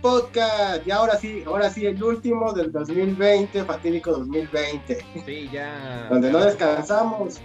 Podcast. 0.00 0.86
Y 0.86 0.90
ahora 0.90 1.16
sí, 1.18 1.42
ahora 1.46 1.70
sí, 1.70 1.86
el 1.86 2.02
último 2.02 2.52
del 2.52 2.70
2020, 2.72 3.64
fatídico 3.64 4.12
2020. 4.12 5.04
Sí, 5.26 5.48
ya. 5.52 6.06
Donde 6.10 6.30
no 6.30 6.38
descansamos. 6.44 7.40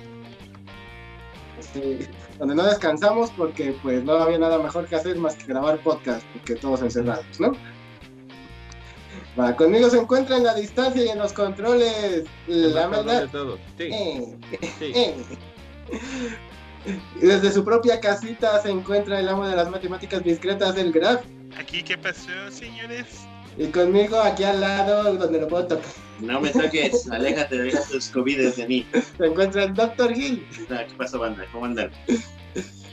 Sí, 1.73 1.99
donde 2.39 2.55
no 2.55 2.63
descansamos 2.63 3.31
porque 3.31 3.75
pues 3.81 4.03
no 4.03 4.13
había 4.13 4.37
nada 4.39 4.57
mejor 4.59 4.85
que 4.87 4.95
hacer 4.95 5.17
más 5.17 5.35
que 5.35 5.45
grabar 5.47 5.79
podcast, 5.79 6.23
porque 6.33 6.55
todos 6.55 6.81
encerrados, 6.81 7.39
¿no? 7.39 7.51
Va, 9.39 9.55
conmigo 9.55 9.89
se 9.89 9.99
encuentra 9.99 10.37
en 10.37 10.43
la 10.43 10.53
distancia 10.55 11.03
y 11.05 11.09
en 11.09 11.19
los 11.19 11.33
controles. 11.33 12.23
La 12.47 12.87
verdad. 12.87 13.21
de 13.23 13.27
todo. 13.27 13.57
Sí, 13.77 13.83
Eh, 13.91 14.35
sí. 14.79 14.91
eh. 14.95 15.15
Desde 17.19 17.51
su 17.51 17.63
propia 17.65 17.99
casita 17.99 18.59
se 18.61 18.69
encuentra 18.69 19.19
el 19.19 19.27
amo 19.27 19.47
de 19.47 19.55
las 19.55 19.69
matemáticas 19.69 20.23
discretas 20.23 20.75
del 20.75 20.91
Graf. 20.91 21.21
Aquí, 21.55 21.83
¿qué 21.83 21.97
pasó, 21.97 22.29
señores? 22.51 23.21
Y 23.57 23.67
conmigo 23.67 24.19
aquí 24.19 24.43
al 24.43 24.61
lado, 24.61 25.15
donde 25.15 25.39
lo 25.41 25.47
puedo 25.47 25.67
tocar, 25.67 25.85
No 26.19 26.39
me 26.41 26.49
toques, 26.51 27.07
aléjate 27.11 27.57
de 27.57 27.71
tus 27.91 28.09
covides 28.09 28.57
de 28.57 28.67
mí. 28.67 28.85
se 29.17 29.25
encuentra 29.25 29.63
el 29.63 29.73
Dr. 29.73 30.13
Gil. 30.13 30.45
No, 30.69 30.77
¿Qué 30.77 30.93
pasa, 30.97 31.17
banda? 31.17 31.45
¿Cómo 31.51 31.65
andan? 31.65 31.91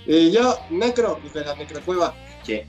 Y 0.06 0.30
yo, 0.30 0.58
Necro, 0.70 1.20
desde 1.22 1.44
la 1.44 1.54
Necrocueva. 1.56 2.14
Che, 2.44 2.66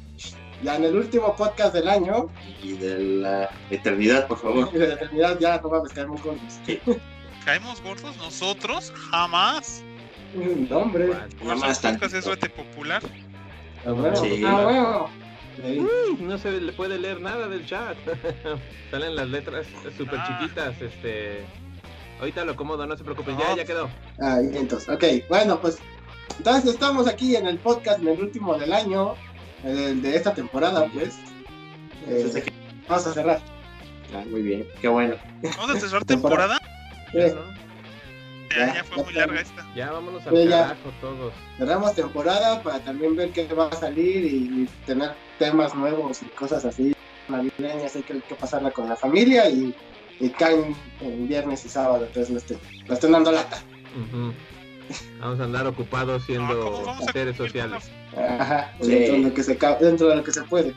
Ya 0.64 0.76
en 0.76 0.84
el 0.86 0.96
último 0.96 1.36
podcast 1.36 1.74
del 1.74 1.88
año, 1.88 2.28
y 2.62 2.74
de 2.74 3.00
la 3.00 3.50
eternidad, 3.70 4.28
por 4.28 4.40
favor. 4.40 4.70
y 4.74 4.78
de 4.78 4.88
la 4.88 4.94
eternidad, 4.96 5.40
ya 5.40 5.60
no 5.62 5.70
mames, 5.70 5.94
caemos 5.94 6.22
juntos. 6.22 6.60
¿Caemos 7.46 7.82
gordos 7.82 8.18
nosotros? 8.18 8.92
Jamás. 9.12 9.84
No, 10.34 10.80
hombre. 10.80 11.08
Nada 11.08 11.28
¿No 11.42 11.56
más 11.56 11.60
son 11.60 11.60
podcast 11.60 11.82
tantito. 11.82 12.18
es 12.18 12.26
suerte 12.26 12.50
popular? 12.50 13.02
Ah, 13.86 13.92
bueno. 13.92 14.16
Sí. 14.18 14.42
Ah, 14.46 14.62
bueno. 14.64 15.10
Sí. 15.56 15.80
Uy, 15.80 16.18
no 16.22 16.38
se 16.38 16.60
le 16.60 16.72
puede 16.74 16.98
leer 17.00 17.22
nada 17.22 17.48
del 17.48 17.66
chat. 17.66 17.96
Salen 18.92 19.16
las 19.16 19.30
letras 19.30 19.66
súper 19.98 20.20
Ah. 20.20 20.40
chiquitas. 20.40 20.82
Este. 20.82 21.40
Ahorita 22.20 22.46
lo 22.46 22.54
acomodo, 22.54 22.86
no 22.88 22.96
se 22.98 23.04
preocupen. 23.04 23.36
No. 23.36 23.42
Ya, 23.42 23.56
ya 23.58 23.66
quedó. 23.66 23.90
Ah, 24.22 24.40
entonces, 24.42 24.88
ok, 24.90 25.04
bueno, 25.30 25.60
pues 25.60 25.78
entonces 26.38 26.72
estamos 26.74 27.08
aquí 27.08 27.36
en 27.36 27.46
el 27.48 27.58
podcast, 27.58 28.00
en 28.02 28.08
el 28.10 28.20
último 28.22 28.58
del 28.58 28.72
año, 28.74 29.16
el 29.64 30.02
de 30.02 30.16
esta 30.16 30.34
temporada, 30.34 30.88
pues. 30.94 31.18
Eh, 32.08 32.44
vamos 32.88 33.08
a 33.08 33.14
cerrar. 33.14 33.42
ah, 34.16 34.24
muy 34.30 34.42
bien, 34.44 34.66
qué 34.82 34.88
bueno. 34.88 35.16
¿Vamos 35.58 35.76
a 35.76 35.80
cerrar 35.80 36.06
Temporada. 36.06 36.58
temporada? 37.12 37.36
¿no? 37.36 37.65
Ya, 38.52 38.74
Ya, 38.76 38.84
fue 38.84 38.98
ya 38.98 39.04
muy 39.04 39.14
larga 39.14 39.42
esta. 39.42 39.66
Ya 39.76 39.92
vámonos 39.92 40.26
al 40.28 40.44
ya. 40.48 40.50
carajo 40.50 40.92
todos. 41.02 41.34
cerramos 41.58 41.96
temporada 41.96 42.62
para 42.64 42.80
también 42.80 43.16
ver 43.16 43.32
qué 43.32 43.46
va 43.54 43.68
a 43.68 43.76
salir 43.76 44.24
y 44.26 44.70
tener 44.86 45.12
temas 45.40 45.74
nuevos 45.76 46.22
y 46.22 46.26
cosas 46.28 46.64
así 46.66 46.94
navideñas, 47.28 47.96
hay 47.96 48.04
que, 48.04 48.20
que 48.22 48.36
pasarla 48.36 48.70
con 48.72 48.88
la 48.88 48.96
familia 48.96 49.50
y, 49.50 49.74
y 50.20 50.30
caen 50.30 50.76
en 51.02 51.28
viernes 51.28 51.66
y 51.66 51.70
sábado, 51.70 52.06
entonces 52.06 52.30
no 52.30 52.38
estén, 52.38 52.60
no 52.88 52.94
estén 52.94 53.12
dando 53.12 53.32
lata. 53.32 53.62
Vamos 55.20 55.40
a 55.40 55.44
andar 55.46 55.66
ocupados 55.66 56.24
siendo 56.26 56.60
¿cómo 56.72 56.86
vamos 56.86 57.08
a 57.08 57.12
seres 57.12 57.36
sociales. 57.36 57.90
Ajá, 58.16 58.74
Sí. 58.82 58.92
dentro, 58.92 59.14
de 59.16 59.22
lo 59.24 59.34
que 59.34 59.44
se, 59.44 59.58
dentro 59.82 60.08
de 60.10 60.16
lo 60.18 60.24
que 60.24 60.32
se 60.32 60.44
puede. 60.44 60.74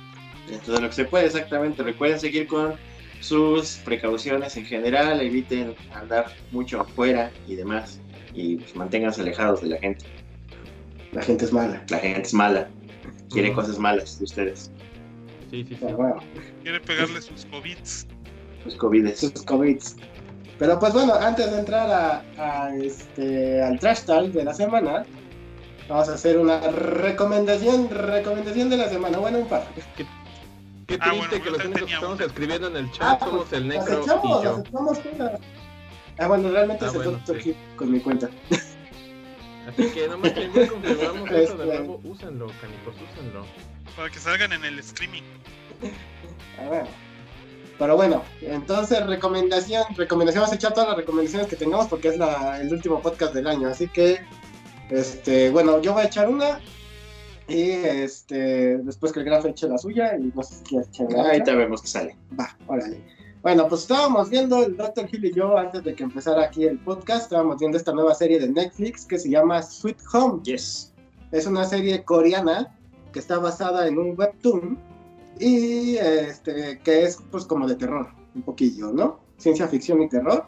Dentro 0.49 0.75
de 0.75 0.81
lo 0.81 0.89
que 0.89 0.95
se 0.95 1.05
puede, 1.05 1.27
exactamente. 1.27 1.83
Recuerden 1.83 2.19
seguir 2.19 2.47
con 2.47 2.75
sus 3.21 3.77
precauciones 3.85 4.57
en 4.57 4.65
general, 4.65 5.21
eviten 5.21 5.75
andar 5.93 6.27
mucho 6.51 6.81
afuera 6.81 7.31
y 7.47 7.57
demás. 7.57 8.01
Y 8.35 8.57
pues, 8.57 8.77
manténganse 8.77 9.23
alejados 9.23 9.63
de 9.63 9.69
la 9.69 9.79
gente. 9.79 10.05
La 11.13 11.23
gente 11.23 11.45
es 11.45 11.53
mala. 11.53 11.85
La 11.89 11.99
gente 11.99 12.23
es 12.23 12.35
mala, 12.35 12.69
quiere 13.31 13.53
cosas 13.53 13.79
malas 13.79 14.19
de 14.19 14.25
ustedes. 14.25 14.71
Sí, 15.51 15.65
sí, 15.65 15.75
sí. 15.75 15.79
Pero 15.81 15.97
bueno. 15.97 16.17
Quiere 16.63 16.81
pegarle 16.81 17.21
sus 17.23 17.47
COVIDs. 17.47 18.07
Sus 18.65 18.75
covides. 18.75 19.21
sus 19.21 19.43
COVID. 19.43 19.79
Pero 20.59 20.79
pues 20.79 20.93
bueno, 20.93 21.15
antes 21.15 21.51
de 21.51 21.59
entrar 21.61 21.91
a, 21.91 22.25
a 22.37 22.75
este, 22.77 23.63
al 23.63 23.79
trash 23.79 24.03
talk 24.03 24.33
de 24.33 24.45
la 24.45 24.53
semana, 24.53 25.05
vamos 25.89 26.09
a 26.09 26.15
hacer 26.15 26.39
una 26.39 26.61
recomendación, 26.61 27.89
recomendación 27.89 28.69
de 28.69 28.77
la 28.77 28.89
semana. 28.89 29.19
Bueno, 29.19 29.39
un 29.39 29.49
par. 29.49 29.67
Qué 29.97 30.05
Ah, 31.01 31.11
triste 31.11 31.17
bueno, 31.39 31.45
que 31.45 31.51
los 31.51 31.65
únicos 31.67 31.89
que 31.89 31.95
estamos 31.95 32.21
escribiendo 32.21 32.69
en 32.69 32.77
el 32.77 32.87
Ah, 32.87 32.91
chat 32.93 33.19
pues, 33.19 33.31
somos 33.31 33.53
el 33.53 33.69
Las 33.69 33.79
Necro 33.87 34.03
echamos, 34.03 34.25
y 34.25 34.45
yo. 34.45 34.59
echamos. 34.59 34.99
Ah, 36.19 36.27
bueno, 36.29 36.51
realmente 36.51 36.85
Ah, 36.85 36.89
es 36.89 36.95
el 36.95 37.03
bueno, 37.03 37.21
sí. 37.27 37.35
Hit 37.41 37.57
con 37.77 37.93
mi 37.93 38.01
cuenta. 38.01 38.29
Así 39.69 39.91
que 39.91 40.09
nomás 40.09 40.33
que 40.33 40.51
ya 40.55 40.69
confirmamos 40.69 41.31
eso 41.31 41.35
de 41.59 41.65
Este- 41.65 41.79
nuevo, 41.79 42.01
úsenlo, 42.05 42.47
canicos, 42.61 42.95
úsenlo. 43.13 43.45
Para 43.97 44.11
que 44.11 44.19
salgan 44.19 44.53
en 44.55 44.65
el 44.65 44.79
streaming. 44.79 45.23
Ah, 46.59 46.69
bueno. 46.69 46.89
Pero 47.79 47.95
bueno, 47.97 48.25
entonces 48.41 49.07
recomendación, 49.07 49.85
recomendación, 49.97 50.41
vamos 50.43 50.53
a 50.53 50.57
echar 50.57 50.73
todas 50.73 50.89
las 50.89 50.97
recomendaciones 50.97 51.47
que 51.47 51.55
tengamos 51.55 51.87
porque 51.87 52.09
es 52.09 52.19
la, 52.19 52.61
el 52.61 52.73
último 52.73 53.01
podcast 53.01 53.33
del 53.35 53.47
año, 53.47 53.69
así 53.69 53.87
que, 53.87 54.19
este, 54.91 55.51
bueno, 55.51 55.81
yo 55.81 55.93
voy 55.93 56.03
a 56.03 56.07
echar 56.07 56.29
una 56.29 56.59
y 57.49 57.71
este, 57.71 58.79
después 58.79 59.13
que 59.13 59.21
el 59.21 59.25
grafo 59.25 59.49
eche 59.49 59.69
la 59.69 59.79
suya 59.79 60.17
y 60.17 60.31
no 60.35 60.43
sé 60.43 60.57
si 60.57 60.65
quieres 60.65 60.89
echar 60.89 61.11
la 61.11 61.31
Ahí 61.31 61.43
te 61.43 61.55
vemos 61.55 61.81
que 61.81 61.89
sale. 61.89 62.17
Va, 62.39 62.55
órale. 62.67 63.03
Bueno, 63.43 63.67
pues 63.69 63.83
estábamos 63.83 64.29
viendo, 64.29 64.63
el 64.65 64.77
Dr. 64.77 65.09
Hill 65.11 65.25
y 65.25 65.33
yo, 65.33 65.57
antes 65.57 65.83
de 65.85 65.95
que 65.95 66.03
empezara 66.03 66.45
aquí 66.45 66.65
el 66.65 66.79
podcast, 66.81 67.25
estábamos 67.25 67.59
viendo 67.59 67.79
esta 67.79 67.93
nueva 67.93 68.15
serie 68.15 68.39
de 68.39 68.49
Netflix 68.49 69.07
que 69.07 69.19
se 69.19 69.31
llama 69.31 69.63
Sweet 69.63 69.99
Home. 70.13 70.43
Yes. 70.43 70.93
Es 71.33 71.47
una 71.47 71.65
serie 71.65 72.05
coreana 72.05 72.77
que 73.13 73.21
está 73.21 73.39
basada 73.39 73.87
en 73.87 73.99
un 73.99 74.19
webtoon 74.19 74.79
y 75.39 75.97
este, 75.97 76.81
que 76.81 77.05
es 77.05 77.19
pues 77.31 77.45
como 77.45 77.67
de 77.67 77.77
terror, 77.77 78.09
un 78.35 78.43
poquillo, 78.43 78.93
¿no? 78.93 79.21
Ciencia 79.39 79.69
ficción 79.69 80.03
y 80.03 80.09
terror. 80.09 80.45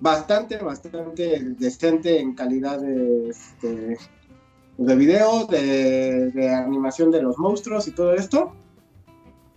Bastante, 0.00 0.58
bastante 0.58 1.40
decente 1.58 2.18
en 2.18 2.34
calidad 2.34 2.80
de, 2.80 3.30
este, 3.30 3.96
de 4.86 4.96
video, 4.96 5.46
de, 5.46 6.30
de 6.30 6.48
animación 6.54 7.10
de 7.10 7.22
los 7.22 7.38
monstruos 7.38 7.86
y 7.88 7.92
todo 7.92 8.14
esto. 8.14 8.52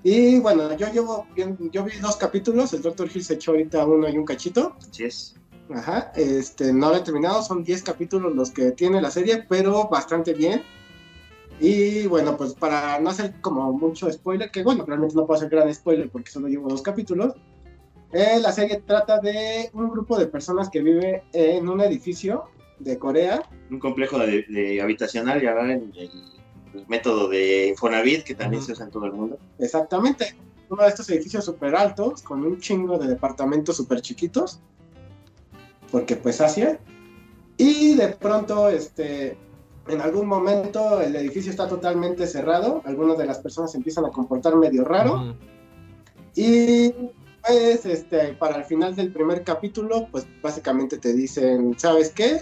Y 0.04 0.40
bueno, 0.40 0.76
yo 0.76 0.92
llevo, 0.92 1.26
bien- 1.34 1.58
yo 1.72 1.84
vi 1.86 1.98
dos 2.02 2.18
capítulos, 2.18 2.74
el 2.74 2.82
Dr. 2.82 3.10
Hill 3.14 3.24
se 3.24 3.36
echó 3.36 3.52
ahorita 3.52 3.86
uno 3.86 4.10
y 4.10 4.18
un 4.18 4.26
cachito. 4.26 4.76
Así 4.80 5.06
es. 5.06 5.36
Ajá, 5.74 6.12
este, 6.16 6.74
no 6.74 6.90
lo 6.90 6.98
he 6.98 7.02
terminado, 7.02 7.42
son 7.42 7.64
10 7.64 7.84
capítulos 7.84 8.36
los 8.36 8.52
que 8.52 8.72
tiene 8.74 9.02
la 9.02 9.10
serie, 9.10 9.46
pero 9.48 9.88
bastante 9.88 10.34
bien. 10.34 10.62
Y 11.62 12.06
bueno, 12.08 12.36
pues 12.36 12.54
para 12.54 13.00
no 13.00 13.10
hacer 13.12 13.40
como 13.40 13.72
mucho 13.72 14.12
spoiler, 14.12 14.52
que 14.52 14.62
bueno, 14.64 14.84
realmente 14.86 15.16
no 15.16 15.26
puedo 15.26 15.38
hacer 15.38 15.50
gran 15.50 15.74
spoiler 15.74 16.10
porque 16.10 16.32
solo 16.32 16.50
llevo 16.50 16.68
dos 16.68 16.82
capítulos. 16.82 17.34
eh, 18.12 18.40
la 18.42 18.52
serie 18.52 18.84
trata 18.86 19.20
de 19.20 19.70
un 19.74 19.90
grupo 19.90 20.20
de 20.20 20.28
personas 20.28 20.70
que 20.70 20.82
vive 20.82 21.24
en 21.32 21.70
un 21.70 21.80
edificio 21.80 22.44
de 22.80 22.98
Corea. 22.98 23.44
Un 23.70 23.80
complejo 23.80 24.20
de, 24.20 24.44
de 24.50 24.82
habitacional, 24.82 25.42
ya 25.42 25.54
ven, 25.54 25.92
el, 25.96 26.10
el 26.74 26.88
método 26.88 27.30
de 27.30 27.68
Infonavit 27.68 28.24
que 28.24 28.36
también 28.36 28.60
Ujú. 28.62 28.68
se 28.68 28.72
usa 28.74 28.86
en 28.86 28.92
todo 28.92 29.06
el 29.06 29.14
mundo. 29.14 29.38
Exactamente, 29.60 30.36
uno 30.70 30.84
de 30.84 30.90
estos 30.90 31.10
edificios 31.10 31.46
súper 31.46 31.76
altos, 31.76 32.22
con 32.24 32.44
un 32.44 32.60
chingo 32.60 32.98
de 32.98 33.08
departamentos 33.08 33.78
súper 33.78 34.02
chiquitos, 34.02 34.60
porque 35.92 36.16
pues 36.16 36.42
Asia. 36.42 36.80
Y 37.58 37.94
de 37.96 38.08
pronto, 38.10 38.68
este, 38.70 39.38
en 39.88 40.02
algún 40.02 40.26
momento 40.26 41.00
el 41.00 41.16
edificio 41.16 41.52
está 41.52 41.68
totalmente 41.68 42.26
cerrado, 42.26 42.82
algunas 42.86 43.18
de 43.18 43.26
las 43.28 43.38
personas 43.38 43.72
se 43.72 43.78
empiezan 43.78 44.06
a 44.06 44.10
comportar 44.10 44.56
medio 44.56 44.84
raro, 44.84 45.36
y 46.36 46.92
pues 47.46 47.86
este, 47.86 48.34
para 48.34 48.56
el 48.56 48.64
final 48.64 48.96
del 48.96 49.12
primer 49.12 49.44
capítulo, 49.44 50.08
pues 50.12 50.26
básicamente 50.42 50.98
te 50.98 51.14
dicen, 51.14 51.78
¿sabes 51.78 52.10
qué? 52.10 52.42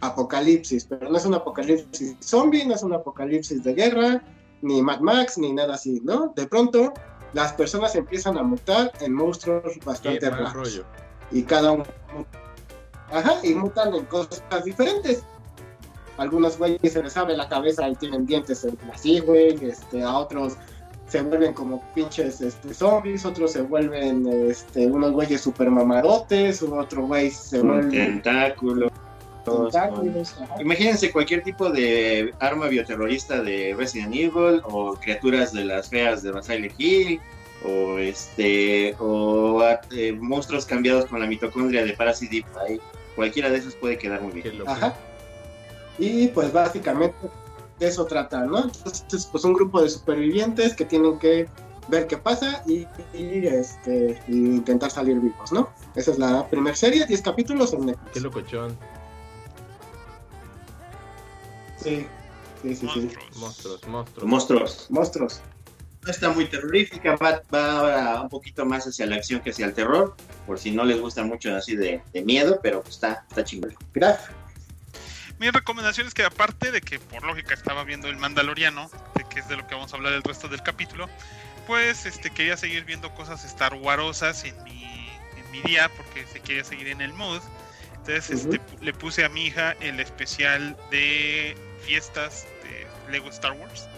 Apocalipsis, 0.00 0.84
pero 0.84 1.10
no 1.10 1.16
es 1.16 1.24
un 1.26 1.34
apocalipsis 1.34 2.16
zombie, 2.20 2.64
no 2.64 2.74
es 2.74 2.82
un 2.82 2.92
apocalipsis 2.94 3.62
de 3.62 3.74
guerra, 3.74 4.22
ni 4.62 4.82
Mad 4.82 5.00
Max, 5.00 5.36
ni 5.38 5.52
nada 5.52 5.74
así, 5.74 6.00
¿no? 6.04 6.32
De 6.36 6.46
pronto, 6.46 6.92
las 7.32 7.52
personas 7.52 7.94
empiezan 7.94 8.36
a 8.38 8.42
mutar 8.42 8.92
en 9.00 9.12
monstruos 9.14 9.78
bastante 9.84 10.28
raros. 10.30 10.52
rollo. 10.54 10.84
Y 11.30 11.42
cada 11.42 11.72
uno. 11.72 11.84
Ajá, 13.12 13.34
y 13.42 13.54
mutan 13.54 13.94
en 13.94 14.04
cosas 14.06 14.42
diferentes. 14.64 15.22
Algunos 16.16 16.58
güeyes 16.58 16.92
se 16.92 17.02
les 17.02 17.16
abre 17.16 17.36
la 17.36 17.48
cabeza 17.48 17.88
y 17.88 17.94
tienen 17.96 18.26
dientes 18.26 18.66
así, 18.92 19.20
güey. 19.20 19.56
Este, 19.64 20.02
a 20.02 20.18
otros 20.18 20.54
se 21.08 21.22
vuelven 21.22 21.54
como 21.54 21.82
pinches 21.94 22.40
este, 22.40 22.72
zombies, 22.74 23.24
otros 23.24 23.52
se 23.52 23.62
vuelven 23.62 24.26
este, 24.48 24.86
unos 24.86 25.12
güeyes 25.12 25.40
super 25.40 25.70
mamadotes, 25.70 26.62
otro 26.62 27.06
güey 27.06 27.30
se 27.30 27.60
vuelve 27.62 27.90
tentáculos. 27.90 28.90
con- 28.92 28.99
tentáculos. 29.50 30.34
Imagínense 30.60 31.10
cualquier 31.12 31.42
tipo 31.42 31.70
de 31.70 32.34
arma 32.40 32.68
bioterrorista 32.68 33.42
de 33.42 33.74
Resident 33.76 34.14
Evil 34.14 34.60
o 34.64 34.94
criaturas 34.94 35.52
de 35.52 35.64
las 35.64 35.88
feas 35.88 36.22
de 36.22 36.42
Silent 36.42 36.74
Hill 36.78 37.20
o 37.64 37.98
este 37.98 38.94
o 38.98 39.62
eh, 39.90 40.12
monstruos 40.12 40.64
cambiados 40.64 41.06
con 41.06 41.20
la 41.20 41.26
mitocondria 41.26 41.84
de 41.84 41.92
Parasite 41.92 42.44
Ahí, 42.66 42.80
cualquiera 43.14 43.50
de 43.50 43.58
esos 43.58 43.74
puede 43.74 43.98
quedar 43.98 44.22
muy 44.22 44.32
bien. 44.32 44.58
loco. 44.58 44.70
Ajá. 44.70 44.94
Y 45.98 46.28
pues 46.28 46.52
básicamente 46.52 47.16
de 47.78 47.88
eso 47.88 48.06
trata, 48.06 48.44
¿no? 48.44 48.64
Entonces, 48.64 49.28
pues 49.30 49.44
un 49.44 49.54
grupo 49.54 49.82
de 49.82 49.90
supervivientes 49.90 50.74
que 50.74 50.84
tienen 50.84 51.18
que 51.18 51.48
ver 51.88 52.06
qué 52.06 52.16
pasa 52.16 52.62
y, 52.66 52.86
y, 53.12 53.46
este, 53.46 54.18
y 54.28 54.36
intentar 54.36 54.90
salir 54.90 55.18
vivos, 55.18 55.50
¿no? 55.52 55.68
Esa 55.94 56.12
es 56.12 56.18
la 56.18 56.46
primera 56.48 56.76
serie, 56.76 57.04
10 57.06 57.20
capítulos 57.22 57.72
en 57.72 57.86
Netflix. 57.86 58.12
Qué 58.12 58.20
locochón. 58.20 58.78
Sí, 61.82 62.06
sí, 62.62 62.74
sí, 62.74 62.88
sí. 62.92 63.10
Monstruos. 63.36 63.36
Monstruos, 63.36 63.86
monstruos. 63.86 64.24
Monstruos. 64.26 64.86
Monstruos. 64.90 65.40
No 66.02 66.10
está 66.10 66.30
muy 66.30 66.46
terrorífica, 66.46 67.16
va, 67.16 67.42
va 67.52 68.22
un 68.22 68.30
poquito 68.30 68.64
más 68.64 68.86
hacia 68.86 69.04
la 69.04 69.16
acción 69.16 69.40
que 69.40 69.50
hacia 69.50 69.66
el 69.66 69.74
terror, 69.74 70.16
por 70.46 70.58
si 70.58 70.70
no 70.70 70.84
les 70.84 70.98
gusta 70.98 71.24
mucho 71.24 71.54
así 71.54 71.76
de, 71.76 72.02
de 72.14 72.22
miedo, 72.22 72.58
pero 72.62 72.80
pues 72.80 72.94
está, 72.94 73.26
está 73.28 73.44
chingón. 73.44 73.74
Graf. 73.92 74.30
Mi 75.38 75.50
recomendación 75.50 76.06
es 76.06 76.14
que 76.14 76.22
aparte 76.22 76.70
de 76.70 76.80
que 76.80 76.98
por 76.98 77.22
lógica 77.24 77.54
estaba 77.54 77.84
viendo 77.84 78.08
el 78.08 78.16
Mandaloriano, 78.16 78.90
de 79.14 79.24
que 79.24 79.40
es 79.40 79.48
de 79.48 79.56
lo 79.56 79.66
que 79.66 79.74
vamos 79.74 79.92
a 79.92 79.96
hablar 79.96 80.12
el 80.12 80.22
resto 80.22 80.48
del 80.48 80.62
capítulo, 80.62 81.08
pues 81.66 82.04
este 82.04 82.30
quería 82.30 82.56
seguir 82.56 82.84
viendo 82.84 83.14
cosas 83.14 83.44
Star 83.44 83.74
Warsosas 83.74 84.44
en 84.44 84.62
mi, 84.64 84.84
en 84.84 85.50
mi 85.50 85.62
día 85.62 85.90
porque 85.96 86.26
se 86.26 86.40
quería 86.40 86.64
seguir 86.64 86.88
en 86.88 87.00
el 87.00 87.12
mood. 87.12 87.40
Entonces 87.92 88.30
este, 88.30 88.60
le 88.80 88.92
puse 88.92 89.24
a 89.24 89.28
mi 89.28 89.46
hija 89.46 89.72
el 89.80 90.00
especial 90.00 90.76
de 90.90 91.56
fiestas 91.90 92.46
de 92.62 92.86
Lego 93.10 93.28
Star 93.30 93.50
Wars. 93.50 93.88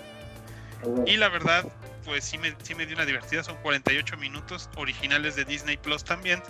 Y 1.07 1.19
la 1.19 1.29
verdad, 1.29 1.71
pues 2.07 2.25
sí 2.25 2.39
me, 2.39 2.57
sí 2.63 2.75
me 2.75 2.87
dio 2.87 2.97
una 2.97 3.05
divertida. 3.05 3.45
Son 3.45 3.57
48 3.59 4.17
minutos 4.17 4.71
originales 4.77 5.37
de 5.37 5.45
Disney 5.45 5.77
Plus 5.77 6.03
también, 6.03 6.43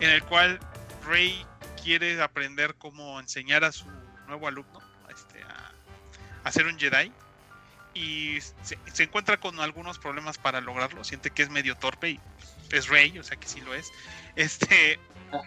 en 0.00 0.10
el 0.10 0.24
cual 0.24 0.58
Rey 1.06 1.46
quiere 1.80 2.20
aprender 2.20 2.74
cómo 2.78 3.20
enseñar 3.20 3.62
a 3.62 3.70
su 3.70 3.86
nuevo 4.26 4.48
alumno 4.48 4.80
este, 5.08 5.40
a, 5.44 5.72
a 6.42 6.50
ser 6.50 6.66
un 6.66 6.76
Jedi. 6.76 7.12
Y 7.94 8.40
se, 8.40 8.76
se 8.92 9.04
encuentra 9.04 9.36
con 9.36 9.60
algunos 9.60 10.00
problemas 10.00 10.36
para 10.36 10.60
lograrlo. 10.60 11.04
Siente 11.04 11.30
que 11.30 11.42
es 11.44 11.50
medio 11.50 11.76
torpe 11.76 12.10
y 12.10 12.20
es 12.72 12.88
Rey, 12.88 13.16
o 13.20 13.22
sea 13.22 13.36
que 13.36 13.46
sí 13.46 13.60
lo 13.60 13.72
es. 13.72 13.92
Este, 14.34 14.98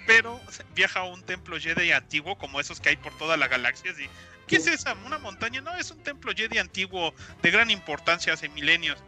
pero 0.07 0.39
viaja 0.75 1.01
a 1.01 1.03
un 1.03 1.23
templo 1.23 1.59
Jedi 1.59 1.91
antiguo, 1.91 2.37
como 2.37 2.61
esos 2.61 2.79
que 2.79 2.89
hay 2.89 2.95
por 2.95 3.17
toda 3.17 3.35
la 3.35 3.49
galaxia. 3.49 3.91
así, 3.91 4.07
¿Qué 4.47 4.57
es 4.57 4.67
esa? 4.67 4.93
¿Una 5.05 5.17
montaña? 5.17 5.61
No, 5.61 5.73
es 5.75 5.89
un 5.91 6.01
templo 6.03 6.31
Jedi 6.35 6.57
antiguo 6.57 7.13
de 7.41 7.51
gran 7.51 7.71
importancia 7.71 8.33
hace 8.33 8.49
milenios. 8.49 9.03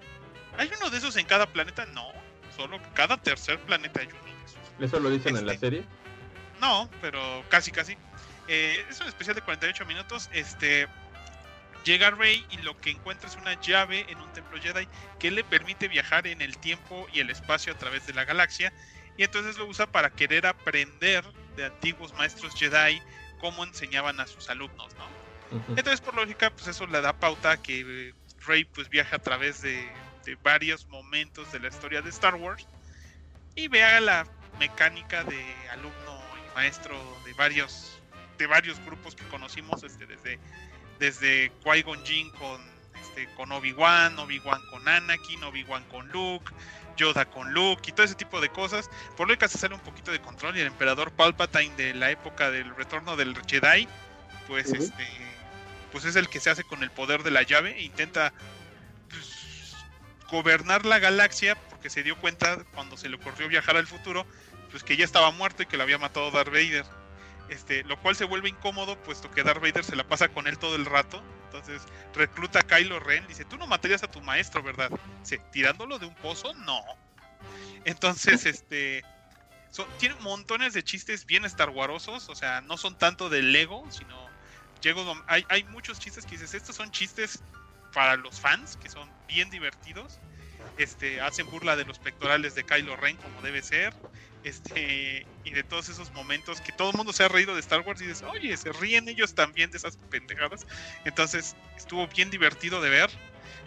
¿Hay 0.57 0.71
uno 0.77 0.89
de 0.89 0.97
esos 0.97 1.15
en 1.17 1.25
cada 1.25 1.45
planeta? 1.47 1.85
No, 1.87 2.11
solo 2.55 2.79
cada 2.93 3.17
tercer 3.17 3.59
planeta 3.61 3.99
hay 3.99 4.07
uno 4.07 4.23
de 4.23 4.45
esos. 4.45 4.59
¿Eso 4.79 4.99
lo 4.99 5.09
dicen 5.09 5.37
en 5.37 5.45
la 5.45 5.53
Este. 5.53 5.67
serie? 5.67 5.85
No, 6.59 6.89
pero 7.01 7.43
casi, 7.49 7.71
casi. 7.71 7.95
Eh, 8.47 8.83
es 8.89 8.99
un 8.99 9.07
especial 9.07 9.35
de 9.35 9.41
48 9.43 9.85
minutos. 9.85 10.29
Este 10.33 10.87
llega 11.83 12.09
Rey 12.11 12.45
y 12.49 12.57
lo 12.57 12.79
que 12.81 12.89
encuentra 12.89 13.29
es 13.29 13.35
una 13.35 13.59
llave 13.61 14.05
en 14.09 14.17
un 14.19 14.31
templo 14.33 14.59
Jedi 14.59 14.87
que 15.19 15.31
le 15.31 15.43
permite 15.43 15.87
viajar 15.87 16.27
en 16.27 16.41
el 16.41 16.57
tiempo 16.57 17.07
y 17.13 17.19
el 17.19 17.29
espacio 17.29 17.73
a 17.73 17.77
través 17.77 18.07
de 18.07 18.13
la 18.13 18.25
galaxia. 18.25 18.73
Y 19.17 19.23
entonces 19.23 19.57
lo 19.57 19.65
usa 19.65 19.87
para 19.87 20.09
querer 20.09 20.45
aprender 20.47 21.23
de 21.55 21.65
antiguos 21.65 22.13
maestros 22.15 22.53
Jedi 22.55 23.01
cómo 23.39 23.63
enseñaban 23.63 24.19
a 24.19 24.27
sus 24.27 24.49
alumnos, 24.49 24.93
¿no? 24.95 25.16
Entonces, 25.51 26.01
por 26.01 26.15
lógica, 26.15 26.49
pues 26.49 26.67
eso 26.67 26.85
le 26.87 27.01
da 27.01 27.13
pauta 27.13 27.51
a 27.51 27.57
que 27.57 27.81
eh, 28.09 28.13
Rey 28.45 28.65
pues 28.65 28.89
viaja 28.89 29.15
a 29.15 29.19
través 29.19 29.61
de, 29.61 29.89
de 30.25 30.35
varios 30.43 30.85
momentos 30.87 31.51
de 31.51 31.59
la 31.59 31.69
historia 31.69 32.01
de 32.01 32.09
Star 32.09 32.35
Wars 32.35 32.67
y 33.55 33.67
vea 33.67 33.99
la 34.01 34.27
mecánica 34.59 35.23
de 35.23 35.41
alumno 35.71 36.21
y 36.35 36.55
maestro 36.55 36.97
de 37.25 37.33
varios 37.33 37.99
de 38.37 38.45
varios 38.45 38.79
grupos 38.85 39.15
que 39.15 39.27
conocimos 39.29 39.83
este, 39.83 40.05
desde 40.05 40.39
desde 40.99 41.51
Qui-Gon 41.63 42.03
Jinn 42.05 42.29
con 42.31 42.61
este, 42.99 43.27
con 43.35 43.51
Obi-Wan, 43.51 44.17
Obi-Wan 44.19 44.61
con 44.69 44.87
Anakin, 44.87 45.43
Obi-Wan 45.43 45.83
con 45.85 46.07
Luke, 46.09 46.51
Yoda 46.97 47.25
con 47.25 47.53
Luke 47.53 47.83
y 47.87 47.91
todo 47.91 48.05
ese 48.05 48.15
tipo 48.15 48.41
de 48.41 48.49
cosas. 48.49 48.89
Por 49.15 49.27
lógica 49.27 49.47
se 49.47 49.57
sale 49.57 49.75
un 49.75 49.81
poquito 49.81 50.11
de 50.11 50.19
control 50.19 50.57
y 50.57 50.61
el 50.61 50.67
emperador 50.67 51.11
Palpatine 51.11 51.75
de 51.75 51.93
la 51.93 52.11
época 52.11 52.51
del 52.51 52.75
retorno 52.75 53.15
del 53.15 53.35
Jedi, 53.47 53.87
pues 54.47 54.71
este 54.71 55.07
pues 55.97 56.05
es 56.05 56.15
el 56.15 56.29
que 56.29 56.39
se 56.39 56.51
hace 56.51 56.63
con 56.63 56.83
el 56.83 56.91
poder 56.91 57.23
de 57.23 57.31
la 57.31 57.41
llave 57.41 57.75
e 57.75 57.81
intenta 57.81 58.31
pues, 59.09 59.75
gobernar 60.29 60.85
la 60.85 60.99
galaxia 60.99 61.55
porque 61.71 61.89
se 61.89 62.03
dio 62.03 62.15
cuenta 62.19 62.63
cuando 62.75 62.97
se 62.97 63.09
le 63.09 63.15
ocurrió 63.15 63.47
viajar 63.47 63.77
al 63.77 63.87
futuro 63.87 64.27
pues 64.69 64.83
que 64.83 64.95
ya 64.95 65.03
estaba 65.03 65.31
muerto 65.31 65.63
y 65.63 65.65
que 65.65 65.75
lo 65.75 65.81
había 65.81 65.97
matado 65.97 66.29
Darth 66.29 66.49
Vader. 66.49 66.85
Este 67.49 67.83
lo 67.85 67.99
cual 67.99 68.15
se 68.15 68.25
vuelve 68.25 68.49
incómodo 68.49 68.95
puesto 69.01 69.31
que 69.31 69.41
Darth 69.41 69.59
Vader 69.59 69.83
se 69.83 69.95
la 69.95 70.07
pasa 70.07 70.27
con 70.27 70.45
él 70.45 70.59
todo 70.59 70.75
el 70.75 70.85
rato. 70.85 71.23
Entonces 71.45 71.81
recluta 72.13 72.59
a 72.59 72.63
Kylo 72.63 72.99
Ren 72.99 73.25
dice 73.25 73.43
tú 73.43 73.57
no 73.57 73.65
matarías 73.65 74.03
a 74.03 74.11
tu 74.11 74.21
maestro 74.21 74.61
verdad 74.61 74.91
dice 75.21 75.41
tirándolo 75.51 75.97
de 75.97 76.05
un 76.05 76.15
pozo 76.17 76.53
no. 76.53 76.79
Entonces 77.85 78.45
este 78.45 79.03
son- 79.71 79.87
tiene 79.97 80.13
montones 80.19 80.75
de 80.75 80.83
chistes 80.83 81.25
bien 81.25 81.43
Star 81.45 81.69
Warosos, 81.71 82.29
o 82.29 82.35
sea, 82.35 82.61
no 82.61 82.77
son 82.77 82.99
tanto 82.99 83.29
de 83.29 83.41
Lego, 83.41 83.83
sino 83.89 84.26
llego 84.79 85.15
hay, 85.27 85.45
hay 85.49 85.63
muchos 85.65 85.99
chistes 85.99 86.25
que 86.25 86.31
dices, 86.31 86.53
estos 86.53 86.75
son 86.75 86.91
chistes 86.91 87.43
para 87.93 88.15
los 88.15 88.39
fans, 88.39 88.77
que 88.77 88.89
son 88.89 89.09
bien 89.27 89.49
divertidos. 89.49 90.19
Este, 90.77 91.21
hacen 91.21 91.49
burla 91.49 91.75
de 91.75 91.85
los 91.85 91.97
pectorales 91.99 92.53
de 92.53 92.63
Kylo 92.63 92.95
Ren 92.95 93.17
como 93.17 93.41
debe 93.41 93.61
ser. 93.61 93.93
Este, 94.43 95.25
y 95.43 95.51
de 95.51 95.63
todos 95.63 95.89
esos 95.89 96.11
momentos 96.13 96.61
que 96.61 96.71
todo 96.71 96.91
el 96.91 96.97
mundo 96.97 97.11
se 97.11 97.23
ha 97.23 97.27
reído 97.27 97.53
de 97.53 97.59
Star 97.59 97.81
Wars 97.81 98.01
y 98.01 98.05
dices, 98.05 98.23
oye, 98.23 98.55
se 98.55 98.71
ríen 98.71 99.09
ellos 99.09 99.33
también 99.33 99.71
de 99.71 99.77
esas 99.77 99.97
pendejadas. 100.09 100.65
Entonces, 101.05 101.55
estuvo 101.75 102.07
bien 102.07 102.29
divertido 102.29 102.81
de 102.81 102.89
ver, 102.89 103.09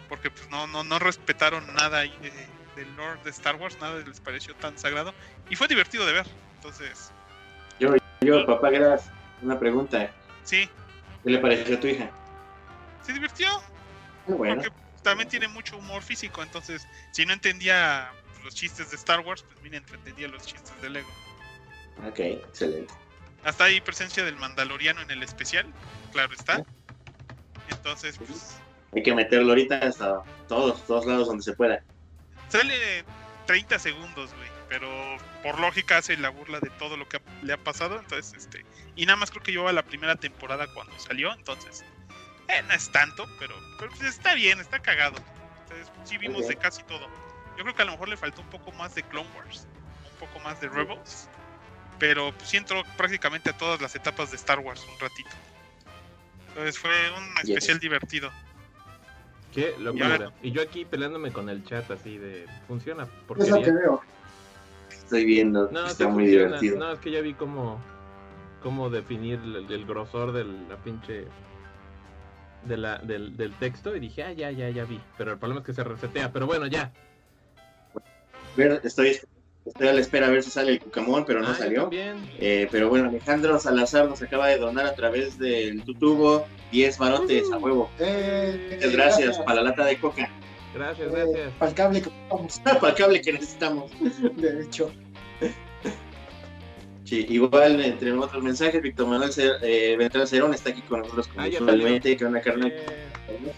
porque 0.09 0.31
pues 0.31 0.49
no, 0.49 0.67
no, 0.67 0.83
no 0.83 0.97
respetaron 0.97 1.71
nada 1.75 1.99
ahí 1.99 2.17
de, 2.21 2.31
del 2.75 2.95
lore 2.95 3.19
de 3.23 3.29
Star 3.29 3.57
Wars, 3.57 3.77
nada 3.79 3.99
les 3.99 4.19
pareció 4.19 4.55
tan 4.55 4.77
sagrado. 4.77 5.13
Y 5.49 5.55
fue 5.55 5.67
divertido 5.67 6.05
de 6.05 6.13
ver. 6.13 6.25
Entonces, 6.55 7.11
Yo, 7.79 8.45
papá, 8.45 8.69
gracias. 8.69 9.11
Una 9.41 9.59
pregunta. 9.59 10.11
sí, 10.43 10.69
¿Qué 11.23 11.29
le 11.29 11.37
pareció 11.39 11.75
a 11.75 11.79
tu 11.79 11.87
hija? 11.87 12.09
se 13.03 13.13
divirtió. 13.13 13.47
Bueno, 14.27 14.61
Porque 14.61 14.71
también 15.01 15.27
tiene 15.27 15.47
mucho 15.47 15.77
humor 15.77 16.03
físico, 16.03 16.43
entonces 16.43 16.87
si 17.11 17.25
no 17.25 17.33
entendía 17.33 18.11
los 18.43 18.53
chistes 18.53 18.91
de 18.91 18.95
Star 18.95 19.19
Wars, 19.21 19.43
pues 19.43 19.59
mira, 19.61 19.77
entendía 19.77 20.27
los 20.27 20.45
chistes 20.45 20.79
de 20.81 20.89
Lego. 20.89 21.09
ok, 22.07 22.19
excelente. 22.19 22.93
Hasta 23.43 23.63
hay 23.65 23.81
presencia 23.81 24.23
del 24.23 24.35
Mandaloriano 24.35 25.01
en 25.01 25.09
el 25.09 25.23
especial, 25.23 25.65
claro 26.11 26.33
está. 26.33 26.63
Entonces, 27.69 28.17
pues 28.19 28.57
Hay 28.93 29.01
que 29.01 29.15
meterlo 29.15 29.49
ahorita 29.49 29.79
hasta 29.79 30.21
todos, 30.47 30.85
todos 30.85 31.05
lados 31.07 31.27
donde 31.27 31.41
se 31.43 31.53
pueda. 31.53 31.83
sale 32.49 33.03
30 33.47 33.79
segundos, 33.79 34.31
güey, 34.35 34.49
pero 34.71 34.87
por 35.43 35.59
lógica 35.59 35.97
hace 35.97 36.15
la 36.15 36.29
burla 36.29 36.61
de 36.61 36.69
todo 36.79 36.95
lo 36.95 37.05
que 37.09 37.17
ha- 37.17 37.43
le 37.43 37.51
ha 37.51 37.57
pasado, 37.57 37.99
entonces, 37.99 38.33
este, 38.45 38.65
y 38.95 39.05
nada 39.05 39.17
más 39.17 39.29
creo 39.29 39.43
que 39.43 39.51
lleva 39.51 39.73
la 39.73 39.83
primera 39.83 40.15
temporada 40.15 40.65
cuando 40.73 40.97
salió, 40.97 41.33
entonces, 41.33 41.83
eh, 42.47 42.61
no 42.65 42.73
es 42.73 42.89
tanto, 42.89 43.25
pero, 43.37 43.53
pero 43.77 43.91
pues 43.91 44.03
está 44.03 44.33
bien, 44.33 44.61
está 44.61 44.79
cagado. 44.79 45.17
Entonces, 45.63 45.91
sí 46.05 46.17
vimos 46.17 46.47
de 46.47 46.55
casi 46.55 46.83
todo. 46.83 47.05
Yo 47.57 47.63
creo 47.63 47.75
que 47.75 47.81
a 47.81 47.85
lo 47.85 47.91
mejor 47.91 48.07
le 48.07 48.15
faltó 48.15 48.41
un 48.41 48.49
poco 48.49 48.71
más 48.71 48.95
de 48.95 49.03
Clone 49.03 49.27
Wars, 49.35 49.67
un 50.13 50.19
poco 50.25 50.39
más 50.39 50.61
de 50.61 50.69
Rebels, 50.69 51.27
pero 51.99 52.31
pues, 52.31 52.47
sí 52.49 52.55
entró 52.55 52.81
prácticamente 52.95 53.49
a 53.49 53.57
todas 53.57 53.81
las 53.81 53.93
etapas 53.95 54.31
de 54.31 54.37
Star 54.37 54.59
Wars 54.59 54.85
un 54.89 54.97
ratito. 55.01 55.31
Entonces 56.47 56.79
fue 56.79 56.91
un 57.17 57.27
Yes. 57.43 57.49
especial 57.49 57.79
divertido. 57.79 58.31
Qué 59.53 59.75
locura. 59.77 60.31
Y 60.41 60.51
yo 60.53 60.61
aquí 60.61 60.85
peleándome 60.85 61.33
con 61.33 61.49
el 61.49 61.61
chat 61.65 61.91
así 61.91 62.17
de. 62.17 62.47
¿Funciona? 62.67 63.03
Es 63.37 63.51
Estoy 65.11 65.25
viendo, 65.25 65.69
No, 65.71 65.85
está 65.87 66.07
muy 66.07 66.23
funciona. 66.23 66.45
divertido. 66.45 66.77
No, 66.79 66.91
es 66.93 66.99
que 66.99 67.11
ya 67.11 67.21
vi 67.21 67.33
cómo. 67.33 67.79
Cómo 68.63 68.89
definir 68.89 69.39
el, 69.43 69.69
el 69.71 69.85
grosor 69.85 70.31
de 70.31 70.45
la 70.45 70.77
pinche. 70.83 71.25
De 72.65 72.77
la, 72.77 72.99
del, 72.99 73.35
del 73.35 73.53
texto 73.55 73.95
y 73.95 73.99
dije, 73.99 74.23
ah, 74.23 74.33
ya, 74.33 74.51
ya, 74.51 74.69
ya 74.69 74.85
vi. 74.85 74.99
Pero 75.17 75.31
el 75.33 75.37
problema 75.39 75.61
es 75.61 75.65
que 75.65 75.73
se 75.73 75.83
resetea. 75.83 76.31
Pero 76.31 76.45
bueno, 76.45 76.67
ya. 76.67 76.93
Estoy, 78.83 79.17
estoy 79.65 79.87
a 79.87 79.93
la 79.93 79.99
espera 80.01 80.27
a 80.27 80.29
ver 80.29 80.43
si 80.43 80.51
sale 80.51 80.73
el 80.73 80.79
Cucamón, 80.79 81.25
pero 81.25 81.41
no 81.41 81.49
Ah, 81.49 81.55
salió. 81.55 81.89
Eh, 81.91 82.67
pero 82.71 82.87
bueno, 82.89 83.09
Alejandro 83.09 83.59
Salazar 83.59 84.07
nos 84.07 84.21
acaba 84.21 84.47
de 84.47 84.57
donar 84.59 84.85
a 84.85 84.93
través 84.95 85.37
del 85.39 85.83
tutubo 85.83 86.45
10 86.71 86.97
barotes 86.99 87.51
a 87.51 87.57
huevo. 87.57 87.89
Eh, 87.99 88.73
Muchas 88.75 88.91
gracias 88.93 89.37
para 89.39 89.55
la 89.63 89.69
lata 89.71 89.85
de 89.85 89.97
coca. 89.99 90.29
Gracias, 90.73 91.11
gracias. 91.11 91.51
Para 91.59 91.69
el 91.71 91.75
cable 91.75 92.01
que 92.01 92.09
ocupamos, 92.09 92.59
para 92.63 92.89
el 92.89 92.95
cable 92.95 93.21
que 93.21 93.33
necesitamos. 93.33 93.91
de 94.37 94.61
hecho. 94.63 94.91
Sí, 97.03 97.25
igual, 97.29 97.81
entre 97.83 98.13
otros 98.13 98.41
mensajes, 98.41 98.81
Víctor 98.81 99.07
Manuel 99.07 99.31
Cer- 99.31 99.59
eh, 99.63 99.95
Beltrán 99.97 100.27
Cerón 100.27 100.53
está 100.53 100.69
aquí 100.69 100.81
con 100.83 101.01
nosotros 101.01 101.27
como 101.27 101.41
Ah, 101.41 101.47
ya 101.49 101.59
usualmente. 101.61 102.15
Que 102.15 102.23
una 102.25 102.39
carne. 102.39 102.67
Eh, 102.67 103.51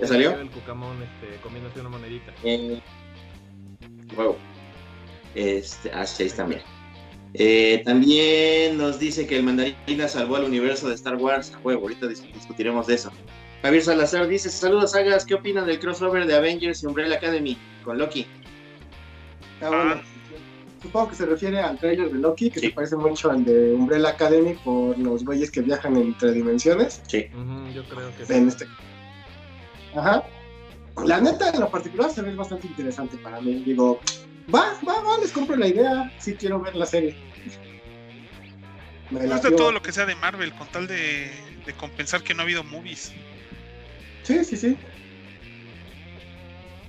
¿Ya 0.00 0.06
salió? 0.06 0.38
El 0.38 0.48
cucamón 0.50 0.96
este, 1.02 1.40
comiéndose 1.42 1.80
una 1.80 1.88
monedita. 1.88 2.32
Eh, 2.44 2.80
huevo. 4.16 4.36
Este, 5.34 5.90
ah, 5.92 6.06
seis 6.06 6.34
también. 6.34 6.62
Eh, 7.34 7.82
también 7.84 8.76
nos 8.78 8.98
dice 9.00 9.26
que 9.26 9.36
el 9.36 9.42
mandarina 9.44 10.06
salvó 10.08 10.36
al 10.36 10.44
universo 10.44 10.88
de 10.88 10.94
Star 10.94 11.16
Wars. 11.16 11.52
A 11.54 11.58
huevo, 11.58 11.82
ahorita 11.82 12.06
dis- 12.06 12.32
discutiremos 12.32 12.86
de 12.86 12.94
eso. 12.94 13.10
Javier 13.62 13.82
Salazar 13.82 14.26
dice, 14.26 14.48
saludos 14.48 14.92
Sagas, 14.92 15.24
¿qué 15.24 15.34
opinan 15.34 15.66
del 15.66 15.78
crossover 15.78 16.26
de 16.26 16.34
Avengers 16.34 16.82
y 16.82 16.86
Umbrella 16.86 17.16
Academy 17.16 17.58
con 17.84 17.98
Loki? 17.98 18.26
Ah, 19.60 19.68
bueno, 19.68 20.00
supongo 20.80 21.10
que 21.10 21.16
se 21.16 21.26
refiere 21.26 21.60
al 21.60 21.78
trailer 21.78 22.10
de 22.10 22.18
Loki, 22.18 22.50
que 22.50 22.60
se 22.60 22.70
parece 22.70 22.96
mucho 22.96 23.30
al 23.30 23.44
de 23.44 23.74
Umbrella 23.74 24.10
Academy 24.10 24.54
por 24.64 24.98
los 24.98 25.24
güeyes 25.24 25.50
que 25.50 25.60
viajan 25.60 25.96
entre 25.96 26.32
dimensiones. 26.32 27.02
Sí. 27.06 27.26
Yo 27.74 27.84
creo 27.84 28.16
que 28.16 28.24
sí. 28.24 28.32
En 28.32 28.48
este. 28.48 28.66
Ajá. 29.94 30.24
La 31.04 31.20
neta, 31.20 31.50
en 31.50 31.60
lo 31.60 31.70
particular, 31.70 32.10
se 32.10 32.22
ve 32.22 32.34
bastante 32.34 32.66
interesante 32.66 33.18
para 33.18 33.40
mí. 33.42 33.62
Digo, 33.62 34.00
va, 34.54 34.72
va, 34.86 35.02
va, 35.02 35.18
les 35.18 35.32
compro 35.32 35.56
la 35.56 35.68
idea. 35.68 36.10
Sí 36.18 36.34
quiero 36.34 36.60
ver 36.60 36.74
la 36.76 36.86
serie. 36.86 37.14
Me 39.10 39.20
Me 39.20 39.26
gusta 39.26 39.54
todo 39.54 39.72
lo 39.72 39.82
que 39.82 39.92
sea 39.92 40.06
de 40.06 40.14
Marvel, 40.14 40.52
con 40.54 40.66
tal 40.68 40.86
de, 40.86 41.30
de 41.66 41.72
compensar 41.74 42.22
que 42.22 42.32
no 42.32 42.40
ha 42.40 42.44
habido 42.44 42.64
movies. 42.64 43.12
Sí, 44.22 44.44
sí, 44.44 44.56
sí. 44.56 44.76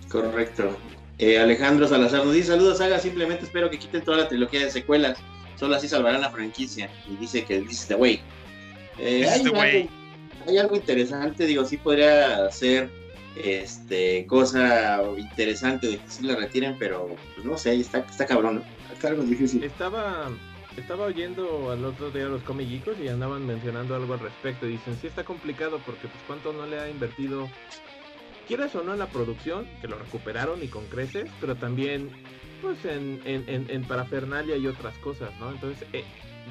Correcto. 0.10 0.78
Eh, 1.18 1.40
Alejandro 1.40 1.88
Salazar 1.88 2.26
nos 2.26 2.34
dice, 2.34 2.48
saludos 2.48 2.80
Saga, 2.80 3.00
simplemente 3.00 3.46
espero 3.46 3.70
que 3.70 3.78
quiten 3.80 4.02
toda 4.02 4.18
la 4.18 4.28
trilogía 4.28 4.62
de 4.62 4.72
secuelas. 4.72 5.20
Solo 5.58 5.76
así 5.76 5.88
salvarán 5.88 6.22
la 6.22 6.32
franquicia. 6.32 6.90
Y 7.08 7.16
dice 7.18 7.46
que 7.46 7.62
this 7.62 7.82
is 7.82 7.88
the 7.88 7.96
way. 7.96 8.20
Eh, 8.98 9.28
hay, 9.30 9.44
the 9.44 9.50
way. 9.52 9.82
algo, 9.82 9.90
hay 10.48 10.58
algo 10.58 10.76
interesante, 10.76 11.46
digo, 11.46 11.66
sí 11.66 11.78
podría 11.78 12.50
ser 12.52 12.90
este 13.36 14.26
cosa 14.28 15.02
interesante 15.18 15.88
de 15.88 15.98
que 15.98 16.10
sí 16.10 16.24
la 16.24 16.36
retiren, 16.36 16.76
pero 16.78 17.16
pues, 17.36 17.46
no 17.46 17.58
sé, 17.58 17.76
está, 17.76 18.00
está 18.00 18.26
cabrón, 18.26 18.56
¿no? 18.56 18.64
Está 18.94 19.10
algo 19.10 19.24
difícil. 19.24 19.64
Estaba, 19.64 20.30
estaba 20.78 21.06
oyendo 21.06 21.72
al 21.72 21.84
otro 21.84 22.12
día 22.12 22.26
los 22.26 22.44
comillicos 22.44 22.98
y 23.00 23.08
andaban 23.08 23.46
mencionando 23.46 23.96
algo 23.96 24.14
al 24.14 24.20
respecto. 24.20 24.66
Y 24.66 24.74
dicen, 24.74 24.98
sí 25.00 25.08
está 25.08 25.24
complicado 25.24 25.80
porque 25.86 26.08
pues 26.08 26.24
cuánto 26.28 26.54
no 26.54 26.66
le 26.66 26.80
ha 26.80 26.90
invertido, 26.90 27.50
quieras 28.48 28.76
o 28.76 28.84
no 28.84 28.94
en 28.94 29.00
la 29.00 29.08
producción, 29.08 29.68
que 29.82 29.88
lo 29.88 29.98
recuperaron 29.98 30.64
y 30.64 30.68
con 30.68 30.86
creces, 30.86 31.30
pero 31.40 31.56
también 31.56 32.10
pues 32.62 32.86
en, 32.86 33.22
en, 33.26 33.44
en, 33.48 33.70
en 33.70 33.84
parafernalia 33.84 34.56
y 34.56 34.68
otras 34.68 34.98
cosas, 35.00 35.32
¿no? 35.40 35.52
Entonces, 35.52 35.88
eh, 35.94 36.04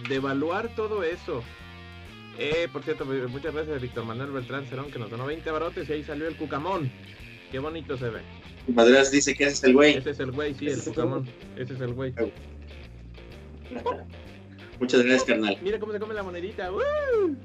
devaluar 0.09 0.75
todo 0.75 1.03
eso. 1.05 1.43
Eh, 2.39 2.69
por 2.73 2.83
cierto, 2.83 3.05
muchas 3.05 3.53
gracias 3.55 3.77
a 3.77 3.81
Víctor 3.81 4.05
Manuel 4.05 4.31
Beltrán 4.31 4.67
Cerón 4.67 4.91
que 4.91 4.99
nos 4.99 5.11
donó 5.11 5.27
20 5.27 5.51
barotes 5.51 5.89
y 5.89 5.93
ahí 5.93 6.05
salió 6.05 6.27
el 6.27 6.37
cucamón. 6.37 6.91
Qué 7.51 7.59
bonito 7.59 7.97
se 7.97 8.09
ve. 8.09 8.21
Madras 8.73 9.11
dice 9.11 9.35
que 9.35 9.45
ese 9.45 9.55
es 9.55 9.65
el 9.65 9.75
güey. 9.75 9.97
Ese 9.97 10.11
es 10.11 10.21
el 10.21 10.31
güey, 10.31 10.55
sí, 10.55 10.69
el 10.69 10.83
cucamón. 10.83 11.29
Ese 11.57 11.75
es 11.75 11.81
el 11.81 11.93
güey. 11.93 12.15
Muchas 14.81 15.03
gracias, 15.03 15.25
carnal. 15.25 15.59
Mira 15.63 15.79
cómo 15.79 15.93
se 15.93 16.01
come 16.01 16.15
la 16.15 16.23
monedita. 16.23 16.73
¡uh! 16.73 17.37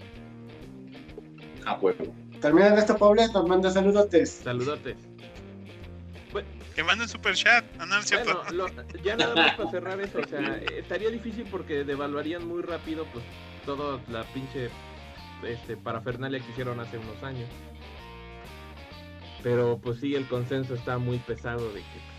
A 1.65 1.74
huevo. 1.75 2.13
Terminan 2.41 2.77
esta 2.77 2.96
pobre, 2.96 3.27
nos 3.34 3.48
manda 3.48 3.70
saludotes. 3.72 4.29
Saludotes. 4.44 4.98
Que 6.75 6.84
manden 6.84 7.08
super 7.08 7.34
chat. 7.36 7.63
Ah, 7.79 7.86
no, 7.86 7.96
no. 7.96 8.03
Bueno, 8.25 8.44
lo- 8.51 9.01
ya 9.01 9.15
nada 9.15 9.34
más 9.34 9.53
para 9.58 9.72
cerrar 9.72 10.01
eso, 10.01 10.20
o 10.20 10.27
sea, 10.27 10.58
estaría 10.77 11.10
difícil 11.10 11.46
porque 11.50 11.86
devaluarían 11.86 12.46
muy 12.46 12.62
rápido 12.62 13.05
pues 13.13 13.24
toda 13.65 14.01
la 14.10 14.24
pinche 14.34 14.70
este, 15.48 15.77
parafernalia 15.77 16.41
que 16.41 16.51
hicieron 16.51 16.82
hace 16.82 16.98
unos 16.98 17.24
años. 17.24 17.48
Pero 19.41 19.79
pues 19.82 20.00
sí, 20.01 20.15
el 20.15 20.27
consenso 20.27 20.74
está 20.75 20.98
muy 20.98 21.17
pesado 21.20 21.72
de 21.72 21.79
que... 21.79 22.14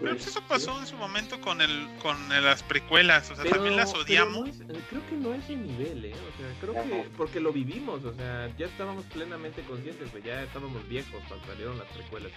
Pero 0.00 0.12
pues 0.14 0.26
eso 0.26 0.40
pasó 0.48 0.78
en 0.80 0.86
su 0.86 0.96
momento 0.96 1.40
con 1.40 1.60
el 1.60 1.88
con 2.02 2.16
las 2.28 2.62
precuelas. 2.62 3.30
O 3.30 3.34
sea, 3.34 3.44
Pero- 3.44 3.56
también 3.56 3.76
las 3.76 3.92
odiamos. 3.94 4.38
no 4.38 4.46
es- 4.74 4.84
creo 4.88 5.06
que 5.08 5.16
no 5.16 5.34
es 5.34 5.44
ese 5.44 5.56
nivel, 5.56 6.04
¿eh? 6.06 6.12
O 6.14 6.38
sea, 6.38 6.54
creo 6.60 6.74
que 6.84 7.08
porque 7.16 7.38
lo 7.40 7.52
vivimos, 7.52 8.04
o 8.04 8.14
sea, 8.14 8.48
ya 8.56 8.66
estábamos 8.66 9.04
plenamente 9.06 9.62
conscientes, 9.62 10.08
pues 10.10 10.24
ya 10.24 10.42
estábamos 10.42 10.88
viejos 10.88 11.20
cuando 11.28 11.46
salieron 11.46 11.76
las 11.78 11.88
precuelas. 11.88 12.32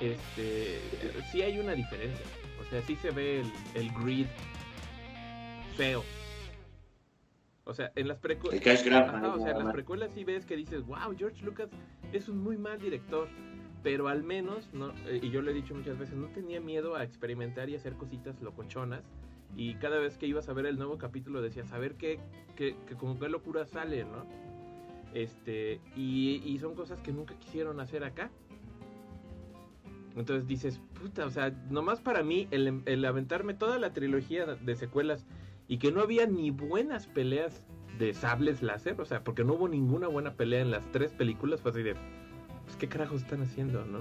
Este, 0.00 0.78
sí 1.32 1.42
hay 1.42 1.58
una 1.58 1.72
diferencia, 1.72 2.24
o 2.60 2.70
sea, 2.70 2.82
sí 2.82 2.96
se 2.96 3.10
ve 3.10 3.40
el, 3.40 3.52
el 3.74 3.90
grid 3.92 4.26
feo. 5.76 6.04
O 7.64 7.74
sea, 7.74 7.90
en 7.96 8.06
las 8.06 8.18
precuelas... 8.18 8.62
El 8.62 9.24
o 9.24 9.38
sea, 9.42 9.50
en 9.52 9.64
las 9.64 9.72
precuelas 9.72 10.10
sí 10.14 10.22
ves 10.22 10.46
que 10.46 10.54
dices, 10.54 10.86
wow, 10.86 11.16
George 11.18 11.44
Lucas 11.44 11.68
es 12.12 12.28
un 12.28 12.38
muy 12.42 12.56
mal 12.56 12.78
director, 12.78 13.28
pero 13.86 14.08
al 14.08 14.24
menos, 14.24 14.68
no, 14.72 14.90
eh, 15.06 15.20
y 15.22 15.30
yo 15.30 15.42
lo 15.42 15.52
he 15.52 15.54
dicho 15.54 15.72
muchas 15.72 15.96
veces, 15.96 16.16
no 16.16 16.26
tenía 16.26 16.60
miedo 16.60 16.96
a 16.96 17.04
experimentar 17.04 17.70
y 17.70 17.76
hacer 17.76 17.92
cositas 17.92 18.42
locochonas. 18.42 19.04
Y 19.54 19.74
cada 19.76 20.00
vez 20.00 20.18
que 20.18 20.26
ibas 20.26 20.48
a 20.48 20.52
ver 20.54 20.66
el 20.66 20.76
nuevo 20.76 20.98
capítulo 20.98 21.40
decías, 21.40 21.72
a 21.72 21.78
ver 21.78 21.94
qué, 21.94 22.18
qué, 22.56 22.74
qué- 22.88 23.28
locura 23.28 23.64
sale, 23.64 24.02
¿no? 24.02 24.26
Este, 25.14 25.80
y, 25.94 26.42
y 26.44 26.58
son 26.58 26.74
cosas 26.74 27.00
que 27.00 27.12
nunca 27.12 27.38
quisieron 27.38 27.78
hacer 27.78 28.02
acá. 28.02 28.28
Entonces 30.16 30.48
dices, 30.48 30.80
puta, 31.00 31.24
o 31.24 31.30
sea, 31.30 31.50
nomás 31.70 32.00
para 32.00 32.24
mí 32.24 32.48
el, 32.50 32.82
el 32.86 33.04
aventarme 33.04 33.54
toda 33.54 33.78
la 33.78 33.92
trilogía 33.92 34.46
de 34.46 34.74
secuelas 34.74 35.28
y 35.68 35.78
que 35.78 35.92
no 35.92 36.00
había 36.00 36.26
ni 36.26 36.50
buenas 36.50 37.06
peleas 37.06 37.64
de 38.00 38.14
sables 38.14 38.62
láser, 38.62 39.00
o 39.00 39.04
sea, 39.04 39.22
porque 39.22 39.44
no 39.44 39.54
hubo 39.54 39.68
ninguna 39.68 40.08
buena 40.08 40.34
pelea 40.34 40.60
en 40.60 40.72
las 40.72 40.90
tres 40.90 41.12
películas, 41.12 41.60
fue 41.60 41.70
así 41.70 41.84
de, 41.84 41.94
pues 42.66 42.76
qué 42.76 42.88
carajos 42.88 43.22
están 43.22 43.42
haciendo, 43.42 43.84
¿no? 43.84 44.00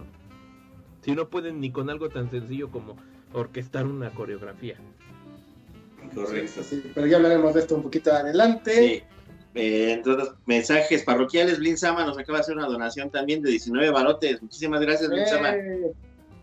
Si 1.02 1.14
no 1.14 1.30
pueden 1.30 1.62
ni 1.62 1.72
con 1.72 1.90
algo 1.90 2.10
tan 2.10 2.30
sencillo 2.30 2.70
como 2.70 2.98
orquestar 3.32 3.86
una 3.86 4.10
coreografía. 4.10 4.76
Correcto. 6.14 6.64
Sí, 6.64 6.82
sí, 6.82 6.92
pero 6.94 7.08
ya 7.08 7.18
hablaremos 7.18 7.54
de 7.54 7.62
esto 7.62 7.76
un 7.76 7.84
poquito 7.84 8.12
adelante. 8.12 8.74
Sí. 8.74 9.16
Eh, 9.56 9.94
entonces, 9.94 10.34
mensajes 10.46 11.04
parroquiales. 11.04 11.60
Blin 11.60 11.78
Sama 11.78 12.06
nos 12.06 12.18
acaba 12.18 12.40
de 12.40 12.42
hacer 12.42 12.58
una 12.58 12.68
donación 12.68 13.10
también 13.10 13.42
de 13.42 13.52
19 13.52 13.90
barotes. 13.90 14.42
Muchísimas 14.42 14.82
gracias, 14.82 15.10
Blin 15.10 15.26
Sama. 15.26 15.56
Eh, 15.56 15.94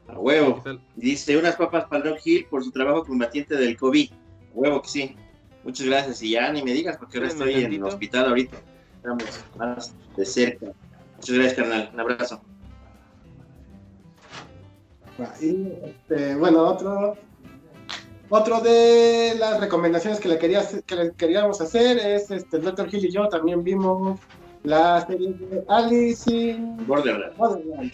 A 0.09 0.19
huevo. 0.19 0.63
Dice 0.97 1.37
unas 1.37 1.57
papas 1.57 1.85
para 1.87 2.11
Doc 2.11 2.21
Hill 2.25 2.47
por 2.49 2.65
su 2.65 2.71
trabajo 2.71 3.05
combatiente 3.05 3.57
del 3.57 3.77
COVID. 3.77 4.11
A 4.13 4.17
huevo 4.55 4.83
que 4.83 4.89
sí. 4.89 5.17
Muchas 5.65 5.87
gracias. 5.87 6.23
Y 6.23 6.31
ya 6.31 6.51
ni 6.53 6.63
me 6.63 6.73
digas 6.73 6.97
porque 6.97 7.19
ahora 7.19 7.29
estoy 7.29 7.55
en 7.55 7.73
el 7.73 7.85
hospital 7.85 8.27
ahorita. 8.27 8.57
Estamos 8.97 9.45
más 9.59 9.95
de 10.17 10.25
cerca. 10.25 10.73
Muchas 11.23 11.37
gracias, 11.37 11.55
carnal. 11.55 11.91
Un 11.95 12.01
abrazo. 12.01 12.41
y, 15.41 15.69
este, 15.85 16.35
bueno, 16.35 16.63
otro, 16.65 17.17
otro 18.29 18.61
de 18.61 19.35
las 19.39 19.61
recomendaciones 19.61 20.19
que 20.19 20.29
le, 20.29 20.39
quería, 20.39 20.61
hacer- 20.61 20.83
que 20.83 20.97
le 20.97 21.13
queríamos 21.13 21.61
hacer 21.61 21.99
es, 21.99 22.29
este, 22.33 22.57
el 22.57 22.65
Dr. 22.65 22.89
Hill 22.93 23.05
y 23.07 23.13
yo 23.13 23.29
también 23.29 23.63
vimos 23.63 24.19
la 24.65 25.07
serie 25.07 25.33
de 25.35 25.65
Alice 25.69 26.29
in 26.35 26.85
Borderlands. 26.89 27.39
Wonderland. 27.39 27.93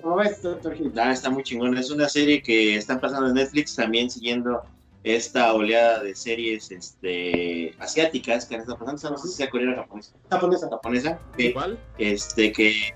¿Cómo 0.00 0.16
ves, 0.16 0.42
Dr. 0.42 0.74
Hill? 0.74 0.92
Ah, 0.98 1.12
está 1.12 1.28
muy 1.28 1.42
chingón. 1.42 1.76
Es 1.76 1.90
una 1.90 2.08
serie 2.08 2.42
que 2.42 2.76
está 2.76 2.98
pasando 2.98 3.28
en 3.28 3.34
Netflix, 3.34 3.74
también 3.76 4.08
siguiendo 4.10 4.62
esta 5.04 5.52
oleada 5.52 6.02
de 6.02 6.14
series 6.16 6.70
este, 6.70 7.74
asiáticas 7.78 8.46
que 8.46 8.54
han 8.56 8.62
estado 8.62 8.78
pasando. 8.78 9.10
No 9.10 9.18
sé 9.18 9.28
si 9.28 9.34
sea 9.34 9.50
coreana 9.50 9.74
o 9.74 9.76
japonesa. 9.82 10.12
Japonesa. 10.30 10.68
japonesa 10.70 11.18
que, 11.36 11.52
¿Cuál? 11.52 11.78
este, 11.98 12.52
que 12.52 12.94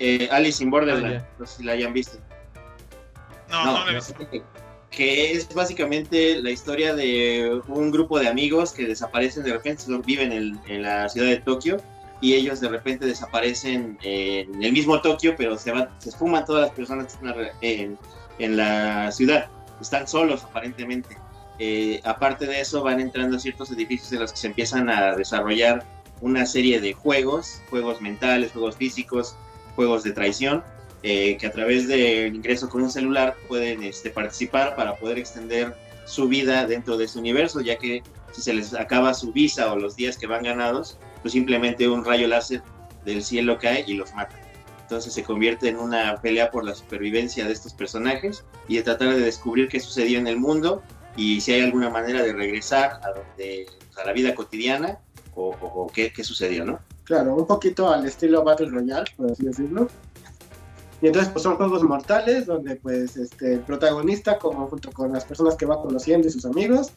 eh, 0.00 0.28
Alice 0.30 0.62
in 0.62 0.70
Borderland. 0.70 1.22
Ah, 1.22 1.28
no 1.38 1.46
sé 1.46 1.58
si 1.58 1.62
la 1.64 1.72
hayan 1.72 1.92
visto. 1.92 2.18
No, 3.50 3.64
no, 3.64 3.88
he 3.90 3.94
visto. 3.94 4.14
Que 4.90 5.32
es 5.32 5.52
básicamente 5.54 6.42
la 6.42 6.50
historia 6.50 6.94
de 6.94 7.60
un 7.68 7.90
grupo 7.90 8.18
de 8.18 8.26
amigos 8.26 8.72
que 8.72 8.86
desaparecen 8.86 9.44
de 9.44 9.52
repente, 9.52 9.84
viven 10.04 10.32
en, 10.32 10.60
en 10.66 10.82
la 10.82 11.08
ciudad 11.08 11.28
de 11.28 11.36
Tokio 11.36 11.76
y 12.20 12.34
ellos 12.34 12.60
de 12.60 12.68
repente 12.68 13.06
desaparecen 13.06 13.96
en 14.02 14.60
el 14.62 14.72
mismo 14.72 15.00
Tokio, 15.00 15.34
pero 15.36 15.56
se 15.56 15.70
van, 15.70 15.88
se 15.98 16.08
esfuman 16.08 16.44
todas 16.44 16.62
las 16.62 16.70
personas 16.72 17.06
que 17.06 17.12
están 17.12 17.28
alre- 17.28 17.52
en, 17.60 17.96
en 18.40 18.56
la 18.56 19.12
ciudad. 19.12 19.46
Están 19.80 20.08
solos 20.08 20.42
aparentemente. 20.42 21.16
Eh, 21.58 22.00
aparte 22.04 22.46
de 22.46 22.60
eso, 22.60 22.82
van 22.82 23.00
entrando 23.00 23.36
a 23.36 23.40
ciertos 23.40 23.70
edificios 23.70 24.12
en 24.12 24.20
los 24.20 24.32
que 24.32 24.38
se 24.38 24.46
empiezan 24.46 24.88
a 24.88 25.16
desarrollar 25.16 25.84
una 26.20 26.46
serie 26.46 26.80
de 26.80 26.92
juegos, 26.92 27.60
juegos 27.70 28.00
mentales, 28.00 28.52
juegos 28.52 28.76
físicos, 28.76 29.36
juegos 29.74 30.02
de 30.02 30.12
traición, 30.12 30.64
eh, 31.02 31.36
que 31.36 31.46
a 31.46 31.52
través 31.52 31.86
del 31.86 32.34
ingreso 32.34 32.68
con 32.68 32.82
un 32.82 32.90
celular 32.90 33.36
pueden 33.46 33.82
este, 33.82 34.10
participar 34.10 34.74
para 34.74 34.96
poder 34.96 35.18
extender 35.18 35.76
su 36.06 36.26
vida 36.26 36.66
dentro 36.66 36.96
de 36.96 37.04
ese 37.04 37.18
universo, 37.18 37.60
ya 37.60 37.76
que 37.76 38.02
si 38.32 38.42
se 38.42 38.52
les 38.52 38.74
acaba 38.74 39.14
su 39.14 39.32
visa 39.32 39.72
o 39.72 39.78
los 39.78 39.94
días 39.94 40.16
que 40.16 40.26
van 40.26 40.42
ganados, 40.42 40.98
pues 41.22 41.32
simplemente 41.32 41.88
un 41.88 42.04
rayo 42.04 42.26
láser 42.26 42.62
del 43.04 43.22
cielo 43.22 43.58
cae 43.58 43.84
y 43.86 43.94
los 43.94 44.12
mata. 44.14 44.36
Entonces 44.82 45.12
se 45.12 45.22
convierte 45.22 45.68
en 45.68 45.76
una 45.76 46.16
pelea 46.20 46.50
por 46.50 46.64
la 46.64 46.74
supervivencia 46.74 47.44
de 47.44 47.52
estos 47.52 47.74
personajes 47.74 48.44
y 48.68 48.76
de 48.76 48.82
tratar 48.82 49.14
de 49.14 49.20
descubrir 49.20 49.68
qué 49.68 49.80
sucedió 49.80 50.18
en 50.18 50.26
el 50.26 50.38
mundo 50.38 50.82
y 51.18 51.40
si 51.40 51.52
hay 51.52 51.62
alguna 51.64 51.90
manera 51.90 52.22
de 52.22 52.32
regresar 52.32 53.00
a, 53.02 53.08
donde, 53.10 53.66
a 54.00 54.06
la 54.06 54.12
vida 54.12 54.34
cotidiana 54.34 54.98
o, 55.34 55.50
o- 55.50 55.82
o 55.82 55.86
qué, 55.88 56.12
qué 56.12 56.24
sucedió, 56.24 56.64
¿no? 56.64 56.78
Claro, 57.04 57.34
un 57.34 57.46
poquito 57.46 57.88
al 57.90 58.06
estilo 58.06 58.44
Battle 58.44 58.70
Royale, 58.70 59.10
por 59.16 59.32
así 59.32 59.44
decirlo. 59.44 59.88
Y 61.00 61.06
entonces 61.06 61.30
pues 61.32 61.42
son 61.44 61.56
juegos 61.56 61.82
mortales 61.84 62.46
donde 62.46 62.76
pues 62.76 63.16
este 63.16 63.54
el 63.54 63.60
protagonista 63.60 64.36
como 64.38 64.66
junto 64.66 64.90
con 64.92 65.12
las 65.12 65.24
personas 65.24 65.54
que 65.56 65.64
va 65.66 65.80
conociendo 65.80 66.26
y 66.26 66.30
sus 66.30 66.44
amigos 66.44 66.90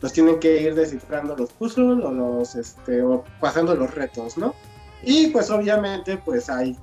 pues 0.00 0.12
tienen 0.12 0.38
que 0.38 0.62
ir 0.62 0.74
descifrando 0.76 1.34
los 1.36 1.52
puzzles 1.54 2.04
o 2.04 2.12
los 2.12 2.54
este 2.54 3.02
o 3.02 3.24
pasando 3.40 3.74
los 3.74 3.92
retos, 3.94 4.38
¿no? 4.38 4.54
Y 5.02 5.26
pues 5.28 5.50
obviamente 5.50 6.16
pues 6.18 6.48
hay 6.48 6.76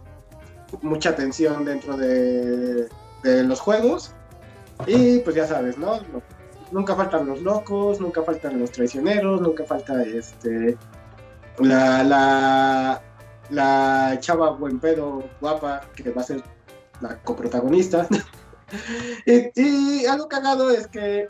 mucha 0.81 1.15
tensión 1.15 1.63
dentro 1.65 1.95
de, 1.95 2.87
de 3.23 3.43
los 3.43 3.59
juegos. 3.61 4.11
Y 4.85 5.19
pues 5.19 5.35
ya 5.37 5.47
sabes, 5.47 5.77
¿no? 5.77 6.01
Nunca 6.71 6.95
faltan 6.95 7.27
los 7.27 7.41
locos, 7.41 7.99
nunca 7.99 8.23
faltan 8.23 8.59
los 8.59 8.71
traicioneros, 8.71 9.41
nunca 9.41 9.63
falta 9.65 10.03
este 10.03 10.77
la, 11.59 12.03
la, 12.03 13.01
la 13.49 14.17
chava 14.19 14.51
buen 14.51 14.79
pedo 14.79 15.23
guapa 15.39 15.81
que 15.95 16.11
va 16.11 16.21
a 16.21 16.25
ser 16.25 16.43
la 17.01 17.17
coprotagonista. 17.21 18.07
y, 19.25 20.05
algo 20.05 20.27
cagado 20.27 20.71
es 20.71 20.87
que 20.87 21.27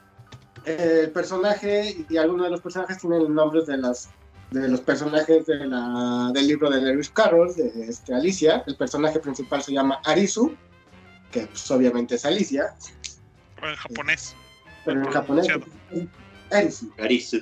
el 0.65 1.11
personaje 1.11 2.05
y 2.09 2.17
algunos 2.17 2.45
de 2.45 2.51
los 2.51 2.61
personajes 2.61 2.97
tienen 2.97 3.33
nombres 3.33 3.67
de 3.67 3.77
las 3.77 4.09
de 4.51 4.69
los 4.69 4.79
personajes 4.81 5.45
de 5.47 5.65
la, 5.65 6.31
del 6.33 6.47
libro 6.47 6.69
de 6.69 6.79
Lewis 6.79 7.09
Carroll, 7.09 7.53
de 7.55 7.87
este, 7.89 8.13
Alicia. 8.13 8.63
El 8.67 8.75
personaje 8.77 9.19
principal 9.19 9.61
se 9.61 9.73
llama 9.73 9.99
Arisu, 10.05 10.55
que 11.31 11.47
pues, 11.47 11.69
obviamente 11.71 12.15
es 12.15 12.25
Alicia. 12.25 12.75
Pero 13.55 13.69
en 13.71 13.75
japonés. 13.75 14.35
Pero 14.85 15.01
en 15.01 15.11
japonés 15.11 15.47
es 15.49 16.11
Arisu. 16.51 16.91
Arisu. 16.99 17.39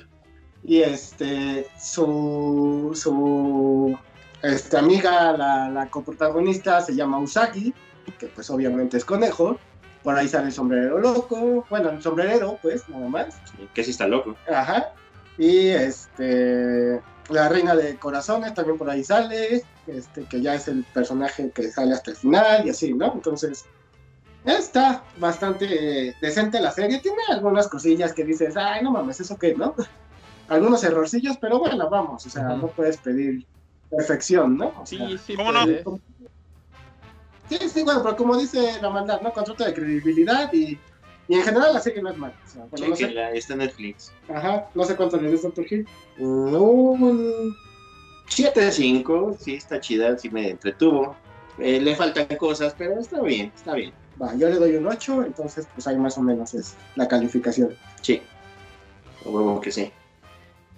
Y 0.62 0.80
este, 0.80 1.66
su, 1.78 2.90
su 2.94 3.96
este, 4.42 4.78
amiga, 4.78 5.36
la, 5.36 5.68
la 5.68 5.90
coprotagonista, 5.90 6.80
se 6.80 6.94
llama 6.94 7.18
Usagi, 7.18 7.74
que 8.18 8.26
pues 8.28 8.48
obviamente 8.50 8.96
es 8.96 9.04
conejo. 9.04 9.58
Por 10.02 10.16
ahí 10.16 10.28
sale 10.28 10.46
el 10.46 10.52
sombrerero 10.52 10.98
loco, 10.98 11.66
bueno, 11.70 11.90
el 11.90 12.02
sombrerero, 12.02 12.58
pues, 12.60 12.86
nada 12.88 13.08
más. 13.08 13.36
Que 13.72 13.82
sí 13.82 13.90
está 13.90 14.06
loco. 14.06 14.36
Ajá. 14.50 14.92
Y 15.38 15.68
este, 15.68 17.00
la 17.30 17.48
reina 17.48 17.74
de 17.74 17.96
corazones 17.96 18.52
también 18.54 18.76
por 18.76 18.90
ahí 18.90 19.02
sale, 19.02 19.64
este, 19.86 20.24
que 20.24 20.42
ya 20.42 20.54
es 20.54 20.68
el 20.68 20.84
personaje 20.92 21.50
que 21.50 21.70
sale 21.70 21.94
hasta 21.94 22.10
el 22.10 22.16
final 22.16 22.66
y 22.66 22.70
así, 22.70 22.92
¿no? 22.92 23.12
Entonces, 23.14 23.64
está 24.44 25.02
bastante 25.18 26.08
eh, 26.08 26.14
decente 26.20 26.60
la 26.60 26.70
serie. 26.70 26.98
Tiene 27.00 27.18
algunas 27.30 27.68
cosillas 27.68 28.12
que 28.12 28.24
dices, 28.24 28.56
ay, 28.56 28.82
no 28.82 28.90
mames, 28.92 29.20
¿eso 29.20 29.36
qué, 29.38 29.54
no? 29.54 29.74
Algunos 30.48 30.84
errorcillos, 30.84 31.38
pero 31.40 31.58
bueno, 31.58 31.88
vamos, 31.88 32.26
o 32.26 32.28
sea, 32.30 32.42
no 32.50 32.66
puedes 32.68 32.98
pedir 32.98 33.46
perfección, 33.90 34.58
¿no? 34.58 34.74
O 34.78 34.84
Sí, 34.84 34.98
sea, 34.98 35.18
sí, 35.18 35.34
¿Cómo 35.36 35.52
no? 35.52 35.64
Sí, 37.48 37.58
sí, 37.68 37.82
bueno, 37.82 38.02
pero 38.02 38.16
como 38.16 38.36
dice 38.36 38.78
la 38.80 38.90
maldad, 38.90 39.20
¿no? 39.22 39.32
Contrato 39.32 39.64
de 39.64 39.72
credibilidad 39.74 40.52
y, 40.52 40.78
y 41.28 41.34
en 41.34 41.42
general 41.42 41.72
la 41.72 41.80
serie 41.80 42.02
no 42.02 42.10
es 42.10 42.16
mala. 42.18 42.34
O 42.44 42.48
sea, 42.48 42.64
bueno, 42.70 42.88
no 42.88 42.96
sé, 42.96 43.02
Chequenla, 43.04 43.30
está 43.32 43.52
en 43.54 43.58
Netflix. 43.60 44.12
ajá, 44.34 44.66
no 44.74 44.84
sé 44.84 44.96
cuánto 44.96 45.16
le 45.18 45.30
des 45.30 45.42
Doctor 45.42 45.64
Hill. 45.70 45.86
Un 46.18 47.54
7 48.28 48.60
de 48.60 48.70
5, 48.72 49.36
sí 49.38 49.54
está 49.54 49.80
chida, 49.80 50.16
sí 50.18 50.28
me 50.30 50.50
entretuvo. 50.50 51.16
Eh, 51.58 51.80
le 51.80 51.94
faltan 51.96 52.26
cosas, 52.38 52.74
pero 52.76 52.98
está 52.98 53.22
bien, 53.22 53.52
está 53.54 53.74
bien. 53.74 53.92
Va, 54.20 54.34
yo 54.36 54.48
le 54.48 54.56
doy 54.56 54.76
un 54.76 54.86
8, 54.86 55.24
entonces 55.24 55.66
pues 55.74 55.86
ahí 55.86 55.96
más 55.96 56.16
o 56.18 56.22
menos 56.22 56.54
es 56.54 56.74
la 56.96 57.08
calificación. 57.08 57.76
Sí, 58.00 58.22
huevo 59.24 59.60
que 59.60 59.72
sí. 59.72 59.90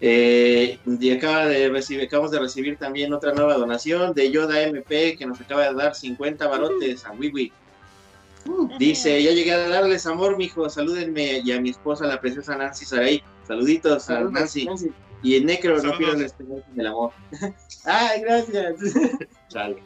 Eh, 0.01 0.79
y 0.87 1.11
acaba 1.11 1.47
de 1.47 1.69
recibir, 1.71 2.05
acabamos 2.05 2.31
de 2.31 2.39
recibir 2.39 2.77
también 2.77 3.13
otra 3.13 3.33
nueva 3.33 3.55
donación 3.55 4.13
de 4.13 4.31
Yoda 4.31 4.63
MP 4.63 5.17
que 5.17 5.27
nos 5.27 5.41
acaba 5.41 5.69
de 5.69 5.75
dar 5.75 5.95
50 5.95 6.47
barotes 6.47 7.05
a 7.05 7.13
Wiwi. 7.13 7.53
Dice, 8.79 9.23
ya 9.23 9.33
llegué 9.33 9.53
a 9.53 9.69
darles 9.69 10.07
amor, 10.07 10.37
mijo, 10.37 10.69
salúdenme 10.69 11.41
y 11.45 11.53
a 11.53 11.61
mi 11.61 11.71
esposa, 11.71 12.07
la 12.07 12.21
preciosa 12.21 12.57
Nancy 12.57 12.85
Saray. 12.85 13.23
Saluditos 13.47 14.09
a 14.11 14.21
Nancy. 14.21 14.67
Nancy. 14.67 14.93
Y 15.23 15.37
en 15.37 15.47
Necro, 15.47 15.83
no 15.83 15.97
pierdan 15.97 16.21
la 16.21 16.27
esperanza 16.27 16.67
del 16.75 16.87
amor. 16.87 17.13
Ay, 17.85 18.21
gracias. 18.21 18.77
Chale. 19.49 19.83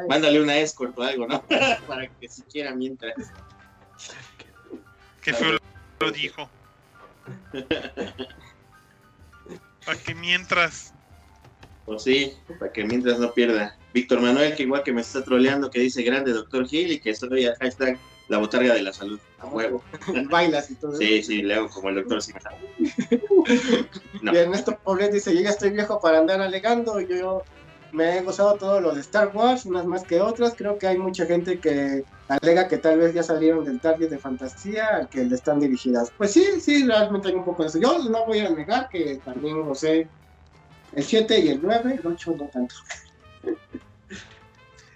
Ay, 0.00 0.08
Mándale 0.08 0.40
una 0.40 0.56
escort 0.58 0.98
o 0.98 1.02
algo, 1.02 1.26
¿no? 1.26 1.42
Para 1.86 2.08
que 2.08 2.28
siquiera 2.28 2.74
mientras. 2.74 3.14
Que 5.20 5.32
feo 5.32 5.58
lo 6.00 6.10
dijo. 6.10 6.48
Para 9.84 9.98
que 9.98 10.14
mientras. 10.14 10.92
O 11.84 11.98
sí, 11.98 12.32
para 12.58 12.72
que 12.72 12.84
mientras 12.84 13.18
no 13.18 13.32
pierda. 13.32 13.76
Víctor 13.92 14.20
Manuel, 14.20 14.54
que 14.54 14.62
igual 14.62 14.82
que 14.82 14.92
me 14.92 15.00
está 15.00 15.22
troleando, 15.24 15.70
que 15.70 15.80
dice 15.80 16.02
grande 16.02 16.32
Doctor 16.32 16.66
Gil 16.66 16.92
y 16.92 17.00
que 17.00 17.14
soy 17.14 17.46
a 17.46 17.54
hashtag 17.56 17.98
la 18.28 18.38
botarga 18.38 18.74
de 18.74 18.82
la 18.82 18.92
salud. 18.92 19.20
A 19.40 19.46
huevo. 19.46 19.82
Bailas 20.30 20.70
y 20.70 20.76
todo. 20.76 20.96
Sí, 20.96 21.22
sí, 21.22 21.42
le 21.42 21.54
hago 21.54 21.68
como 21.68 21.90
el 21.90 21.96
doctor 21.96 22.22
Sima. 22.22 22.40
No. 24.22 24.32
Y 24.32 24.36
Ernesto 24.36 24.78
Poblet 24.78 25.12
dice, 25.12 25.34
yo 25.34 25.40
ya 25.40 25.50
estoy 25.50 25.70
viejo 25.70 26.00
para 26.00 26.18
andar 26.18 26.40
alegando, 26.40 27.00
yo 27.00 27.42
me 27.92 28.18
he 28.18 28.22
gozado 28.22 28.54
todo 28.54 28.80
lo 28.80 28.94
de 28.94 29.00
Star 29.02 29.30
Wars, 29.34 29.66
unas 29.66 29.84
más 29.84 30.02
que 30.02 30.20
otras, 30.20 30.54
creo 30.56 30.78
que 30.78 30.86
hay 30.86 30.98
mucha 30.98 31.26
gente 31.26 31.60
que 31.60 32.04
alega 32.28 32.66
que 32.66 32.78
tal 32.78 32.98
vez 32.98 33.14
ya 33.14 33.22
salieron 33.22 33.64
del 33.64 33.80
target 33.80 34.08
de 34.08 34.18
fantasía 34.18 34.88
al 34.96 35.08
que 35.08 35.24
le 35.24 35.34
están 35.34 35.60
dirigidas. 35.60 36.10
Pues 36.16 36.32
sí, 36.32 36.60
sí, 36.60 36.86
realmente 36.86 37.28
hay 37.28 37.34
un 37.34 37.44
poco 37.44 37.62
de 37.62 37.68
eso. 37.68 37.78
Yo 37.78 37.98
no 38.08 38.26
voy 38.26 38.40
a 38.40 38.50
negar 38.50 38.88
que 38.88 39.20
también 39.24 39.62
gocé 39.62 40.08
el 40.94 41.04
7 41.04 41.38
y 41.40 41.48
el 41.48 41.60
9, 41.62 42.00
el 42.02 42.06
8 42.06 42.34
no 42.38 42.48
tanto. 42.48 42.74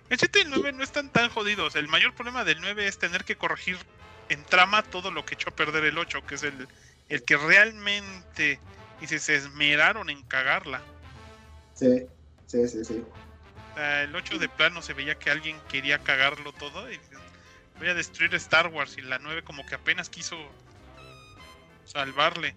El 0.09 0.21
7 0.21 0.39
y 0.39 0.43
el 0.43 0.51
9 0.51 0.71
no 0.71 0.85
están 0.85 1.11
tan 1.11 1.29
jodidos. 1.31 1.75
El 1.75 1.89
mayor 1.89 2.15
problema 2.15 2.45
del 2.45 2.61
9 2.61 2.87
es 2.87 2.97
tener 2.97 3.25
que 3.25 3.35
corregir 3.35 3.77
en 4.29 4.45
trama 4.45 4.85
todo 4.85 5.11
lo 5.11 5.25
que 5.25 5.35
echó 5.35 5.51
a 5.51 5.57
perder 5.57 5.85
el 5.85 5.99
8, 5.99 6.21
que 6.25 6.37
es 6.37 6.45
el, 6.45 6.69
el 7.09 7.25
que 7.25 7.37
realmente 7.37 8.61
dice, 9.01 9.19
se 9.19 9.35
esmeraron 9.35 10.09
en 10.09 10.23
cagarla. 10.23 10.81
Sí, 11.75 12.07
sí, 12.47 12.69
sí, 12.69 12.85
sí. 12.85 13.05
Sea, 13.75 14.03
el 14.05 14.15
8 14.17 14.39
de 14.39 14.49
plano 14.49 14.81
se 14.83 14.95
veía 14.95 15.19
que 15.19 15.31
alguien 15.31 15.59
quería 15.69 15.99
cagarlo 15.99 16.53
todo 16.53 16.91
y 16.91 16.99
voy 17.79 17.89
a 17.89 17.95
destruir 17.95 18.35
Star 18.37 18.69
Wars 18.69 18.97
y 18.97 19.03
la 19.03 19.19
9 19.19 19.43
como 19.43 19.65
que 19.67 19.75
apenas 19.75 20.09
quiso 20.09 20.37
salvarle. 21.85 22.55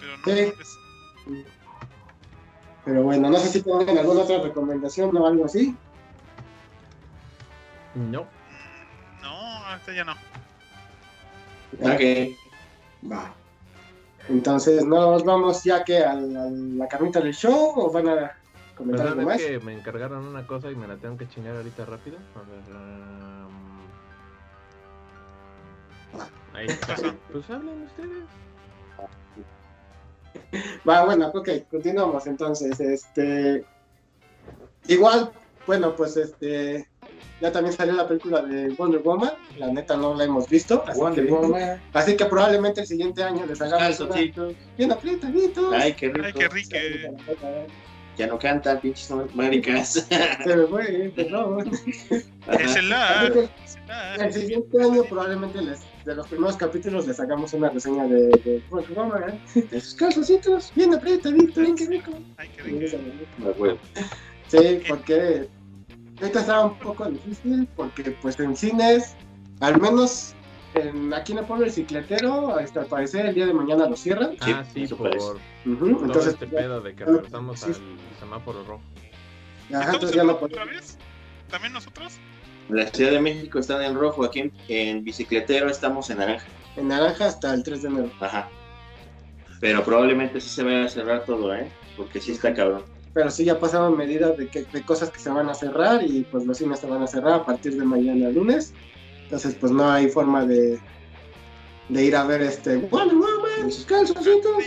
Pero 0.00 0.16
no, 0.18 0.24
Sí. 0.24 0.52
es- 0.60 0.78
Pero 2.84 3.02
bueno, 3.02 3.30
no 3.30 3.38
sé 3.38 3.48
si 3.48 3.62
tienen 3.62 3.96
alguna 3.98 4.20
otra 4.22 4.38
recomendación 4.42 5.16
o 5.16 5.26
algo 5.26 5.46
así. 5.46 5.74
No. 7.94 8.26
no, 9.22 9.64
hasta 9.66 9.92
ya 9.92 10.04
no. 10.04 10.12
Ok. 11.80 13.10
Va. 13.10 13.34
Entonces, 14.28 14.84
¿nos 14.84 15.24
vamos 15.24 15.64
ya 15.64 15.82
que 15.84 15.98
a 16.04 16.14
la, 16.14 16.42
a 16.44 16.50
la 16.50 16.88
carnita 16.88 17.20
del 17.20 17.34
show 17.34 17.72
o 17.76 17.90
van 17.90 18.08
a 18.08 18.36
comentar 18.76 19.06
algo 19.08 19.16
Perdón, 19.16 19.32
más? 19.32 19.40
es 19.40 19.46
que 19.46 19.58
me 19.60 19.72
encargaron 19.74 20.26
una 20.26 20.46
cosa 20.46 20.70
y 20.70 20.74
me 20.76 20.86
la 20.86 20.96
tengo 20.96 21.16
que 21.16 21.28
chingar 21.28 21.56
ahorita 21.56 21.84
rápido. 21.84 22.16
A 22.34 22.40
ver. 22.40 22.76
um, 22.76 23.44
Ahí 26.54 26.66
está. 26.66 26.86
Pasa. 26.94 27.14
Pues 27.32 27.50
hablen 27.50 27.82
ustedes. 27.82 28.24
Va, 30.88 31.04
bueno, 31.04 31.30
ok, 31.34 31.48
continuamos 31.70 32.26
entonces. 32.26 32.78
Este. 32.80 33.64
Igual, 34.86 35.32
bueno, 35.66 35.94
pues 35.96 36.16
este. 36.16 36.88
Ya 37.40 37.50
también 37.52 37.74
salió 37.76 37.94
la 37.94 38.06
película 38.06 38.42
de 38.42 38.68
Wonder 38.74 39.02
Woman. 39.02 39.32
La 39.58 39.68
neta 39.68 39.96
no 39.96 40.14
la 40.14 40.24
hemos 40.24 40.48
visto. 40.48 40.84
Así, 40.86 40.98
Wonder 40.98 41.26
que, 41.26 41.32
Woman. 41.32 41.82
así 41.92 42.16
que 42.16 42.24
probablemente 42.26 42.80
el 42.82 42.86
siguiente 42.86 43.22
año 43.22 43.44
les 43.46 43.60
hagamos 43.60 43.98
bien 44.78 44.92
apretaditos. 44.92 45.72
Ay, 45.72 45.94
qué 45.94 46.08
rico. 46.10 46.24
Ay, 46.26 46.32
qué 46.32 46.48
rico. 46.48 46.76
Ya 48.16 48.26
no 48.26 48.38
cantan, 48.38 48.80
pinches 48.80 49.10
maricas. 49.34 50.06
Se 50.44 50.56
me 50.56 50.66
fue, 50.66 51.06
eh, 51.06 51.12
perdón. 51.14 51.70
Ajá. 52.46 52.62
Es 52.62 52.76
el 52.76 52.88
que 53.32 53.48
el 54.24 54.32
siguiente 54.32 54.82
año 54.82 55.02
probablemente 55.04 55.60
les, 55.60 55.80
de 56.04 56.14
los 56.14 56.26
primeros 56.28 56.56
capítulos 56.56 57.06
les 57.06 57.18
hagamos 57.18 57.52
una 57.54 57.70
reseña 57.70 58.04
de, 58.06 58.28
de 58.28 58.62
Wonder 58.70 58.92
Woman. 58.92 59.40
¿eh? 59.54 59.62
De 59.70 59.80
sus 59.80 59.94
calzoncitos, 59.94 60.72
bien 60.74 60.94
apretaditos. 60.94 61.58
Ay, 61.58 61.74
qué 61.74 61.86
rico. 61.86 62.12
Ay, 62.36 62.48
qué 62.56 62.62
rico. 62.62 63.78
Sí, 64.48 64.80
porque 64.88 65.48
ahorita 66.20 66.40
estaba 66.40 66.66
un 66.66 66.78
poco 66.78 67.06
difícil 67.10 67.68
porque 67.76 68.10
pues 68.22 68.38
en 68.38 68.56
cines, 68.56 69.16
al 69.60 69.80
menos 69.80 70.33
en, 70.74 71.12
aquí 71.14 71.32
en 71.32 71.38
el 71.38 71.44
pueblo 71.44 71.64
bicicletero, 71.66 72.56
hasta 72.56 72.80
al 72.80 72.86
parecer 72.86 73.26
el 73.26 73.34
día 73.34 73.46
de 73.46 73.52
mañana 73.54 73.86
lo 73.88 73.96
cierran. 73.96 74.36
Ah, 74.40 74.64
sí, 74.72 74.86
por 74.88 75.08
parece. 75.10 75.26
Ujú, 75.66 75.76
todo 75.94 76.04
Entonces, 76.06 76.32
este 76.34 76.46
ya- 76.46 76.58
pedo 76.58 76.80
de 76.80 76.94
que 76.94 77.04
regresamos 77.04 77.60
Sí. 77.60 77.66
al 77.70 78.18
semáforo 78.20 78.64
rojo. 78.64 78.82
ajá, 79.70 79.80
¿Estamos 79.80 79.94
entonces 79.94 80.10
en 80.10 80.16
ya 80.16 80.24
no 80.24 80.32
rojo 80.32 80.44
otra 80.46 80.64
vez? 80.64 80.98
¿También 81.50 81.72
nosotros? 81.72 82.14
La 82.68 82.86
Ciudad 82.88 83.10
de 83.12 83.20
México 83.20 83.58
está 83.58 83.84
en 83.86 83.94
rojo, 83.94 84.24
aquí 84.24 84.40
en, 84.40 84.52
en 84.68 85.04
bicicletero 85.04 85.68
estamos 85.68 86.08
en 86.10 86.18
naranja. 86.18 86.46
En 86.76 86.88
naranja 86.88 87.26
hasta 87.26 87.52
el 87.54 87.62
3 87.62 87.82
de 87.82 87.88
enero. 87.88 88.10
Ajá. 88.20 88.48
Pero 89.60 89.84
probablemente 89.84 90.40
sí 90.40 90.48
se 90.48 90.62
vaya 90.62 90.84
a 90.84 90.88
cerrar 90.88 91.24
todo, 91.24 91.54
¿eh? 91.54 91.70
Porque 91.96 92.20
sí 92.20 92.32
está 92.32 92.52
cabrón. 92.54 92.82
Pero 93.12 93.30
sí 93.30 93.44
ya 93.44 93.60
pasaron 93.60 93.96
medidas 93.96 94.36
de, 94.36 94.48
que, 94.48 94.64
de 94.64 94.82
cosas 94.82 95.10
que 95.10 95.20
se 95.20 95.30
van 95.30 95.48
a 95.48 95.54
cerrar 95.54 96.02
y 96.02 96.22
pues 96.24 96.44
los 96.46 96.58
cines 96.58 96.80
se 96.80 96.86
van 96.88 97.02
a 97.02 97.06
cerrar 97.06 97.34
a 97.34 97.44
partir 97.44 97.76
de 97.76 97.84
mañana 97.84 98.28
lunes. 98.30 98.74
Entonces 99.24 99.54
pues 99.54 99.72
no 99.72 99.90
hay 99.90 100.08
forma 100.08 100.44
de, 100.44 100.78
de 101.88 102.04
ir 102.04 102.16
a 102.16 102.24
ver 102.24 102.42
este 102.42 102.76
Wonder 102.76 103.16
Woman, 103.16 103.72
sus 103.72 103.84
calzoncitos. 103.84 104.64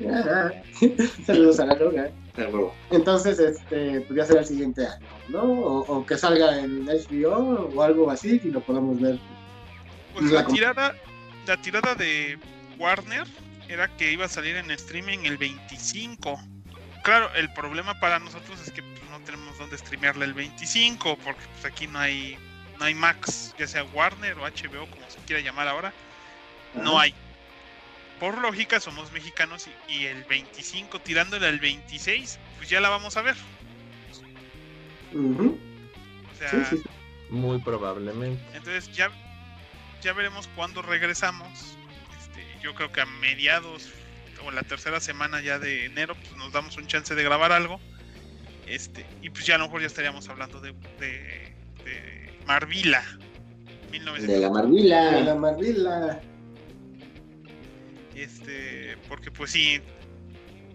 Saludos 1.26 1.60
a 1.60 1.66
la 1.66 1.74
huevo. 1.74 2.72
Entonces, 2.90 3.38
este, 3.40 4.00
pues 4.02 4.16
ya 4.16 4.24
será 4.24 4.40
el 4.40 4.46
siguiente 4.46 4.86
año, 4.86 5.06
¿no? 5.28 5.42
O, 5.42 5.98
o 5.98 6.06
que 6.06 6.16
salga 6.16 6.58
en 6.60 6.86
HBO 6.86 7.70
o 7.74 7.82
algo 7.82 8.10
así 8.10 8.40
y 8.44 8.50
lo 8.50 8.60
podamos 8.60 9.00
ver. 9.00 9.18
Pues 10.14 10.30
La 10.30 10.46
tirada, 10.46 10.94
la 11.46 11.56
tirada 11.60 11.94
de 11.94 12.38
Warner 12.78 13.26
era 13.68 13.88
que 13.96 14.12
iba 14.12 14.26
a 14.26 14.28
salir 14.28 14.56
en 14.56 14.70
streaming 14.70 15.18
el 15.24 15.36
25. 15.36 16.38
Claro, 17.02 17.28
el 17.34 17.52
problema 17.54 17.98
para 18.00 18.18
nosotros 18.18 18.60
es 18.64 18.72
que 18.72 18.82
pues, 18.82 18.97
no 19.18 19.24
tenemos 19.24 19.58
dónde 19.58 19.78
streamearla 19.78 20.24
el 20.24 20.34
25, 20.34 21.16
porque 21.18 21.42
pues, 21.52 21.64
aquí 21.64 21.86
no 21.86 21.98
hay 21.98 22.38
no 22.78 22.84
hay 22.84 22.94
Max, 22.94 23.54
ya 23.58 23.66
sea 23.66 23.82
Warner 23.84 24.38
o 24.38 24.42
HBO, 24.42 24.86
como 24.88 25.10
se 25.10 25.18
quiera 25.26 25.42
llamar 25.42 25.66
ahora, 25.66 25.92
no 26.74 26.98
hay. 26.98 27.12
Por 28.20 28.38
lógica 28.38 28.80
somos 28.80 29.10
mexicanos 29.12 29.68
y, 29.88 29.92
y 29.92 30.06
el 30.06 30.24
25 30.24 31.00
tirándole 31.00 31.46
al 31.46 31.58
26, 31.58 32.38
pues 32.56 32.68
ya 32.68 32.80
la 32.80 32.88
vamos 32.88 33.16
a 33.16 33.22
ver. 33.22 33.36
O 35.14 36.38
sea, 36.38 36.50
Sí, 36.50 36.56
sí, 36.70 36.76
sí. 36.76 36.82
Muy 37.30 37.60
probablemente. 37.60 38.42
Entonces 38.54 38.90
ya, 38.92 39.10
ya 40.02 40.12
veremos 40.12 40.48
cuándo 40.54 40.82
regresamos. 40.82 41.76
Este, 42.20 42.44
yo 42.62 42.74
creo 42.74 42.90
que 42.92 43.00
a 43.00 43.06
mediados 43.06 43.90
o 44.44 44.50
la 44.50 44.62
tercera 44.62 45.00
semana 45.00 45.40
ya 45.40 45.58
de 45.58 45.86
enero 45.86 46.14
pues 46.14 46.36
nos 46.36 46.52
damos 46.52 46.76
un 46.76 46.86
chance 46.86 47.14
de 47.14 47.22
grabar 47.22 47.52
algo. 47.52 47.80
Este, 48.68 49.06
y 49.22 49.30
pues 49.30 49.46
ya 49.46 49.54
a 49.54 49.58
lo 49.58 49.64
mejor 49.64 49.80
ya 49.80 49.86
estaríamos 49.86 50.28
hablando 50.28 50.60
de, 50.60 50.74
de, 51.00 51.54
de 51.84 52.38
Marvila. 52.46 53.02
De 53.86 53.92
1900, 53.92 54.40
la 54.40 54.50
Marvila. 54.50 55.10
De 55.12 55.24
la 55.24 55.34
Marvila. 55.34 56.20
este, 58.14 58.96
porque 59.08 59.30
pues 59.30 59.52
sí, 59.52 59.80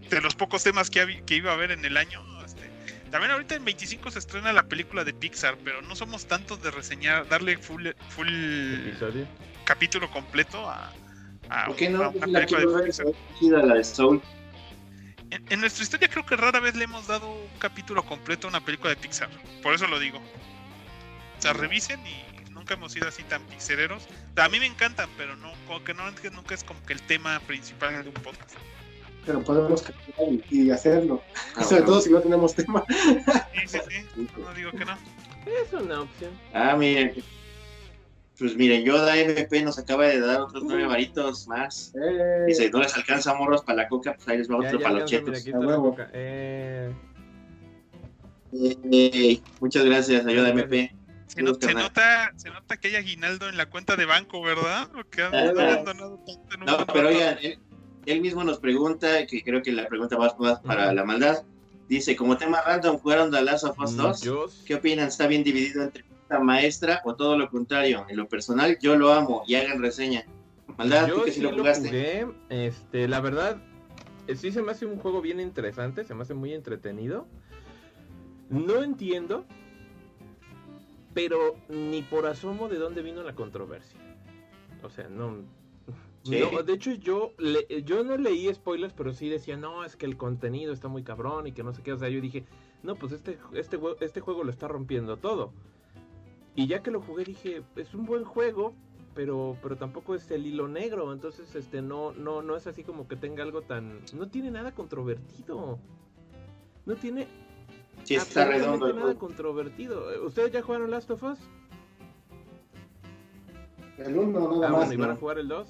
de 0.10 0.21
los 0.21 0.36
pocos 0.36 0.63
temas 0.63 0.89
que, 0.89 1.21
iba 1.29 1.51
a 1.51 1.53
haber 1.53 1.71
en 1.71 1.86
el 1.86 1.97
año. 1.97 2.21
Este, 2.43 2.69
también 3.12 3.32
ahorita 3.32 3.56
en 3.56 3.65
25 3.65 4.12
se 4.12 4.19
estrena 4.19 4.53
la 4.53 4.63
película 4.63 5.03
de 5.03 5.13
Pixar, 5.13 5.58
pero 5.63 5.82
no 5.82 5.95
somos 5.95 6.25
tantos 6.25 6.62
de 6.63 6.71
reseñar, 6.71 7.27
darle 7.27 7.58
full, 7.58 7.88
full 8.10 8.27
Episodio. 8.88 9.27
capítulo 9.65 10.10
completo 10.10 10.67
a, 10.67 10.91
a, 11.49 11.65
¿Por 11.67 11.75
qué 11.75 11.88
a 11.88 11.89
no? 11.91 11.99
una 11.99 12.12
Pues 12.12 12.32
la 12.32 12.39
película 12.39 12.60
de 12.62 12.67
ver. 12.67 12.86
Pixar. 12.86 13.08
está 13.08 13.39
chida 13.39 13.63
la 13.63 13.75
de 13.75 13.84
Soul. 13.84 14.21
En, 15.34 15.43
en 15.50 15.60
nuestra 15.62 15.84
historia 15.84 16.08
creo 16.08 16.26
que 16.26 16.36
rara 16.36 16.60
vez 16.60 16.76
le 16.76 16.84
hemos 16.84 17.08
dado 17.08 17.28
un 17.32 17.58
capítulo 17.58 18.04
completo 18.06 18.46
a 18.48 18.50
una 18.52 18.63
película 18.63 18.91
de 18.91 18.98
Pixar. 18.98 19.30
Por 19.63 19.74
eso 19.74 19.88
lo 19.88 19.98
digo. 20.00 20.19
O 20.19 21.41
sea, 21.41 21.54
revisen 21.54 22.00
y 22.06 22.52
nunca 22.52 22.76
hemos 22.76 22.91
sido 22.91 23.08
así 23.08 23.24
tan 23.24 23.41
pixereros. 23.48 24.04
O 24.04 24.36
sea, 24.36 24.46
a 24.46 24.50
mí 24.50 24.60
me 24.60 24.67
encantan, 24.67 25.10
pero 25.17 25.36
no, 25.36 25.52
como 25.65 25.84
que 25.84 25.93
no, 25.96 26.04
nunca 26.32 26.54
es 26.54 26.63
como 26.63 26.82
que 26.86 26.93
el 26.93 27.02
tema 27.02 27.39
principal 27.48 28.04
de 28.04 28.10
un 28.10 28.15
podcast. 28.15 28.56
Pero 29.26 29.41
podemos 29.43 29.82
cambiar 29.82 30.46
y, 30.52 30.67
y 30.67 30.72
hacerlo. 30.72 31.24
Ah, 31.56 31.63
Sobre 31.63 31.82
bueno. 31.82 31.86
todo 31.86 32.02
si 32.02 32.10
no 32.12 32.22
tenemos 32.22 32.54
tema. 32.54 32.84
Sí, 32.88 33.67
sí, 33.67 33.80
sí. 33.89 34.28
No 34.38 34.54
digo 34.54 34.72
que 34.72 34.86
no. 34.86 34.98
Es 35.46 35.74
una 35.74 36.02
opción. 36.02 36.32
Ah, 36.54 36.76
miren. 36.76 37.24
Pues 38.39 38.56
miren, 38.56 38.84
Yoda 38.84 39.15
MP 39.17 39.62
nos 39.62 39.78
acaba 39.78 40.06
de 40.08 40.19
dar 40.19 40.41
otros 40.41 40.63
nueve 40.63 40.88
varitos 40.88 41.48
más. 41.48 41.93
Eh, 41.96 42.46
Dice, 42.48 42.69
no 42.72 42.80
les 42.80 42.96
alcanza 42.96 43.34
morros 43.36 43.62
para 43.63 43.84
la 43.84 43.88
coca, 43.88 44.13
pues 44.15 44.28
ahí 44.28 44.38
les 44.39 44.50
va 44.50 44.60
Ya, 44.62 44.67
otro 44.67 44.80
ya 44.80 44.84
para 44.84 45.00
los 45.00 45.10
chetos. 45.10 45.46
Eh, 46.13 46.91
Eh, 48.56 49.41
muchas 49.60 49.84
gracias, 49.86 50.26
Yoda 50.26 50.50
MP. 50.50 50.93
Se, 51.28 51.41
no- 51.41 51.54
nota, 51.74 52.32
se 52.36 52.50
nota 52.52 52.78
que 52.78 52.89
hay 52.89 52.96
aguinaldo 52.98 53.50
en 53.50 53.58
la 53.58 53.67
cuenta 53.67 53.96
de 53.96 54.06
banco, 54.06 54.41
¿verdad? 54.43 54.88
No 54.93 55.02
Ah, 56.67 56.86
pero 56.93 57.08
oigan, 57.10 57.38
él, 57.41 57.58
él 58.06 58.22
mismo 58.22 58.43
nos 58.43 58.60
pregunta, 58.60 59.26
que 59.26 59.41
creo 59.41 59.63
que 59.63 59.72
la 59.72 59.88
pregunta 59.88 60.17
más 60.17 60.38
más 60.38 60.60
para 60.60 60.93
la 60.93 61.04
maldad. 61.04 61.43
Dice, 61.89 62.15
como 62.15 62.38
tema 62.38 62.62
random, 62.62 62.98
¿jugaron 63.00 63.32
The 63.32 63.41
Last 63.41 63.63
of 63.65 63.80
Us 63.80 63.93
mm, 63.93 63.98
2? 63.98 64.22
yo- 64.22 64.46
¿Qué 64.65 64.76
opinan? 64.76 65.08
¿Está 65.08 65.26
bien 65.28 65.43
dividido 65.43 65.82
entre 65.84 66.04
esta 66.23 66.39
maestra 66.39 67.01
o 67.05 67.15
todo 67.15 67.38
lo 67.38 67.49
contrario? 67.49 68.05
En 68.09 68.17
lo 68.17 68.27
personal, 68.27 68.77
yo 68.81 68.95
lo 68.95 69.13
amo 69.13 69.43
y 69.47 69.55
hagan 69.55 69.81
reseña. 69.81 70.25
Maldad, 70.77 71.07
tú 71.07 71.17
Yo 71.17 71.23
que 71.25 71.31
sí 71.31 71.38
sí 71.38 71.43
lo 71.43 71.51
lo 71.51 71.57
jugaste. 71.59 71.88
jugué, 71.89 72.27
este, 72.49 73.07
la 73.07 73.21
verdad, 73.21 73.62
eh, 74.27 74.36
sí 74.36 74.51
se 74.51 74.62
me 74.63 74.71
hace 74.71 74.86
un 74.86 74.97
juego 74.97 75.21
bien 75.21 75.39
interesante, 75.39 76.03
se 76.03 76.15
me 76.15 76.23
hace 76.23 76.33
muy 76.33 76.53
entretenido. 76.53 77.27
No 78.49 78.83
entiendo, 78.83 79.45
pero 81.13 81.55
ni 81.69 82.01
por 82.01 82.25
asomo 82.25 82.69
de 82.69 82.77
dónde 82.77 83.01
vino 83.01 83.21
la 83.23 83.36
controversia. 83.36 83.99
O 84.83 84.89
sea, 84.89 85.07
no... 85.07 85.38
Sí. 86.23 86.39
no, 86.39 86.63
de 86.63 86.73
hecho 86.73 86.93
yo 86.93 87.33
le- 87.38 87.83
yo 87.83 88.01
no 88.05 88.15
leí 88.15 88.51
spoilers, 88.53 88.93
pero 88.93 89.12
sí 89.12 89.27
decía, 89.27 89.57
no, 89.57 89.83
es 89.83 89.97
que 89.97 90.05
el 90.05 90.15
contenido 90.15 90.71
está 90.71 90.88
muy 90.88 91.03
cabrón 91.03 91.47
y 91.47 91.51
que 91.51 91.63
no 91.63 91.73
sé 91.73 91.81
qué. 91.83 91.91
O 91.91 91.97
sea, 91.97 92.07
yo 92.07 92.21
dije, 92.21 92.45
no, 92.81 92.95
pues 92.95 93.12
este, 93.12 93.38
este, 93.53 93.77
este 93.99 94.21
juego 94.21 94.45
lo 94.45 94.49
está 94.51 94.69
rompiendo 94.69 95.17
todo. 95.17 95.51
Y 96.55 96.67
ya 96.67 96.83
que 96.83 96.91
lo 96.91 97.01
jugué 97.01 97.23
dije, 97.23 97.63
es 97.75 97.93
un 97.93 98.05
buen 98.05 98.23
juego, 98.23 98.73
pero 99.15 99.57
pero 99.61 99.75
tampoco 99.75 100.13
es 100.15 100.29
el 100.31 100.45
hilo 100.45 100.67
negro, 100.67 101.11
entonces 101.13 101.53
este 101.55 101.81
no 101.81 102.11
no 102.13 102.41
no 102.41 102.55
es 102.55 102.67
así 102.67 102.83
como 102.83 103.07
que 103.07 103.15
tenga 103.15 103.43
algo 103.43 103.61
tan 103.61 104.01
no 104.13 104.27
tiene 104.27 104.51
nada 104.51 104.73
controvertido. 104.73 105.79
No 106.85 106.95
tiene 106.95 107.27
Sí, 108.03 108.15
está 108.15 108.45
redondo 108.45 108.87
el 108.87 108.95
nada 108.95 109.05
juego. 109.05 109.19
controvertido. 109.19 110.11
Eh, 110.13 110.19
¿Ustedes 110.19 110.51
ya 110.51 110.61
jugaron 110.61 110.91
Last 110.91 111.09
of 111.11 111.23
Us? 111.23 111.39
el 113.97 114.17
uno 114.17 114.39
nada 114.59 114.67
Ah, 114.67 114.71
más. 114.71 114.79
bueno, 114.87 114.93
¿y 114.93 114.97
van 114.97 115.09
a 115.11 115.13
no. 115.13 115.19
jugar 115.19 115.39
el 115.39 115.47
2? 115.47 115.67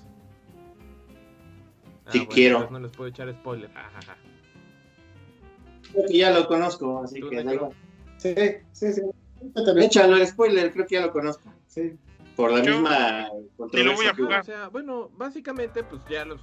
Sí 2.09 2.25
quiero. 2.27 2.55
entonces 2.57 2.71
no 2.71 2.79
les 2.79 2.91
puedo 2.91 3.09
echar 3.09 3.31
spoiler. 3.33 3.69
Creo 5.91 6.05
que 6.07 6.17
ya 6.17 6.31
lo 6.31 6.47
conozco, 6.47 7.03
así 7.03 7.21
que 7.21 7.35
da 7.37 7.43
Necro. 7.43 7.53
igual. 7.53 7.71
Sí, 8.17 8.33
sí, 8.71 8.93
sí. 8.93 9.01
Échalo 9.77 10.15
el 10.17 10.27
spoiler, 10.27 10.71
creo 10.71 10.86
que 10.88 10.95
ya 10.95 11.01
lo 11.01 11.12
conozco. 11.12 11.43
Sí. 11.67 11.95
Por 12.36 12.51
la 12.51 12.63
Yo 12.63 12.71
misma 12.73 13.27
lo 13.27 13.93
voy 13.95 14.06
a 14.08 14.12
controversia. 14.12 14.39
O 14.39 14.43
sea, 14.43 14.67
bueno, 14.69 15.10
básicamente, 15.17 15.84
pues 15.84 16.01
ya 16.10 16.25
los. 16.25 16.41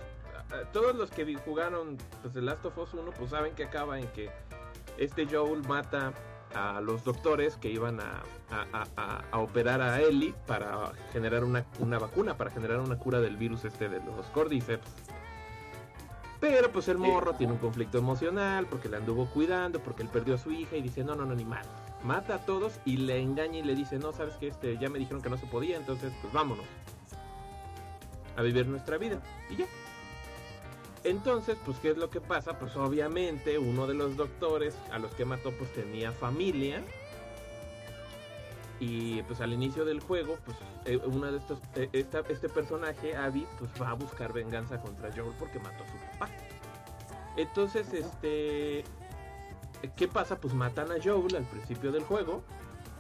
Todos 0.73 0.97
los 0.97 1.11
que 1.11 1.37
jugaron 1.37 1.97
pues, 2.23 2.35
The 2.35 2.43
Last 2.43 2.65
of 2.65 2.77
Us 2.79 2.93
1, 2.95 3.11
pues 3.17 3.31
saben 3.31 3.55
que 3.55 3.65
acaba 3.65 3.99
en 4.01 4.07
que 4.09 4.31
este 4.99 5.25
Joel 5.27 5.63
mata 5.69 6.13
a 6.55 6.81
los 6.81 7.05
doctores 7.05 7.57
que 7.57 7.71
iban 7.71 8.01
a, 8.01 8.23
a- 8.51 9.23
a- 9.33 9.39
operar 9.39 9.81
a 9.81 10.01
Ellie 10.01 10.35
para 10.49 10.91
generar 11.13 11.45
una, 11.45 11.65
una 11.79 11.99
vacuna, 12.01 12.37
para 12.37 12.51
generar 12.51 12.81
una 12.81 12.99
cura 12.99 13.21
del 13.21 13.37
virus 13.37 13.65
este 13.65 13.89
de 13.89 14.01
los 14.05 14.27
Cordyceps. 14.35 14.89
Pero 16.41 16.73
pues 16.73 16.89
el 16.89 16.97
Sí. 16.97 17.03
morro 17.03 17.35
tiene 17.35 17.53
un 17.53 17.59
conflicto 17.61 17.99
emocional 17.99 18.67
porque 18.67 18.89
le 18.89 18.97
anduvo 18.97 19.27
cuidando, 19.27 19.79
porque 19.81 20.03
él 20.03 20.09
perdió 20.09 20.35
a 20.35 20.39
su 20.39 20.51
hija 20.51 20.75
y 20.77 20.83
dice, 20.83 21.05
no, 21.05 21.15
no, 21.15 21.25
no, 21.27 21.35
ni 21.35 21.45
mal. 21.45 21.65
Mata 22.03 22.37
a 22.37 22.39
todos 22.47 22.73
y 22.85 22.97
le 22.97 23.21
engaña 23.21 23.59
y 23.59 23.63
le 23.63 23.75
dice, 23.75 23.99
no, 23.99 24.13
sabes 24.13 24.35
que 24.37 24.49
este, 24.49 24.79
ya 24.79 24.89
me 24.89 24.99
dijeron 24.99 25.21
que 25.23 25.29
no 25.29 25.37
se 25.37 25.47
podía, 25.47 25.77
entonces 25.77 26.13
pues 26.23 26.33
vámonos 26.33 26.65
a 28.37 28.43
vivir 28.43 28.67
nuestra 28.67 28.97
vida. 28.97 29.21
Y 29.51 29.57
ya. 29.57 29.67
Entonces, 31.05 31.57
pues, 31.65 31.79
¿qué 31.79 31.91
es 31.91 31.97
lo 31.99 32.11
que 32.11 32.21
pasa? 32.21 32.59
Pues 32.59 32.77
obviamente 32.77 33.59
uno 33.59 33.87
de 33.87 33.95
los 33.95 34.17
doctores 34.17 34.75
a 34.93 34.99
los 34.99 35.13
que 35.15 35.25
mató, 35.25 35.51
pues 35.53 35.73
tenía 35.73 36.13
familia. 36.13 36.83
Y 38.79 39.23
pues 39.25 39.41
al 39.43 39.53
inicio 39.53 39.85
del 39.85 40.01
juego, 40.01 40.39
pues 40.45 40.57
eh, 40.87 40.99
uno 41.05 41.31
de 41.31 41.37
estos, 41.39 41.59
eh, 41.75 41.91
esta- 41.93 42.21
este 42.31 42.49
personaje, 42.49 43.15
Abby, 43.15 43.47
pues 43.59 43.71
va 43.81 43.91
a 43.91 43.95
buscar 43.95 44.33
venganza 44.33 44.81
contra 44.81 45.11
Joel 45.11 45.35
porque 45.39 45.59
mató 45.59 45.85
a 45.85 45.87
su 45.87 46.19
papá. 46.19 46.31
Entonces, 47.37 47.93
este... 47.93 48.85
¿Qué 49.97 50.09
pasa? 50.09 50.41
Pues 50.41 50.55
matan 50.55 50.91
a 50.93 50.97
Joel 51.03 51.37
al 51.37 51.45
principio 51.45 51.93
del 51.93 52.05
juego. 52.05 52.43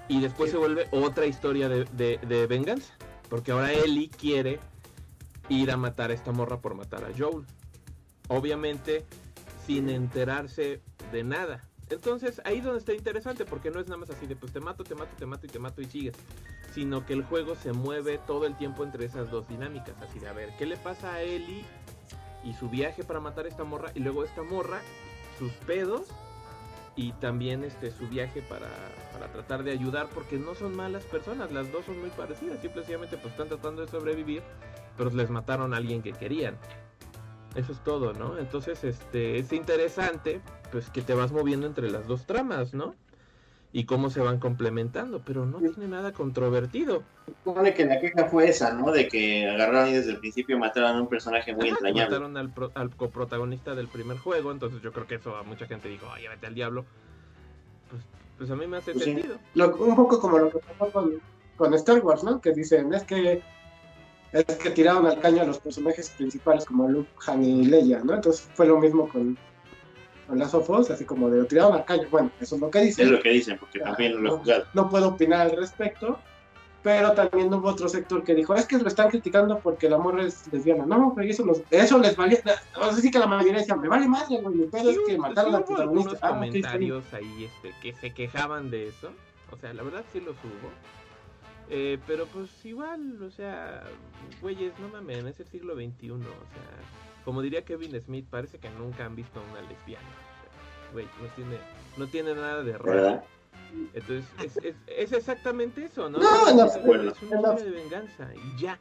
Y 0.08 0.20
después 0.20 0.50
se 0.50 0.56
vuelve 0.56 0.88
otra 0.90 1.26
historia 1.26 1.68
de, 1.68 1.84
de- 1.92 2.18
de 2.26 2.46
venganza. 2.46 2.92
Porque 3.28 3.52
ahora 3.52 3.72
Ellie 3.72 4.08
quiere 4.10 4.58
ir 5.48 5.70
a 5.70 5.76
matar 5.76 6.10
a 6.10 6.14
esta 6.14 6.32
morra 6.32 6.60
por 6.60 6.74
matar 6.74 7.04
a 7.04 7.08
Joel. 7.16 7.44
Obviamente 8.28 9.04
sin 9.66 9.88
enterarse 9.88 10.80
de 11.12 11.22
nada. 11.24 11.64
Entonces 11.90 12.40
ahí 12.44 12.58
es 12.58 12.64
donde 12.64 12.78
está 12.80 12.92
interesante 12.94 13.44
porque 13.44 13.70
no 13.70 13.80
es 13.80 13.86
nada 13.86 13.98
más 13.98 14.10
así 14.10 14.26
de 14.26 14.36
pues 14.36 14.52
te 14.52 14.60
mato, 14.60 14.84
te 14.84 14.94
mato, 14.94 15.10
te 15.18 15.26
mato 15.26 15.46
y 15.46 15.48
te 15.48 15.58
mato 15.58 15.80
y 15.82 15.84
sigues. 15.86 16.14
Sino 16.72 17.04
que 17.04 17.12
el 17.12 17.24
juego 17.24 17.54
se 17.56 17.72
mueve 17.72 18.18
todo 18.26 18.46
el 18.46 18.56
tiempo 18.56 18.84
entre 18.84 19.04
esas 19.04 19.30
dos 19.30 19.46
dinámicas. 19.48 19.94
Así 20.00 20.18
de 20.20 20.28
a 20.28 20.32
ver, 20.32 20.50
¿qué 20.58 20.66
le 20.66 20.76
pasa 20.76 21.14
a 21.14 21.22
Ellie 21.22 21.64
y 22.44 22.52
su 22.54 22.68
viaje 22.68 23.02
para 23.04 23.20
matar 23.20 23.44
a 23.46 23.48
esta 23.48 23.64
morra? 23.64 23.90
Y 23.94 24.00
luego 24.00 24.24
esta 24.24 24.42
morra, 24.42 24.80
sus 25.38 25.52
pedos 25.52 26.02
y 27.00 27.12
también 27.12 27.64
este 27.64 27.90
su 27.90 28.06
viaje 28.08 28.42
para, 28.42 28.68
para 29.10 29.32
tratar 29.32 29.64
de 29.64 29.70
ayudar 29.70 30.10
porque 30.12 30.38
no 30.38 30.54
son 30.54 30.76
malas 30.76 31.02
personas, 31.04 31.50
las 31.50 31.72
dos 31.72 31.86
son 31.86 31.98
muy 31.98 32.10
parecidas, 32.10 32.60
simplemente 32.60 33.16
pues 33.16 33.32
están 33.32 33.48
tratando 33.48 33.80
de 33.80 33.88
sobrevivir, 33.88 34.42
pero 34.98 35.08
les 35.08 35.30
mataron 35.30 35.72
a 35.72 35.78
alguien 35.78 36.02
que 36.02 36.12
querían. 36.12 36.58
Eso 37.54 37.72
es 37.72 37.82
todo, 37.82 38.12
¿no? 38.12 38.36
Entonces, 38.36 38.84
este, 38.84 39.38
es 39.38 39.52
interesante, 39.52 40.42
pues 40.70 40.90
que 40.90 41.00
te 41.00 41.14
vas 41.14 41.32
moviendo 41.32 41.66
entre 41.66 41.90
las 41.90 42.06
dos 42.06 42.26
tramas, 42.26 42.74
¿no? 42.74 42.94
Y 43.72 43.84
cómo 43.84 44.10
se 44.10 44.20
van 44.20 44.40
complementando, 44.40 45.22
pero 45.24 45.46
no 45.46 45.58
tiene 45.58 45.86
nada 45.86 46.12
controvertido. 46.12 47.04
Supone 47.44 47.72
que 47.72 47.84
la 47.84 48.00
queja 48.00 48.24
fue 48.26 48.48
esa, 48.48 48.72
¿no? 48.74 48.90
De 48.90 49.06
que 49.06 49.48
agarraron 49.48 49.90
y 49.90 49.92
desde 49.94 50.10
el 50.10 50.18
principio 50.18 50.58
mataron 50.58 50.96
a 50.96 51.00
un 51.02 51.08
personaje 51.08 51.54
muy 51.54 51.68
entrañable. 51.68 52.02
Mataron 52.10 52.36
al, 52.36 52.50
pro- 52.52 52.72
al 52.74 52.90
coprotagonista 52.96 53.74
del 53.76 53.86
primer 53.86 54.18
juego, 54.18 54.50
entonces 54.50 54.82
yo 54.82 54.92
creo 54.92 55.06
que 55.06 55.14
eso 55.16 55.36
a 55.36 55.44
mucha 55.44 55.66
gente 55.66 55.88
dijo, 55.88 56.06
ay, 56.12 56.26
vete 56.26 56.46
al 56.48 56.54
diablo. 56.54 56.84
Pues, 57.90 58.02
pues 58.38 58.50
a 58.50 58.56
mí 58.56 58.66
me 58.66 58.78
hace 58.78 58.92
Pues 58.92 59.04
sí. 59.04 59.12
sentido. 59.14 59.38
Lo- 59.54 59.76
un 59.76 59.94
poco 59.94 60.18
como 60.18 60.38
lo 60.38 60.50
que 60.50 60.58
pasó 60.58 60.90
con, 60.92 61.12
con 61.56 61.74
Star 61.74 62.00
Wars, 62.00 62.24
¿no? 62.24 62.40
Que 62.40 62.52
dicen, 62.52 62.92
es 62.92 63.04
que 63.04 63.40
es 64.32 64.44
que 64.44 64.70
tiraron 64.70 65.06
al 65.06 65.20
caño 65.20 65.42
a 65.42 65.46
los 65.46 65.58
personajes 65.58 66.10
principales 66.10 66.64
como 66.64 66.88
Luke, 66.88 67.10
Han 67.26 67.44
y 67.44 67.64
Leia, 67.66 68.00
¿no? 68.02 68.14
Entonces 68.14 68.48
fue 68.54 68.66
lo 68.66 68.78
mismo 68.78 69.08
con, 69.08 69.36
con 70.30 70.38
Last 70.38 70.54
of 70.54 70.70
Us, 70.70 70.90
así 70.90 71.04
como 71.04 71.28
de 71.28 71.38
lo 71.40 71.44
tiraron 71.46 71.74
al 71.74 71.84
caño. 71.84 72.08
Bueno, 72.10 72.30
eso 72.40 72.54
es 72.54 72.60
lo 72.60 72.70
que 72.70 72.78
Es 72.78 72.84
dicen. 72.86 73.12
lo 73.12 73.20
que 73.20 73.28
dicen, 73.30 73.58
porque 73.58 73.80
también 73.80 74.22
lo 74.22 74.34
he 74.34 74.38
jugado. 74.38 74.64
no 74.72 74.88
puedo 74.88 75.08
opinar 75.08 75.42
al 75.42 75.56
respecto, 75.56 76.18
pero 76.82 77.12
también 77.12 77.52
hubo 77.52 77.68
otro 77.68 77.90
sector 77.90 78.24
que 78.24 78.34
dijo, 78.34 78.54
es 78.54 78.64
que 78.64 78.78
lo 78.78 78.88
están 78.88 79.10
criticando 79.10 79.58
porque 79.58 79.90
la 79.90 79.98
morra 79.98 80.24
es 80.24 80.50
lesbiana. 80.50 80.86
No, 80.86 81.12
pero 81.14 81.28
eso, 81.28 81.44
nos- 81.44 81.60
eso 81.70 81.98
les 81.98 82.16
valía, 82.16 82.38
o 82.76 82.84
sea, 82.84 82.92
sí 82.94 83.10
que 83.10 83.18
la 83.18 83.26
mayoría 83.26 83.58
decían, 83.58 83.80
me 83.82 83.88
vale 83.88 84.08
madre, 84.08 84.40
güey, 84.40 84.54
mi 84.54 84.64
pedo 84.66 84.88
es 84.90 84.96
Sí, 84.96 85.02
que 85.06 85.14
hubo- 85.16 85.20
mataron 85.22 85.50
sí 85.50 85.56
al 85.56 85.62
hubo 85.62 85.66
protagonista. 85.76 86.18
Ah, 86.22 86.28
comentarios 86.30 87.04
ahí 87.12 87.44
este, 87.44 87.74
que 87.82 87.92
se 87.94 88.14
quejaban 88.14 88.70
de 88.70 88.88
eso. 88.88 89.10
O 89.52 89.56
sea, 89.58 89.74
la 89.74 89.82
verdad 89.82 90.04
sí 90.12 90.20
los 90.20 90.36
hubo. 90.36 90.70
Eh, 91.68 91.98
pero 92.06 92.26
pues 92.26 92.48
igual, 92.64 93.22
o 93.22 93.30
sea, 93.30 93.82
güeyes, 94.40 94.72
no 94.80 94.88
mames, 94.88 95.24
es 95.24 95.40
el 95.40 95.46
siglo 95.48 95.74
XXI. 95.74 96.10
O 96.12 96.18
sea, 96.18 96.26
como 97.24 97.42
diría 97.42 97.64
Kevin 97.64 98.00
Smith, 98.00 98.26
parece 98.30 98.58
que 98.58 98.70
nunca 98.70 99.04
han 99.04 99.14
visto 99.16 99.40
a 99.40 99.42
una 99.50 99.60
lesbiana. 99.68 100.06
Güey, 100.92 101.06
no 101.20 101.28
tiene, 101.36 101.58
no 101.96 102.06
tiene 102.08 102.34
nada 102.34 102.62
de 102.62 102.76
raro. 102.78 103.22
Entonces, 103.94 104.24
es, 104.42 104.56
es, 104.64 104.74
es 104.88 105.12
exactamente 105.12 105.84
eso, 105.84 106.10
¿no? 106.10 106.18
No, 106.18 106.54
no, 106.54 106.64
es- 106.66 106.76
acuerdo. 106.76 107.10
es 107.12 107.22
una 107.22 107.40
No. 107.40 107.52
historia 107.54 107.64
de 107.64 107.70
venganza 107.82 108.28
y 108.34 108.60
ya. 108.60 108.78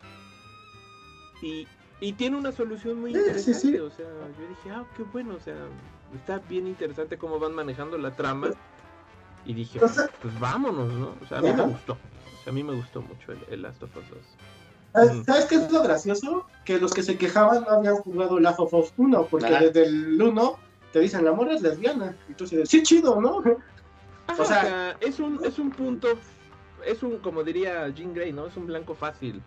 Y, 1.41 1.67
y 1.99 2.13
tiene 2.13 2.37
una 2.37 2.51
solución 2.51 2.99
muy 2.99 3.13
Sí, 3.13 3.19
sí, 3.19 3.27
interesante, 3.27 3.59
sí. 3.59 3.77
o 3.77 3.89
sea, 3.91 4.05
yo 4.07 4.47
dije, 4.49 4.71
ah, 4.71 4.85
qué 4.97 5.03
bueno, 5.03 5.35
o 5.35 5.39
sea, 5.39 5.55
está 6.15 6.39
bien 6.49 6.65
interesante 6.67 7.17
cómo 7.17 7.39
van 7.39 7.53
manejando 7.53 7.97
la 7.97 8.15
trama. 8.15 8.49
Y 9.45 9.53
dije, 9.53 9.79
pues 9.79 10.39
vámonos, 10.39 10.91
¿no? 10.93 11.15
O 11.21 11.25
sea, 11.27 11.37
a 11.37 11.41
mí 11.41 11.53
me 11.53 11.63
gustó. 11.63 11.93
O 11.93 12.43
sea, 12.43 12.51
a 12.51 12.53
mí 12.53 12.63
me 12.63 12.73
gustó 12.73 13.01
mucho 13.01 13.31
el, 13.31 13.39
el 13.49 13.61
Last 13.61 13.81
of 13.83 13.95
Us 13.95 14.09
2. 14.09 14.17
¿Sabes- 14.93 15.13
Mm. 15.15 15.23
¿Sabes 15.23 15.45
qué 15.45 15.55
es 15.55 15.71
lo 15.71 15.83
gracioso? 15.83 16.45
Que 16.65 16.79
los 16.79 16.93
que 16.93 17.03
se 17.03 17.17
quejaban 17.17 17.63
no 17.63 17.69
habían 17.69 17.95
jugado 17.97 18.39
Last 18.39 18.59
of 18.59 18.73
Us 18.73 18.93
1, 18.97 19.25
porque 19.27 19.47
Ajá. 19.47 19.63
desde 19.65 19.83
el 19.85 20.21
1 20.21 20.57
te 20.91 20.99
dicen, 20.99 21.23
la 21.25 21.31
morra 21.33 21.53
es 21.53 21.61
lesbiana. 21.61 22.15
Y 22.27 22.33
tú 22.33 22.45
dices, 22.45 22.67
sí, 22.69 22.81
chido, 22.83 23.19
¿no? 23.21 23.39
Ajá, 23.39 23.55
O 24.41 24.45
sea- 24.45 24.97
es 25.01 25.19
un, 25.19 25.43
es 25.45 25.59
un 25.59 25.69
punto, 25.71 26.07
es 26.85 27.03
un, 27.03 27.17
como 27.19 27.43
diría 27.43 27.87
Jean 27.89 28.13
Grey, 28.13 28.31
¿no? 28.33 28.47
Es 28.47 28.57
un 28.57 28.65
blanco 28.67 28.95
fácil 28.95 29.41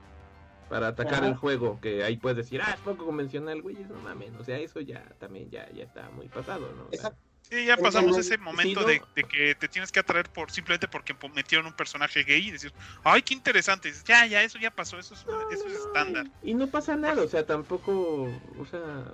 para 0.68 0.88
atacar 0.88 1.14
Ajá. 1.20 1.26
el 1.28 1.36
juego, 1.36 1.78
que 1.82 2.02
ahí 2.02 2.16
puedes 2.16 2.36
decir, 2.38 2.60
ah, 2.64 2.72
es 2.74 2.80
poco 2.80 3.04
convencional, 3.04 3.60
güey, 3.62 3.76
no 3.88 3.96
mames, 4.02 4.32
o 4.40 4.44
sea, 4.44 4.58
eso 4.58 4.80
ya 4.80 5.04
también 5.18 5.50
ya, 5.50 5.68
ya 5.72 5.84
está 5.84 6.08
muy 6.10 6.28
pasado, 6.28 6.66
¿no? 6.76 6.84
Exacto. 6.92 7.18
Sí, 7.42 7.66
ya 7.66 7.76
pasamos 7.76 8.16
ese 8.18 8.38
momento 8.38 8.80
de, 8.86 9.02
que 9.28 9.54
te 9.54 9.68
tienes 9.68 9.92
que 9.92 10.00
atraer 10.00 10.28
por 10.30 10.50
simplemente 10.50 10.88
porque 10.88 11.14
po- 11.14 11.28
metieron 11.28 11.66
un 11.66 11.74
personaje 11.74 12.24
gay 12.24 12.48
y 12.48 12.50
decir, 12.50 12.72
ay, 13.04 13.20
qué 13.22 13.34
interesante. 13.34 13.88
Dices, 13.88 14.04
ya, 14.04 14.24
ya, 14.26 14.42
eso 14.42 14.58
ya 14.58 14.70
pasó, 14.70 14.98
eso 14.98 15.12
es, 15.14 15.26
no, 15.26 15.38
eso 15.50 15.66
es 15.66 15.74
estándar. 15.74 16.26
Y 16.42 16.54
no 16.54 16.68
pasa 16.68 16.96
nada, 16.96 17.22
o 17.22 17.28
sea, 17.28 17.44
tampoco, 17.44 18.28
o 18.58 18.64
sea, 18.66 19.04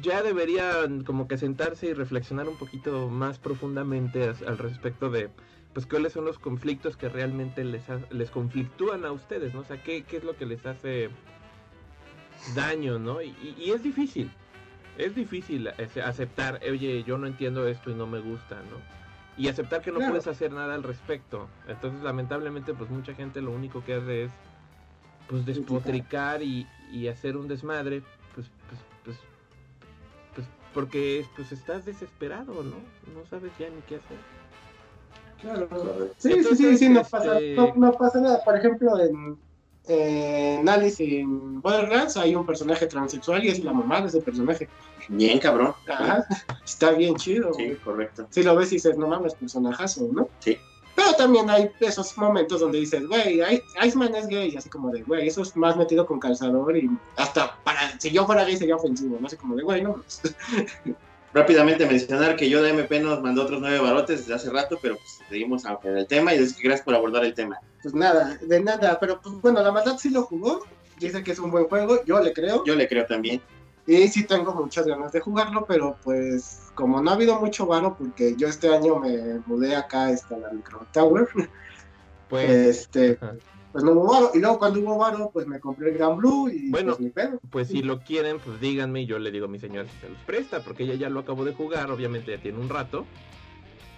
ya 0.00 0.22
deberían 0.22 1.04
como 1.04 1.28
que 1.28 1.36
sentarse 1.36 1.88
y 1.88 1.92
reflexionar 1.92 2.48
un 2.48 2.56
poquito 2.56 3.08
más 3.08 3.38
profundamente 3.38 4.22
al 4.46 4.56
respecto 4.56 5.10
de, 5.10 5.28
pues, 5.74 5.84
cuáles 5.86 6.14
son 6.14 6.24
los 6.24 6.38
conflictos 6.38 6.96
que 6.96 7.10
realmente 7.10 7.62
les, 7.62 7.90
ha- 7.90 8.00
les 8.10 8.30
conflictúan 8.30 9.04
a 9.04 9.12
ustedes, 9.12 9.52
¿no? 9.52 9.60
O 9.60 9.64
sea, 9.64 9.82
qué, 9.82 10.02
qué 10.04 10.16
es 10.16 10.24
lo 10.24 10.34
que 10.36 10.46
les 10.46 10.64
hace 10.64 11.10
daño, 12.54 12.98
¿no? 12.98 13.20
Y 13.20 13.70
es 13.70 13.82
difícil, 13.82 14.30
es 14.98 15.14
difícil 15.14 15.68
aceptar, 16.04 16.60
oye, 16.68 17.04
yo 17.04 17.16
no 17.18 17.26
entiendo 17.26 17.66
esto 17.66 17.90
y 17.90 17.94
no 17.94 18.06
me 18.06 18.18
gusta, 18.18 18.56
¿no? 18.56 18.98
Y 19.36 19.48
aceptar 19.48 19.80
que 19.80 19.92
no 19.92 19.98
Claro. 19.98 20.12
puedes 20.12 20.26
hacer 20.26 20.52
nada 20.52 20.74
al 20.74 20.82
respecto. 20.82 21.48
Entonces, 21.68 22.02
lamentablemente, 22.02 22.74
pues 22.74 22.90
mucha 22.90 23.14
gente 23.14 23.40
lo 23.40 23.52
único 23.52 23.84
que 23.84 23.94
hace 23.94 24.24
es 24.24 24.32
pues 25.28 25.46
despotricar 25.46 26.42
y, 26.42 26.66
y 26.90 27.06
hacer 27.08 27.36
un 27.36 27.46
desmadre, 27.46 28.02
pues, 28.34 28.50
pues, 28.68 28.80
pues, 29.04 29.16
pues, 30.34 30.46
porque 30.74 31.24
pues 31.36 31.52
estás 31.52 31.84
desesperado, 31.84 32.64
¿no? 32.64 32.76
No 33.14 33.26
sabes 33.30 33.52
ya 33.58 33.68
ni 33.68 33.80
qué 33.82 33.96
hacer. 33.96 34.16
Claro. 35.40 35.68
Sí, 36.16 36.42
sí, 36.42 36.56
sí, 36.56 36.78
sí, 36.78 36.88
no, 36.88 37.00
este- 37.02 37.10
pasa, 37.10 37.38
no, 37.56 37.74
no 37.76 37.92
pasa 37.92 38.20
nada. 38.20 38.42
Por 38.42 38.56
ejemplo, 38.56 38.98
en, 38.98 39.38
en 39.88 40.68
Alice 40.68 41.02
y 41.02 41.18
en 41.18 41.60
Borderlands 41.60 42.16
hay 42.16 42.34
un 42.34 42.44
personaje 42.46 42.86
transexual 42.86 43.44
y 43.44 43.48
es 43.48 43.64
la 43.64 43.72
mamá 43.72 44.00
de 44.02 44.08
ese 44.08 44.20
personaje. 44.20 44.68
Bien, 45.08 45.38
cabrón. 45.38 45.74
Ajá, 45.88 46.24
está 46.64 46.90
bien 46.92 47.16
chido. 47.16 47.52
Sí, 47.54 47.76
correcto. 47.82 48.26
Si 48.30 48.42
lo 48.42 48.54
ves 48.54 48.70
y 48.72 48.76
dices, 48.76 48.96
no 48.98 49.08
mames, 49.08 49.34
personajazo, 49.34 50.08
¿no? 50.12 50.28
Sí. 50.40 50.56
Pero 50.94 51.12
también 51.14 51.48
hay 51.48 51.70
esos 51.80 52.18
momentos 52.18 52.60
donde 52.60 52.80
dices, 52.80 53.06
güey, 53.06 53.40
Ice- 53.40 53.62
Iceman 53.86 54.14
es 54.16 54.26
gay, 54.26 54.54
así 54.56 54.68
como 54.68 54.90
de, 54.90 55.02
güey, 55.02 55.28
eso 55.28 55.42
es 55.42 55.56
más 55.56 55.76
metido 55.76 56.04
con 56.04 56.18
calzador 56.18 56.76
y 56.76 56.90
hasta 57.16 57.56
para, 57.62 57.98
si 58.00 58.10
yo 58.10 58.26
fuera 58.26 58.44
gay 58.44 58.56
sería 58.56 58.74
ofensivo, 58.76 59.16
¿no? 59.20 59.26
Así 59.28 59.36
como 59.36 59.54
de, 59.54 59.62
güey, 59.62 59.80
no. 59.82 60.02
Rápidamente 61.34 61.86
mencionar 61.86 62.36
que 62.36 62.48
yo 62.48 62.62
de 62.62 62.70
MP 62.70 63.00
nos 63.00 63.20
mandó 63.20 63.42
otros 63.42 63.60
nueve 63.60 63.78
barotes 63.80 64.20
desde 64.20 64.34
hace 64.34 64.50
rato, 64.50 64.78
pero 64.80 64.96
pues 64.96 65.20
seguimos 65.28 65.64
en 65.82 65.96
el 65.98 66.06
tema 66.06 66.34
y 66.34 66.38
gracias 66.38 66.82
por 66.82 66.94
abordar 66.94 67.24
el 67.24 67.34
tema. 67.34 67.58
Pues 67.82 67.94
nada, 67.94 68.38
de 68.40 68.60
nada, 68.60 68.98
pero 68.98 69.20
pues 69.20 69.34
bueno, 69.40 69.62
la 69.62 69.70
maldad 69.70 69.98
sí 69.98 70.10
lo 70.10 70.22
jugó, 70.22 70.64
dice 70.98 71.22
que 71.22 71.32
es 71.32 71.38
un 71.38 71.50
buen 71.50 71.64
juego, 71.68 72.02
yo 72.04 72.20
le 72.20 72.32
creo, 72.32 72.64
Yo 72.64 72.74
le 72.74 72.88
creo 72.88 73.04
también. 73.06 73.42
y 73.86 74.08
sí 74.08 74.24
tengo 74.24 74.54
muchas 74.54 74.86
ganas 74.86 75.12
de 75.12 75.20
jugarlo, 75.20 75.64
pero 75.66 75.96
pues 76.02 76.60
como 76.74 77.00
no 77.02 77.10
ha 77.10 77.14
habido 77.14 77.38
mucho 77.40 77.66
varo, 77.66 77.96
porque 77.98 78.34
yo 78.36 78.48
este 78.48 78.74
año 78.74 78.98
me 78.98 79.40
mudé 79.46 79.76
acá 79.76 80.06
hasta 80.06 80.36
la 80.38 80.50
Micro 80.50 80.86
Tower, 80.92 81.28
Pues, 82.28 82.50
este. 82.50 83.18
Pues 83.72 83.84
no 83.84 83.92
hubo 83.92 84.10
varo, 84.12 84.30
y 84.34 84.38
luego 84.38 84.58
cuando 84.58 84.80
hubo 84.80 84.98
varo, 84.98 85.30
pues 85.32 85.46
me 85.46 85.60
compré 85.60 85.90
el 85.90 85.98
Gran 85.98 86.16
Blue 86.16 86.48
y 86.48 86.70
Bueno. 86.70 86.92
pues 86.92 87.00
ni 87.00 87.10
pedo. 87.10 87.38
pues 87.50 87.68
si 87.68 87.82
lo 87.82 88.00
quieren, 88.00 88.38
pues 88.38 88.60
díganme 88.60 89.02
y 89.02 89.06
yo 89.06 89.18
le 89.18 89.30
digo 89.30 89.44
a 89.44 89.48
mi 89.48 89.58
señora 89.58 89.86
si 89.88 89.98
se 90.00 90.08
los 90.08 90.18
presta, 90.22 90.62
porque 90.64 90.84
ella 90.84 90.94
ya 90.94 91.10
lo 91.10 91.20
acabó 91.20 91.44
de 91.44 91.52
jugar, 91.54 91.90
obviamente 91.90 92.30
ya 92.34 92.40
tiene 92.42 92.58
un 92.58 92.68
rato. 92.68 93.04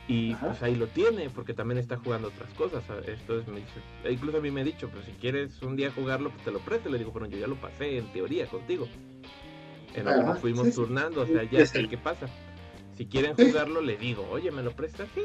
Y 0.08 0.32
Ajá. 0.32 0.48
pues 0.48 0.62
ahí 0.64 0.74
lo 0.74 0.88
tiene, 0.88 1.30
porque 1.30 1.54
también 1.54 1.78
está 1.78 1.96
jugando 1.96 2.28
otras 2.28 2.52
cosas. 2.54 2.82
Entonces 3.06 3.46
me 3.46 3.60
dice, 3.60 3.70
e 4.02 4.12
incluso 4.12 4.38
a 4.38 4.40
mí 4.40 4.50
me 4.50 4.62
ha 4.62 4.64
dicho, 4.64 4.88
pues 4.88 5.04
si 5.04 5.12
quieres 5.12 5.62
un 5.62 5.76
día 5.76 5.92
jugarlo, 5.92 6.30
pues 6.30 6.42
te 6.44 6.50
lo 6.50 6.58
presto. 6.58 6.88
Le 6.88 6.98
digo, 6.98 7.12
bueno, 7.12 7.28
yo 7.28 7.38
ya 7.38 7.46
lo 7.46 7.54
pasé 7.54 7.98
en 7.98 8.10
teoría 8.12 8.46
contigo. 8.46 8.88
En 9.94 10.04
lo 10.04 10.10
que 10.10 10.16
Ajá, 10.20 10.26
nos 10.32 10.40
fuimos 10.40 10.64
sí, 10.66 10.72
sí. 10.72 10.76
turnando, 10.78 11.20
o 11.20 11.26
sea, 11.26 11.44
ya 11.44 11.64
sé 11.64 11.82
sí. 11.82 11.88
qué 11.88 11.96
pasa. 11.96 12.26
Si 12.96 13.06
quieren 13.06 13.36
jugarlo, 13.36 13.80
le 13.80 13.96
digo, 13.98 14.26
oye, 14.32 14.50
¿me 14.50 14.64
lo 14.64 14.72
prestas? 14.72 15.06
Sí. 15.14 15.20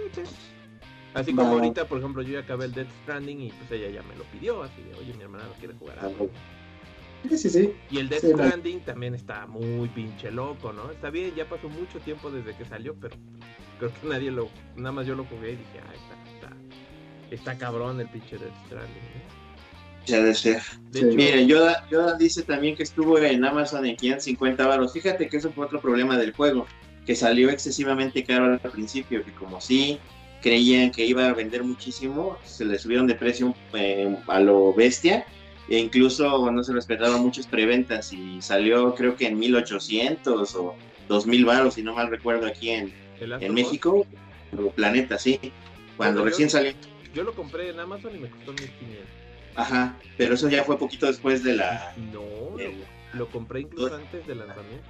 Así 1.15 1.33
como 1.33 1.53
ahorita, 1.53 1.87
por 1.87 1.99
ejemplo, 1.99 2.21
yo 2.21 2.33
ya 2.33 2.39
acabé 2.39 2.65
el 2.65 2.73
Death 2.73 2.89
Stranding 3.03 3.41
y 3.41 3.49
pues 3.51 3.71
ella 3.71 3.89
ya 3.89 4.03
me 4.03 4.15
lo 4.15 4.23
pidió, 4.25 4.61
así 4.63 4.81
de, 4.83 4.93
oye, 4.95 5.13
mi 5.13 5.23
hermana 5.23 5.45
no 5.45 5.53
quiere 5.53 5.73
jugar 5.75 5.97
algo. 5.99 6.29
Sí, 7.29 7.37
sí, 7.37 7.49
sí. 7.49 7.73
Y 7.89 7.97
el 7.99 8.09
Death 8.09 8.21
Sí, 8.21 8.27
no. 8.31 8.37
Stranding 8.37 8.79
también 8.81 9.15
está 9.15 9.47
muy 9.47 9.87
pinche 9.89 10.29
loco, 10.29 10.73
¿no? 10.73 10.91
Está 10.91 11.09
bien, 11.09 11.33
ya 11.35 11.45
pasó 11.45 11.69
mucho 11.69 11.99
tiempo 11.99 12.29
desde 12.29 12.55
que 12.55 12.65
salió, 12.65 12.93
pero 12.95 13.15
creo 13.79 13.91
que 13.93 14.07
nadie 14.07 14.29
lo, 14.29 14.49
nada 14.75 14.91
más 14.91 15.07
yo 15.07 15.15
lo 15.15 15.23
jugué 15.25 15.53
y 15.53 15.55
dije, 15.55 15.79
ah, 15.81 15.93
está, 15.93 16.47
está, 16.49 16.57
está 17.51 17.57
cabrón 17.57 17.99
el 17.99 18.07
pinche 18.07 18.37
Death 18.37 18.53
Stranding. 18.67 18.95
¿eh? 18.95 19.25
Ya 20.05 20.21
de 20.21 20.35
ser. 20.35 20.61
De 20.91 20.99
Sí. 20.99 21.05
hecho, 21.07 21.15
Miren, 21.15 21.47
Yoda, 21.47 21.87
Yoda 21.89 22.15
dice 22.17 22.43
también 22.43 22.75
que 22.75 22.83
estuvo 22.83 23.17
en 23.17 23.43
Amazon 23.43 23.85
en 23.87 23.95
550 23.95 24.67
baros. 24.67 24.93
Fíjate 24.93 25.27
que 25.27 25.37
eso 25.37 25.51
fue 25.51 25.65
otro 25.65 25.81
problema 25.81 26.15
del 26.17 26.31
juego, 26.33 26.67
que 27.07 27.15
salió 27.15 27.49
excesivamente 27.49 28.23
caro 28.23 28.59
al 28.61 28.71
principio, 28.71 29.23
que 29.25 29.31
como 29.33 29.59
sí 29.59 29.99
creían 30.49 30.91
que 30.91 31.03
iba 31.03 31.27
a 31.27 31.33
vender 31.33 31.63
muchísimo, 31.63 32.37
se 32.43 32.65
le 32.65 32.77
subieron 32.77 33.07
de 33.07 33.15
precio 33.15 33.55
eh, 33.73 34.15
a 34.27 34.39
lo 34.39 34.75
bestia, 34.75 35.25
e 35.67 35.79
incluso 35.79 36.51
no 36.51 36.63
se 36.63 36.71
respetaron 36.71 37.21
muchas 37.23 37.47
preventas 37.47 38.13
y 38.13 38.39
salió 38.43 38.93
creo 38.93 39.15
que 39.15 39.25
en 39.25 39.39
1800 39.39 40.53
o 40.53 40.75
2000 41.09 41.45
baros, 41.45 41.73
si 41.73 41.81
no 41.81 41.95
mal 41.95 42.11
recuerdo, 42.11 42.45
aquí 42.45 42.69
en, 42.69 42.93
en 43.19 43.53
México, 43.55 44.05
o 44.55 44.69
Planeta, 44.69 45.17
sí, 45.17 45.39
cuando 45.97 46.19
Bueno, 46.19 46.19
yo- 46.19 46.25
recién 46.25 46.49
salió. 46.51 46.73
Yo 47.15 47.23
lo 47.23 47.33
compré 47.33 47.71
en 47.71 47.79
Amazon 47.79 48.15
y 48.15 48.19
me 48.19 48.29
costó 48.29 48.51
1500. 48.53 49.05
Ajá, 49.55 49.97
pero 50.15 50.35
eso 50.35 50.47
ya 50.47 50.63
fue 50.63 50.77
poquito 50.77 51.07
después 51.07 51.41
de 51.43 51.55
la... 51.55 51.91
No, 52.13 52.21
lo, 52.55 53.17
lo 53.17 53.27
compré 53.31 53.61
incluso 53.61 53.95
antes 53.95 54.27
del 54.27 54.37
lanzamiento. 54.39 54.85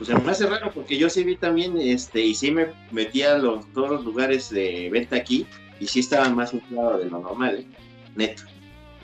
Pues 0.00 0.08
se 0.08 0.18
me 0.18 0.30
hace 0.30 0.46
raro 0.46 0.72
porque 0.72 0.96
yo 0.96 1.10
sí 1.10 1.22
vi 1.24 1.36
también, 1.36 1.76
este, 1.76 2.22
y 2.22 2.34
sí 2.34 2.50
me 2.50 2.68
metí 2.90 3.20
a 3.20 3.36
los, 3.36 3.70
todos 3.74 3.90
los 3.90 4.04
lugares 4.06 4.48
de 4.48 4.88
venta 4.90 5.16
aquí 5.16 5.46
y 5.78 5.86
sí 5.86 6.00
estaban 6.00 6.34
más 6.34 6.54
inflados 6.54 7.04
de 7.04 7.10
lo 7.10 7.18
normal, 7.18 7.56
¿eh? 7.58 7.66
neto. 8.16 8.44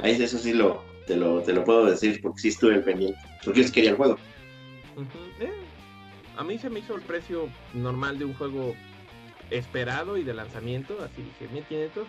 Ahí 0.01 0.13
eso 0.13 0.39
sí 0.39 0.55
lo 0.55 0.83
te, 1.07 1.15
lo, 1.15 1.43
te 1.43 1.53
lo 1.53 1.65
puedo 1.65 1.85
decir 1.85 2.19
porque 2.23 2.41
sí 2.41 2.49
estuve 2.49 2.79
pendiente. 2.79 3.21
Porque 3.45 3.61
yo 3.61 3.67
sí 3.67 3.73
quería 3.75 3.91
el 3.91 3.97
juego. 3.97 4.17
Eh, 5.39 5.51
A 6.39 6.43
mí 6.45 6.59
se 6.59 6.71
me 6.71 6.79
hizo 6.81 6.95
el 6.95 7.03
precio 7.03 7.47
normal 7.75 8.19
de 8.19 8.25
un 8.25 8.33
juego 8.33 8.75
esperado 9.51 10.17
y 10.17 10.25
de 10.25 10.33
lanzamiento, 10.33 10.97
así 11.05 11.23
dije, 11.23 11.53
1500, 11.53 12.07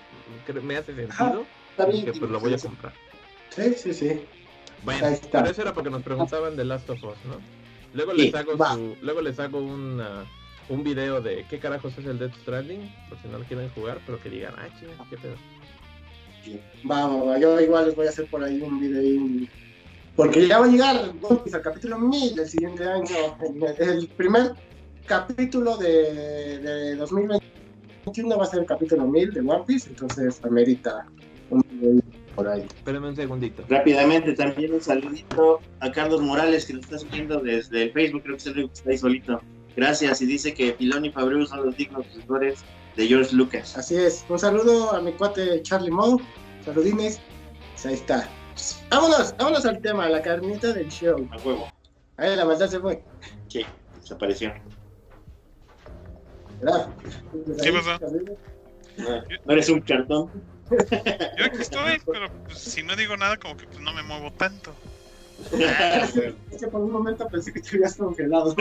cre- 0.48 0.62
me 0.62 0.78
hace 0.78 0.96
sentido, 0.96 1.46
Está 1.72 1.84
y 1.90 1.92
bien, 1.92 2.06
dije, 2.06 2.20
pues 2.20 2.32
lo 2.32 2.40
voy 2.40 2.54
a 2.54 2.58
comprar. 2.58 2.94
Sí, 3.50 3.74
sí, 3.76 3.94
sí. 3.94 4.22
Bueno, 4.86 5.08
pero 5.30 5.50
eso 5.50 5.62
era 5.62 5.74
porque 5.74 5.90
nos 5.90 6.04
preguntaban 6.04 6.56
de 6.56 6.64
Last 6.64 6.90
of 6.90 7.04
Us, 7.04 7.18
¿no? 7.28 7.57
Luego 7.94 8.14
hago 8.36 8.58
va. 8.58 8.74
su, 8.74 8.96
luego 9.02 9.22
les 9.22 9.40
hago 9.40 9.60
una- 9.60 10.26
un 10.70 10.84
video 10.84 11.22
de 11.22 11.46
qué 11.50 11.60
carajos 11.60 11.98
es 11.98 12.06
el 12.06 12.20
Death 12.20 12.36
Stranding, 12.42 12.94
por 13.10 13.18
si 13.22 13.28
no 13.30 13.40
lo 13.40 13.46
quieren 13.46 13.70
jugar, 13.70 14.00
pero 14.06 14.20
que 14.22 14.30
digan, 14.30 14.54
ah, 14.58 14.68
chinga, 14.80 14.94
qué 15.10 15.18
pedo. 15.18 15.36
Vamos, 16.84 17.28
va, 17.28 17.38
yo 17.40 17.60
igual 17.60 17.86
les 17.88 17.96
voy 17.96 18.06
a 18.06 18.10
hacer 18.10 18.26
por 18.30 18.44
ahí 18.44 18.62
un 18.62 18.80
video. 18.80 19.48
Porque 20.16 20.48
ya 20.48 20.60
va 20.60 20.66
a 20.66 20.70
llegar 20.70 21.12
One 21.22 21.40
Piece 21.44 21.56
al 21.58 21.62
capítulo 21.64 22.00
1000 22.00 22.40
el 22.40 22.48
siguiente 22.48 22.84
año. 22.84 23.06
El, 23.80 23.88
el 23.90 24.08
primer 24.10 24.54
capítulo 25.06 25.78
de, 25.78 26.60
de 26.60 26.96
2021 26.96 28.38
va 28.38 28.44
a 28.44 28.48
ser 28.48 28.62
el 28.62 28.66
capítulo 28.66 29.06
1000 29.08 29.32
de 29.34 29.40
One 29.42 29.64
Piece, 29.68 29.90
entonces 29.90 30.40
amerita 30.44 31.06
un 31.50 31.64
video 31.70 32.02
por 32.38 32.48
ahí. 32.48 32.62
Espérenme 32.62 33.10
un 33.10 33.16
segundito. 33.16 33.64
Rápidamente, 33.68 34.34
también 34.34 34.72
un 34.72 34.82
saludito 34.82 35.60
a 35.80 35.92
Carlos 35.92 36.22
Morales 36.22 36.68
que 36.68 36.74
nos 36.74 36.84
está 36.84 37.00
siguiendo 37.00 37.40
desde 37.40 37.84
el 37.84 37.92
Facebook, 37.92 38.22
creo 38.22 38.36
que 38.36 38.42
es 38.42 38.46
el 38.46 38.54
único 38.54 38.68
que 38.70 38.74
está 38.76 38.90
ahí 38.92 38.98
solito. 39.00 39.42
Gracias, 39.76 40.22
y 40.22 40.28
dice 40.28 40.54
que 40.54 40.74
Filón 40.74 41.06
y 41.06 41.12
Fabreu 41.12 41.46
son 41.48 41.66
los 41.66 41.76
dignos 41.76 42.06
sucesores 42.06 42.64
de 42.96 43.08
George 43.08 43.36
Lucas. 43.36 43.76
Así 43.76 43.96
es. 43.96 44.24
Un 44.30 44.38
saludo 44.38 44.94
a 44.94 45.02
mi 45.02 45.14
cuate 45.14 45.64
Charlie 45.64 45.90
Moe. 45.90 46.22
Saludines. 46.64 47.20
Pues 47.74 47.86
ahí 47.88 47.94
está. 47.96 48.30
Vámonos, 48.92 49.36
vámonos 49.38 49.66
al 49.66 49.82
tema, 49.82 50.08
la 50.08 50.22
carnita 50.22 50.74
del 50.74 50.90
show. 50.90 51.28
A 51.32 51.38
huevo. 51.38 51.68
Ahí 52.18 52.36
la 52.36 52.46
maldad 52.46 52.68
se 52.68 52.80
fue. 52.80 53.04
Sí, 53.48 53.66
desapareció. 54.00 54.54
¿Verdad? 56.62 56.90
¿Qué 57.64 57.74
pasó? 57.74 58.00
No, 58.98 59.22
no 59.46 59.54
eres 59.54 59.70
un 59.70 59.82
cartón. 59.82 60.30
Yo 61.38 61.46
aquí 61.46 61.58
estoy, 61.62 62.02
pero 62.12 62.30
pues, 62.46 62.58
si 62.60 62.84
no 62.84 62.96
digo 62.96 63.16
nada, 63.18 63.38
como 63.38 63.56
que 63.58 63.66
pues, 63.68 63.80
no 63.80 63.94
me 63.94 64.04
muevo 64.04 64.32
tanto. 64.32 64.74
Es 65.52 66.60
que 66.60 66.68
por 66.68 66.82
un 66.82 66.92
momento 66.92 67.28
pensé 67.28 67.54
que 67.54 67.62
te 67.62 67.70
habías 67.76 67.96
congelado. 67.96 68.56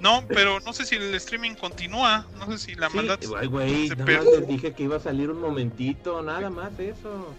No, 0.00 0.24
pero 0.28 0.58
no 0.60 0.72
sé 0.72 0.84
si 0.84 0.96
el 0.96 1.14
streaming 1.14 1.54
continúa. 1.54 2.26
No 2.38 2.46
sé 2.50 2.58
si 2.58 2.74
la 2.74 2.90
Sí, 2.90 2.96
maldad. 2.96 3.20
ay, 3.38 3.46
güey, 3.46 3.88
se 3.88 3.94
nada 3.94 4.04
per- 4.04 4.16
más 4.18 4.26
les 4.26 4.48
dije 4.48 4.72
que 4.72 4.82
iba 4.82 4.96
a 4.96 5.00
salir 5.00 5.30
un 5.30 5.40
momentito, 5.40 6.22
nada 6.22 6.50
más 6.50 6.72
eso. 6.78 7.32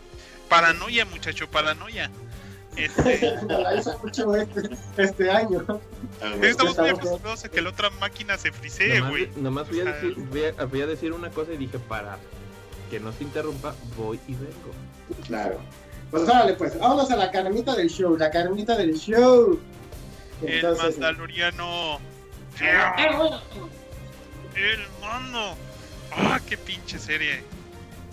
Paranoia, 0.47 1.05
muchacho, 1.05 1.49
paranoia. 1.49 2.09
Este, 2.77 3.33
mucho 4.03 4.33
este, 4.35 4.69
este 4.97 5.29
año. 5.29 5.59
A 6.21 6.25
huevo. 6.29 6.43
estamos 6.45 6.77
muy 6.77 6.87
Estamos- 6.87 6.99
acostumbrados 6.99 7.43
a 7.45 7.49
que 7.49 7.61
la 7.61 7.69
otra 7.69 7.89
máquina 7.91 8.37
se 8.37 8.51
frisee, 8.53 8.95
nomás, 8.95 9.09
güey. 9.11 9.29
nomás 9.35 9.67
a 9.67 9.71
decir, 9.73 10.15
voy 10.29 10.43
a- 10.57 10.63
voy 10.65 10.81
a 10.81 10.87
decir 10.87 11.11
una 11.11 11.29
cosa 11.31 11.51
y 11.53 11.57
dije, 11.57 11.77
para 11.79 12.17
que 12.93 12.99
no 12.99 13.11
se 13.11 13.23
interrumpa, 13.23 13.73
voy 13.97 14.19
y 14.27 14.35
vengo. 14.35 14.71
Claro. 15.25 15.57
Pues 16.11 16.23
órale, 16.29 16.53
pues, 16.53 16.77
vámonos 16.77 17.09
a 17.09 17.15
la 17.15 17.31
carnita 17.31 17.75
del 17.75 17.89
show, 17.89 18.15
la 18.15 18.29
carnita 18.29 18.77
del 18.77 18.93
show. 18.93 19.59
El 20.43 20.53
Entonces, 20.53 20.99
Mandaloriano. 20.99 21.99
ah, 22.61 23.15
bueno. 23.17 23.41
El 24.55 24.79
mando. 25.01 25.55
Ah, 26.11 26.39
qué 26.47 26.55
pinche 26.55 26.99
serie. 26.99 27.41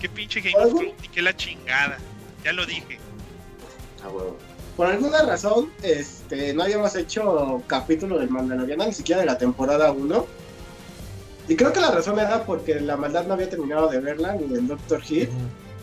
Qué 0.00 0.08
pinche 0.08 0.40
Game 0.40 0.54
¿Algo? 0.56 0.68
of 0.78 0.80
Thrones 0.80 1.04
y 1.04 1.08
qué 1.08 1.20
la 1.20 1.36
chingada. 1.36 1.98
Ya 2.42 2.54
lo 2.54 2.64
dije. 2.64 2.98
A 4.02 4.08
huevo. 4.08 4.38
por 4.78 4.86
alguna 4.86 5.20
razón, 5.24 5.70
este, 5.82 6.54
no 6.54 6.62
habíamos 6.62 6.96
hecho 6.96 7.62
capítulo 7.66 8.18
del 8.18 8.30
Mandaloriano, 8.30 8.86
ni 8.86 8.94
siquiera 8.94 9.20
de 9.20 9.26
la 9.26 9.36
temporada 9.36 9.92
1. 9.92 10.26
Y 11.50 11.56
creo 11.56 11.72
que 11.72 11.80
la 11.80 11.90
razón 11.90 12.16
era 12.20 12.44
porque 12.44 12.78
la 12.78 12.96
maldad 12.96 13.26
no 13.26 13.34
había 13.34 13.50
terminado 13.50 13.88
de 13.88 13.98
verla, 13.98 14.34
ni 14.34 14.54
el 14.54 14.68
Doctor 14.68 15.02
Hit. 15.02 15.28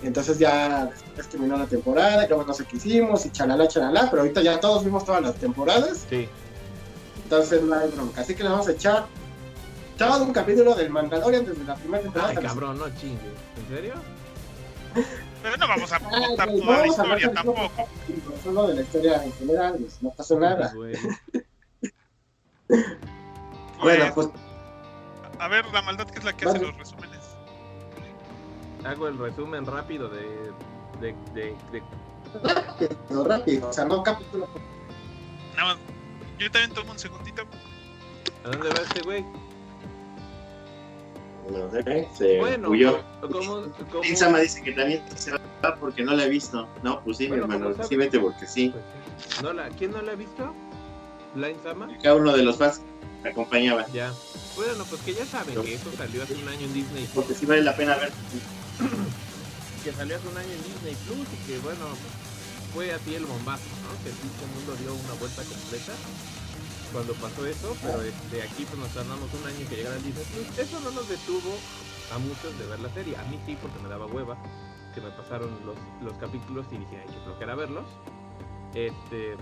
Entonces 0.01 0.39
ya 0.39 0.85
después 0.85 1.27
terminó 1.27 1.57
la 1.57 1.65
temporada, 1.65 2.23
y 2.23 2.27
luego 2.29 2.45
no 2.45 2.53
sé 2.53 2.63
qué 2.63 2.77
hicimos, 2.77 3.25
y 3.25 3.31
chalala, 3.31 3.67
chalala, 3.67 4.07
pero 4.09 4.21
ahorita 4.21 4.41
ya 4.41 4.61
todos 4.61 4.85
vimos 4.85 5.03
todas 5.03 5.21
las 5.21 5.35
temporadas, 5.35 6.05
Sí, 6.09 6.29
entonces 7.21 7.61
no 7.63 7.75
hay 7.75 7.89
bronca. 7.89 8.21
Así 8.21 8.33
que 8.33 8.43
le 8.43 8.49
vamos 8.49 8.69
a 8.69 8.71
echar 8.71 9.07
todo 9.97 10.23
un 10.23 10.31
capítulo 10.31 10.73
del 10.73 10.89
Mandalorian 10.89 11.43
desde 11.43 11.65
la 11.65 11.75
primera 11.75 12.01
temporada. 12.01 12.29
ay 12.29 12.37
cabrón, 12.37 12.77
no 12.79 12.85
chingues. 12.95 13.33
¿En 13.57 13.75
serio? 13.75 13.93
Pero 15.43 15.57
no 15.57 15.67
vamos 15.67 15.91
a 15.91 15.99
contar 15.99 16.47
toda 16.47 16.77
la 16.77 16.87
historia 16.87 17.15
del 17.15 17.33
tampoco. 17.33 17.69
capítulo, 17.75 18.35
Solo 18.41 18.67
de 18.67 18.73
la 18.75 18.81
historia 18.83 19.21
en 19.21 19.33
general, 19.33 19.75
pues, 19.79 20.01
no 20.01 20.11
pasó 20.11 20.39
nada. 20.39 20.73
Bueno, 23.81 24.05
pues 24.15 24.29
A 25.39 25.47
ver, 25.47 25.65
la 25.73 25.81
maldad 25.81 26.07
que 26.07 26.19
es 26.19 26.25
la 26.25 26.35
que 26.35 26.45
hace 26.45 26.59
los 26.59 26.75
resúmenes. 26.77 27.19
Hago 28.83 29.07
el 29.07 29.17
resumen 29.17 29.65
rápido 29.65 30.07
de, 30.09 30.51
de, 31.01 31.15
de, 31.33 31.55
de- 31.71 31.83
rápido, 32.43 33.23
rápido, 33.23 33.69
o 33.69 33.73
sea, 33.73 33.85
no 33.85 34.03
capítulo. 34.03 34.47
Nada 35.55 35.73
más. 35.73 35.77
Yo 36.37 36.51
también 36.51 36.73
tomo 36.73 36.91
un 36.91 36.99
segundito. 36.99 37.43
¿A 38.45 38.49
dónde 38.49 38.69
va 38.69 38.75
este 38.75 39.01
güey? 39.01 39.25
No 41.49 41.71
sé, 41.71 42.07
se 42.13 42.39
Bueno, 42.39 42.69
huyó. 42.69 43.01
¿cómo, 43.21 43.63
cómo, 43.91 44.03
Insama 44.03 44.39
dice 44.39 44.61
que 44.61 44.73
también 44.73 45.01
se 45.15 45.31
va 45.31 45.39
porque 45.79 46.03
no 46.03 46.13
la 46.13 46.25
he 46.25 46.29
visto. 46.29 46.67
No, 46.83 47.01
pues 47.01 47.17
sí, 47.17 47.23
mi 47.23 47.29
Bueno, 47.29 47.43
hermano. 47.45 47.63
¿cómo 47.65 47.75
sabes? 47.75 47.87
Sí, 47.89 47.95
vete 47.95 48.19
porque 48.19 48.45
sí. 48.45 48.69
Pues 48.69 48.83
sí. 49.35 49.43
¿No 49.43 49.53
la, 49.53 49.69
¿Quién 49.69 49.91
no 49.91 50.01
la 50.01 50.11
ha 50.11 50.15
visto? 50.15 50.53
¿Blind 51.35 51.61
Sama? 51.63 51.87
Cada 52.03 52.15
uno 52.15 52.35
de 52.35 52.43
los 52.43 52.57
fans 52.57 52.81
acompañaba. 53.25 53.87
Ya. 53.87 54.11
Bueno, 54.57 54.83
pues 54.89 55.01
que 55.03 55.13
ya 55.13 55.25
saben 55.25 55.61
que 55.61 55.75
eso 55.75 55.91
salió 55.95 56.23
hace 56.23 56.33
un 56.33 56.49
año 56.49 56.65
en 56.65 56.73
Disney 56.73 57.05
Plus. 57.05 57.13
Porque 57.13 57.35
sí 57.35 57.45
vale 57.45 57.61
la 57.61 57.75
pena 57.75 57.95
ver. 57.95 58.11
Que 59.83 59.93
salió 59.93 60.17
hace 60.17 60.27
un 60.27 60.35
año 60.35 60.51
en 60.51 60.63
Disney 60.63 60.97
Plus 61.05 61.27
y 61.31 61.37
que, 61.47 61.59
bueno, 61.59 61.85
fue 62.73 62.91
así 62.91 63.15
el 63.15 63.25
bombazo, 63.25 63.69
¿no? 63.85 63.93
Que 64.03 64.09
el 64.09 64.15
pinche 64.17 64.45
mundo 64.51 64.75
dio 64.75 64.91
una 64.91 65.13
vuelta 65.13 65.43
completa 65.43 65.93
cuando 66.91 67.13
pasó 67.13 67.45
eso, 67.45 67.77
pero 67.81 68.01
este, 68.01 68.41
aquí 68.41 68.65
pues 68.65 68.79
nos 68.79 68.89
tardamos 68.91 69.29
un 69.31 69.47
año 69.47 69.59
en 69.61 69.67
que 69.67 69.75
llegara 69.77 69.95
el 69.95 70.03
Disney 70.03 70.25
Plus. 70.25 70.59
Eso 70.59 70.79
no 70.81 70.91
nos 70.91 71.07
detuvo 71.07 71.55
a 72.11 72.17
muchos 72.17 72.57
de 72.59 72.65
ver 72.65 72.79
la 72.81 72.91
serie. 72.93 73.15
A 73.15 73.23
mí 73.29 73.39
sí, 73.45 73.55
porque 73.61 73.79
me 73.79 73.87
daba 73.87 74.07
hueva 74.07 74.35
que 74.93 74.99
me 74.99 75.11
pasaron 75.11 75.55
los, 75.63 75.77
los 76.01 76.17
capítulos 76.17 76.65
y 76.71 76.77
dije, 76.79 76.97
hay 76.97 77.07
que 77.07 77.19
bloquear 77.23 77.51
a 77.51 77.55
verlos. 77.55 77.85
Este, 78.73 79.35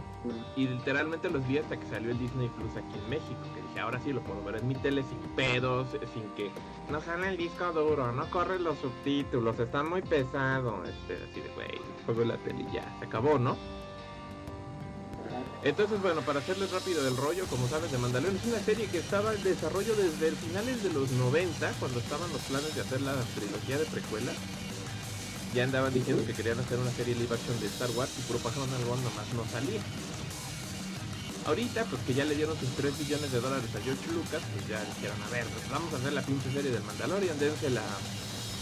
y 0.55 0.67
literalmente 0.67 1.29
los 1.29 1.45
vi 1.47 1.57
hasta 1.57 1.77
que 1.77 1.85
salió 1.87 2.11
el 2.11 2.19
Disney 2.19 2.47
Plus 2.49 2.71
aquí 2.77 2.97
en 3.03 3.09
México. 3.09 3.39
Que 3.53 3.61
dije, 3.61 3.79
ahora 3.79 3.99
sí 4.01 4.13
lo 4.13 4.21
puedo 4.21 4.43
ver 4.43 4.57
en 4.57 4.67
mi 4.67 4.75
tele 4.75 5.03
sin 5.03 5.19
pedos, 5.35 5.87
sin 6.13 6.23
que 6.35 6.51
no 6.89 7.01
sale 7.01 7.29
el 7.29 7.37
disco 7.37 7.71
duro, 7.73 8.11
no 8.11 8.29
corren 8.29 8.63
los 8.63 8.77
subtítulos, 8.79 9.59
están 9.59 9.89
muy 9.89 10.01
pesados. 10.01 10.87
Este, 10.87 11.15
así 11.29 11.41
de, 11.41 11.49
güey, 11.49 11.81
juego 12.05 12.23
la 12.23 12.37
tele 12.37 12.65
y 12.69 12.73
ya, 12.73 12.95
se 12.99 13.05
acabó, 13.05 13.39
¿no? 13.39 13.57
Entonces, 15.63 15.99
bueno, 15.99 16.21
para 16.21 16.39
hacerles 16.39 16.71
rápido 16.71 17.07
el 17.07 17.17
rollo, 17.17 17.45
como 17.47 17.67
sabes, 17.67 17.91
de 17.91 17.97
Mandalorian 17.97 18.37
es 18.37 18.45
una 18.45 18.59
serie 18.59 18.85
que 18.85 18.99
estaba 18.99 19.33
en 19.33 19.43
desarrollo 19.43 19.95
desde 19.95 20.27
el 20.27 20.35
finales 20.35 20.83
de 20.83 20.93
los 20.93 21.11
90, 21.11 21.71
cuando 21.79 21.99
estaban 21.99 22.31
los 22.31 22.41
planes 22.41 22.75
de 22.75 22.81
hacer 22.81 23.01
la 23.01 23.15
trilogía 23.35 23.79
de 23.79 23.85
precuela. 23.85 24.31
Ya 25.55 25.63
andaban 25.63 25.93
diciendo 25.93 26.21
que 26.25 26.33
querían 26.33 26.59
hacer 26.59 26.77
una 26.77 26.91
serie 26.91 27.15
live 27.15 27.33
action 27.33 27.57
de 27.61 27.67
Star 27.67 27.89
Wars 27.91 28.11
y 28.19 28.21
puro 28.23 28.39
en 28.39 28.73
algodón 28.73 29.01
nomás 29.05 29.33
no 29.33 29.45
salía. 29.45 29.79
Ahorita, 31.45 31.85
pues 31.85 32.01
que 32.01 32.13
ya 32.13 32.25
le 32.25 32.35
dieron 32.35 32.57
sus 32.57 32.69
3 32.75 32.99
billones 32.99 33.31
de 33.31 33.39
dólares 33.39 33.73
a 33.73 33.79
George 33.79 34.11
Lucas, 34.11 34.41
pues 34.51 34.67
ya 34.67 34.83
dijeron, 34.83 35.15
a 35.23 35.29
ver, 35.29 35.45
pues 35.45 35.69
vamos 35.69 35.93
a 35.93 35.97
hacer 35.97 36.11
la 36.11 36.23
pinche 36.23 36.51
serie 36.51 36.71
del 36.71 36.83
Mandalorian, 36.83 37.39
dénsela 37.39 37.81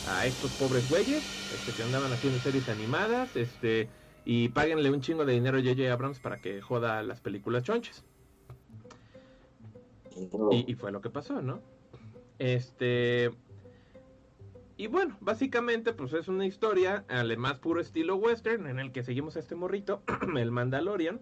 a 0.08 0.28
estos 0.28 0.52
pobres 0.52 0.88
güeyes, 0.88 1.24
este, 1.56 1.72
que 1.72 1.82
andaban 1.82 2.14
haciendo 2.14 2.40
series 2.40 2.70
animadas, 2.70 3.36
este, 3.38 3.90
y 4.24 4.50
páguenle 4.50 4.92
un 4.92 5.02
chingo 5.02 5.26
de 5.26 5.34
dinero 5.34 5.58
a 5.58 5.62
J.J. 5.62 5.92
Abrams 5.92 6.20
para 6.20 6.38
que 6.38 6.62
joda 6.62 7.02
las 7.02 7.22
películas 7.22 7.64
chonches. 7.64 8.04
Y, 10.52 10.72
y 10.72 10.76
fue 10.76 10.92
lo 10.92 11.02
que 11.02 11.10
pasó, 11.10 11.42
¿no? 11.42 11.60
Este. 12.38 13.32
Y 14.76 14.88
bueno, 14.88 15.16
básicamente, 15.22 15.94
pues 15.94 16.14
es 16.14 16.28
una 16.28 16.46
historia 16.46 17.06
al 17.08 17.36
más 17.38 17.60
puro 17.60 17.80
estilo 17.80 18.16
western 18.16 18.68
en 18.68 18.80
el 18.80 18.92
que 18.92 19.04
seguimos 19.04 19.36
a 19.36 19.40
este 19.40 19.56
morrito, 19.56 20.02
el 20.38 20.52
Mandalorian, 20.52 21.22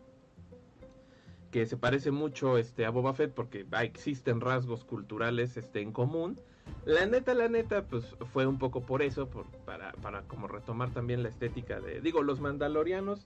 que 1.51 1.65
se 1.65 1.75
parece 1.75 2.11
mucho 2.11 2.57
este, 2.57 2.85
a 2.85 2.91
Boba 2.91 3.13
Fett 3.13 3.33
porque 3.33 3.65
existen 3.81 4.39
rasgos 4.39 4.85
culturales 4.85 5.57
este, 5.57 5.81
en 5.81 5.91
común. 5.91 6.39
La 6.85 7.05
neta, 7.05 7.33
la 7.33 7.49
neta, 7.49 7.83
pues 7.83 8.15
fue 8.31 8.47
un 8.47 8.57
poco 8.57 8.85
por 8.85 9.01
eso, 9.01 9.29
por, 9.29 9.45
para, 9.65 9.91
para 9.93 10.21
como 10.23 10.47
retomar 10.47 10.91
también 10.91 11.21
la 11.21 11.27
estética 11.29 11.81
de... 11.81 11.99
Digo, 11.99 12.23
los 12.23 12.39
mandalorianos, 12.39 13.25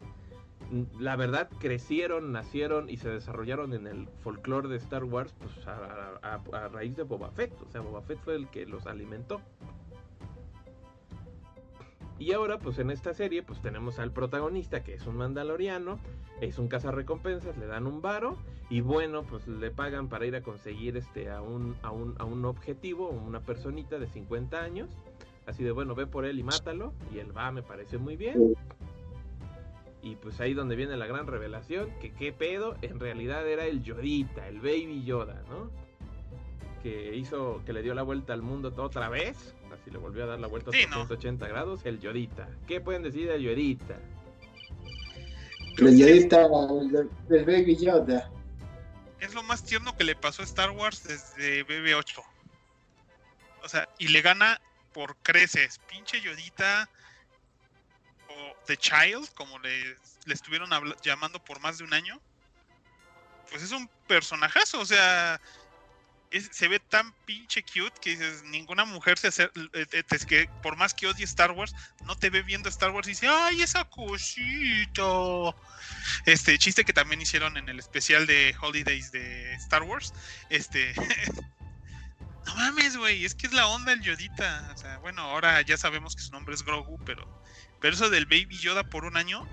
mm, 0.71 0.99
la 1.01 1.15
verdad, 1.17 1.49
crecieron, 1.59 2.31
nacieron 2.31 2.89
y 2.89 2.97
se 2.97 3.09
desarrollaron 3.09 3.73
en 3.73 3.85
el 3.85 4.07
folclore 4.23 4.69
de 4.69 4.77
Star 4.77 5.03
Wars, 5.03 5.35
pues 5.37 5.67
a- 5.67 6.41
a 6.51 6.67
raíz 6.69 6.95
de 6.95 7.03
Boba 7.03 7.29
Fett. 7.29 7.53
O 7.61 7.69
sea, 7.69 7.81
Boba 7.81 8.01
Fett 8.01 8.17
fue 8.23 8.35
el 8.35 8.47
que 8.49 8.65
los 8.65 8.87
alimentó. 8.87 9.39
Y 12.17 12.31
ahora, 12.31 12.59
pues 12.59 12.79
en 12.79 12.91
esta 12.91 13.13
serie, 13.13 13.43
pues 13.43 13.61
tenemos 13.61 13.99
al 13.99 14.11
protagonista 14.11 14.83
que 14.83 14.93
es 14.93 15.05
un 15.05 15.17
mandaloriano, 15.17 15.99
es 16.39 16.57
un 16.59 16.69
cazarrecompensas, 16.69 17.57
le 17.57 17.67
dan 17.67 17.87
un 17.87 18.01
varo 18.01 18.37
y 18.69 18.81
bueno, 18.81 19.23
pues 19.23 19.47
le 19.47 19.69
pagan 19.69 20.07
para 20.07 20.25
ir 20.25 20.35
a 20.35 20.41
conseguir 20.41 20.95
este 20.95 21.29
a 21.29 21.41
un, 21.41 21.75
a 21.81 21.91
un, 21.91 22.15
a 22.17 22.23
un 22.23 22.45
objetivo, 22.45 23.09
una 23.09 23.41
personita 23.41 23.99
de 23.99 24.07
50 24.07 24.61
años. 24.61 24.89
Así 25.45 25.63
de 25.63 25.71
bueno, 25.71 25.93
ve 25.93 26.07
por 26.07 26.25
él 26.25 26.39
y 26.39 26.43
mátalo. 26.43 26.93
Y 27.13 27.19
él 27.19 27.35
va, 27.35 27.51
me 27.51 27.61
parece 27.61 27.97
muy 27.97 28.15
bien. 28.15 28.55
Y 30.01 30.15
pues 30.15 30.39
ahí 30.39 30.53
donde 30.53 30.75
viene 30.75 30.95
la 30.97 31.07
gran 31.07 31.27
revelación, 31.27 31.89
que 31.99 32.13
qué 32.13 32.31
pedo, 32.31 32.75
en 32.81 32.99
realidad 32.99 33.47
era 33.47 33.65
el 33.65 33.83
Yodita, 33.83 34.47
el 34.47 34.59
Baby 34.59 35.03
Yoda, 35.03 35.43
¿no? 35.49 35.69
Que 36.85 37.15
hizo, 37.15 37.63
que 37.65 37.73
le 37.73 37.81
dio 37.81 37.95
la 37.95 38.03
vuelta 38.03 38.33
al 38.33 38.43
mundo 38.43 38.71
otra 38.77 39.09
vez, 39.09 39.55
así 39.73 39.89
le 39.89 39.97
volvió 39.97 40.25
a 40.25 40.27
dar 40.27 40.39
la 40.39 40.45
vuelta 40.45 40.69
a 40.69 40.73
Sí, 40.73 40.85
¿no? 40.85 40.97
180 40.97 41.47
grados, 41.47 41.81
el 41.83 41.99
Yodita. 41.99 42.47
¿Qué 42.67 42.79
pueden 42.79 43.01
decir 43.01 43.27
del 43.27 43.41
Yodita? 43.41 43.97
El 45.79 45.97
Yodita, 45.97 46.45
el, 46.45 47.09
el 47.31 47.43
Baby 47.43 47.75
Yoda. 47.75 48.29
Es 49.19 49.33
lo 49.33 49.41
más 49.41 49.63
tierno 49.63 49.97
que 49.97 50.03
le 50.03 50.15
pasó 50.15 50.43
a 50.43 50.45
Star 50.45 50.69
Wars 50.69 51.01
desde 51.07 51.65
BB8. 51.65 52.23
O 53.63 53.67
sea, 53.67 53.89
y 53.97 54.09
le 54.09 54.21
gana 54.21 54.61
por 54.93 55.15
creces. 55.23 55.79
Pinche 55.89 56.21
Yodita 56.21 56.87
o 58.29 58.55
The 58.67 58.77
Child, 58.77 59.33
como 59.33 59.57
le, 59.57 59.95
le 60.25 60.33
estuvieron 60.35 60.69
llamando 61.01 61.43
por 61.43 61.59
más 61.61 61.79
de 61.79 61.83
un 61.83 61.95
año. 61.95 62.21
Pues 63.49 63.63
es 63.63 63.71
un 63.71 63.89
personajazo, 64.07 64.79
o 64.81 64.85
sea, 64.85 65.41
se 66.41 66.67
ve 66.67 66.79
tan 66.79 67.13
pinche 67.25 67.63
cute 67.63 67.93
que 68.01 68.11
dices, 68.11 68.43
ninguna 68.43 68.85
mujer 68.85 69.17
se 69.17 69.27
hace, 69.27 69.49
es 70.11 70.25
que 70.25 70.49
por 70.61 70.75
más 70.75 70.93
que 70.93 71.07
odie 71.07 71.23
Star 71.25 71.51
Wars, 71.51 71.73
no 72.05 72.15
te 72.15 72.29
ve 72.29 72.41
viendo 72.41 72.69
Star 72.69 72.91
Wars 72.91 73.07
y 73.07 73.11
dice, 73.11 73.27
ay, 73.27 73.61
esa 73.61 73.85
cosita. 73.85 75.03
Este 76.25 76.57
chiste 76.57 76.83
que 76.83 76.93
también 76.93 77.21
hicieron 77.21 77.57
en 77.57 77.69
el 77.69 77.79
especial 77.79 78.27
de 78.27 78.55
Holidays 78.61 79.11
de 79.11 79.53
Star 79.55 79.83
Wars. 79.83 80.13
Este. 80.49 80.93
no 82.45 82.55
mames, 82.55 82.97
güey. 82.97 83.25
Es 83.25 83.35
que 83.35 83.47
es 83.47 83.53
la 83.53 83.67
onda 83.67 83.93
el 83.93 84.01
Yodita. 84.01 84.71
O 84.73 84.77
sea, 84.77 84.97
bueno, 84.99 85.21
ahora 85.21 85.61
ya 85.61 85.77
sabemos 85.77 86.15
que 86.15 86.21
su 86.21 86.31
nombre 86.31 86.55
es 86.55 86.63
Grogu, 86.63 86.97
pero. 87.05 87.43
Pero 87.81 87.93
eso 87.93 88.09
del 88.09 88.25
Baby 88.25 88.57
Yoda 88.57 88.83
por 88.83 89.05
un 89.05 89.17
año. 89.17 89.47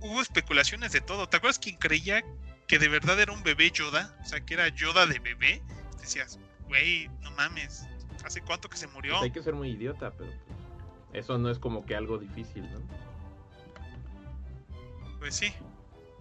Hubo 0.00 0.20
especulaciones 0.20 0.92
de 0.92 1.00
todo. 1.00 1.28
¿Te 1.28 1.38
acuerdas 1.38 1.58
quién 1.58 1.76
creía 1.76 2.22
que 2.66 2.78
de 2.78 2.88
verdad 2.88 3.20
era 3.20 3.32
un 3.32 3.42
bebé 3.42 3.70
Yoda? 3.70 4.16
O 4.22 4.26
sea, 4.26 4.40
que 4.40 4.54
era 4.54 4.68
Yoda 4.68 5.06
de 5.06 5.18
bebé. 5.18 5.62
Decías, 6.00 6.38
güey, 6.68 7.08
no 7.22 7.30
mames. 7.32 7.86
¿Hace 8.24 8.40
cuánto 8.40 8.68
que 8.68 8.76
se 8.76 8.86
murió? 8.88 9.12
Pues 9.14 9.22
hay 9.24 9.30
que 9.32 9.42
ser 9.42 9.54
muy 9.54 9.70
idiota, 9.70 10.10
pero 10.12 10.30
pues, 10.30 11.24
eso 11.24 11.38
no 11.38 11.50
es 11.50 11.58
como 11.58 11.84
que 11.84 11.94
algo 11.94 12.18
difícil, 12.18 12.62
¿no? 12.72 12.80
Pues 15.18 15.34
sí. 15.36 15.52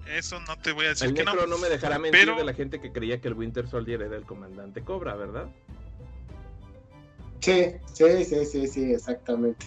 Eso 0.08 0.40
no 0.42 0.58
te 0.58 0.74
voy 0.74 0.86
a 0.86 0.90
decir 0.90 1.08
El 1.08 1.14
que 1.14 1.24
no. 1.24 1.32
necro 1.32 1.48
no 1.48 1.58
me 1.58 1.70
dejará 1.70 1.98
mentir 1.98 2.22
Pero- 2.22 2.36
de 2.36 2.44
la 2.44 2.54
gente 2.54 2.82
que 2.82 2.92
creía 2.92 3.22
que 3.22 3.30
el 3.30 3.36
Winter 3.36 3.68
Soldier 3.70 4.02
era 4.02 4.18
el 4.18 4.26
comandante 4.26 4.84
Cobra, 4.84 5.16
¿verdad? 5.16 5.48
Sí, 7.40 7.72
sí, 7.94 8.26
sí, 8.26 8.46
sí, 8.46 8.68
sí, 8.68 8.94
exactamente. 8.94 9.66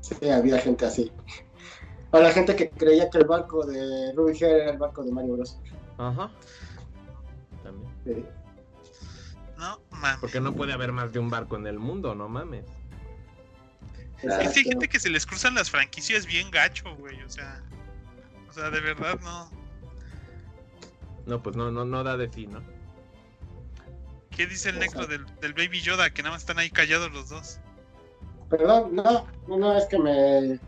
Sí, 0.00 0.28
había 0.28 0.58
gente 0.58 0.86
así. 0.86 1.10
O 2.12 2.20
la 2.20 2.32
gente 2.32 2.54
que 2.54 2.70
creía 2.70 3.10
que 3.10 3.18
el 3.18 3.26
barco 3.26 3.66
de 3.66 4.12
Ruby 4.14 4.36
era 4.40 4.70
el 4.70 4.78
barco 4.78 5.02
de 5.02 5.10
Mario 5.12 5.34
Bros. 5.36 5.58
Ajá. 5.98 6.30
También. 7.62 7.92
Sí. 8.04 8.24
No 9.56 9.80
mames. 9.90 10.20
Porque 10.20 10.40
no 10.40 10.54
puede 10.54 10.72
haber 10.72 10.92
más 10.92 11.12
de 11.12 11.18
un 11.18 11.30
barco 11.30 11.56
en 11.56 11.66
el 11.66 11.78
mundo, 11.78 12.14
no 12.14 12.28
mames. 12.28 12.64
Es 14.22 14.52
que 14.52 14.60
hay 14.60 14.64
gente 14.64 14.88
que 14.88 14.98
se 14.98 15.10
les 15.10 15.26
cruzan 15.26 15.54
las 15.54 15.70
franquicias 15.70 16.26
bien 16.26 16.50
gacho, 16.50 16.94
güey. 16.96 17.22
O 17.22 17.28
sea. 17.28 17.62
O 18.48 18.52
sea, 18.52 18.70
de 18.70 18.80
verdad 18.80 19.18
no. 19.22 19.50
No, 21.26 21.42
pues 21.42 21.56
no, 21.56 21.70
no, 21.70 21.84
no 21.84 22.04
da 22.04 22.16
de 22.16 22.30
sí, 22.32 22.46
¿no? 22.46 22.62
¿Qué 24.30 24.46
dice 24.46 24.68
el 24.70 24.78
necro 24.78 25.06
del, 25.06 25.24
del 25.40 25.54
Baby 25.54 25.80
Yoda? 25.80 26.10
Que 26.10 26.22
nada 26.22 26.34
más 26.34 26.42
están 26.42 26.58
ahí 26.58 26.70
callados 26.70 27.10
los 27.12 27.28
dos. 27.28 27.58
Perdón, 28.48 28.94
no, 28.94 29.26
no, 29.48 29.56
no, 29.56 29.76
es 29.76 29.86
que 29.86 29.98
me, 29.98 30.60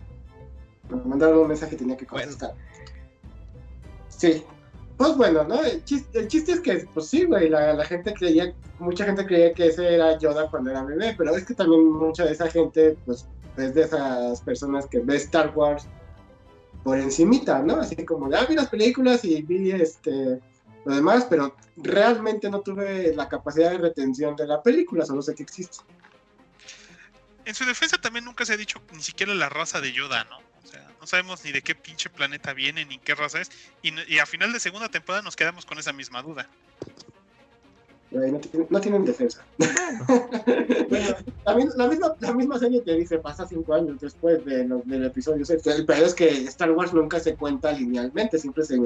me 0.89 1.05
mandaron 1.05 1.39
un 1.39 1.49
mensaje 1.49 1.75
y 1.75 1.79
tenía 1.79 1.97
que 1.97 2.07
contestar. 2.07 2.55
Sí. 4.09 4.45
Pues 4.99 5.17
bueno, 5.17 5.45
¿no? 5.45 5.63
El 5.63 5.85
chiste, 5.85 6.27
es 6.27 6.61
que, 6.61 6.89
pues 6.93 7.07
sí, 7.07 7.25
güey, 7.25 7.49
la, 7.49 7.73
la 7.73 7.85
gente 7.85 8.13
creía, 8.13 8.53
mucha 8.81 9.05
gente 9.05 9.25
creía 9.25 9.55
que 9.55 9.69
ese 9.69 9.95
era 9.95 10.19
Yoda 10.19 10.51
cuando 10.51 10.71
era 10.71 10.83
bebé, 10.83 11.15
pero 11.17 11.37
es 11.37 11.47
que 11.47 11.55
también 11.55 11.87
mucha 11.87 12.25
de 12.25 12.33
esa 12.33 12.51
gente, 12.51 12.97
pues, 13.07 13.27
es 13.57 13.75
de 13.75 13.83
esas 13.83 14.41
personas 14.43 14.87
que 14.87 14.99
ve 14.99 15.17
Star 15.17 15.53
Wars 15.55 15.87
por 16.83 16.99
encimita, 16.99 17.61
¿no? 17.61 17.77
Así 17.77 17.95
como, 18.05 18.29
ah, 18.35 18.45
vi 18.49 18.57
las 18.57 18.69
películas 18.69 19.25
y 19.25 19.41
vi 19.43 19.71
este 19.71 20.41
lo 20.85 20.95
demás, 20.95 21.27
pero 21.29 21.55
realmente 21.77 22.51
no 22.51 22.61
tuve 22.61 23.15
la 23.15 23.29
capacidad 23.29 23.71
de 23.71 23.79
retención 23.79 24.35
de 24.35 24.47
la 24.47 24.63
película, 24.63 25.05
solo 25.05 25.23
sé 25.23 25.35
que 25.35 25.43
existe. 25.45 25.79
En 27.45 27.55
su 27.55 27.65
defensa 27.65 27.99
también 27.99 28.25
nunca 28.25 28.45
se 28.45 28.55
ha 28.55 28.57
dicho 28.57 28.81
ni 28.93 29.03
siquiera 29.03 29.35
la 29.35 29.49
raza 29.49 29.81
de 29.81 29.93
Yoda, 29.93 30.25
¿no? 30.25 30.48
O 30.69 30.71
sea, 30.71 30.87
no 31.01 31.07
sabemos 31.07 31.43
ni 31.45 31.53
de 31.53 31.63
qué 31.63 31.75
pinche 31.75 32.11
planeta 32.11 32.53
viene, 32.53 32.85
ni 32.85 32.99
qué 32.99 33.15
raza 33.15 33.41
es. 33.41 33.51
Y, 33.81 33.91
no- 33.91 34.03
y 34.07 34.19
a 34.19 34.27
final 34.27 34.53
de 34.53 34.61
segunda 34.61 34.89
temporada 34.91 35.23
nos 35.23 35.35
quedamos 35.35 35.65
con 35.65 35.79
esa 35.79 35.93
misma 35.95 36.21
duda. 36.23 36.47
No, 38.11 38.21
tienen- 38.41 38.67
no 38.71 38.81
tienen 38.81 39.05
defensa. 39.05 39.45
bueno, 40.89 41.17
la, 41.47 41.55
mi- 41.55 41.69
la 41.77 41.89
misma, 41.89 42.15
la 42.21 42.33
misma 42.33 42.59
serie 42.59 42.81
te 42.83 42.95
dice 42.97 43.19
pasa 43.19 43.47
cinco 43.47 43.75
años 43.75 43.99
después 44.01 44.45
de 44.45 44.65
lo- 44.67 44.83
del 44.85 45.05
episodio 45.07 45.45
6. 45.45 45.63
Pero 45.87 46.05
es 46.07 46.15
que 46.15 46.29
Star 46.45 46.71
Wars 46.73 46.93
nunca 46.93 47.19
se 47.21 47.35
cuenta 47.35 47.73
linealmente, 47.73 48.39
siempre 48.39 48.65
se, 48.65 48.79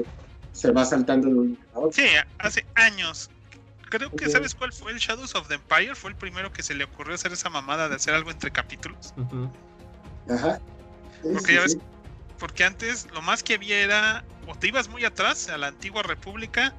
se 0.53 0.71
va 0.71 0.85
saltando 0.85 1.27
de 1.27 1.33
un 1.35 1.59
a 1.73 1.79
otro. 1.79 1.91
Sí, 1.91 2.05
hace 2.37 2.65
años. 2.75 3.29
Creo 3.89 4.09
que. 4.09 4.29
¿sabes 4.29 4.55
cuál 4.55 4.71
fue 4.73 4.91
el 4.91 4.97
Shadows 4.99 5.35
of 5.35 5.47
the 5.49 5.55
Empire? 5.55 5.95
Fue 5.95 6.09
el 6.11 6.15
primero 6.15 6.51
que 6.51 6.63
se 6.63 6.73
le 6.73 6.83
ocurrió 6.85 7.13
hacer 7.15 7.31
esa 7.31 7.49
mamada 7.49 7.89
de 7.89 7.95
hacer 7.95 8.13
algo 8.13 8.31
entre 8.31 8.51
capítulos. 8.51 9.13
Ajá. 10.29 10.59
Porque 11.31 11.47
sí, 11.47 11.53
ya 11.55 11.61
ves- 11.61 11.71
sí. 11.73 11.81
Porque 12.39 12.63
antes 12.65 13.09
lo 13.11 13.21
más 13.21 13.43
que 13.43 13.53
había 13.55 13.79
era 13.79 14.25
o 14.47 14.55
te 14.55 14.67
ibas 14.67 14.89
muy 14.89 15.05
atrás 15.05 15.47
a 15.49 15.57
la 15.57 15.67
antigua 15.67 16.03
república 16.03 16.73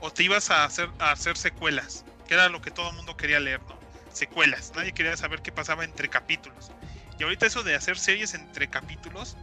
o 0.00 0.10
te 0.10 0.22
ibas 0.22 0.50
a 0.50 0.64
hacer, 0.64 0.88
a 0.98 1.10
hacer 1.12 1.36
secuelas, 1.36 2.04
que 2.26 2.34
era 2.34 2.48
lo 2.48 2.62
que 2.62 2.70
todo 2.70 2.90
el 2.90 2.96
mundo 2.96 3.16
quería 3.16 3.38
leer, 3.40 3.60
¿no? 3.68 3.78
Secuelas, 4.12 4.72
nadie 4.74 4.92
quería 4.92 5.16
saber 5.16 5.42
qué 5.42 5.52
pasaba 5.52 5.84
entre 5.84 6.08
capítulos. 6.08 6.72
Y 7.18 7.22
ahorita 7.24 7.46
eso 7.46 7.62
de 7.62 7.74
hacer 7.74 7.98
series 7.98 8.32
entre 8.32 8.68
capítulos, 8.68 9.36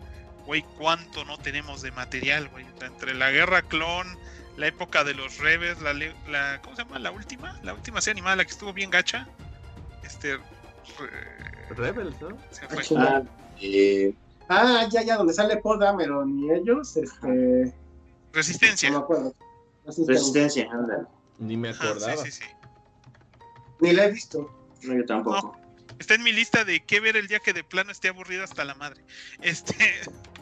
güey, 0.46 0.64
cuánto 0.78 1.26
no 1.26 1.38
tenemos 1.38 1.82
de 1.84 1.92
material, 1.92 2.48
güey. 2.50 2.66
Entre 2.82 3.14
la 3.14 3.30
guerra 3.30 3.62
clon, 3.62 4.08
la 4.56 4.66
época 4.68 5.04
de 5.04 5.14
los 5.14 5.38
Rebels, 5.38 5.80
la, 5.82 5.94
le- 5.94 6.16
la 6.28 6.60
¿cómo 6.64 6.76
se 6.76 6.84
llama? 6.84 6.98
La 6.98 7.12
última, 7.12 7.56
la 7.62 7.74
última 7.76 8.02
serie 8.02 8.14
animada, 8.20 8.38
la 8.38 8.46
que 8.46 8.52
estuvo 8.52 8.74
bien 8.74 8.90
gacha. 8.90 9.28
Este 10.04 10.38
re- 10.98 11.76
Rebels, 11.76 12.20
¿no? 12.20 12.38
se 12.52 12.68
fue. 12.68 12.84
Ah, 12.98 13.22
eh, 13.62 14.14
Ah, 14.50 14.88
ya, 14.90 15.04
ya, 15.04 15.18
donde 15.18 15.34
sale 15.34 15.58
Paul 15.58 15.80
Dameron 15.80 16.40
y 16.40 16.52
ellos, 16.52 16.96
este. 16.98 17.74
Resistencia. 18.34 18.90
No 18.90 19.00
me 19.00 19.04
acuerdo. 19.04 19.34
Resistencia. 19.86 20.14
resistencia, 20.14 20.70
anda. 20.72 21.08
Ni 21.40 21.58
me 21.58 21.70
acordaba. 21.70 22.18
sí, 22.18 22.32
sí, 22.32 22.44
sí. 22.44 22.46
Ni 23.80 23.94
la 23.94 24.06
he 24.06 24.12
visto. 24.12 24.52
No, 24.84 24.96
yo 24.96 25.06
tampoco. 25.06 25.56
Está 26.00 26.16
en 26.16 26.24
mi 26.24 26.32
lista 26.32 26.64
de 26.64 26.84
qué 26.84 27.00
ver 27.00 27.18
el 27.18 27.28
día 27.28 27.40
que 27.40 27.54
de 27.54 27.64
plano 27.64 27.92
esté 27.92 28.10
aburrida 28.10 28.44
hasta 28.44 28.64
la 28.64 28.76
madre. 28.76 29.04
Este, 29.42 29.76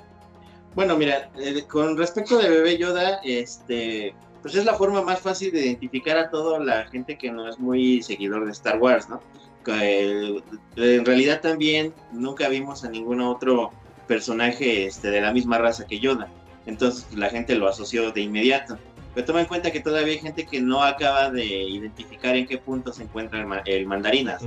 Bueno, 0.76 0.98
mira, 0.98 1.32
eh, 1.38 1.64
con 1.70 1.98
respecto 1.98 2.38
de 2.38 2.50
Bebé 2.50 2.78
Yoda, 2.78 3.22
este, 3.24 4.14
pues 4.42 4.56
es 4.56 4.66
la 4.66 4.74
forma 4.74 5.02
más 5.02 5.22
fácil 5.22 5.54
de 5.54 5.68
identificar 5.68 6.18
a 6.18 6.30
toda 6.30 6.60
la 6.60 6.86
gente 6.88 7.18
que 7.18 7.32
no 7.32 7.48
es 7.48 7.58
muy 7.58 8.04
seguidor 8.04 8.46
de 8.46 8.52
Star 8.52 8.78
Wars, 8.78 9.08
¿no? 9.08 9.22
Eh, 9.68 10.44
en 10.76 11.06
realidad 11.06 11.42
también 11.42 11.94
nunca 12.12 12.50
vimos 12.50 12.84
a 12.84 12.90
ningún 12.90 13.22
otro 13.22 13.72
personaje 14.08 14.86
este, 14.86 15.10
de 15.12 15.22
la 15.22 15.32
misma 15.34 15.58
raza 15.58 15.86
que 15.86 16.00
Yoda. 16.00 16.28
Entonces 16.66 17.06
pues, 17.06 17.20
la 17.20 17.30
gente 17.30 17.56
lo 17.56 17.68
asoció 17.68 18.12
de 18.12 18.22
inmediato. 18.22 18.78
Pero 19.14 19.28
toma 19.28 19.40
en 19.42 19.46
cuenta 19.46 19.72
que 19.72 19.80
todavía 19.80 20.14
hay 20.14 20.20
gente 20.20 20.46
que 20.46 20.60
no 20.62 20.84
acaba 20.84 21.30
de 21.30 21.46
identificar 21.46 22.36
en 22.36 22.46
qué 22.48 22.58
punto 22.58 22.92
se 22.92 23.04
encuentra 23.04 23.40
el, 23.40 23.46
ma- 23.46 23.62
el 23.66 23.86
mandarinas, 23.86 24.42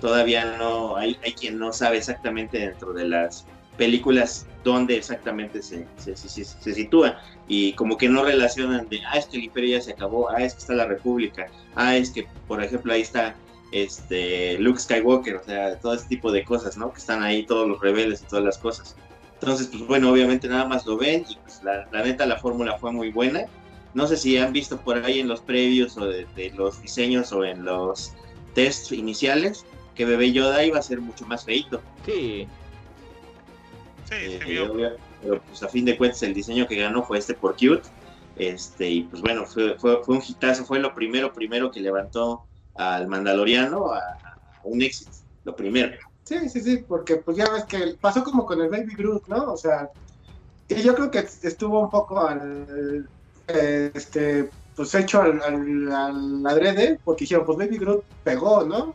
todavía 0.00 0.56
no 0.58 0.96
hay, 0.96 1.18
hay 1.22 1.32
quien 1.32 1.58
no 1.58 1.72
sabe 1.72 1.98
exactamente 1.98 2.58
dentro 2.58 2.92
de 2.94 3.08
las 3.08 3.44
películas 3.76 4.46
dónde 4.64 4.96
exactamente 4.96 5.62
se, 5.62 5.86
se, 5.98 6.16
se- 6.16 6.28
se- 6.30 6.44
se 6.46 6.72
sitúa 6.74 7.18
y 7.46 7.74
como 7.74 7.98
que 7.98 8.08
no 8.08 8.24
relacionan 8.24 8.88
de 8.88 9.00
ah 9.06 9.18
es 9.18 9.26
que 9.26 9.36
el 9.36 9.44
imperio 9.44 9.76
ya 9.76 9.82
se 9.84 9.92
acabó 9.92 10.30
ah 10.30 10.42
es 10.42 10.54
que 10.54 10.60
está 10.60 10.72
la 10.74 10.86
república 10.86 11.46
ah 11.74 11.94
es 11.94 12.10
que 12.10 12.26
por 12.48 12.62
ejemplo 12.64 12.94
ahí 12.94 13.02
está 13.02 13.36
este 13.72 14.58
Luke 14.58 14.78
Skywalker 14.80 15.36
o 15.36 15.44
sea 15.44 15.78
todo 15.80 15.94
ese 15.94 16.06
tipo 16.08 16.30
de 16.32 16.44
cosas 16.44 16.76
no 16.76 16.92
que 16.92 16.98
están 17.00 17.22
ahí 17.22 17.44
todos 17.44 17.68
los 17.68 17.80
rebeldes 17.80 18.22
y 18.22 18.26
todas 18.26 18.44
las 18.44 18.58
cosas 18.58 18.96
entonces 19.34 19.66
pues 19.68 19.86
bueno 19.86 20.10
obviamente 20.10 20.48
nada 20.48 20.66
más 20.66 20.86
lo 20.86 20.96
ven 20.96 21.24
y 21.28 21.36
pues 21.36 21.62
la, 21.62 21.86
la 21.92 22.02
neta 22.04 22.26
la 22.26 22.36
fórmula 22.38 22.78
fue 22.78 22.92
muy 22.92 23.10
buena 23.10 23.44
no 23.94 24.06
sé 24.06 24.16
si 24.16 24.36
han 24.38 24.52
visto 24.52 24.78
por 24.80 25.02
ahí 25.04 25.20
en 25.20 25.28
los 25.28 25.40
previos 25.40 25.96
o 25.96 26.06
de, 26.06 26.26
de 26.36 26.50
los 26.50 26.80
diseños 26.82 27.32
o 27.32 27.44
en 27.44 27.64
los 27.64 28.12
tests 28.54 28.92
iniciales 28.92 29.64
que 29.94 30.04
Bebé 30.04 30.30
Yoda 30.32 30.62
iba 30.64 30.78
a 30.78 30.82
ser 30.82 31.00
mucho 31.00 31.24
más 31.26 31.46
feito. 31.46 31.80
Sí. 32.04 32.46
Sí, 34.04 34.14
Eh, 34.14 34.40
vio. 34.46 34.72
obvia- 34.72 34.96
pero 35.22 35.40
pues 35.40 35.62
a 35.62 35.68
fin 35.68 35.86
de 35.86 35.96
cuentas 35.96 36.22
el 36.22 36.34
diseño 36.34 36.66
que 36.68 36.76
ganó 36.76 37.02
fue 37.02 37.16
este 37.18 37.32
por 37.32 37.52
Cute. 37.56 37.88
Este, 38.36 38.90
y 38.90 39.02
pues 39.04 39.22
bueno, 39.22 39.46
fue, 39.46 39.78
fue, 39.78 40.02
fue 40.04 40.16
un 40.16 40.22
hitazo, 40.26 40.66
fue 40.66 40.78
lo 40.78 40.94
primero, 40.94 41.32
primero 41.32 41.70
que 41.70 41.80
levantó 41.80 42.44
al 42.78 43.06
Mandaloriano 43.08 43.92
a, 43.92 44.02
un 44.64 44.82
éxito. 44.82 45.10
Lo 45.44 45.54
primero. 45.54 45.96
Sí, 46.24 46.48
sí, 46.48 46.60
sí, 46.60 46.84
porque 46.88 47.16
pues 47.16 47.36
ya 47.36 47.48
ves 47.50 47.64
que 47.64 47.96
pasó 48.00 48.24
como 48.24 48.44
con 48.46 48.60
el 48.60 48.68
Baby 48.68 48.94
Groot, 48.96 49.28
¿no? 49.28 49.52
O 49.52 49.56
sea, 49.56 49.90
y 50.68 50.82
yo 50.82 50.94
creo 50.94 51.10
que 51.10 51.20
estuvo 51.20 51.80
un 51.80 51.90
poco 51.90 52.20
al, 52.20 53.08
este, 53.46 54.50
pues 54.74 54.94
hecho 54.96 55.22
al, 55.22 55.40
al, 55.42 55.92
al 55.92 56.46
adrede, 56.46 56.98
porque 57.04 57.24
dijeron, 57.24 57.46
pues 57.46 57.58
Baby 57.58 57.78
Groot 57.78 58.04
pegó, 58.24 58.64
¿no? 58.64 58.94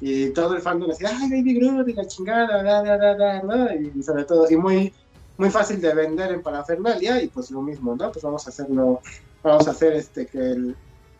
Y 0.00 0.30
todo 0.30 0.54
el 0.54 0.62
fandom 0.62 0.88
decía, 0.88 1.10
ay, 1.12 1.28
Baby 1.28 1.54
Groot 1.58 1.88
y 1.88 1.94
la 1.94 2.06
chingada, 2.06 2.62
da, 2.62 2.82
da, 2.82 2.96
da, 2.96 3.14
da, 3.16 3.42
¿no? 3.42 3.74
Y 3.74 4.00
sobre 4.04 4.24
todo, 4.24 4.48
y 4.48 4.56
muy, 4.56 4.92
muy 5.36 5.50
fácil 5.50 5.80
de 5.80 5.92
vender 5.92 6.30
en 6.30 6.42
parafernalia, 6.42 7.20
y 7.20 7.26
pues 7.26 7.50
lo 7.50 7.60
mismo, 7.60 7.96
¿no? 7.96 8.12
Pues 8.12 8.22
vamos 8.22 8.46
a 8.46 8.50
hacerlo, 8.50 9.00
vamos 9.42 9.66
a 9.66 9.72
hacer 9.72 9.94
este, 9.94 10.26
que 10.26 10.38
el, 10.38 10.76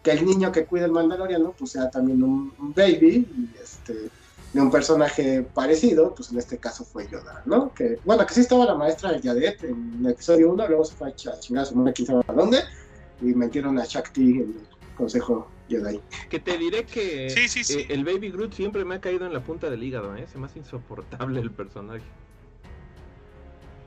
que 0.09 0.19
el 0.19 0.25
niño 0.27 0.51
que 0.53 0.65
cuida 0.65 0.87
el 0.87 0.93
Mandaloriano, 0.93 1.53
pues 1.59 1.73
sea 1.73 1.91
también 1.91 2.23
un, 2.23 2.53
un 2.59 2.73
baby, 2.73 3.27
y 3.37 3.51
este 3.63 4.09
de 4.55 4.61
un 4.63 4.71
personaje 4.71 5.43
parecido, 5.43 6.15
pues 6.15 6.31
en 6.33 6.39
este 6.39 6.57
caso 6.59 6.83
fue 6.83 7.07
Yoda, 7.07 7.43
¿no? 7.45 7.73
Que, 7.75 7.99
bueno, 8.05 8.25
que 8.25 8.33
sí 8.33 8.41
estaba 8.41 8.65
la 8.65 8.75
maestra 8.75 9.13
de 9.13 9.21
Yadet 9.21 9.63
en 9.65 9.99
el 10.01 10.11
episodio 10.13 10.51
1, 10.53 10.67
luego 10.69 10.85
se 10.87 10.95
fue 10.95 11.09
a 11.09 11.15
ch- 11.15 11.31
a 11.31 11.39
chingar 11.39 11.65
a 11.65 11.67
su 11.67 11.77
madre 11.77 11.93
quién 11.93 12.07
sabe 12.07 12.23
a 12.27 12.33
dónde, 12.33 12.61
y 13.21 13.27
metieron 13.35 13.79
a 13.79 13.85
Shakti 13.85 14.23
en 14.23 14.39
el 14.39 14.67
consejo 14.97 15.51
Jedi. 15.69 16.01
Que 16.31 16.41
te 16.41 16.57
diré 16.57 16.85
que 16.85 17.29
Sí, 17.29 17.47
sí, 17.47 17.63
sí. 17.63 17.81
eh, 17.81 17.87
el 17.91 18.05
Baby 18.07 18.31
Groot 18.31 18.55
siempre 18.55 18.87
me 18.87 18.95
ha 18.95 19.01
caído 19.03 19.27
en 19.27 19.35
la 19.35 19.41
punta 19.41 19.69
del 19.69 19.83
hígado, 19.83 20.17
¿eh? 20.17 20.27
Se 20.33 20.39
me 20.39 20.47
hace 20.47 20.61
insoportable 20.61 21.41
el 21.41 21.51
personaje. 21.51 22.03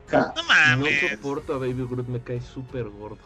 Ja, 0.09 0.31
No 0.35 0.43
No 0.43 0.47
mames. 0.47 0.99
soporto 1.11 1.55
a 1.55 1.57
Baby 1.57 1.87
Groot, 1.89 2.07
me 2.07 2.21
cae 2.21 2.39
súper 2.39 2.87
gordo. 2.89 3.17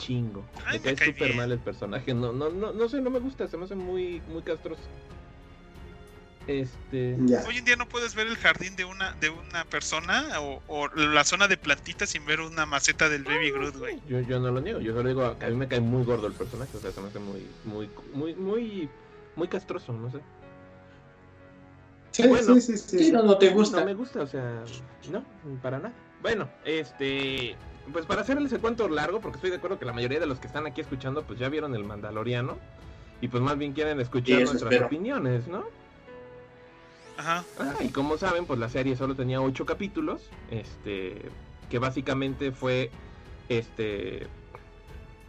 Chingo. 0.00 0.44
Ay, 0.66 0.80
me 0.80 0.90
me 0.90 0.94
cae 0.96 1.12
súper 1.12 1.34
mal 1.34 1.52
el 1.52 1.58
personaje. 1.58 2.14
No, 2.14 2.32
no, 2.32 2.48
no, 2.50 2.72
no 2.72 2.88
sé, 2.88 3.00
no 3.00 3.10
me 3.10 3.18
gusta, 3.20 3.46
se 3.46 3.56
me 3.56 3.64
hace 3.64 3.74
muy, 3.74 4.20
muy 4.28 4.42
castroso. 4.42 4.80
Este. 6.46 7.16
ya. 7.26 7.44
Hoy 7.46 7.58
en 7.58 7.64
día 7.64 7.76
no 7.76 7.86
puedes 7.86 8.14
ver 8.14 8.26
el 8.26 8.36
jardín 8.36 8.74
de 8.74 8.84
una 8.84 9.12
de 9.20 9.28
una 9.28 9.64
persona 9.66 10.40
o, 10.40 10.62
o 10.68 10.88
la 10.88 11.22
zona 11.22 11.46
de 11.46 11.56
plantitas 11.56 12.08
sin 12.10 12.24
ver 12.24 12.40
una 12.40 12.64
maceta 12.66 13.08
del 13.08 13.22
Baby 13.24 13.50
Groot, 13.52 13.76
güey. 13.76 14.00
Yo, 14.08 14.20
yo 14.20 14.40
no 14.40 14.50
lo 14.50 14.60
niego, 14.60 14.80
yo 14.80 14.92
solo 14.94 15.08
digo 15.08 15.38
que 15.38 15.44
a 15.46 15.50
mí 15.50 15.56
me 15.56 15.68
cae 15.68 15.80
muy 15.80 16.02
gordo 16.04 16.26
el 16.26 16.32
personaje, 16.32 16.76
o 16.76 16.80
sea, 16.80 16.90
se 16.90 17.00
me 17.00 17.08
hace 17.08 17.18
muy, 17.20 17.46
muy, 17.64 17.90
muy, 18.14 18.34
muy, 18.34 18.88
muy 19.36 19.48
castroso, 19.48 19.92
no 19.92 20.10
sé. 20.10 20.18
Sí, 22.10 22.26
Bueno. 22.26 22.54
sí, 22.54 22.60
sí, 22.62 22.78
sí. 22.78 22.98
Sí, 22.98 23.12
no, 23.12 23.22
no 23.22 23.38
te 23.38 23.50
No 23.50 23.56
gusta. 23.56 23.84
me 23.84 23.94
gusta, 23.94 24.22
o 24.22 24.26
sea, 24.26 24.64
no, 25.10 25.22
para 25.62 25.76
nada. 25.78 25.92
Bueno, 26.22 26.48
este, 26.64 27.54
pues 27.92 28.06
para 28.06 28.22
hacerles 28.22 28.52
el 28.52 28.60
cuento 28.60 28.88
largo, 28.88 29.20
porque 29.20 29.36
estoy 29.36 29.50
de 29.50 29.56
acuerdo 29.56 29.78
que 29.78 29.84
la 29.84 29.92
mayoría 29.92 30.20
de 30.20 30.26
los 30.26 30.38
que 30.38 30.46
están 30.46 30.66
aquí 30.66 30.80
escuchando, 30.80 31.22
pues 31.22 31.38
ya 31.38 31.48
vieron 31.48 31.74
el 31.74 31.84
Mandaloriano, 31.84 32.58
y 33.20 33.28
pues 33.28 33.42
más 33.42 33.58
bien 33.58 33.72
quieren 33.72 34.00
escuchar 34.00 34.38
nuestras 34.38 34.62
espero. 34.62 34.86
opiniones, 34.86 35.48
¿no? 35.48 35.64
Ajá. 37.18 37.44
Ah, 37.58 37.74
y 37.80 37.88
como 37.88 38.16
saben, 38.16 38.46
pues 38.46 38.58
la 38.58 38.68
serie 38.68 38.96
solo 38.96 39.14
tenía 39.14 39.42
ocho 39.42 39.66
capítulos, 39.66 40.30
este, 40.50 41.20
que 41.68 41.78
básicamente 41.78 42.50
fue, 42.50 42.90
este, 43.48 44.26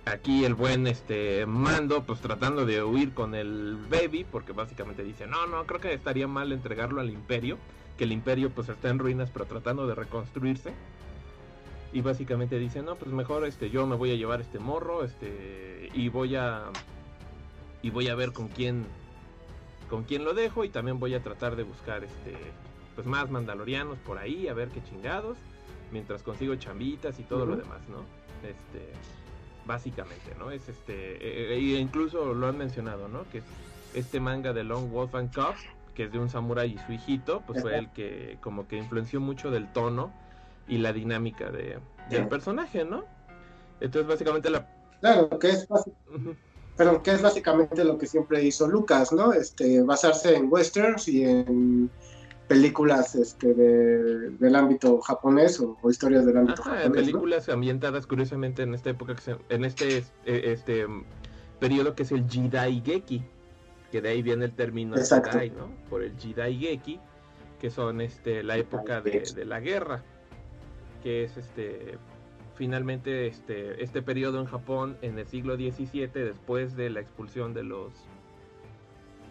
aquí 0.05 0.45
el 0.45 0.53
buen, 0.53 0.87
este, 0.87 1.45
Mando, 1.45 2.03
pues 2.03 2.21
tratando 2.21 2.65
de 2.65 2.83
huir 2.83 3.13
con 3.13 3.35
el 3.35 3.77
Baby, 3.89 4.25
porque 4.29 4.53
básicamente 4.53 5.03
dice, 5.03 5.27
no, 5.27 5.47
no, 5.47 5.65
creo 5.65 5.81
que 5.81 5.93
estaría 5.93 6.27
mal 6.27 6.51
entregarlo 6.53 7.01
al 7.01 7.09
Imperio, 7.09 7.57
que 7.97 8.05
el 8.05 8.13
Imperio 8.13 8.51
pues 8.51 8.69
está 8.69 8.89
en 8.89 8.99
ruinas, 8.99 9.29
pero 9.31 9.45
tratando 9.45 9.85
de 9.85 9.95
reconstruirse. 9.95 10.71
Y 11.93 12.01
básicamente 12.01 12.57
dice, 12.57 12.81
no, 12.81 12.95
pues 12.95 13.11
mejor, 13.11 13.45
este, 13.45 13.69
yo 13.69 13.85
me 13.85 13.95
voy 13.95 14.11
a 14.11 14.15
llevar 14.15 14.39
este 14.41 14.59
morro, 14.59 15.03
este, 15.03 15.89
y 15.93 16.09
voy 16.09 16.35
a, 16.35 16.63
y 17.81 17.89
voy 17.89 18.07
a 18.07 18.15
ver 18.15 18.31
con 18.31 18.47
quién, 18.47 18.85
con 19.89 20.03
quién 20.03 20.23
lo 20.23 20.33
dejo 20.33 20.63
y 20.63 20.69
también 20.69 20.99
voy 20.99 21.13
a 21.15 21.21
tratar 21.21 21.55
de 21.55 21.63
buscar 21.63 22.03
este 22.03 22.35
pues 22.95 23.07
más 23.07 23.29
mandalorianos 23.29 23.97
por 23.99 24.17
ahí 24.17 24.47
a 24.47 24.53
ver 24.53 24.69
qué 24.69 24.83
chingados 24.83 25.37
mientras 25.91 26.23
consigo 26.23 26.55
chambitas 26.55 27.19
y 27.19 27.23
todo 27.23 27.45
lo 27.45 27.55
demás 27.55 27.87
no 27.89 28.03
este 28.47 28.91
básicamente 29.65 30.35
no 30.37 30.51
es 30.51 30.67
este 30.67 31.15
eh, 31.15 31.53
eh, 31.53 31.75
e 31.75 31.79
incluso 31.79 32.33
lo 32.33 32.47
han 32.47 32.57
mencionado 32.57 33.07
no 33.07 33.29
que 33.31 33.39
es 33.39 33.43
este 33.93 34.19
manga 34.19 34.53
de 34.53 34.63
Long 34.63 34.89
Wolf 34.91 35.15
and 35.15 35.33
Cub 35.33 35.55
que 35.93 36.05
es 36.05 36.11
de 36.11 36.19
un 36.19 36.29
samurái 36.29 36.73
y 36.73 36.77
su 36.79 36.93
hijito 36.93 37.43
pues 37.45 37.61
fue 37.61 37.77
el 37.77 37.91
que 37.91 38.37
como 38.41 38.67
que 38.67 38.77
influenció 38.77 39.19
mucho 39.19 39.51
del 39.51 39.71
tono 39.71 40.11
y 40.72 40.78
la 40.80 40.91
dinámica 40.91 41.51
de, 41.51 41.78
del 42.09 42.24
Sí. 42.24 42.28
personaje 42.30 42.84
no 42.84 43.03
entonces 43.80 44.07
básicamente 44.07 44.49
la 44.49 44.67
Claro, 45.01 45.30
que 45.39 45.49
es, 45.49 45.67
pero 46.78 47.01
que 47.01 47.11
es 47.11 47.22
básicamente 47.24 47.84
lo 47.84 47.97
que 47.97 48.05
siempre 48.05 48.43
hizo 48.43 48.67
Lucas, 48.67 49.11
¿no? 49.11 49.34
Este, 49.34 49.82
basarse 49.82 50.36
en 50.36 50.47
westerns 50.51 51.07
y 51.07 51.24
en 51.24 51.89
películas 52.47 53.15
este, 53.15 53.53
de- 53.55 54.30
del 54.32 54.55
ámbito 54.55 54.99
japonés 55.01 55.59
o, 55.59 55.76
o 55.82 55.89
historias 55.89 56.26
del 56.26 56.38
ámbito 56.38 56.61
Ajá, 56.61 56.72
japonés, 56.76 56.88
¿no? 56.89 56.93
películas 56.93 57.49
ambientadas 57.49 58.05
curiosamente 58.05 58.61
en 58.61 58.76
esta 58.76 58.91
época, 58.91 59.15
que 59.15 59.22
se- 59.22 59.38
en 59.49 59.65
este 59.65 59.97
eh, 59.97 60.03
este 60.26 60.88
mm, 60.88 61.03
periodo 61.59 61.95
que 61.95 62.03
es 62.03 62.11
el 62.11 62.30
Jidai 62.30 62.82
Geki, 62.86 63.24
que 63.91 64.01
de 64.01 64.09
ahí 64.09 64.22
viene 64.22 64.45
el 64.45 64.55
término 64.55 64.95
Exacto. 64.97 65.32
Jidai, 65.32 65.49
¿no? 65.49 65.72
Por 65.89 66.03
el 66.03 66.15
Jidai 66.17 66.57
Geki, 66.59 66.99
que 67.59 67.69
son 67.72 68.01
este 68.01 68.43
la 68.43 68.57
época 68.57 69.01
de 69.01 69.24
la 69.45 69.59
guerra, 69.59 70.03
que 71.01 71.23
es 71.23 71.37
este 71.37 71.97
finalmente 72.55 73.27
este 73.27 73.83
este 73.83 74.01
periodo 74.01 74.39
en 74.39 74.45
Japón 74.45 74.97
en 75.01 75.17
el 75.17 75.27
siglo 75.27 75.55
XVII 75.55 76.07
después 76.07 76.75
de 76.75 76.89
la 76.89 76.99
expulsión 76.99 77.53
de 77.53 77.63
los 77.63 77.91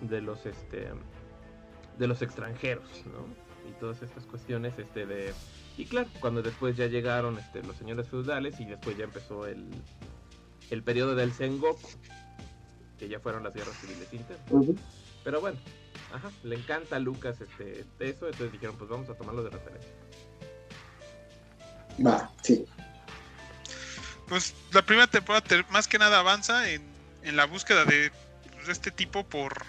de 0.03 0.21
los 0.21 0.47
este 0.47 0.89
de 1.99 2.07
los 2.07 2.23
extranjeros, 2.23 3.05
¿no? 3.07 3.27
Y 3.69 3.73
todas 3.79 4.03
estas 4.03 4.25
cuestiones 4.25 4.79
este 4.79 5.07
de 5.07 5.33
y 5.81 5.87
claro, 5.87 6.09
cuando 6.21 6.43
después 6.43 6.77
ya 6.77 6.89
llegaron 6.89 7.39
este, 7.39 7.63
los 7.63 7.77
señores 7.77 8.09
feudales 8.09 8.61
y 8.61 8.67
después 8.67 8.99
ya 8.99 9.05
empezó 9.05 9.47
el, 9.47 9.67
el 10.71 10.83
periodo 10.83 11.15
del 11.15 11.33
Sengoku, 11.33 11.89
que 12.99 13.09
ya 13.09 13.19
fueron 13.21 13.45
las 13.45 13.55
guerras 13.55 13.77
civiles 13.81 14.13
internas. 14.13 14.77
Pero 15.25 15.41
bueno, 15.41 15.59
ajá, 16.13 16.31
le 16.43 16.57
encanta 16.57 16.97
a 16.97 16.99
Lucas 16.99 17.41
este, 17.41 17.87
eso, 18.01 18.27
entonces 18.27 18.53
dijeron, 18.53 18.77
pues 18.77 18.91
vamos 18.91 19.09
a 19.09 19.15
tomarlo 19.15 19.43
de 19.43 19.51
referencia. 19.51 19.91
Va, 22.05 22.31
sí. 22.43 22.65
Pues 24.29 24.55
la 24.73 24.83
primera 24.83 25.07
temporada 25.09 25.45
te- 25.47 25.65
más 25.71 25.89
que 25.89 25.99
nada 25.99 26.19
avanza 26.21 26.71
en, 26.71 26.83
en 27.23 27.37
la 27.37 27.47
búsqueda 27.47 27.85
de 27.85 28.13
pues, 28.55 28.69
este 28.69 28.91
tipo 28.91 29.25
por 29.27 29.65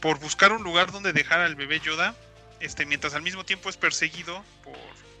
por 0.00 0.20
buscar 0.20 0.52
un 0.52 0.62
lugar 0.62 0.92
donde 0.92 1.12
dejar 1.12 1.40
al 1.40 1.56
bebé 1.56 1.80
Yoda, 1.80 2.14
este 2.60 2.86
mientras 2.86 3.14
al 3.14 3.22
mismo 3.22 3.44
tiempo 3.44 3.68
es 3.68 3.76
perseguido 3.76 4.44
por 4.62 4.76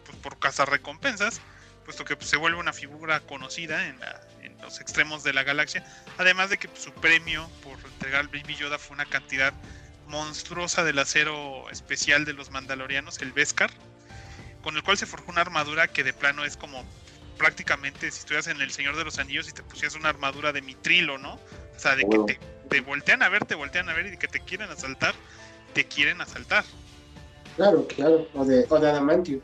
pues, 0.06 0.16
por 0.18 0.38
cazarrecompensas, 0.38 1.40
puesto 1.84 2.04
que 2.04 2.14
pues, 2.16 2.30
se 2.30 2.36
vuelve 2.36 2.58
una 2.58 2.72
figura 2.72 3.20
conocida 3.20 3.86
en, 3.88 3.98
la- 3.98 4.20
en 4.42 4.56
los 4.60 4.80
extremos 4.80 5.24
de 5.24 5.32
la 5.32 5.42
galaxia, 5.42 5.84
además 6.18 6.50
de 6.50 6.58
que 6.58 6.68
pues, 6.68 6.82
su 6.82 6.92
premio 6.92 7.48
por 7.64 7.78
entregar 7.92 8.20
al 8.20 8.28
Baby 8.28 8.54
Yoda 8.54 8.78
fue 8.78 8.94
una 8.94 9.06
cantidad 9.06 9.52
monstruosa 10.06 10.84
del 10.84 10.98
acero 11.00 11.68
especial 11.70 12.24
de 12.24 12.34
los 12.34 12.50
Mandalorianos, 12.50 13.18
el 13.18 13.32
Beskar, 13.32 13.70
con 14.62 14.76
el 14.76 14.82
cual 14.82 14.98
se 14.98 15.06
forjó 15.06 15.30
una 15.30 15.40
armadura 15.42 15.88
que 15.88 16.04
de 16.04 16.12
plano 16.12 16.44
es 16.44 16.56
como 16.56 16.84
prácticamente 17.38 18.10
si 18.10 18.18
estuvieras 18.20 18.48
en 18.48 18.60
El 18.60 18.70
Señor 18.72 18.96
de 18.96 19.04
los 19.04 19.18
Anillos 19.18 19.48
y 19.48 19.52
te 19.52 19.62
pusieras 19.62 19.94
una 19.94 20.08
armadura 20.08 20.52
de 20.52 20.60
mitrilo, 20.62 21.18
¿no? 21.18 21.34
O 21.34 21.78
sea, 21.78 21.94
de 21.94 22.04
que 22.08 22.18
te, 22.26 22.40
te 22.68 22.80
voltean 22.80 23.22
a 23.22 23.28
ver, 23.28 23.44
te 23.44 23.54
voltean 23.54 23.88
a 23.88 23.94
ver 23.94 24.06
y 24.06 24.10
de 24.10 24.18
que 24.18 24.26
te 24.28 24.40
quieren 24.40 24.68
asaltar, 24.70 25.14
te 25.74 25.84
quieren 25.86 26.20
asaltar. 26.20 26.64
Claro, 27.56 27.86
claro. 27.86 28.28
O 28.34 28.44
de, 28.44 28.66
o 28.68 28.78
de 28.80 28.90
Adamantium. 28.90 29.40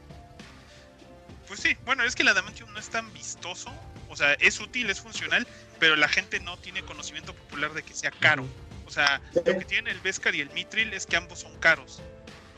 Pues 1.47 1.61
sí, 1.61 1.77
bueno, 1.85 2.03
es 2.05 2.15
que 2.17 2.23
el 2.23 2.29
Adamantium 2.29 2.73
no 2.73 2.79
es 2.81 2.89
tan 2.89 3.13
vistoso, 3.13 3.71
o 4.09 4.17
sea, 4.17 4.33
es 4.35 4.59
útil, 4.61 4.89
es 4.91 5.01
funcional, 5.01 5.47
pero 5.79 5.95
la 5.95 6.09
gente 6.09 6.41
no 6.41 6.57
tiene 6.57 6.83
conocimiento 6.83 7.35
popular 7.35 7.73
de 7.75 7.83
que 7.83 7.95
sea 7.95 8.11
caro. 8.11 8.47
O 8.87 8.91
sea, 8.91 9.21
Sí. 9.33 9.41
lo 9.45 9.59
que 9.59 9.65
tienen 9.65 9.95
el 9.95 10.01
Beskar 10.01 10.35
y 10.35 10.41
el 10.41 10.51
Mitril 10.51 10.93
es 10.95 11.07
que 11.07 11.17
ambos 11.17 11.41
son 11.41 11.57
caros. 11.59 12.03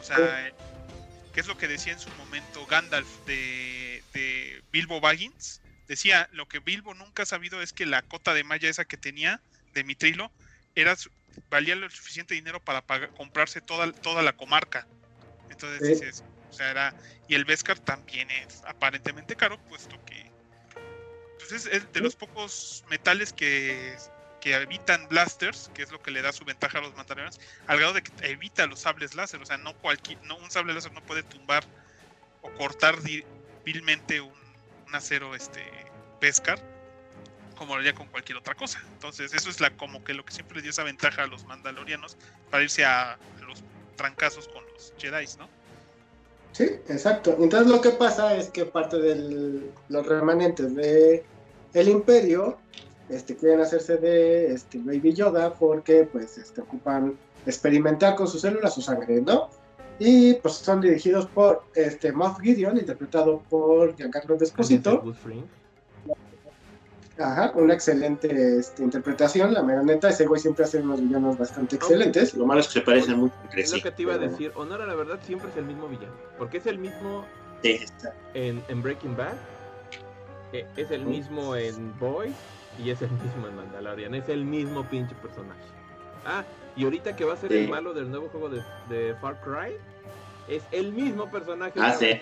O 0.01 0.03
sea, 0.03 0.51
que 1.37 1.43
es 1.43 1.49
lo 1.49 1.59
que 1.59 1.69
decía 1.69 1.93
en 1.93 1.99
su 1.99 2.09
momento 2.13 2.65
Gandalf 2.65 3.21
de, 3.27 4.03
de 4.15 4.65
Bilbo 4.73 5.03
Baggins. 5.03 5.61
Decía, 5.87 6.31
lo 6.33 6.49
que 6.49 6.61
Bilbo 6.61 6.95
nunca 6.95 7.25
ha 7.25 7.27
sabido 7.27 7.61
es 7.61 7.75
que 7.75 7.85
la 7.85 8.01
cota 8.01 8.33
de 8.33 8.43
malla 8.43 8.71
esa 8.71 8.87
que 8.87 8.97
tenía 8.97 9.43
de 9.75 9.85
Mitrilo 9.85 10.33
era 10.75 10.97
valía 11.51 11.77
lo 11.77 11.91
suficiente 11.91 12.33
dinero 12.33 12.59
para 12.65 12.81
pagar- 12.81 13.13
comprarse 13.13 13.61
toda, 13.61 13.93
toda 13.93 14.23
la 14.23 14.33
comarca. 14.33 14.89
Entonces 15.51 15.87
dices, 15.87 16.25
o 16.49 16.53
sea, 16.55 16.71
era... 16.71 16.97
Y 17.29 17.35
el 17.35 17.45
Beskar 17.45 17.79
también 17.81 18.31
es 18.31 18.63
aparentemente 18.65 19.37
caro, 19.37 19.61
puesto 19.69 20.03
que 20.07 20.33
pues 21.39 21.53
es, 21.53 21.67
es 21.67 21.93
de 21.93 22.01
los 22.01 22.17
pocos 22.17 22.83
metales 22.89 23.35
que 23.35 23.95
que 24.41 24.55
evitan 24.55 25.09
blasters, 25.09 25.71
que 25.75 25.83
es 25.83 25.91
lo 25.91 26.01
que 26.01 26.11
le 26.11 26.23
da 26.23 26.33
su 26.33 26.45
ventaja 26.45 26.79
a 26.79 26.81
los 26.83 26.95
mandalorianos, 26.95 27.41
al 27.67 27.79
grado 27.79 27.95
de 27.95 28.03
que 28.03 28.13
evita 28.27 28.67
los 28.67 28.81
sables 28.81 29.15
láser. 29.15 29.41
O 29.41 29.47
sea, 29.47 29.59
no 29.59 29.75
cualquier, 29.79 30.23
no, 30.25 30.37
un 30.37 30.51
sable 30.51 30.75
láser 30.75 30.93
no 30.93 31.03
puede 31.03 31.23
tumbar 31.23 31.65
o 32.43 32.51
cortar 32.53 32.97
vilmente 33.65 34.21
un, 34.21 34.35
acero 34.93 35.35
este 35.35 35.63
pescar 36.21 36.59
como 37.59 37.75
lo 37.75 37.81
haría 37.81 37.95
con 37.95 38.07
cualquier 38.09 38.39
otra 38.39 38.55
cosa. 38.55 38.81
Entonces, 38.93 39.33
eso 39.33 39.51
es 39.51 39.61
la 39.61 39.71
como 39.71 40.05
que 40.05 40.15
lo 40.15 40.25
que 40.25 40.33
siempre 40.33 40.61
dio 40.61 40.71
esa 40.71 40.85
ventaja 40.85 41.23
a 41.23 41.27
los 41.27 41.45
mandalorianos 41.45 42.17
para 42.51 42.63
irse 42.63 42.85
a 42.85 43.19
los 43.47 43.65
trancazos 43.97 44.47
con 44.49 44.63
los 44.73 44.93
Jedi, 44.99 45.27
¿no? 45.39 45.49
Sí, 46.53 46.65
exacto. 46.89 47.37
Entonces 47.39 47.71
lo 47.71 47.81
que 47.81 47.91
pasa 47.91 48.35
es 48.37 48.49
que 48.49 48.65
parte 48.65 48.99
de 48.99 49.71
los 49.89 50.07
remanentes 50.07 50.75
de 50.75 51.25
el 51.75 51.89
imperio 51.89 52.59
este, 53.09 53.37
quieren 53.37 53.61
hacerse 53.61 53.97
de 53.97 54.53
este, 54.53 54.79
Baby 54.79 55.15
Yoda 55.15 55.55
porque 55.55 56.09
pues 56.11 56.39
este, 56.39 56.61
ocupan 56.61 57.17
experimentar 57.47 58.17
con 58.17 58.27
sus 58.27 58.41
células 58.41 58.75
su 58.75 58.83
sangre, 58.83 59.21
¿no? 59.21 59.49
Y 59.99 60.35
pues 60.35 60.55
son 60.55 60.81
dirigidos 60.81 61.27
por 61.27 61.65
este, 61.75 62.13
Moff 62.13 62.41
Gideon, 62.41 62.77
interpretado 62.77 63.43
por 63.49 63.97
Giancarlo 63.97 64.37
Desposito. 64.37 65.03
Ajá, 67.19 67.53
una 67.55 67.73
excelente 67.73 68.59
este, 68.59 68.83
interpretación, 68.83 69.55
la 69.55 69.63
mera 69.63 69.83
neta, 69.83 70.11
ese 70.11 70.27
güey 70.27 70.39
siempre 70.39 70.67
hace 70.67 70.79
unos 70.79 71.01
villanos 71.01 71.39
bastante 71.39 71.77
excelentes. 71.77 72.35
Lo 72.35 72.45
malo 72.45 72.61
es 72.61 72.67
que 72.67 72.75
se 72.75 72.81
parecen 72.83 73.19
mucho 73.19 73.35
Es 73.55 73.73
lo 73.73 73.81
que 73.81 73.91
te 73.91 74.03
iba 74.03 74.15
a 74.15 74.19
decir, 74.19 74.53
Honor 74.55 74.83
a 74.83 74.87
la 74.87 74.95
verdad 74.95 75.19
siempre 75.23 75.49
es 75.49 75.57
el 75.57 75.65
mismo 75.65 75.89
villano, 75.89 76.13
porque 76.37 76.59
es 76.59 76.67
el 76.67 76.79
mismo 76.79 77.25
en, 78.35 78.63
en, 78.69 78.83
Breaking 78.83 79.17
Bad, 79.17 79.33
eh, 80.53 80.67
es 80.77 80.91
el 80.91 81.07
mismo 81.07 81.57
en 81.57 81.99
Boy 81.99 82.35
y 82.83 82.91
es 82.91 83.03
el 83.03 83.11
mismo 83.11 83.49
en 83.49 83.57
Mandalorian, 83.57 84.15
es 84.15 84.29
el 84.29 84.45
mismo 84.45 84.85
pinche 84.85 85.15
personaje. 85.17 85.61
Ah, 86.25 86.45
y 86.77 86.85
ahorita 86.85 87.17
que 87.17 87.25
va 87.25 87.35
a 87.35 87.37
ser 87.37 87.53
el 87.53 87.69
malo 87.69 87.95
del 87.95 88.11
nuevo 88.11 88.29
juego 88.29 88.49
de, 88.49 88.63
de, 88.89 89.15
Far 89.17 89.41
Cry, 89.41 89.77
es 90.49 90.63
el 90.73 90.93
mismo 90.93 91.31
personaje. 91.31 91.73
Ah, 91.79 91.93
sí 91.93 92.21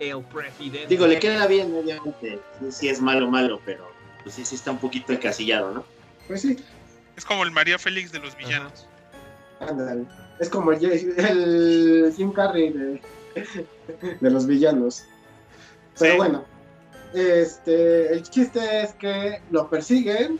el 0.00 0.22
presidente. 0.24 0.86
Digo, 0.88 1.06
le 1.06 1.18
queda 1.18 1.46
bien, 1.46 1.74
obviamente. 1.74 2.40
Sí, 2.70 2.88
es 2.88 3.00
malo, 3.00 3.30
malo, 3.30 3.60
pero 3.64 3.88
pues 4.22 4.34
sí, 4.34 4.44
sí 4.44 4.54
está 4.54 4.70
un 4.70 4.78
poquito 4.78 5.12
encasillado, 5.12 5.72
¿no? 5.72 5.84
Pues 6.26 6.42
sí. 6.42 6.56
Es 7.16 7.24
como 7.24 7.42
el 7.42 7.50
María 7.50 7.78
Félix 7.78 8.12
de 8.12 8.20
los 8.20 8.36
villanos. 8.36 8.86
Ándale. 9.60 10.04
Es 10.38 10.48
como 10.48 10.72
el, 10.72 10.84
el 10.84 12.14
Jim 12.16 12.32
Carrey 12.32 12.72
de, 12.72 13.00
de 14.20 14.30
los 14.30 14.46
villanos. 14.46 15.04
Pero 15.98 16.16
bueno, 16.16 16.44
este, 17.14 18.12
el 18.12 18.22
chiste 18.22 18.82
es 18.82 18.92
que 18.94 19.40
lo 19.50 19.68
persiguen 19.68 20.38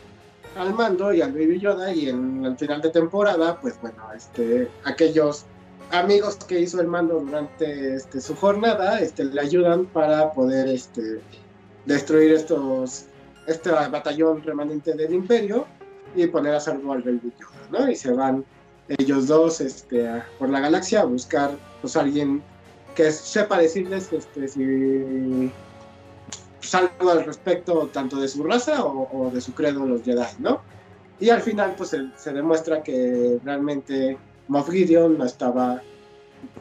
al 0.56 0.74
mando 0.74 1.12
y 1.12 1.22
al 1.22 1.32
Baby 1.32 1.60
Yoda 1.60 1.92
y 1.92 2.08
en 2.08 2.44
el 2.44 2.56
final 2.56 2.80
de 2.82 2.90
temporada, 2.90 3.60
pues 3.60 3.80
bueno, 3.80 4.02
este, 4.14 4.68
aquellos 4.84 5.44
amigos 5.90 6.36
que 6.36 6.60
hizo 6.60 6.80
el 6.80 6.88
mando 6.88 7.20
durante 7.20 7.94
este, 7.94 8.20
su 8.20 8.34
jornada 8.34 9.00
este, 9.00 9.24
le 9.24 9.40
ayudan 9.40 9.86
para 9.86 10.32
poder 10.32 10.68
este, 10.68 11.20
destruir 11.86 12.32
estos 12.32 13.06
este 13.46 13.70
batallón 13.70 14.42
remanente 14.42 14.92
del 14.92 15.14
imperio 15.14 15.66
y 16.14 16.26
poner 16.26 16.54
a 16.54 16.60
salvo 16.60 16.92
al 16.92 17.02
Baby 17.02 17.32
Yoda. 17.40 17.90
Y 17.90 17.96
se 17.96 18.12
van 18.12 18.44
ellos 18.88 19.26
dos 19.26 19.60
este, 19.60 20.22
por 20.38 20.50
la 20.50 20.60
galaxia 20.60 21.00
a 21.00 21.04
buscar 21.04 21.50
pues 21.80 21.96
alguien 21.96 22.42
que 22.94 23.10
sepa 23.12 23.58
decirles 23.58 24.12
este, 24.12 24.48
si 24.48 25.50
pues, 26.58 26.74
algo 26.74 27.10
al 27.10 27.24
respecto 27.24 27.88
tanto 27.92 28.20
de 28.20 28.28
su 28.28 28.42
raza 28.42 28.84
o, 28.84 29.30
de 29.32 29.40
su 29.40 29.52
credo 29.54 29.86
los 29.86 30.02
Jedi, 30.02 30.22
¿no? 30.38 30.60
Y 31.20 31.30
al 31.30 31.42
final 31.42 31.74
pues 31.76 31.96
se, 32.16 32.32
demuestra 32.32 32.82
que 32.82 33.38
realmente 33.44 34.16
Moff 34.46 34.70
Gideon 34.70 35.18
no 35.18 35.24
estaba, 35.24 35.82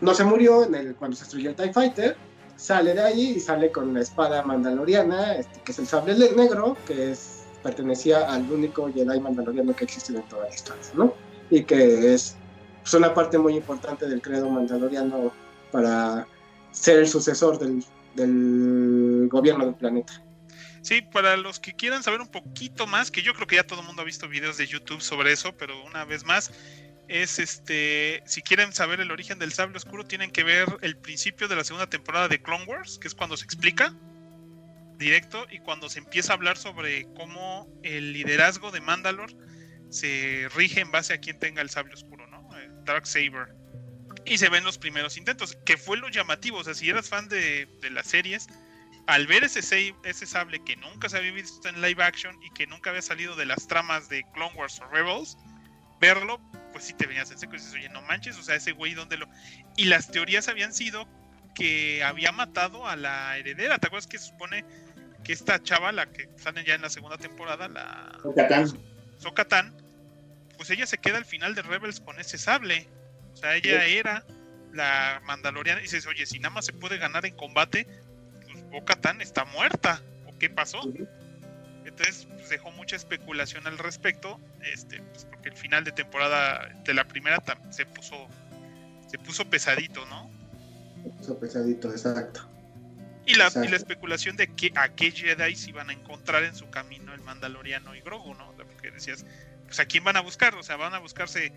no 0.01 0.13
se 0.13 0.23
murió 0.23 0.63
en 0.63 0.75
el, 0.75 0.95
cuando 0.95 1.15
se 1.15 1.23
estrelló 1.23 1.51
el 1.51 1.55
TIE 1.55 1.73
Fighter, 1.73 2.15
sale 2.55 2.95
de 2.95 3.01
ahí 3.01 3.33
y 3.37 3.39
sale 3.39 3.71
con 3.71 3.93
la 3.93 4.01
espada 4.01 4.41
mandaloriana, 4.41 5.35
este, 5.35 5.61
que 5.61 5.71
es 5.71 5.79
el 5.79 5.87
sable 5.87 6.31
negro, 6.35 6.75
que 6.87 7.11
es, 7.11 7.43
pertenecía 7.61 8.31
al 8.31 8.51
único 8.51 8.91
Jedi 8.91 9.19
mandaloriano 9.19 9.75
que 9.75 9.85
existe 9.85 10.13
en 10.13 10.23
toda 10.23 10.47
la 10.47 10.53
historia, 10.53 10.81
¿no? 10.95 11.13
Y 11.51 11.63
que 11.63 12.13
es 12.13 12.35
pues, 12.81 12.93
una 12.95 13.13
parte 13.13 13.37
muy 13.37 13.55
importante 13.55 14.07
del 14.07 14.21
credo 14.21 14.49
mandaloriano 14.49 15.31
para 15.71 16.27
ser 16.71 16.99
el 16.99 17.07
sucesor 17.07 17.59
del, 17.59 17.83
del 18.17 19.29
gobierno 19.29 19.65
del 19.65 19.75
planeta. 19.75 20.21
Sí, 20.81 21.01
para 21.01 21.37
los 21.37 21.59
que 21.59 21.73
quieran 21.73 22.03
saber 22.03 22.21
un 22.21 22.27
poquito 22.27 22.87
más, 22.87 23.11
que 23.11 23.21
yo 23.21 23.33
creo 23.33 23.47
que 23.47 23.57
ya 23.57 23.65
todo 23.65 23.81
el 23.81 23.85
mundo 23.85 24.01
ha 24.01 24.05
visto 24.05 24.27
videos 24.27 24.57
de 24.57 24.67
YouTube 24.67 25.01
sobre 25.01 25.31
eso, 25.31 25.55
pero 25.57 25.83
una 25.85 26.05
vez 26.05 26.23
más, 26.25 26.51
es 27.07 27.39
este, 27.39 28.21
si 28.25 28.41
quieren 28.41 28.73
saber 28.73 28.99
el 28.99 29.11
origen 29.11 29.39
del 29.39 29.53
sable 29.53 29.77
oscuro, 29.77 30.05
tienen 30.05 30.31
que 30.31 30.43
ver 30.43 30.65
el 30.81 30.97
principio 30.97 31.47
de 31.47 31.55
la 31.55 31.63
segunda 31.63 31.87
temporada 31.87 32.27
de 32.27 32.41
Clone 32.41 32.65
Wars, 32.65 32.99
que 32.99 33.07
es 33.07 33.15
cuando 33.15 33.37
se 33.37 33.45
explica 33.45 33.93
directo 34.97 35.45
y 35.51 35.59
cuando 35.59 35.89
se 35.89 35.99
empieza 35.99 36.33
a 36.33 36.35
hablar 36.35 36.57
sobre 36.57 37.05
cómo 37.13 37.67
el 37.83 38.13
liderazgo 38.13 38.71
de 38.71 38.81
Mandalore 38.81 39.35
se 39.89 40.47
rige 40.55 40.81
en 40.81 40.91
base 40.91 41.13
a 41.13 41.19
quien 41.19 41.37
tenga 41.39 41.61
el 41.61 41.69
sable 41.69 41.93
oscuro, 41.93 42.27
¿no? 42.27 42.49
Dark 42.83 43.05
Saber. 43.05 43.53
Y 44.27 44.37
se 44.37 44.49
ven 44.49 44.63
los 44.63 44.77
primeros 44.77 45.17
intentos, 45.17 45.57
que 45.65 45.77
fue 45.77 45.97
lo 45.97 46.09
llamativo, 46.09 46.57
o 46.57 46.63
sea, 46.63 46.73
si 46.73 46.89
eras 46.89 47.09
fan 47.09 47.29
de, 47.29 47.67
de 47.81 47.89
las 47.89 48.07
series, 48.07 48.47
al 49.07 49.25
ver 49.25 49.45
ese, 49.45 49.59
ese 50.03 50.25
sable 50.25 50.63
que 50.63 50.75
nunca 50.75 51.07
se 51.07 51.17
había 51.17 51.31
visto 51.31 51.67
en 51.69 51.81
live 51.81 52.03
action 52.03 52.37
y 52.43 52.49
que 52.51 52.67
nunca 52.67 52.89
había 52.89 53.01
salido 53.01 53.35
de 53.35 53.45
las 53.45 53.67
tramas 53.67 54.09
de 54.09 54.25
Clone 54.33 54.53
Wars 54.55 54.79
o 54.81 54.87
Rebels, 54.89 55.37
verlo, 55.99 56.41
pues 56.73 56.85
sí 56.85 56.93
te 56.93 57.07
venías 57.07 57.31
en 57.31 57.39
seco 57.39 57.55
y 57.55 57.57
dices, 57.57 57.73
oye, 57.73 57.89
no 57.89 58.01
manches, 58.01 58.37
o 58.37 58.43
sea, 58.43 58.55
ese 58.55 58.73
güey, 58.73 58.93
¿dónde 58.93 59.17
lo...? 59.17 59.27
Y 59.77 59.85
las 59.85 60.11
teorías 60.11 60.47
habían 60.49 60.73
sido 60.73 61.07
que 61.55 62.03
había 62.03 62.31
matado 62.31 62.85
a 62.85 62.95
la 62.95 63.37
heredera, 63.37 63.79
¿te 63.79 63.87
acuerdas 63.87 64.07
que 64.07 64.19
se 64.19 64.27
supone 64.27 64.65
que 65.23 65.33
esta 65.33 65.63
chava, 65.63 65.91
la 65.91 66.11
que 66.11 66.29
sale 66.37 66.63
ya 66.63 66.75
en 66.75 66.81
la 66.81 66.89
segunda 66.89 67.17
temporada, 67.17 67.67
la... 67.67 68.19
Socatán. 68.21 68.67
Socatán, 69.17 69.73
pues 70.57 70.69
ella 70.69 70.85
se 70.85 70.97
queda 70.97 71.17
al 71.17 71.25
final 71.25 71.55
de 71.55 71.61
Rebels 71.61 72.01
con 72.01 72.19
ese 72.19 72.37
sable. 72.37 72.87
O 73.37 73.39
sea, 73.39 73.55
ella 73.55 73.85
era 73.85 74.25
la 74.73 75.21
mandaloriana 75.25 75.79
y 75.79 75.83
dices, 75.83 76.07
oye, 76.07 76.25
si 76.25 76.39
nada 76.39 76.55
más 76.55 76.65
se 76.65 76.73
puede 76.73 76.97
ganar 76.97 77.23
en 77.27 77.35
combate, 77.35 77.87
pues 78.45 78.63
Bocatán 78.71 79.21
está 79.21 79.45
muerta. 79.45 80.01
¿O 80.25 80.35
qué 80.39 80.49
pasó? 80.49 80.81
Entonces 81.85 82.27
pues, 82.33 82.49
dejó 82.49 82.71
mucha 82.71 82.95
especulación 82.95 83.67
al 83.67 83.77
respecto, 83.77 84.39
este, 84.61 85.01
pues, 85.01 85.25
porque 85.25 85.49
el 85.49 85.55
final 85.55 85.83
de 85.83 85.91
temporada 85.91 86.67
de 86.83 86.93
la 86.95 87.07
primera 87.07 87.43
se 87.69 87.85
puso, 87.85 88.27
se 89.07 89.19
puso 89.19 89.47
pesadito, 89.47 90.03
¿no? 90.07 90.31
Se 91.03 91.09
puso 91.11 91.39
pesadito, 91.39 91.91
exacto. 91.91 92.49
Y 93.27 93.35
la, 93.35 93.51
y 93.63 93.67
la 93.67 93.75
especulación 93.75 94.35
de 94.35 94.47
que 94.47 94.71
a 94.75 94.89
qué 94.89 95.11
Jedi 95.11 95.55
se 95.55 95.69
iban 95.69 95.91
a 95.91 95.93
encontrar 95.93 96.43
en 96.43 96.55
su 96.55 96.69
camino 96.71 97.13
el 97.13 97.21
Mandaloriano 97.21 97.93
y 97.93 98.01
Grogu, 98.01 98.33
¿no? 98.33 98.51
Porque 98.53 98.89
decías, 98.89 99.25
pues 99.65 99.79
a 99.79 99.85
quién 99.85 100.03
van 100.03 100.17
a 100.17 100.21
buscar, 100.21 100.55
o 100.55 100.63
sea, 100.63 100.75
van 100.75 100.93
a 100.93 100.99
buscarse 100.99 101.51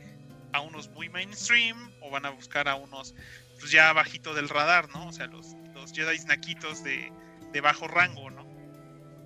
a 0.53 0.61
unos 0.61 0.89
muy 0.91 1.09
mainstream 1.09 1.77
o 2.01 2.11
van 2.11 2.27
a 2.27 2.31
buscar 2.31 2.69
a 2.69 2.77
unos 2.77 3.15
pues 3.59 3.71
ya 3.71 3.93
bajito 3.93 4.35
del 4.35 4.49
radar, 4.49 4.89
¿no? 4.91 5.09
O 5.09 5.13
sea, 5.13 5.27
los, 5.27 5.55
los 5.75 5.93
Jedi 5.93 6.19
naquitos 6.27 6.83
de, 6.83 7.13
de 7.53 7.61
bajo 7.61 7.87
rango, 7.89 8.31
¿no? 8.31 8.47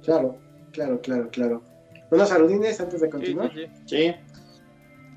Claro. 0.03 0.39
Claro, 0.75 1.01
claro, 1.01 1.31
claro. 1.31 1.63
Unos 2.11 2.29
saludines 2.29 2.81
antes 2.81 3.01
de 3.01 3.09
continuar. 3.09 3.53
Sí, 3.87 4.15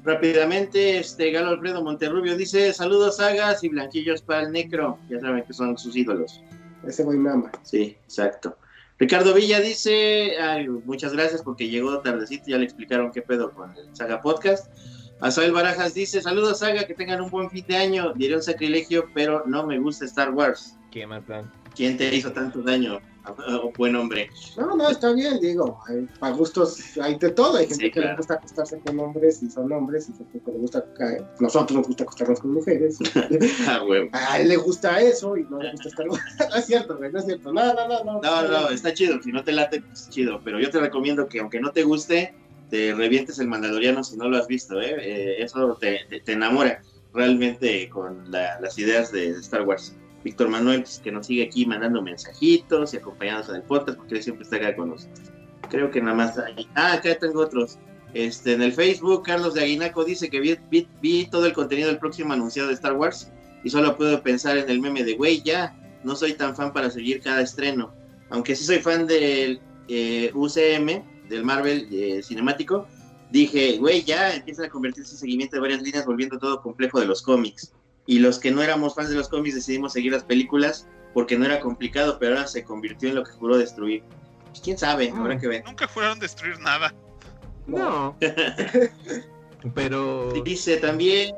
Rápidamente, 0.03 0.99
este 0.99 1.31
Galo 1.31 1.49
Alfredo 1.49 1.83
Monterrubio 1.83 2.37
dice: 2.37 2.71
Saludos, 2.71 3.17
sagas 3.17 3.63
y 3.63 3.69
blanquillos 3.69 4.21
para 4.21 4.43
el 4.43 4.51
necro. 4.51 4.99
Ya 5.09 5.19
saben 5.19 5.43
que 5.43 5.53
son 5.53 5.77
sus 5.77 5.95
ídolos. 5.95 6.41
Ese 6.87 7.03
güey 7.03 7.17
me 7.17 7.31
ama. 7.31 7.51
Sí, 7.63 7.97
exacto. 8.03 8.57
Ricardo 8.99 9.33
Villa 9.33 9.59
dice: 9.59 10.37
Muchas 10.85 11.11
gracias 11.11 11.41
porque 11.41 11.67
llegó 11.67 11.99
tardecito. 11.99 12.45
Ya 12.47 12.57
le 12.57 12.63
explicaron 12.63 13.11
qué 13.11 13.21
pedo 13.21 13.51
con 13.51 13.75
el 13.75 13.93
Saga 13.95 14.21
Podcast. 14.21 14.71
Azael 15.19 15.51
Barajas 15.51 15.93
dice: 15.93 16.21
Saludos, 16.21 16.59
Saga, 16.59 16.85
que 16.85 16.93
tengan 16.93 17.21
un 17.21 17.29
buen 17.29 17.49
fin 17.49 17.65
de 17.67 17.77
año. 17.77 18.13
Diré 18.13 18.35
un 18.35 18.43
sacrilegio, 18.43 19.09
pero 19.13 19.43
no 19.45 19.65
me 19.65 19.79
gusta 19.79 20.05
Star 20.05 20.31
Wars. 20.31 20.77
Qué 20.91 21.05
mal 21.05 21.23
plan. 21.23 21.51
¿Quién 21.75 21.97
te 21.97 22.15
hizo 22.15 22.31
tanto 22.31 22.61
daño? 22.61 22.99
buen 23.77 23.95
hombre. 23.95 24.29
No, 24.57 24.75
no, 24.75 24.89
está 24.89 25.13
bien, 25.13 25.39
digo, 25.39 25.79
para 26.19 26.35
gustos 26.35 26.97
hay 26.97 27.15
de 27.15 27.29
todo, 27.31 27.57
hay 27.57 27.67
gente 27.67 27.91
que 27.91 27.99
le 27.99 28.15
gusta 28.15 28.35
acostarse 28.35 28.79
con 28.79 28.99
hombres 28.99 29.41
y 29.43 29.49
son 29.49 29.71
hombres, 29.71 30.09
y 30.09 30.13
gente 30.13 30.39
que 30.43 30.51
le 30.51 30.57
gusta, 30.57 30.83
nosotros 31.39 31.77
nos 31.77 31.87
gusta 31.87 32.03
acostarnos 32.03 32.39
con 32.39 32.53
mujeres, 32.53 32.97
ah, 33.67 33.81
a 34.13 34.39
él 34.39 34.49
le 34.49 34.57
gusta 34.57 34.99
eso 35.01 35.37
y 35.37 35.43
no 35.43 35.59
le 35.59 35.71
gusta 35.71 35.89
estar, 35.89 36.05
no 36.49 36.55
es 36.55 36.65
cierto, 36.65 36.97
güey, 36.97 37.11
no 37.11 37.19
es 37.19 37.25
cierto, 37.25 37.51
no, 37.51 37.73
no, 37.73 37.87
no, 37.87 38.03
no. 38.03 38.21
No, 38.21 38.47
no, 38.47 38.69
está 38.69 38.93
chido, 38.93 39.21
si 39.21 39.31
no 39.31 39.43
te 39.43 39.51
late, 39.51 39.81
pues 39.81 40.09
chido, 40.09 40.41
pero 40.43 40.59
yo 40.59 40.69
te 40.69 40.79
recomiendo 40.79 41.27
que 41.27 41.39
aunque 41.39 41.59
no 41.59 41.71
te 41.71 41.83
guste, 41.83 42.33
te 42.69 42.93
revientes 42.93 43.39
el 43.39 43.47
Mandaloriano 43.47 44.03
si 44.03 44.17
no 44.17 44.29
lo 44.29 44.37
has 44.37 44.47
visto, 44.47 44.81
¿eh? 44.81 44.95
eh 44.99 45.35
eso 45.43 45.77
te, 45.79 45.99
enamora 46.31 46.81
realmente 47.13 47.89
con 47.89 48.29
las 48.31 48.77
ideas 48.77 49.11
de 49.11 49.29
Star 49.31 49.63
Wars. 49.63 49.95
Víctor 50.23 50.49
Manuel, 50.49 50.81
pues, 50.81 50.99
que 50.99 51.11
nos 51.11 51.27
sigue 51.27 51.43
aquí 51.43 51.65
mandando 51.65 52.01
mensajitos 52.01 52.93
y 52.93 52.97
acompañándonos 52.97 53.49
en 53.49 53.55
el 53.57 53.61
podcast, 53.63 53.97
porque 53.97 54.15
él 54.15 54.23
siempre 54.23 54.43
está 54.43 54.57
acá 54.57 54.75
con 54.75 54.89
nosotros. 54.89 55.31
Creo 55.69 55.89
que 55.89 56.01
nada 56.01 56.15
más 56.15 56.37
hay. 56.37 56.67
Ah, 56.75 56.93
acá 56.93 57.17
tengo 57.17 57.39
otros. 57.41 57.77
Este, 58.13 58.53
en 58.53 58.61
el 58.61 58.73
Facebook, 58.73 59.23
Carlos 59.23 59.53
de 59.53 59.61
Aguinaco 59.61 60.03
dice 60.03 60.29
que 60.29 60.39
vi, 60.39 60.57
vi- 60.69 60.87
vi 61.01 61.27
todo 61.29 61.45
el 61.45 61.53
contenido 61.53 61.87
del 61.87 61.99
próximo 61.99 62.33
anunciado 62.33 62.69
de 62.69 62.73
Star 62.75 62.93
Wars 62.93 63.31
y 63.63 63.69
solo 63.69 63.95
puedo 63.95 64.21
pensar 64.21 64.57
en 64.57 64.69
el 64.69 64.79
meme 64.79 65.03
de, 65.03 65.15
güey, 65.15 65.41
ya, 65.43 65.75
no 66.03 66.15
soy 66.15 66.33
tan 66.33 66.55
fan 66.55 66.73
para 66.73 66.89
seguir 66.89 67.21
cada 67.21 67.41
estreno. 67.41 67.93
Aunque 68.29 68.55
sí 68.55 68.63
soy 68.63 68.79
fan 68.79 69.07
del 69.07 69.59
eh, 69.87 70.31
UCM, 70.33 71.03
del 71.29 71.43
Marvel 71.43 71.87
eh, 71.91 72.21
cinemático, 72.23 72.87
dije, 73.31 73.77
güey, 73.77 74.03
ya 74.03 74.33
empieza 74.35 74.65
a 74.65 74.69
convertirse 74.69 75.11
en 75.13 75.17
seguimiento 75.19 75.55
de 75.57 75.61
varias 75.61 75.81
líneas, 75.81 76.05
volviendo 76.05 76.37
todo 76.37 76.61
complejo 76.61 76.99
de 76.99 77.05
los 77.05 77.21
cómics. 77.21 77.73
Y 78.05 78.19
los 78.19 78.39
que 78.39 78.51
no 78.51 78.61
éramos 78.61 78.95
fans 78.95 79.09
de 79.09 79.15
los 79.15 79.27
cómics 79.27 79.55
decidimos 79.55 79.93
seguir 79.93 80.13
las 80.13 80.23
películas 80.23 80.87
porque 81.13 81.37
no 81.37 81.45
era 81.45 81.59
complicado, 81.59 82.17
pero 82.19 82.35
ahora 82.35 82.47
se 82.47 82.63
convirtió 82.63 83.09
en 83.09 83.15
lo 83.15 83.23
que 83.23 83.31
juró 83.31 83.57
destruir. 83.57 84.03
Pues, 84.45 84.61
quién 84.61 84.77
sabe, 84.77 85.11
Mm. 85.11 85.19
habrá 85.19 85.37
que 85.39 85.47
ver. 85.47 85.63
Nunca 85.65 85.87
juraron 85.87 86.19
destruir 86.19 86.59
nada. 86.59 86.93
No. 87.65 88.15
Pero. 89.75 90.31
Dice 90.43 90.77
también 90.77 91.35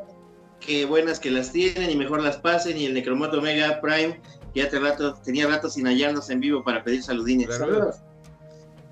que 0.60 0.86
buenas 0.86 1.20
que 1.20 1.32
las 1.32 1.52
tienen 1.52 1.90
y 1.90 1.96
mejor 1.96 2.22
las 2.22 2.38
pasen. 2.38 2.78
Y 2.78 2.86
el 2.86 2.94
Necromoto 2.94 3.40
Omega 3.40 3.80
Prime, 3.82 4.20
que 4.54 4.60
ya 4.60 4.70
te 4.70 4.80
rato, 4.80 5.16
tenía 5.24 5.48
rato 5.48 5.70
sin 5.70 5.88
hallarnos 5.88 6.30
en 6.30 6.40
vivo 6.40 6.64
para 6.64 6.84
pedir 6.84 7.02
saludines. 7.02 7.48
Claro. 7.48 7.66
Saludos. 7.66 7.96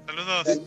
Saludos. 0.08 0.62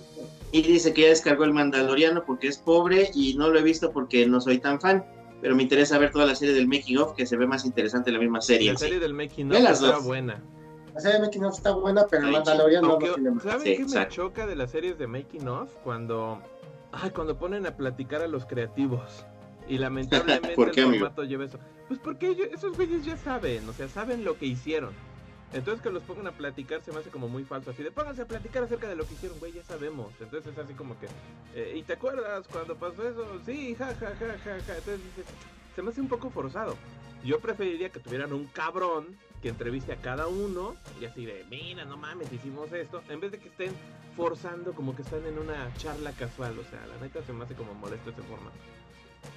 Y 0.53 0.62
dice 0.62 0.92
que 0.92 1.03
ya 1.03 1.09
descargó 1.09 1.44
el 1.44 1.53
Mandaloriano 1.53 2.24
porque 2.24 2.48
es 2.48 2.59
pobre 2.59 3.11
y 3.14 3.34
no 3.34 3.48
lo 3.51 3.59
he 3.59 3.62
visto 3.62 3.92
porque 3.92 4.26
no 4.26 4.40
soy 4.40 4.59
tan 4.59 4.80
fan. 4.80 5.05
Pero 5.40 5.55
me 5.57 5.62
interesa 5.62 5.96
ver 5.98 6.11
toda 6.11 6.26
la 6.26 6.34
serie 6.34 6.55
del 6.55 6.68
Making 6.68 6.98
of, 6.98 7.14
que 7.14 7.24
se 7.24 7.36
ve 7.36 7.46
más 7.46 7.64
interesante 7.64 8.11
la 8.12 8.18
misma 8.18 8.40
serie. 8.40 8.72
La 8.72 8.78
sí. 8.78 8.84
serie 8.86 8.98
del 9.01 9.14
Making 9.14 9.53
of 9.53 9.59
está 9.59 9.86
dos. 9.92 10.05
buena. 10.05 10.42
La 10.94 11.01
serie 11.01 11.18
de 11.18 11.24
Making 11.26 11.44
of 11.44 11.57
está 11.57 11.70
buena, 11.72 12.05
pero 12.11 12.26
el 12.26 12.32
Mandalorian 12.32 12.82
no 12.82 12.98
lo 12.98 13.14
tiene 13.14 13.30
más. 13.30 13.42
¿Saben 13.44 13.62
Sí, 13.62 13.76
qué 13.76 13.84
me 13.98 14.09
choca 14.09 14.46
de 14.46 14.57
las 14.57 14.70
series 14.72 14.98
de 14.98 15.07
Making 15.07 15.48
of? 15.48 15.70
Cuando. 15.84 16.42
Ay, 16.92 17.11
cuando 17.11 17.38
ponen 17.38 17.64
a 17.66 17.76
platicar 17.76 18.20
a 18.22 18.26
los 18.26 18.44
creativos. 18.44 19.24
Y 19.68 19.78
lamentablemente 19.78 20.51
¿Por 20.57 20.72
qué, 20.72 20.80
el 20.80 20.86
amigo? 20.88 21.05
formato 21.07 21.24
lleva 21.24 21.44
eso. 21.44 21.59
Pues 21.88 22.01
porque 22.01 22.28
ellos- 22.28 22.48
esos 22.53 22.76
güeyes 22.76 23.05
ya 23.05 23.16
saben, 23.16 23.66
o 23.68 23.72
sea, 23.72 23.88
saben 23.88 24.24
lo 24.24 24.36
que 24.36 24.46
hicieron. 24.46 24.90
Entonces 25.53 25.82
que 25.82 25.90
los 25.90 26.03
pongan 26.05 26.28
a 26.28 26.32
platicar 26.32 26.80
se 26.82 26.92
me 26.92 27.01
hace 27.01 27.11
como 27.11 27.28
muy 27.28 27.44
falso. 27.44 27.70
Así 27.70 27.82
de 27.82 27.90
pónganse 27.90 28.22
a 28.22 28.26
platicar 28.26 28.62
acerca 28.62 28.88
de 28.88 28.94
lo 28.96 29.05
que 29.07 29.14
hicieron, 29.14 29.38
güey, 29.40 29.53
ya 29.53 29.64
sabemos. 29.64 30.12
Entonces 30.20 30.53
es 30.53 30.59
así 30.59 30.74
como 30.74 30.98
que. 31.01 31.07
eh, 31.55 31.74
¿Y 31.76 31.82
te 31.82 31.94
acuerdas 31.94 32.46
cuando 32.48 32.76
pasó 32.76 33.09
eso? 33.09 33.26
Sí, 33.44 33.74
ja, 33.74 33.86
ja, 33.86 34.14
ja, 34.14 34.38
ja, 34.44 34.61
ja. 34.61 34.76
Entonces 34.76 35.01
dices, 35.05 35.24
se 35.74 35.82
me 35.82 35.90
hace 35.90 36.01
un 36.01 36.09
poco 36.09 36.30
forzado. 36.30 36.76
Yo 37.24 37.40
preferiría 37.40 37.90
que 37.90 38.01
tuvieran 38.01 38.32
un 38.32 38.46
cabrón 38.46 39.16
que 39.42 39.48
entreviste 39.48 39.92
a 39.92 39.96
cada 39.96 40.26
uno 40.28 40.76
y 41.01 41.05
así 41.05 41.26
de, 41.26 41.44
mira, 41.51 41.84
no 41.84 41.96
mames, 41.96 42.32
hicimos 42.32 42.72
esto, 42.72 43.03
en 43.09 43.20
vez 43.20 43.32
de 43.32 43.38
que 43.38 43.48
estén 43.48 43.72
forzando 44.16 44.72
como 44.72 44.94
que 44.96 45.03
están 45.03 45.24
en 45.26 45.38
una 45.38 45.74
charla 45.76 46.12
casual, 46.12 46.59
o 46.59 46.64
sea, 46.64 46.86
la 46.86 46.96
neta 46.98 47.22
se 47.22 47.32
me 47.32 47.44
hace 47.44 47.55
como 47.55 47.74
molesto 47.74 48.11
ese 48.11 48.22
formato. 48.22 48.57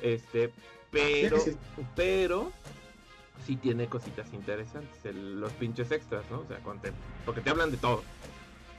Este, 0.01 0.51
pero, 0.91 1.39
Sí, 1.39 1.51
sí. 1.51 1.57
pero 1.95 2.51
sí 3.46 3.56
tiene 3.58 3.88
cositas 3.88 4.32
interesantes, 4.34 5.04
el- 5.06 5.40
los 5.40 5.52
pinches 5.54 5.92
extras, 5.92 6.24
¿no? 6.32 6.40
O 6.40 6.46
sea, 6.48 6.58
te- 6.82 6.94
porque 7.26 7.42
te 7.42 7.50
hablan 7.50 7.72
de 7.72 7.78
todo. 7.78 8.04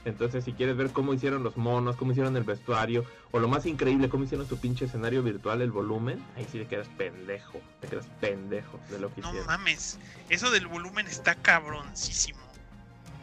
Entonces, 0.05 0.43
si 0.43 0.53
quieres 0.53 0.77
ver 0.77 0.91
cómo 0.91 1.15
hicieron 1.15 1.41
los 1.43 1.57
monos, 1.57 1.95
cómo 1.95 2.11
hicieron 2.11 2.37
el 2.37 2.43
vestuario, 2.43 3.03
o 3.31 3.39
lo 3.39 3.47
más 3.47 3.65
increíble, 3.65 4.07
cómo 4.07 4.23
hicieron 4.23 4.47
su 4.47 4.59
pinche 4.59 4.85
escenario 4.85 5.23
virtual, 5.23 5.63
el 5.63 5.71
volumen, 5.71 6.23
ahí 6.35 6.45
sí 6.51 6.59
te 6.59 6.67
quedas 6.67 6.87
pendejo, 6.89 7.59
te 7.81 7.87
quedas 7.87 8.05
pendejo 8.21 8.79
de 8.91 8.99
lo 8.99 9.11
que 9.13 9.21
No 9.21 9.29
hicieron. 9.29 9.47
mames. 9.47 9.97
Eso 10.29 10.51
del 10.51 10.67
volumen 10.67 11.07
está 11.07 11.33
cabroncísimo. 11.33 12.39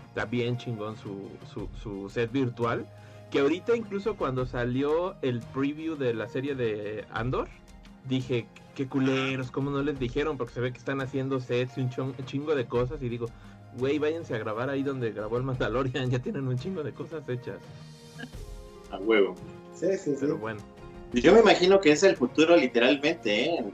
Está 0.09 0.24
bien 0.24 0.59
chingón 0.59 0.97
su, 0.97 1.30
su, 1.53 1.68
su 1.80 2.11
set 2.11 2.33
virtual. 2.33 2.85
Que 3.30 3.39
ahorita 3.41 3.74
incluso 3.76 4.16
cuando 4.16 4.45
salió 4.45 5.14
el 5.22 5.41
preview 5.41 5.97
de 5.97 6.12
la 6.12 6.28
serie 6.28 6.55
de 6.55 7.07
Andor, 7.12 7.49
dije, 8.07 8.47
qué 8.74 8.88
culeros, 8.88 9.50
cómo 9.50 9.70
no 9.70 9.82
les 9.82 9.98
dijeron, 9.98 10.36
porque 10.38 10.54
se 10.54 10.60
ve 10.60 10.72
que 10.72 10.78
están 10.78 11.00
haciendo 11.00 11.40
sets 11.40 11.76
y 11.78 11.80
un 11.82 11.90
chon- 11.90 12.14
chingo 12.24 12.54
de 12.54 12.66
cosas 12.66 13.02
y 13.02 13.08
digo, 13.08 13.26
güey, 13.76 13.98
váyanse 13.98 14.34
a 14.34 14.38
grabar 14.38 14.70
ahí 14.70 14.82
donde 14.82 15.12
grabó 15.12 15.36
el 15.36 15.42
Mandalorian, 15.42 16.10
ya 16.10 16.18
tienen 16.18 16.46
un 16.48 16.58
chingo 16.58 16.82
de 16.82 16.92
cosas 16.92 17.28
hechas. 17.28 17.58
A 18.90 18.98
huevo. 18.98 19.34
Sí, 19.74 19.86
sí, 19.96 20.12
sí. 20.12 20.16
Pero 20.20 20.38
bueno, 20.38 20.60
Yo 21.12 21.32
me 21.32 21.40
imagino 21.40 21.80
que 21.80 21.92
es 21.92 22.02
el 22.02 22.16
futuro 22.16 22.56
literalmente, 22.56 23.44
¿eh? 23.46 23.64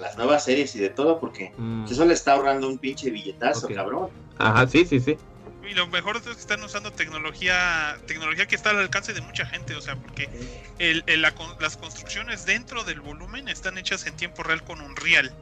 Las 0.00 0.16
nuevas 0.16 0.44
series 0.44 0.74
y 0.76 0.78
de 0.78 0.88
todo, 0.88 1.20
porque 1.20 1.52
mm, 1.58 1.84
eso 1.84 2.04
le 2.06 2.14
está 2.14 2.32
ahorrando 2.32 2.66
un 2.68 2.78
pinche 2.78 3.10
billetazo, 3.10 3.68
cabrón. 3.68 4.08
ajá, 4.38 4.66
sí, 4.66 4.84
sí, 4.86 4.98
sí. 4.98 5.16
Y 5.70 5.74
lo 5.74 5.86
mejor 5.86 6.16
es 6.16 6.24
que 6.24 6.32
están 6.32 6.64
usando 6.64 6.90
tecnología, 6.92 7.96
tecnología 8.08 8.46
que 8.46 8.56
está 8.56 8.70
al 8.70 8.78
alcance 8.80 9.12
de 9.14 9.20
mucha 9.20 9.46
gente, 9.46 9.76
o 9.76 9.80
sea, 9.80 9.94
porque 9.94 10.28
el, 10.78 11.04
el- 11.06 11.22
la 11.22 11.32
las 11.60 11.76
construcciones 11.76 12.44
dentro 12.44 12.82
del 12.82 13.00
volumen 13.00 13.46
están 13.48 13.78
hechas 13.78 14.06
en 14.06 14.16
tiempo 14.16 14.42
real 14.42 14.64
con 14.64 14.80
Unreal. 14.80 15.32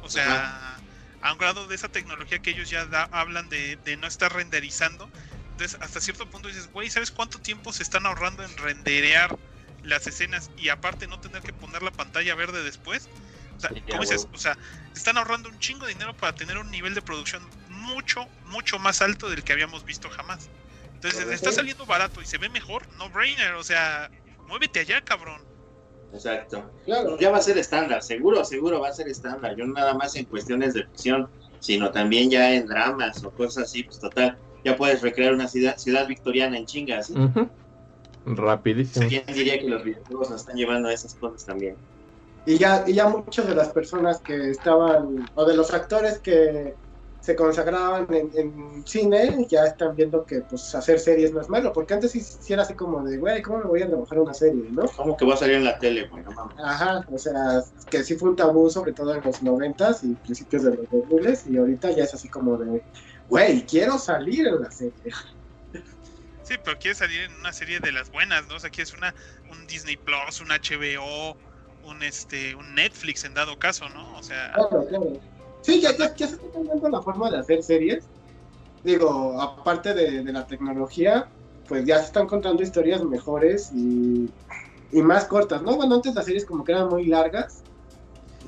O 0.00 0.08
sea, 0.08 0.82
a 1.20 1.32
un 1.32 1.38
grado 1.38 1.66
de 1.68 1.74
esa 1.74 1.90
tecnología 1.90 2.40
que 2.40 2.50
ellos 2.52 2.70
ya 2.70 2.86
da- 2.86 3.08
hablan 3.12 3.50
de, 3.50 3.76
de 3.76 3.96
no 3.98 4.06
estar 4.06 4.32
renderizando. 4.32 5.12
Entonces, 5.52 5.78
hasta 5.82 6.00
cierto 6.00 6.30
punto 6.30 6.48
dices, 6.48 6.68
güey, 6.68 6.90
¿sabes 6.90 7.10
cuánto 7.12 7.38
tiempo 7.40 7.72
se 7.74 7.82
están 7.82 8.06
ahorrando 8.06 8.44
en 8.44 8.56
renderear 8.56 9.38
las 9.82 10.06
escenas 10.06 10.52
y 10.56 10.70
aparte 10.70 11.06
no 11.08 11.20
tener 11.20 11.42
que 11.42 11.52
poner 11.52 11.82
la 11.82 11.92
pantalla 11.92 12.34
verde 12.34 12.62
después? 12.64 13.10
O 13.56 13.60
sea, 13.60 13.74
¿cómo 13.90 14.02
dices? 14.02 14.26
O 14.32 14.38
sea, 14.38 14.58
están 14.94 15.18
ahorrando 15.18 15.48
un 15.50 15.58
chingo 15.58 15.86
de 15.86 15.92
dinero 15.92 16.16
para 16.16 16.34
tener 16.34 16.56
un 16.58 16.70
nivel 16.70 16.94
de 16.94 17.02
producción 17.02 17.52
mucho, 17.80 18.26
mucho 18.46 18.78
más 18.78 19.02
alto 19.02 19.28
del 19.28 19.42
que 19.42 19.52
habíamos 19.52 19.84
visto 19.84 20.08
jamás. 20.10 20.48
Entonces, 20.94 21.28
está 21.28 21.50
saliendo 21.50 21.86
barato 21.86 22.20
y 22.20 22.26
se 22.26 22.38
ve 22.38 22.48
mejor, 22.50 22.82
no 22.98 23.08
brainer, 23.08 23.54
o 23.54 23.64
sea, 23.64 24.10
muévete 24.46 24.80
allá, 24.80 25.00
cabrón. 25.00 25.40
Exacto. 26.12 26.70
Claro. 26.84 27.16
Ya 27.18 27.30
va 27.30 27.38
a 27.38 27.42
ser 27.42 27.56
estándar, 27.56 28.02
seguro, 28.02 28.44
seguro 28.44 28.80
va 28.80 28.88
a 28.88 28.92
ser 28.92 29.08
estándar. 29.08 29.56
Yo 29.56 29.64
no 29.64 29.72
nada 29.72 29.94
más 29.94 30.14
en 30.16 30.26
cuestiones 30.26 30.74
de 30.74 30.84
ficción, 30.84 31.28
sino 31.60 31.90
también 31.90 32.30
ya 32.30 32.52
en 32.52 32.66
dramas 32.66 33.24
o 33.24 33.30
cosas 33.30 33.64
así, 33.64 33.84
pues 33.84 33.98
total. 33.98 34.38
Ya 34.64 34.76
puedes 34.76 35.00
recrear 35.00 35.32
una 35.32 35.48
ciudad, 35.48 35.76
ciudad 35.78 36.06
victoriana 36.06 36.58
en 36.58 36.66
chingas. 36.66 37.10
Ujú. 37.10 37.48
Rapidísimo. 38.26 39.08
¿Quién 39.08 39.24
diría 39.26 39.58
que 39.58 39.68
los 39.68 39.82
videojuegos 39.84 40.30
nos 40.30 40.40
están 40.40 40.56
llevando 40.56 40.88
a 40.88 40.92
esas 40.92 41.14
cosas 41.14 41.44
también? 41.46 41.76
Y 42.44 42.58
ya, 42.58 42.84
y 42.86 42.94
ya 42.94 43.08
muchas 43.08 43.46
de 43.46 43.54
las 43.54 43.70
personas 43.70 44.20
que 44.20 44.50
estaban, 44.50 45.30
o 45.34 45.44
de 45.44 45.56
los 45.56 45.72
actores 45.72 46.20
que 46.20 46.74
se 47.20 47.36
consagraban 47.36 48.06
en, 48.12 48.30
en 48.34 48.86
cine, 48.86 49.46
ya 49.48 49.64
están 49.64 49.94
viendo 49.94 50.24
que 50.24 50.40
pues 50.40 50.74
hacer 50.74 50.98
series 50.98 51.32
no 51.32 51.40
es 51.40 51.48
malo, 51.48 51.72
porque 51.72 51.94
antes 51.94 52.12
sí, 52.12 52.20
sí 52.20 52.52
era 52.52 52.62
así 52.62 52.74
como 52.74 53.04
de, 53.04 53.18
güey, 53.18 53.42
¿cómo 53.42 53.58
me 53.58 53.64
voy 53.64 53.82
a 53.82 53.88
trabajar 53.88 54.18
una 54.20 54.34
serie, 54.34 54.64
no? 54.70 54.86
¿Cómo 54.96 55.16
que 55.16 55.26
va 55.26 55.34
a 55.34 55.36
salir 55.36 55.56
en 55.56 55.64
la 55.64 55.78
tele, 55.78 56.08
güey? 56.08 56.24
No 56.24 56.32
mames. 56.32 56.56
Ajá, 56.58 57.04
o 57.10 57.18
sea, 57.18 57.62
que 57.90 58.02
sí 58.02 58.16
fue 58.16 58.30
un 58.30 58.36
tabú, 58.36 58.70
sobre 58.70 58.92
todo 58.92 59.14
en 59.14 59.22
los 59.22 59.42
noventas 59.42 60.02
y 60.02 60.14
principios 60.14 60.62
de 60.64 60.76
los 60.76 60.90
2000 60.90 61.38
y 61.46 61.58
ahorita 61.58 61.90
ya 61.90 62.04
es 62.04 62.14
así 62.14 62.28
como 62.28 62.56
de, 62.56 62.82
güey, 63.28 63.66
quiero 63.66 63.98
salir 63.98 64.46
en 64.46 64.60
la 64.60 64.70
serie. 64.70 64.94
Sí, 66.42 66.56
pero 66.64 66.76
quieres 66.80 66.98
salir 66.98 67.20
en 67.20 67.34
una 67.34 67.52
serie 67.52 67.78
de 67.78 67.92
las 67.92 68.10
buenas, 68.10 68.48
¿no? 68.48 68.56
O 68.56 68.58
sea, 68.58 68.70
quieres 68.70 68.92
una, 68.92 69.14
un 69.52 69.68
Disney 69.68 69.96
Plus, 69.96 70.40
un 70.40 70.48
HBO, 70.48 71.36
un 71.84 72.02
este, 72.02 72.56
un 72.56 72.74
Netflix 72.74 73.24
en 73.24 73.34
dado 73.34 73.56
caso, 73.56 73.88
¿no? 73.90 74.16
O 74.16 74.22
sea, 74.24 74.50
Claro, 74.54 74.84
claro. 74.88 75.20
Sí, 75.62 75.80
ya, 75.80 75.96
ya, 75.96 76.14
ya 76.14 76.26
se 76.26 76.34
está 76.34 76.48
cambiando 76.52 76.88
la 76.88 77.02
forma 77.02 77.30
de 77.30 77.38
hacer 77.38 77.62
series. 77.62 78.04
Digo, 78.84 79.40
aparte 79.40 79.92
de, 79.94 80.22
de 80.22 80.32
la 80.32 80.46
tecnología, 80.46 81.28
pues 81.68 81.84
ya 81.84 81.98
se 81.98 82.06
están 82.06 82.26
contando 82.26 82.62
historias 82.62 83.04
mejores 83.04 83.70
y, 83.74 84.28
y 84.92 85.02
más 85.02 85.26
cortas, 85.26 85.62
¿no? 85.62 85.76
Bueno, 85.76 85.96
antes 85.96 86.14
las 86.14 86.24
series 86.24 86.44
como 86.46 86.64
que 86.64 86.72
eran 86.72 86.88
muy 86.88 87.06
largas, 87.06 87.62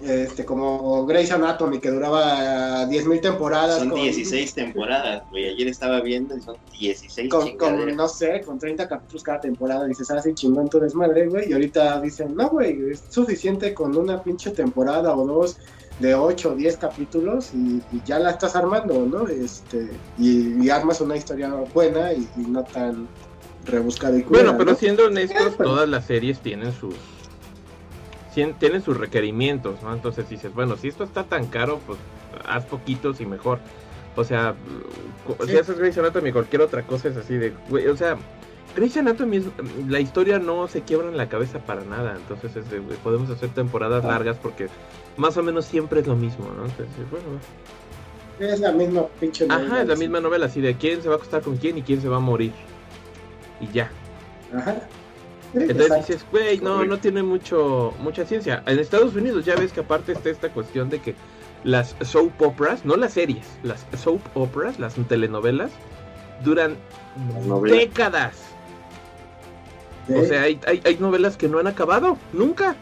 este, 0.00 0.44
como 0.44 1.06
Grey's 1.06 1.30
Anatomy, 1.30 1.78
que 1.78 1.90
duraba 1.90 2.86
10.000 2.88 3.20
temporadas. 3.20 3.78
Son 3.78 3.90
con- 3.90 4.00
16 4.00 4.54
temporadas, 4.54 5.22
güey. 5.30 5.48
Ayer 5.50 5.68
estaba 5.68 6.00
viendo 6.00 6.36
y 6.36 6.40
son 6.40 6.56
16 6.80 7.30
Con, 7.30 7.96
no 7.96 8.08
sé, 8.08 8.40
con 8.40 8.58
30 8.58 8.88
capítulos 8.88 9.22
cada 9.22 9.40
temporada, 9.40 9.84
dices, 9.86 10.10
ah, 10.10 10.20
sí, 10.20 10.34
chingón 10.34 10.68
tu 10.68 10.80
desmadre, 10.80 11.28
güey. 11.28 11.48
Y 11.48 11.52
ahorita 11.52 12.00
dicen, 12.00 12.34
no, 12.34 12.48
güey, 12.48 12.90
es 12.90 13.04
suficiente 13.10 13.74
con 13.74 13.96
una 13.96 14.20
pinche 14.22 14.50
temporada 14.50 15.14
o 15.14 15.24
dos 15.24 15.58
de 16.00 16.14
8 16.14 16.52
o 16.52 16.54
10 16.56 16.76
capítulos 16.78 17.50
y, 17.54 17.82
y 17.92 18.02
ya 18.04 18.18
la 18.18 18.30
estás 18.30 18.56
armando, 18.56 19.06
¿no? 19.06 19.28
Este, 19.28 19.90
y, 20.18 20.64
y 20.64 20.70
armas 20.70 21.00
una 21.00 21.16
historia 21.16 21.48
buena 21.72 22.12
y, 22.12 22.28
y 22.36 22.40
no 22.40 22.64
tan 22.64 23.06
rebuscada 23.64 24.16
y 24.18 24.22
Bueno, 24.22 24.56
pero 24.58 24.72
¿no? 24.72 24.76
siendo 24.76 25.06
honestos, 25.06 25.54
pero- 25.56 25.70
todas 25.70 25.88
las 25.88 26.06
series 26.06 26.40
tienen 26.40 26.72
sus 26.72 26.94
tienen 28.58 28.80
sus 28.82 28.96
requerimientos, 28.96 29.82
¿no? 29.82 29.92
Entonces 29.92 30.26
dices, 30.28 30.54
bueno, 30.54 30.76
si 30.78 30.88
esto 30.88 31.04
está 31.04 31.24
tan 31.24 31.46
caro, 31.48 31.80
pues 31.86 31.98
haz 32.46 32.64
poquitos 32.64 33.20
y 33.20 33.26
mejor. 33.26 33.58
O 34.16 34.24
sea, 34.24 34.54
cu- 35.26 35.36
si 35.44 35.52
Sí. 35.52 35.58
haces 35.58 35.78
Grey's 35.78 35.98
Anatomy, 35.98 36.32
cualquier 36.32 36.62
otra 36.62 36.82
cosa 36.86 37.08
es 37.08 37.16
así 37.18 37.34
de, 37.34 37.52
güey, 37.68 37.86
o 37.88 37.96
sea, 37.96 38.16
Grey's 38.74 38.96
Anatomy, 38.96 39.36
es- 39.36 39.44
la 39.86 40.00
historia 40.00 40.38
no 40.38 40.66
se 40.66 40.80
quiebra 40.80 41.08
en 41.08 41.18
la 41.18 41.28
cabeza 41.28 41.58
para 41.58 41.84
nada, 41.84 42.14
entonces 42.16 42.56
es 42.56 42.70
de, 42.70 42.80
podemos 42.80 43.28
hacer 43.28 43.50
temporadas 43.50 44.02
Ah. 44.04 44.08
largas 44.08 44.38
porque 44.38 44.68
más 45.16 45.36
o 45.36 45.42
menos 45.42 45.64
siempre 45.66 46.00
es 46.00 46.06
lo 46.06 46.16
mismo, 46.16 46.46
¿no? 46.56 46.64
Entonces, 46.64 47.10
bueno, 47.10 47.26
Es 48.38 48.60
la 48.60 48.72
misma 48.72 49.06
pinche 49.20 49.46
Ajá, 49.48 49.58
novela, 49.58 49.82
es 49.82 49.88
la 49.88 49.96
misma 49.96 50.20
novela, 50.20 50.46
así 50.46 50.60
de 50.60 50.76
quién 50.76 51.02
se 51.02 51.08
va 51.08 51.14
a 51.14 51.16
acostar 51.18 51.42
con 51.42 51.56
quién 51.56 51.78
y 51.78 51.82
quién 51.82 52.00
se 52.00 52.08
va 52.08 52.16
a 52.16 52.20
morir. 52.20 52.52
y 53.60 53.68
ya. 53.72 53.90
Ajá. 54.54 54.76
Sí, 55.52 55.58
Entonces 55.58 55.86
exacto. 55.86 56.06
dices, 56.06 56.26
güey, 56.32 56.58
no, 56.60 56.84
no 56.84 56.98
tiene 56.98 57.22
mucho, 57.22 57.94
mucha 58.00 58.24
ciencia. 58.24 58.62
En 58.66 58.78
Estados 58.78 59.14
Unidos 59.14 59.44
ya 59.44 59.54
ves 59.54 59.72
que 59.72 59.80
aparte 59.80 60.12
está 60.12 60.30
esta 60.30 60.50
cuestión 60.52 60.88
de 60.90 61.00
que 61.00 61.14
las 61.62 61.94
soap 62.00 62.40
operas, 62.42 62.84
no 62.84 62.96
las 62.96 63.12
series, 63.12 63.46
las 63.62 63.86
soap 64.02 64.20
operas, 64.34 64.78
las 64.80 64.94
telenovelas, 65.08 65.70
duran 66.42 66.76
décadas. 67.68 68.36
Sí. 70.06 70.14
O 70.14 70.24
sea, 70.24 70.42
hay, 70.42 70.58
hay, 70.66 70.80
hay 70.84 70.96
novelas 70.96 71.36
que 71.36 71.48
no 71.48 71.58
han 71.58 71.66
acabado, 71.66 72.18
nunca. 72.32 72.74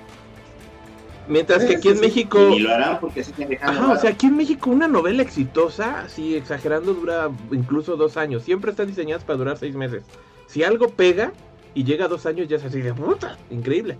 Mientras 1.30 1.62
que 1.64 1.68
Sí, 1.68 1.74
aquí 1.76 1.88
en. 1.90 2.00
México... 2.00 2.48
Y 2.50 2.58
lo 2.58 2.74
harán 2.74 2.98
porque 3.00 3.22
dejando. 3.22 3.80
Ajá, 3.82 3.92
o 3.92 3.96
sea, 3.96 4.10
aquí 4.10 4.26
en 4.26 4.36
México 4.36 4.68
una 4.68 4.88
novela 4.88 5.22
exitosa, 5.22 6.00
así 6.00 6.34
exagerando, 6.34 6.92
dura 6.92 7.30
incluso 7.52 7.96
dos 7.96 8.16
años. 8.16 8.42
Siempre 8.42 8.72
están 8.72 8.88
diseñadas 8.88 9.22
para 9.24 9.38
durar 9.38 9.56
seis 9.56 9.76
meses. 9.76 10.02
Si 10.48 10.64
algo 10.64 10.88
pega 10.88 11.32
y 11.72 11.84
llega 11.84 12.06
a 12.06 12.08
dos 12.08 12.26
años, 12.26 12.48
ya 12.48 12.56
es 12.56 12.64
así 12.64 12.80
de 12.80 12.92
puta, 12.92 13.38
increíble. 13.50 13.96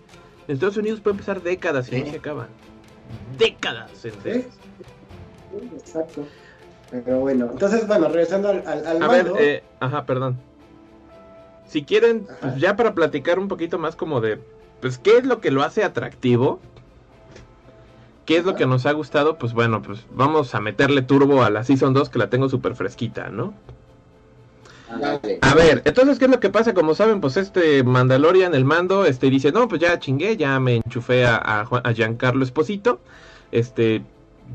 En 0.48 0.54
Estados 0.54 0.76
Unidos 0.76 1.00
puede 1.00 1.14
empezar 1.14 1.40
décadas 1.40 1.86
y 1.92 1.96
Sí. 1.96 2.02
no 2.02 2.10
se 2.10 2.16
acaban. 2.16 2.48
Décadas 3.38 4.04
Exacto. 4.04 6.26
Pero 6.90 7.20
bueno, 7.20 7.48
entonces, 7.52 7.86
bueno, 7.86 8.08
regresando 8.08 8.48
al, 8.48 8.64
al, 8.66 8.86
al 8.86 9.02
A 9.02 9.08
ver, 9.08 9.32
eh, 9.38 9.62
ajá, 9.78 10.04
perdón. 10.04 10.36
Si 11.66 11.84
quieren, 11.84 12.26
Ajá. 12.28 12.38
pues 12.40 12.56
ya 12.56 12.74
para 12.74 12.94
platicar 12.94 13.38
un 13.38 13.46
poquito 13.46 13.78
más 13.78 13.94
como 13.94 14.20
de, 14.20 14.40
pues, 14.80 14.98
¿qué 14.98 15.18
es 15.18 15.24
lo 15.24 15.40
que 15.40 15.52
lo 15.52 15.62
hace 15.62 15.84
atractivo? 15.84 16.58
¿Qué 18.30 18.36
es 18.36 18.44
lo 18.44 18.54
que 18.54 18.64
nos 18.64 18.86
ha 18.86 18.92
gustado? 18.92 19.38
Pues 19.38 19.54
bueno, 19.54 19.82
pues 19.82 20.06
vamos 20.12 20.54
a 20.54 20.60
meterle 20.60 21.02
turbo 21.02 21.42
a 21.42 21.50
la 21.50 21.64
Season 21.64 21.92
2 21.92 22.10
que 22.10 22.20
la 22.20 22.30
tengo 22.30 22.48
súper 22.48 22.76
fresquita, 22.76 23.28
¿no? 23.28 23.54
A 25.42 25.54
ver, 25.56 25.82
entonces, 25.84 26.20
¿qué 26.20 26.26
es 26.26 26.30
lo 26.30 26.38
que 26.38 26.48
pasa? 26.48 26.72
Como 26.72 26.94
saben, 26.94 27.20
pues 27.20 27.36
este 27.36 27.82
Mandalorian, 27.82 28.54
el 28.54 28.64
mando, 28.64 29.04
este 29.04 29.30
dice, 29.30 29.50
no, 29.50 29.66
pues 29.66 29.80
ya 29.80 29.98
chingué, 29.98 30.36
ya 30.36 30.60
me 30.60 30.76
enchufé 30.76 31.26
a, 31.26 31.40
a, 31.62 31.64
Juan- 31.64 31.82
a 31.84 31.92
Giancarlo 31.92 32.44
Esposito, 32.44 33.00
este, 33.50 34.04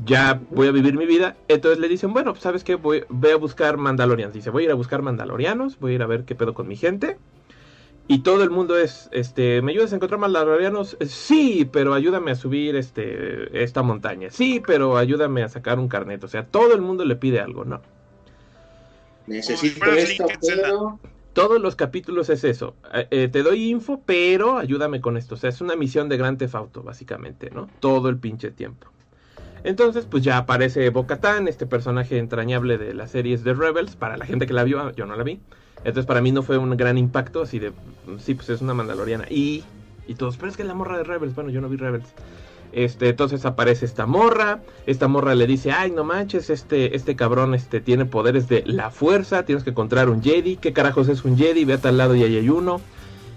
ya 0.06 0.40
voy 0.52 0.68
a 0.68 0.72
vivir 0.72 0.96
mi 0.96 1.04
vida. 1.04 1.36
Entonces 1.46 1.78
le 1.78 1.88
dicen, 1.88 2.14
bueno, 2.14 2.32
pues 2.32 2.44
sabes 2.44 2.64
qué, 2.64 2.76
voy, 2.76 3.04
voy 3.10 3.32
a 3.32 3.36
buscar 3.36 3.76
Mandalorians. 3.76 4.32
Dice, 4.32 4.48
voy 4.48 4.62
a 4.62 4.64
ir 4.66 4.70
a 4.72 4.74
buscar 4.74 5.02
Mandalorianos, 5.02 5.78
voy 5.78 5.92
a 5.92 5.94
ir 5.96 6.02
a 6.02 6.06
ver 6.06 6.24
qué 6.24 6.34
pedo 6.34 6.54
con 6.54 6.66
mi 6.66 6.76
gente. 6.76 7.18
Y 8.08 8.20
todo 8.20 8.44
el 8.44 8.50
mundo 8.50 8.78
es, 8.78 9.08
este, 9.10 9.62
¿me 9.62 9.72
ayudas 9.72 9.92
a 9.92 9.96
encontrar 9.96 10.20
Mandalorianos? 10.20 10.96
Eh, 11.00 11.06
Sí, 11.06 11.68
pero 11.72 11.92
ayúdame 11.92 12.30
a 12.30 12.36
subir 12.36 12.76
este, 12.76 13.62
esta 13.62 13.82
montaña. 13.82 14.30
Sí, 14.30 14.62
pero 14.64 14.96
ayúdame 14.96 15.42
a 15.42 15.48
sacar 15.48 15.78
un 15.80 15.88
carnet. 15.88 16.22
O 16.22 16.28
sea, 16.28 16.46
todo 16.46 16.74
el 16.74 16.82
mundo 16.82 17.04
le 17.04 17.16
pide 17.16 17.40
algo, 17.40 17.64
¿no? 17.64 17.82
Necesito 19.26 19.92
esto, 19.92 20.26
pero. 20.40 21.00
Todos 21.32 21.60
los 21.60 21.76
capítulos 21.76 22.30
es 22.30 22.44
eso. 22.44 22.76
Eh, 22.94 23.08
eh, 23.10 23.28
te 23.28 23.42
doy 23.42 23.68
info, 23.70 24.00
pero 24.06 24.56
ayúdame 24.56 25.00
con 25.02 25.16
esto. 25.18 25.34
O 25.34 25.38
sea, 25.38 25.50
es 25.50 25.60
una 25.60 25.76
misión 25.76 26.08
de 26.08 26.16
Grand 26.16 26.38
Theft 26.38 26.54
Auto, 26.54 26.82
básicamente, 26.82 27.50
¿no? 27.50 27.68
Todo 27.80 28.08
el 28.08 28.18
pinche 28.18 28.50
tiempo. 28.52 28.86
Entonces, 29.64 30.06
pues 30.06 30.22
ya 30.22 30.38
aparece 30.38 30.88
Bo-Katan, 30.90 31.48
este 31.48 31.66
personaje 31.66 32.18
entrañable 32.18 32.78
de 32.78 32.94
las 32.94 33.10
series 33.10 33.44
de 33.44 33.52
Rebels. 33.52 33.96
Para 33.96 34.16
la 34.16 34.24
gente 34.24 34.46
que 34.46 34.54
la 34.54 34.64
vio, 34.64 34.90
yo 34.92 35.06
no 35.06 35.16
la 35.16 35.24
vi. 35.24 35.40
Entonces, 35.86 36.06
para 36.06 36.20
mí 36.20 36.32
no 36.32 36.42
fue 36.42 36.58
un 36.58 36.76
gran 36.76 36.98
impacto, 36.98 37.42
así 37.42 37.60
de, 37.60 37.72
sí, 38.18 38.34
pues 38.34 38.48
es 38.48 38.60
una 38.60 38.74
mandaloriana. 38.74 39.26
Y, 39.30 39.62
y 40.08 40.14
todos, 40.16 40.36
pero 40.36 40.50
es 40.50 40.56
que 40.56 40.62
es 40.62 40.68
la 40.68 40.74
morra 40.74 40.98
de 40.98 41.04
Rebels. 41.04 41.36
Bueno, 41.36 41.50
yo 41.50 41.60
no 41.60 41.68
vi 41.68 41.76
Rebels. 41.76 42.06
Este, 42.72 43.10
entonces 43.10 43.46
aparece 43.46 43.86
esta 43.86 44.04
morra, 44.04 44.60
esta 44.84 45.06
morra 45.06 45.36
le 45.36 45.46
dice, 45.46 45.70
ay 45.70 45.92
no 45.92 46.02
manches, 46.02 46.50
este, 46.50 46.96
este 46.96 47.14
cabrón 47.14 47.54
este, 47.54 47.80
tiene 47.80 48.04
poderes 48.04 48.48
de 48.48 48.64
la 48.66 48.90
fuerza, 48.90 49.44
tienes 49.44 49.62
que 49.62 49.70
encontrar 49.70 50.10
un 50.10 50.22
Jedi, 50.22 50.56
¿qué 50.56 50.72
carajos 50.72 51.08
es 51.08 51.24
un 51.24 51.38
Jedi? 51.38 51.64
Ve 51.64 51.74
a 51.74 51.78
tal 51.78 51.96
lado 51.96 52.16
y 52.16 52.24
ahí 52.24 52.36
hay 52.36 52.48
uno. 52.48 52.80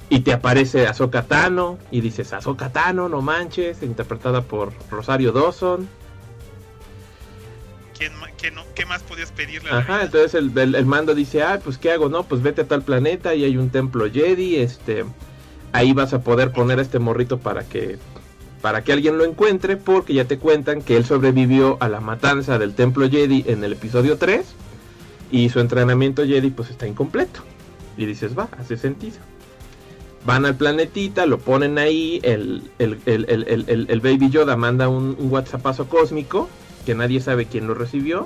Y 0.09 0.21
te 0.21 0.33
aparece 0.33 0.87
Ahsoka 0.87 1.21
Tano, 1.21 1.77
y 1.91 2.01
dices, 2.01 2.33
Ahsoka 2.33 2.71
Tano, 2.71 3.09
no 3.09 3.21
manches, 3.21 3.83
interpretada 3.83 4.41
por 4.41 4.73
Rosario 4.89 5.31
Dawson. 5.31 5.87
¿Quién 7.99 8.13
qué, 8.41 8.49
no- 8.49 8.63
¿Qué 8.73 8.85
más 8.85 9.03
podías 9.03 9.31
pedirle? 9.31 9.69
Ajá, 9.69 10.03
entonces 10.03 10.33
el, 10.33 10.57
el- 10.57 10.73
el 10.75 10.85
mando 10.85 11.13
dice, 11.13 11.43
ah, 11.43 11.59
pues 11.63 11.77
¿qué 11.77 11.91
hago? 11.91 12.09
No, 12.09 12.23
pues 12.23 12.41
vete 12.41 12.61
a 12.61 12.67
tal 12.67 12.81
planeta 12.81 13.35
y 13.35 13.43
hay 13.43 13.57
un 13.57 13.69
templo 13.69 14.09
Jedi, 14.11 14.55
este, 14.55 15.03
ahí 15.73 15.93
vas 15.93 16.13
a 16.13 16.21
poder 16.23 16.51
poner 16.51 16.79
a 16.79 16.81
este 16.81 16.97
morrito 16.97 17.37
para 17.39 17.63
que, 17.67 17.97
para 18.61 18.83
que 18.83 18.93
alguien 18.93 19.17
lo 19.17 19.25
encuentre, 19.25 19.75
porque 19.77 20.13
ya 20.13 20.25
te 20.25 20.37
cuentan 20.39 20.81
que 20.81 20.95
él 20.97 21.05
sobrevivió 21.05 21.77
a 21.81 21.89
la 21.89 21.99
matanza 21.99 22.57
del 22.57 22.73
templo 22.73 23.09
Jedi 23.09 23.43
en 23.47 23.63
el 23.65 23.73
episodio 23.73 24.17
3 24.17 24.45
y 25.31 25.49
su 25.49 25.59
entrenamiento 25.59 26.25
Jedi 26.25 26.49
pues 26.49 26.69
está 26.69 26.87
incompleto. 26.87 27.41
Y 27.97 28.05
dices, 28.05 28.37
va, 28.37 28.47
hace 28.57 28.77
sentido. 28.77 29.17
Van 30.25 30.45
al 30.45 30.55
planetita, 30.55 31.25
lo 31.25 31.37
ponen 31.39 31.77
ahí, 31.77 32.19
el, 32.23 32.63
el, 32.79 32.99
el, 33.05 33.25
el, 33.29 33.45
el- 33.47 33.65
el- 33.67 33.87
el 33.89 33.99
Baby 34.01 34.29
Yoda 34.29 34.55
manda 34.55 34.87
un, 34.87 35.15
un 35.19 35.31
WhatsAppazo 35.31 35.87
cósmico, 35.89 36.49
que 36.89 36.95
nadie 36.95 37.21
sabe 37.21 37.45
quién 37.45 37.67
lo 37.67 37.75
recibió. 37.75 38.25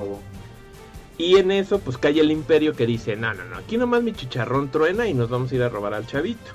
Y 1.17 1.35
en 1.35 1.51
eso, 1.51 1.79
pues 1.79 1.97
cae 1.97 2.17
el 2.21 2.31
imperio 2.31 2.71
que 2.71 2.85
dice, 2.85 3.17
no, 3.17 3.33
no, 3.33 3.43
no, 3.43 3.57
aquí 3.57 3.75
nomás 3.77 4.01
mi 4.03 4.13
chicharrón 4.13 4.71
truena 4.71 5.05
y 5.05 5.13
nos 5.13 5.29
vamos 5.29 5.51
a 5.51 5.55
ir 5.55 5.63
a 5.63 5.67
robar 5.67 5.93
al 5.93 6.07
chavito. 6.07 6.49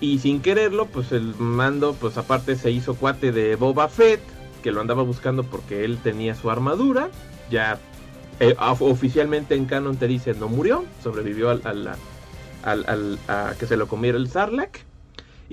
Y 0.00 0.18
sin 0.18 0.40
quererlo, 0.42 0.86
pues 0.86 1.12
el 1.12 1.36
mando, 1.38 1.94
pues 1.94 2.18
aparte 2.18 2.56
se 2.56 2.72
hizo 2.72 2.96
cuate 2.96 3.30
de 3.30 3.54
Boba 3.54 3.88
Fett, 3.88 4.20
que 4.64 4.72
lo 4.72 4.80
andaba 4.80 5.04
buscando 5.04 5.44
porque 5.44 5.84
él 5.84 5.98
tenía 6.02 6.34
su 6.34 6.50
armadura. 6.50 7.08
Ya 7.48 7.78
eh, 8.40 8.56
of- 8.58 8.82
oficialmente 8.82 9.54
en 9.54 9.66
canon 9.66 9.96
te 9.96 10.08
dice, 10.08 10.34
no 10.34 10.48
murió, 10.48 10.84
sobrevivió 11.04 11.50
al, 11.50 11.60
al- 11.62 11.94
al- 12.64 12.84
al- 12.88 13.18
a 13.28 13.54
que 13.56 13.66
se 13.68 13.76
lo 13.76 13.86
comiera 13.86 14.18
el 14.18 14.28
Sarlacc. 14.28 14.78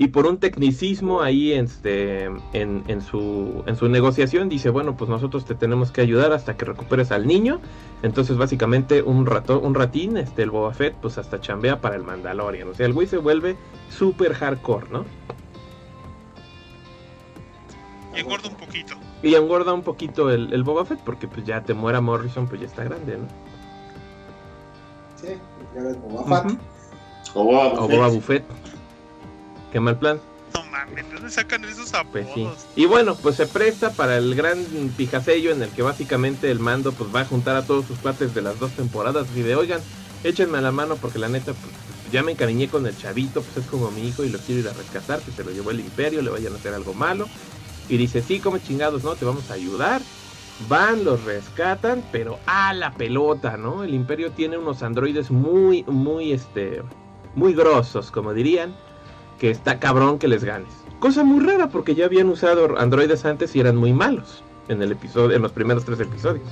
Y 0.02 0.08
por 0.08 0.28
un 0.28 0.38
tecnicismo 0.38 1.22
ahí 1.22 1.52
este, 1.52 2.24
en, 2.54 2.86
en 2.88 3.02
su, 3.02 3.66
en 3.68 3.76
su 3.76 3.90
negociación 3.90 4.48
dice, 4.48 4.70
bueno, 4.70 4.96
pues 4.96 5.10
nosotros 5.10 5.44
te 5.44 5.56
tenemos 5.56 5.92
que 5.92 6.00
ayudar 6.00 6.32
hasta 6.32 6.56
que 6.56 6.64
recuperes 6.64 7.12
al 7.12 7.28
niño. 7.28 7.60
Entonces 8.02 8.38
básicamente 8.38 9.02
un, 9.02 9.26
rato, 9.26 9.60
un 9.60 9.76
ratín, 9.76 10.16
este, 10.16 10.44
el 10.44 10.52
Boba 10.52 10.74
Fett, 10.74 10.96
pues 11.02 11.18
hasta 11.18 11.42
chambea 11.42 11.82
para 11.82 11.98
el 11.98 12.04
Mandalorian. 12.04 12.70
O 12.70 12.74
sea, 12.74 12.86
el 12.86 12.94
güey 12.94 13.08
se 13.08 13.18
vuelve 13.18 13.58
súper 13.90 14.36
hardcore, 14.36 14.88
¿no? 14.90 15.04
Y 18.16 18.22
engorda 18.22 18.48
un 18.48 18.56
poquito. 18.56 18.96
Y 19.22 19.36
engorda 19.36 19.74
un 19.74 19.82
poquito 19.82 20.30
el, 20.30 20.54
el 20.54 20.64
Boba 20.64 20.86
Fett 20.86 21.02
porque 21.02 21.28
pues 21.28 21.46
ya 21.46 21.62
te 21.66 21.74
muera 21.74 22.00
Morrison, 22.00 22.48
pues 22.48 22.62
ya 22.62 22.68
está 22.68 22.86
grande, 22.86 23.18
¿no? 23.18 23.28
Sí, 25.18 25.34
ya 25.76 25.84
ves, 25.84 26.02
Boba 26.02 26.44
Fett. 26.44 26.58
O 27.34 27.44
Boba 27.44 27.74
O 27.74 27.86
Fett. 27.86 27.98
Boba 27.98 28.08
Buffett. 28.08 28.46
Qué 29.72 29.80
mal 29.80 29.98
plan. 30.00 30.20
No 30.54 30.64
mames, 30.66 31.08
¿de 31.08 31.16
dónde 31.16 31.30
sacan 31.30 31.64
esos 31.64 31.94
apodos? 31.94 32.12
Pues 32.12 32.28
sí. 32.34 32.48
Y 32.76 32.86
bueno, 32.86 33.16
pues 33.16 33.36
se 33.36 33.46
presta 33.46 33.92
para 33.92 34.18
el 34.18 34.34
gran 34.34 34.58
pijasello 34.98 35.52
en 35.52 35.62
el 35.62 35.70
que 35.70 35.84
básicamente 35.84 36.50
el 36.50 36.60
mando 36.60 36.92
pues 36.92 37.14
va 37.14 37.22
a 37.22 37.26
juntar 37.26 37.56
a 37.56 37.66
todos 37.66 37.86
sus 37.86 38.00
cuates 38.00 38.34
de 38.34 38.42
las 38.42 38.60
dos 38.60 38.72
temporadas 38.72 39.28
y 39.36 39.42
de 39.42 39.56
oigan, 39.56 39.82
échenme 40.24 40.58
a 40.58 40.62
la 40.62 40.72
mano 40.72 40.96
porque 40.96 41.20
la 41.20 41.30
neta 41.30 41.54
pues 41.54 41.74
ya 42.12 42.24
me 42.24 42.32
encariñé 42.32 42.68
con 42.68 42.88
el 42.88 42.98
chavito, 42.98 43.44
pues 43.44 43.58
es 43.58 43.70
como 43.70 43.92
mi 43.92 44.08
hijo 44.08 44.24
y 44.24 44.30
lo 44.30 44.40
quiero 44.40 44.62
ir 44.62 44.68
a 44.68 44.74
rescatar, 44.74 45.20
que 45.20 45.32
se 45.32 45.44
lo 45.44 45.52
llevó 45.52 45.70
el 45.70 45.82
imperio, 45.82 46.24
le 46.24 46.32
vayan 46.32 46.54
a 46.54 46.56
hacer 46.56 46.74
algo 46.74 46.96
malo. 46.96 47.28
Y 47.88 47.98
dice, 47.98 48.22
sí, 48.22 48.40
como 48.40 48.58
chingados, 48.58 49.04
¿no? 49.04 49.16
Te 49.16 49.26
vamos 49.26 49.52
a 49.52 49.54
ayudar. 49.54 50.02
Van, 50.68 51.04
los 51.06 51.24
rescatan, 51.24 52.04
pero 52.12 52.40
a 52.48 52.74
la 52.74 52.94
pelota, 52.96 53.58
¿no? 53.58 53.84
El 53.84 53.94
imperio 53.94 54.32
tiene 54.32 54.58
unos 54.58 54.82
androides 54.82 55.32
muy, 55.32 55.84
muy, 55.84 56.32
este, 56.32 56.82
muy 57.36 57.54
grosos, 57.54 58.12
como 58.12 58.34
dirían 58.34 58.74
que 59.40 59.50
está 59.52 59.80
cabrón 59.80 60.20
que 60.20 60.28
les 60.28 60.44
ganes. 60.44 60.70
Cosa 61.00 61.24
muy 61.24 61.46
rara 61.46 61.70
porque 61.70 61.96
ya 61.96 62.06
habían 62.06 62.28
usado 62.30 62.78
androides 62.78 63.24
antes 63.26 63.56
y 63.56 63.60
eran 63.62 63.76
muy 63.78 63.94
malos 63.94 64.44
en 64.68 64.82
el 64.82 64.92
episodio, 64.92 65.36
en 65.36 65.42
los 65.42 65.52
primeros 65.52 65.86
tres 65.86 66.00
episodios. 66.00 66.48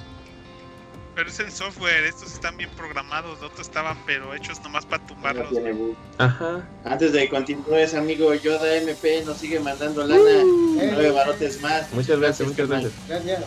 Pero 1.16 1.30
es 1.30 1.40
el 1.40 1.52
software, 1.52 2.04
estos 2.06 2.32
están 2.34 2.56
bien 2.58 2.70
programados, 2.78 3.42
otros 3.42 3.62
estaban 3.62 3.98
pero 4.06 4.34
hechos 4.36 4.62
nomás 4.62 4.86
para 4.86 5.04
tumbarlos. 5.06 5.48
Ajá. 6.20 6.64
Antes 6.86 7.12
de 7.12 7.28
continuar, 7.28 7.88
amigo 7.96 8.34
Yoda 8.36 8.76
MP 8.78 9.24
nos 9.26 9.38
sigue 9.38 9.60
mandando 9.60 10.06
lana. 10.06 10.22
Eh, 10.22 10.44
Nueve 10.94 11.12
barotes 11.12 11.60
más. 11.62 11.92
Muchas 11.92 12.20
gracias, 12.20 12.48
muchas 12.48 12.68
gracias. 12.70 12.92
Gracias. 13.08 13.44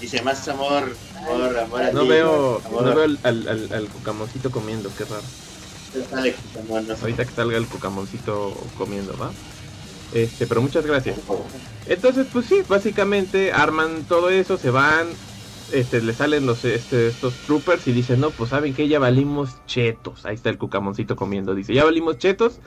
Dice 0.00 0.20
más 0.22 0.46
amor, 0.48 0.94
amor, 1.16 1.56
amor 1.58 1.82
a 1.82 1.92
No 1.92 2.02
ti. 2.02 2.08
veo, 2.08 2.60
amor. 2.66 2.82
no 2.82 2.94
veo 2.96 3.04
al, 3.04 3.18
al, 3.22 3.48
al- 3.48 3.72
al 3.72 3.88
comiendo, 4.50 4.90
qué 4.98 5.04
raro. 5.04 5.22
Ahorita 7.00 7.24
que 7.24 7.32
salga 7.32 7.56
el 7.56 7.66
cucamoncito 7.66 8.54
comiendo, 8.76 9.16
¿va? 9.16 9.30
Este, 10.12 10.46
pero 10.46 10.62
muchas 10.62 10.86
gracias. 10.86 11.18
Entonces, 11.86 12.26
pues 12.32 12.46
sí, 12.46 12.62
básicamente 12.68 13.52
arman 13.52 14.04
todo 14.04 14.30
eso, 14.30 14.56
se 14.56 14.70
van, 14.70 15.08
este, 15.72 16.00
le 16.00 16.14
salen 16.14 16.46
los, 16.46 16.64
este, 16.64 17.08
estos 17.08 17.34
troopers 17.46 17.86
y 17.88 17.92
dicen, 17.92 18.20
no, 18.20 18.30
pues 18.30 18.50
saben 18.50 18.74
que 18.74 18.88
ya 18.88 18.98
valimos 18.98 19.50
chetos. 19.66 20.24
Ahí 20.24 20.34
está 20.34 20.50
el 20.50 20.58
cucamoncito 20.58 21.16
comiendo. 21.16 21.54
Dice, 21.54 21.74
ya 21.74 21.84
valimos 21.84 22.18
chetos 22.18 22.60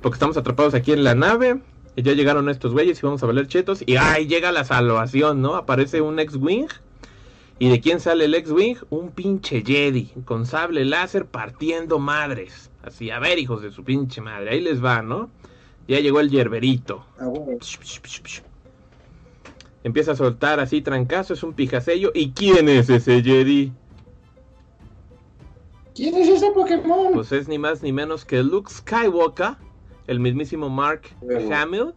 porque 0.00 0.16
estamos 0.16 0.36
atrapados 0.36 0.74
aquí 0.74 0.92
en 0.92 1.04
la 1.04 1.14
nave. 1.14 1.60
Ya 1.96 2.12
llegaron 2.12 2.48
estos 2.48 2.72
güeyes 2.72 2.98
y 2.98 3.02
vamos 3.02 3.22
a 3.22 3.26
valer 3.26 3.46
chetos. 3.48 3.82
Y 3.84 3.96
ay, 3.96 4.26
llega 4.26 4.50
la 4.50 4.64
salvación, 4.64 5.42
¿no? 5.42 5.56
Aparece 5.56 6.00
un 6.00 6.18
ex-wing. 6.18 6.68
¿Y 7.62 7.68
de 7.68 7.80
quién 7.80 8.00
sale 8.00 8.24
el 8.24 8.34
X-Wing? 8.34 8.78
Un 8.90 9.12
pinche 9.12 9.62
Jedi 9.64 10.10
con 10.24 10.46
sable 10.46 10.84
láser 10.84 11.26
partiendo 11.26 12.00
madres. 12.00 12.71
Así, 12.82 13.10
a 13.10 13.18
ver, 13.18 13.38
hijos 13.38 13.62
de 13.62 13.70
su 13.70 13.84
pinche 13.84 14.20
madre, 14.20 14.50
ahí 14.50 14.60
les 14.60 14.84
va, 14.84 15.02
¿no? 15.02 15.30
Ya 15.86 16.00
llegó 16.00 16.20
el 16.20 16.30
yerberito. 16.30 17.06
Ah, 17.18 17.26
bueno. 17.28 17.58
Empieza 19.84 20.12
a 20.12 20.16
soltar 20.16 20.60
así 20.60 20.80
trancazo, 20.80 21.34
es 21.34 21.42
un 21.42 21.54
pijasello. 21.54 22.12
¿Y 22.14 22.32
quién 22.32 22.68
es 22.68 22.88
ese 22.88 23.22
Jedi? 23.22 23.72
¿Quién 25.94 26.14
es 26.16 26.28
ese 26.28 26.50
Pokémon? 26.52 27.12
Pues 27.12 27.32
es 27.32 27.48
ni 27.48 27.58
más 27.58 27.82
ni 27.82 27.92
menos 27.92 28.24
que 28.24 28.42
Luke 28.42 28.70
Skywalker, 28.70 29.56
el 30.06 30.20
mismísimo 30.20 30.70
Mark. 30.70 31.02
Hamill, 31.52 31.94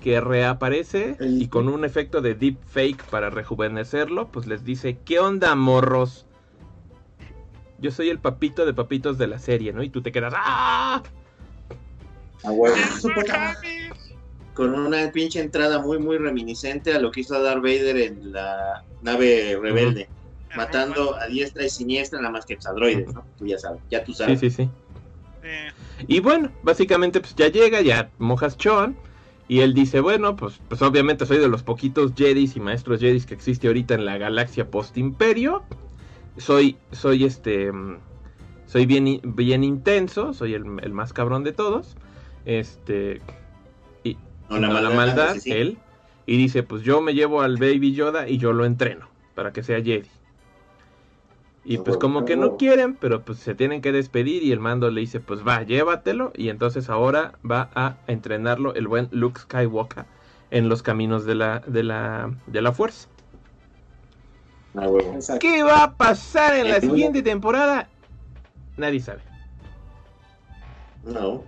que 0.00 0.20
reaparece 0.20 1.16
El- 1.20 1.40
y 1.40 1.48
con 1.48 1.68
un 1.68 1.84
efecto 1.84 2.20
de 2.20 2.34
deep 2.34 2.58
fake 2.66 3.04
para 3.04 3.30
rejuvenecerlo, 3.30 4.28
pues 4.28 4.46
les 4.46 4.64
dice, 4.64 4.98
¿qué 5.04 5.20
onda, 5.20 5.54
morros? 5.54 6.26
Yo 7.82 7.90
soy 7.90 8.08
el 8.08 8.18
papito 8.18 8.64
de 8.64 8.72
papitos 8.72 9.18
de 9.18 9.26
la 9.26 9.38
serie, 9.38 9.72
¿no? 9.72 9.82
Y 9.82 9.90
tú 9.90 10.00
te 10.02 10.12
quedas, 10.12 10.32
¡ah! 10.36 11.02
A 12.44 12.50
huevo. 12.52 12.76
Con 14.54 14.74
una 14.74 15.10
pinche 15.10 15.40
entrada 15.40 15.78
muy, 15.80 15.98
muy 15.98 16.18
reminiscente 16.18 16.92
a 16.92 17.00
lo 17.00 17.10
que 17.10 17.20
hizo 17.20 17.42
Darth 17.42 17.62
Vader 17.62 17.96
en 17.96 18.32
la 18.32 18.84
nave 19.02 19.58
rebelde. 19.60 20.08
Matando 20.54 21.16
a 21.16 21.26
diestra 21.26 21.64
y 21.64 21.70
siniestra, 21.70 22.18
nada 22.20 22.30
más 22.32 22.44
que 22.44 22.56
pues, 22.56 22.66
androides, 22.66 23.12
¿no? 23.14 23.24
Tú 23.38 23.46
ya 23.46 23.58
sabes, 23.58 23.80
ya 23.90 24.04
tú 24.04 24.12
Sí, 24.12 24.18
sabes. 24.18 24.40
sí, 24.40 24.50
sí. 24.50 24.68
Eh, 25.42 25.70
Y 26.06 26.20
bueno, 26.20 26.50
básicamente 26.62 27.20
pues 27.20 27.34
ya 27.34 27.48
llega, 27.48 27.80
ya 27.80 28.10
mojas 28.18 28.56
Sean. 28.60 28.94
Y 29.48 29.60
él 29.60 29.72
dice, 29.74 30.00
bueno, 30.00 30.36
pues, 30.36 30.60
pues 30.68 30.82
obviamente 30.82 31.24
soy 31.26 31.38
de 31.38 31.48
los 31.48 31.62
poquitos 31.62 32.12
Jedis 32.14 32.54
y 32.56 32.60
maestros 32.60 33.00
Jedis 33.00 33.24
que 33.26 33.34
existe 33.34 33.66
ahorita 33.66 33.94
en 33.94 34.04
la 34.04 34.18
galaxia 34.18 34.70
post-imperio. 34.70 35.62
Soy, 36.36 36.76
soy 36.92 37.24
este, 37.24 37.70
mm, 37.72 37.98
soy 38.66 38.86
bien, 38.86 39.20
bien 39.22 39.64
intenso, 39.64 40.32
soy 40.32 40.54
el, 40.54 40.64
el 40.82 40.92
más 40.92 41.12
cabrón 41.12 41.44
de 41.44 41.52
todos. 41.52 41.96
Este, 42.44 43.20
No, 44.50 44.58
no, 44.58 44.80
la 44.80 44.90
maldad, 44.90 45.36
sí, 45.36 45.50
él. 45.52 45.78
Y 46.26 46.36
dice, 46.36 46.62
pues 46.62 46.82
yo 46.82 47.00
me 47.00 47.14
llevo 47.14 47.42
al 47.42 47.56
Baby 47.56 47.94
Yoda 47.94 48.28
y 48.28 48.38
yo 48.38 48.52
lo 48.52 48.64
entreno 48.64 49.08
para 49.34 49.52
que 49.52 49.62
sea 49.62 49.82
Jedi. 49.82 50.08
Y 51.64 51.78
pues 51.78 51.96
como 51.96 52.24
que 52.24 52.36
no 52.36 52.56
quieren, 52.56 52.94
pero 52.94 53.22
pues 53.24 53.38
se 53.38 53.54
tienen 53.54 53.82
que 53.82 53.92
despedir 53.92 54.42
y 54.42 54.50
el 54.50 54.58
mando 54.58 54.90
le 54.90 55.00
dice, 55.00 55.20
pues 55.20 55.46
va, 55.46 55.62
llévatelo. 55.62 56.32
Y 56.36 56.48
entonces 56.48 56.90
ahora 56.90 57.38
va 57.48 57.70
a 57.74 57.98
entrenarlo 58.08 58.74
el 58.74 58.88
buen 58.88 59.08
Luke 59.12 59.40
Skywalker 59.40 60.04
en 60.50 60.68
los 60.68 60.82
caminos 60.82 61.24
de 61.24 61.36
la, 61.36 61.60
de 61.60 61.82
la, 61.84 62.34
de 62.46 62.62
la 62.62 62.72
fuerza. 62.72 63.08
A 64.74 64.88
huevo. 64.88 65.14
Exacto. 65.14 65.40
¿Qué 65.40 65.62
va 65.62 65.84
a 65.84 65.96
pasar 65.96 66.54
en 66.56 66.64
la 66.70 66.78
una- 66.78 66.80
siguiente 66.80 67.22
temporada? 67.22 67.88
Nadie 68.76 69.00
sabe. 69.00 69.20
No. 71.04 71.44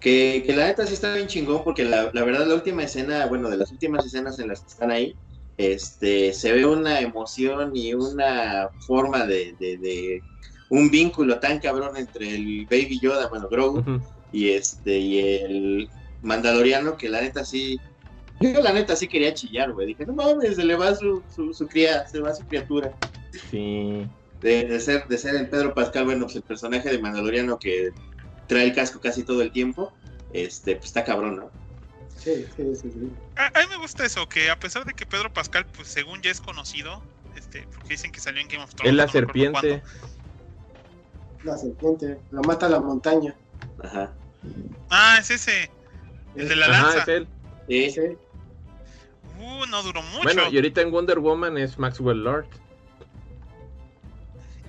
Que, 0.00 0.42
que 0.46 0.54
la 0.54 0.66
neta 0.66 0.86
sí 0.86 0.94
está 0.94 1.14
bien 1.14 1.26
chingón 1.26 1.64
porque 1.64 1.84
la, 1.84 2.10
la 2.12 2.24
verdad 2.24 2.46
la 2.46 2.54
última 2.54 2.82
escena, 2.84 3.26
bueno, 3.26 3.48
de 3.50 3.56
las 3.56 3.72
últimas 3.72 4.04
escenas 4.06 4.38
en 4.38 4.48
las 4.48 4.60
que 4.60 4.68
están 4.68 4.90
ahí, 4.90 5.16
este, 5.56 6.32
se 6.32 6.52
ve 6.52 6.64
una 6.66 7.00
emoción 7.00 7.74
y 7.74 7.94
una 7.94 8.68
forma 8.86 9.26
de, 9.26 9.56
de, 9.58 9.78
de 9.78 10.22
un 10.70 10.90
vínculo 10.90 11.38
tan 11.40 11.58
cabrón 11.58 11.96
entre 11.96 12.34
el 12.34 12.66
Baby 12.70 13.00
Yoda, 13.00 13.28
bueno, 13.28 13.48
Grogu, 13.48 13.82
y 14.32 14.50
este, 14.50 14.98
y 14.98 15.18
el 15.18 15.88
Mandaloriano, 16.22 16.96
que 16.96 17.08
la 17.08 17.20
neta 17.22 17.44
sí, 17.44 17.78
yo 18.40 18.60
la 18.62 18.72
neta 18.72 18.94
sí 18.96 19.08
quería 19.08 19.32
chillar, 19.34 19.72
güey, 19.72 19.88
dije, 19.88 20.04
no 20.06 20.12
mames, 20.14 20.56
se 20.56 20.64
le 20.64 20.76
va 20.76 20.94
su, 20.94 21.22
su, 21.34 21.52
su 21.54 21.66
cría, 21.66 22.06
se 22.08 22.20
va 22.20 22.34
su 22.34 22.44
criatura. 22.46 22.92
Sí. 23.50 24.06
De, 24.40 24.64
de 24.64 24.80
ser, 24.80 25.06
de 25.08 25.16
ser 25.18 25.34
el 25.34 25.48
Pedro 25.48 25.72
Pascal, 25.74 26.04
bueno, 26.04 26.24
pues 26.26 26.36
el 26.36 26.42
personaje 26.42 26.90
de 26.90 26.98
Mandaloriano 26.98 27.58
que 27.58 27.90
trae 28.46 28.64
el 28.64 28.74
casco 28.74 29.00
casi 29.00 29.22
todo 29.22 29.42
el 29.42 29.50
tiempo, 29.50 29.92
este, 30.32 30.76
pues 30.76 30.86
está 30.86 31.04
cabrón, 31.04 31.36
¿no? 31.36 31.50
Sí, 32.16 32.44
sí, 32.56 32.74
sí, 32.76 32.90
sí. 32.92 33.10
a, 33.36 33.46
a 33.46 33.62
mí 33.62 33.66
me 33.70 33.76
gusta 33.78 34.04
eso, 34.04 34.28
que 34.28 34.50
a 34.50 34.58
pesar 34.58 34.84
de 34.84 34.92
que 34.94 35.06
Pedro 35.06 35.32
Pascal, 35.32 35.64
pues 35.66 35.88
según 35.88 36.20
ya 36.22 36.30
es 36.30 36.40
conocido, 36.40 37.02
este, 37.36 37.66
porque 37.72 37.90
dicen 37.90 38.12
que 38.12 38.20
salió 38.20 38.40
en 38.40 38.48
Game 38.48 38.62
of 38.64 38.74
Thrones. 38.74 38.90
Es 38.90 38.96
la 38.96 39.06
no 39.06 39.12
serpiente. 39.12 39.82
La 41.44 41.56
serpiente. 41.56 42.18
Lo 42.30 42.42
mata 42.42 42.68
la 42.68 42.80
montaña. 42.80 43.34
Ajá. 43.82 44.12
Ah, 44.90 45.16
es 45.20 45.30
ese, 45.30 45.70
el 46.34 46.48
de 46.48 46.56
la 46.56 46.66
Ajá, 46.66 46.82
lanza. 46.82 47.02
es 47.02 47.08
él. 47.08 47.28
Sí, 47.68 47.90
Sí. 47.90 48.00
Uh, 49.38 49.66
no 49.66 49.82
duró 49.82 50.02
mucho. 50.02 50.22
Bueno, 50.22 50.48
y 50.50 50.56
ahorita 50.56 50.80
en 50.80 50.90
Wonder 50.90 51.18
Woman 51.18 51.58
es 51.58 51.78
Maxwell 51.78 52.22
Lord. 52.22 52.46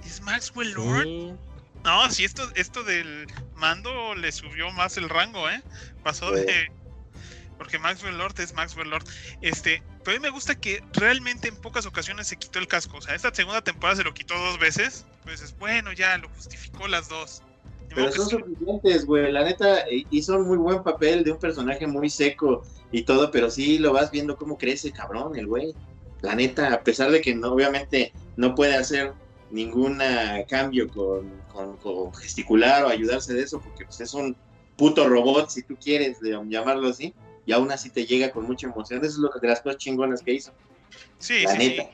¿Es 0.06 0.22
Maxwell 0.22 0.72
Lord? 0.74 1.04
Sí. 1.04 1.34
No, 1.84 2.10
sí, 2.12 2.26
esto, 2.26 2.50
esto 2.56 2.84
del 2.84 3.28
mando 3.56 4.16
le 4.16 4.32
subió 4.32 4.72
más 4.72 4.98
el 4.98 5.10
rango, 5.10 5.50
¿eh? 5.50 5.62
Pasó 6.04 6.36
Sí. 6.36 6.42
de... 6.46 6.72
Porque 7.58 7.80
Maxwell 7.80 8.18
Lord 8.18 8.40
es 8.40 8.54
Maxwell 8.54 8.90
Lord. 8.90 9.06
Este, 9.42 9.82
pero 10.04 10.16
a 10.18 10.20
mí 10.20 10.24
me 10.24 10.30
gusta 10.30 10.54
que 10.60 10.84
realmente 10.94 11.48
en 11.48 11.56
pocas 11.56 11.86
ocasiones 11.86 12.28
se 12.28 12.38
quitó 12.38 12.60
el 12.60 12.68
casco. 12.68 12.98
O 12.98 13.02
sea, 13.02 13.16
esta 13.16 13.34
segunda 13.34 13.62
temporada 13.62 13.96
se 13.98 14.04
lo 14.04 14.14
quitó 14.14 14.38
dos 14.38 14.60
veces. 14.60 15.06
Pues 15.24 15.42
es 15.42 15.58
bueno, 15.58 15.92
ya 15.92 16.18
lo 16.18 16.30
justificó 16.30 16.88
las 16.88 17.10
dos. 17.10 17.42
Pero 17.96 18.12
son 18.12 18.30
suficientes, 18.30 19.06
güey. 19.06 19.32
La 19.32 19.44
neta 19.44 19.84
hizo 20.12 20.38
un 20.38 20.48
muy 20.48 20.58
buen 20.58 20.84
papel 20.84 21.24
de 21.24 21.32
un 21.32 21.38
personaje 21.38 21.88
muy 21.88 22.10
seco 22.10 22.64
y 22.92 23.04
todo, 23.04 23.32
pero 23.32 23.50
sí 23.50 23.80
lo 23.80 23.94
vas 23.94 24.12
viendo 24.12 24.36
cómo 24.36 24.58
crece, 24.58 24.92
cabrón, 24.92 25.38
el 25.38 25.48
güey. 25.48 25.74
La 26.22 26.36
neta, 26.36 26.74
a 26.74 26.82
pesar 26.82 27.12
de 27.12 27.22
que 27.22 27.34
no, 27.36 27.54
obviamente 27.54 28.12
no 28.36 28.56
puede 28.56 28.76
hacer 28.76 29.14
ningún 29.52 30.00
cambio 30.50 30.90
con, 30.90 31.30
con- 31.52 31.78
con 31.78 32.14
gesticular 32.16 32.84
o 32.84 32.90
ayudarse 32.90 33.34
de 33.34 33.44
eso, 33.44 33.60
porque 33.62 33.86
pues, 33.86 34.02
es 34.02 34.14
un 34.14 34.36
puto 34.76 35.08
robot, 35.08 35.50
si 35.50 35.64
tú 35.64 35.76
quieres 35.82 36.20
de, 36.20 36.40
llamarlo 36.48 36.90
así, 36.90 37.14
y 37.46 37.52
aún 37.54 37.72
así 37.72 37.90
te 37.90 38.06
llega 38.06 38.32
con 38.32 38.46
mucha 38.46 38.68
emoción. 38.68 39.00
Eso 39.00 39.08
es 39.14 39.18
lo 39.18 39.30
que 39.32 39.40
de 39.40 39.48
las 39.48 39.62
cosas 39.62 39.78
chingonas 39.78 40.22
que 40.22 40.34
hizo. 40.34 40.52
Sí, 41.18 41.44
la 41.44 41.52
sí, 41.52 41.58
neta. 41.58 41.84
sí. 41.84 41.90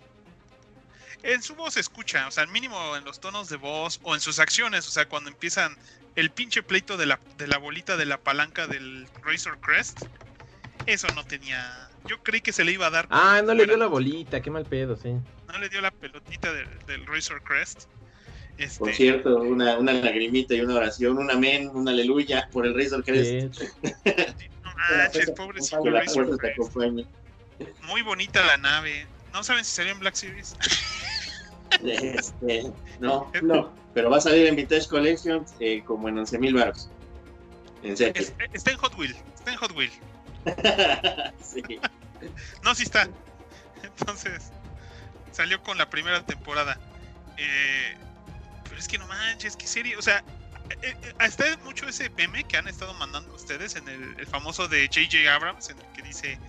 En 1.24 1.42
su 1.42 1.56
voz 1.56 1.76
se 1.76 1.80
escucha, 1.80 2.28
o 2.28 2.32
sea, 2.32 2.44
al 2.44 2.50
mínimo 2.50 2.96
en 2.98 3.06
los 3.06 3.22
tonos 3.22 3.48
de 3.48 3.56
voz 3.56 4.00
o 4.04 4.14
en 4.14 4.20
sus 4.20 4.40
acciones, 4.40 4.86
o 4.88 4.92
sea, 4.92 5.08
cuando 5.08 5.30
empiezan 5.30 5.78
el 6.16 6.30
pinche 6.30 6.62
pleito 6.64 6.98
de 6.98 7.06
la, 7.06 7.20
de 7.38 7.48
la 7.48 7.58
bolita 7.58 7.96
de 7.96 8.06
la 8.06 8.18
palanca 8.18 8.68
del 8.68 9.08
Razor 9.24 9.58
Crest, 9.62 10.02
eso 10.86 11.08
no 11.16 11.24
tenía. 11.24 11.90
Yo 12.08 12.22
creí 12.22 12.42
que 12.42 12.52
se 12.52 12.66
le 12.66 12.74
iba 12.74 12.88
a 12.88 12.90
dar. 12.90 13.08
Ah, 13.10 13.42
no 13.44 13.54
le 13.54 13.66
dio 13.66 13.78
la 13.78 13.88
bolita, 13.88 14.42
qué 14.42 14.52
mal 14.52 14.66
pedo, 14.66 14.98
sí. 14.98 15.14
No 15.48 15.58
le 15.60 15.70
dio 15.70 15.80
la 15.80 15.92
pelotita 15.92 16.52
del, 16.52 16.68
del 16.88 17.06
Razor 17.06 17.42
Crest. 17.44 17.84
Este, 18.58 18.80
Por 18.80 18.94
cierto, 18.94 19.38
una, 19.42 19.78
una 19.78 19.94
lagrimita 19.94 20.54
y 20.54 20.62
una 20.62 20.76
oración, 20.76 21.18
un 21.18 21.32
amén, 21.32 21.72
un 21.74 21.88
aleluya 21.88 22.50
por 22.52 22.66
el 22.66 22.76
Razor 22.76 23.04
Crest. 23.04 23.60
Sí. 23.60 23.68
no 24.64 24.74
manches, 24.76 25.32
pobrecito 25.32 25.90
Razor 25.90 26.38
Crest. 26.38 26.60
Muy 27.84 28.02
bonita 28.02 28.46
la 28.46 28.58
nave. 28.58 29.08
No 29.32 29.44
saben 29.44 29.64
si 29.64 29.72
salió 29.72 29.94
en 29.94 30.00
Black 30.00 30.16
Series. 30.16 30.56
Este, 31.84 32.72
no, 33.00 33.32
No. 33.42 33.74
pero 33.94 34.10
va 34.10 34.18
a 34.18 34.22
salir 34.22 34.48
en 34.48 34.56
Vintage 34.56 34.88
Collection 34.88 35.46
eh, 35.60 35.84
como 35.86 36.10
en 36.10 36.18
11 36.20 36.38
mil 36.40 36.54
baros. 36.54 36.90
En 37.84 37.98
serio. 37.98 38.14
Es- 38.22 38.34
está 38.54 38.72
en 38.72 38.78
Hot 38.78 38.98
Wheel. 38.98 39.16
Está 39.36 39.52
en 39.52 39.58
Hot 39.58 39.72
Wheel. 39.76 39.92
sí. 41.42 41.80
No, 42.64 42.74
sí 42.76 42.84
está. 42.84 43.08
Entonces, 43.84 44.52
salió 45.32 45.62
con 45.64 45.78
la 45.78 45.90
primera 45.90 46.26
temporada. 46.26 46.80
Eh, 47.38 47.96
pero 48.64 48.78
es 48.78 48.88
que 48.88 48.98
no 48.98 49.08
manches, 49.08 49.56
qué 49.58 49.68
serie. 49.68 49.98
O 49.98 50.02
sea, 50.02 50.24
eh, 50.82 50.96
eh, 51.04 51.14
está 51.22 51.46
mucho 51.64 51.88
ese 51.88 52.10
meme 52.12 52.44
que 52.46 52.58
han 52.58 52.68
estado 52.68 52.94
mandando 52.94 53.34
ustedes 53.36 53.76
en 53.76 53.88
el, 53.90 54.16
el 54.20 54.28
famoso 54.28 54.68
de 54.68 54.88
J.J. 54.88 55.34
Abrams, 55.34 55.70
en 55.70 55.78
el 55.80 55.86
que 55.94 56.02
dice: 56.04 56.40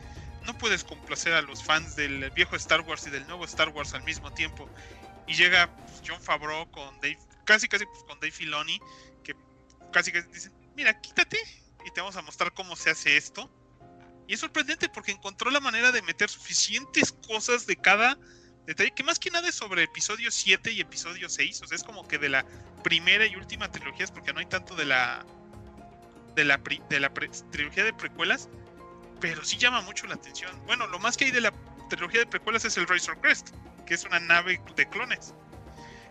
No 0.46 0.56
puedes 0.56 0.84
complacer 0.84 1.32
a 1.32 1.42
los 1.42 1.62
fans 1.64 1.96
del 1.96 2.30
viejo 2.30 2.54
Star 2.56 2.82
Wars 2.82 3.06
y 3.06 3.10
del 3.10 3.26
nuevo 3.26 3.44
Star 3.44 3.70
Wars 3.70 3.94
al 3.94 4.04
mismo 4.04 4.32
tiempo. 4.32 4.68
Y 5.26 5.34
llega 5.34 5.74
pues, 5.76 6.02
John 6.06 6.20
Favreau 6.20 6.70
con 6.70 6.94
Dave, 7.00 7.18
casi 7.44 7.68
casi 7.68 7.86
pues, 7.86 8.04
con 8.04 8.18
Dave 8.20 8.32
Filoni, 8.32 8.80
que 9.22 9.34
casi 9.92 10.12
casi 10.12 10.28
dicen: 10.28 10.52
Mira, 10.76 11.00
quítate 11.00 11.38
y 11.84 11.90
te 11.90 12.00
vamos 12.00 12.16
a 12.16 12.22
mostrar 12.22 12.52
cómo 12.52 12.76
se 12.76 12.90
hace 12.90 13.16
esto. 13.16 13.50
Y 14.26 14.34
es 14.34 14.40
sorprendente 14.40 14.88
porque 14.88 15.12
encontró 15.12 15.50
la 15.50 15.60
manera 15.60 15.92
de 15.92 16.00
meter 16.02 16.30
suficientes 16.30 17.12
cosas 17.12 17.66
de 17.66 17.76
cada 17.76 18.18
detalle, 18.66 18.90
que 18.92 19.02
más 19.02 19.18
que 19.18 19.30
nada 19.30 19.48
es 19.48 19.54
sobre 19.54 19.82
episodio 19.82 20.30
7 20.30 20.72
y 20.72 20.80
episodio 20.80 21.28
6, 21.28 21.62
o 21.62 21.66
sea, 21.66 21.76
es 21.76 21.84
como 21.84 22.08
que 22.08 22.18
de 22.18 22.30
la 22.30 22.46
primera 22.82 23.26
y 23.26 23.36
última 23.36 23.70
trilogía, 23.70 24.04
es 24.04 24.10
porque 24.10 24.32
no 24.32 24.40
hay 24.40 24.46
tanto 24.46 24.74
de 24.74 24.86
la 24.86 25.26
de 26.34 26.44
la, 26.44 26.60
de 26.88 27.00
la 27.00 27.12
trilogía 27.50 27.84
de 27.84 27.92
precuelas, 27.92 28.48
pero 29.20 29.44
sí 29.44 29.56
llama 29.56 29.82
mucho 29.82 30.06
la 30.06 30.14
atención. 30.14 30.50
Bueno, 30.66 30.86
lo 30.86 30.98
más 30.98 31.16
que 31.16 31.26
hay 31.26 31.30
de 31.30 31.40
la 31.40 31.52
trilogía 31.88 32.20
de 32.20 32.26
precuelas 32.26 32.64
es 32.64 32.76
el 32.76 32.88
Razor 32.88 33.20
Crest, 33.20 33.50
que 33.84 33.94
es 33.94 34.04
una 34.04 34.20
nave 34.20 34.60
de 34.76 34.88
clones. 34.88 35.34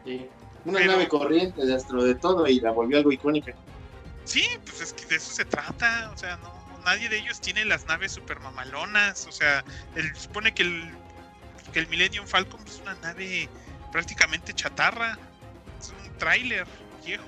Sí. 0.06 0.28
Una 0.66 0.80
Pero- 0.80 0.94
nave 0.94 1.08
corriente 1.08 1.66
dentro 1.66 2.04
de 2.04 2.16
todo 2.16 2.48
y 2.48 2.60
la 2.60 2.72
volvió 2.72 2.98
algo 2.98 3.12
icónica. 3.12 3.54
Sí, 4.26 4.46
pues 4.66 4.82
es 4.82 4.94
que 4.94 5.06
de 5.06 5.16
eso 5.18 5.34
se 5.34 5.44
trata, 5.44 6.10
o 6.14 6.18
sea, 6.18 6.38
no, 6.38 6.54
nadie 6.86 7.10
de 7.10 7.18
ellos 7.20 7.42
tiene 7.42 7.66
las 7.66 7.86
naves 7.88 8.14
super 8.14 8.40
mamalonas, 8.40 9.28
o 9.28 9.32
sea, 9.34 9.66
el, 9.96 10.16
supone 10.16 10.54
que 10.54 10.64
el 10.64 10.92
que 11.74 11.80
el 11.80 11.88
Millennium 11.88 12.28
Falcon 12.28 12.60
es 12.68 12.80
una 12.82 12.94
nave 13.02 13.50
prácticamente 13.92 14.54
chatarra. 14.54 15.18
Es 15.82 15.90
un 15.90 16.18
tráiler 16.18 16.66
viejo. 17.04 17.26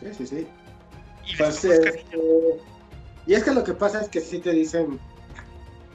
Sí, 0.00 0.06
sí, 0.16 0.26
sí. 0.26 0.46
Y 1.26 1.36
Pues, 1.36 1.64
eh, 1.64 2.04
eh, 2.12 2.60
y 3.26 3.34
es 3.34 3.44
que 3.44 3.52
lo 3.52 3.62
que 3.62 3.72
pasa 3.74 4.00
es 4.00 4.08
que 4.08 4.20
sí 4.20 4.40
te 4.40 4.50
dicen 4.50 4.98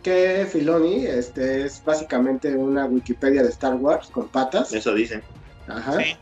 que 0.03 0.45
Filoni 0.51 1.05
este, 1.05 1.65
es 1.65 1.81
básicamente 1.83 2.55
una 2.55 2.85
Wikipedia 2.85 3.41
de 3.43 3.49
Star 3.49 3.75
Wars 3.75 4.09
con 4.11 4.27
patas. 4.27 4.73
Eso 4.73 4.93
dicen. 4.93 5.23
Ajá. 5.67 5.97
Sí. 5.99 6.15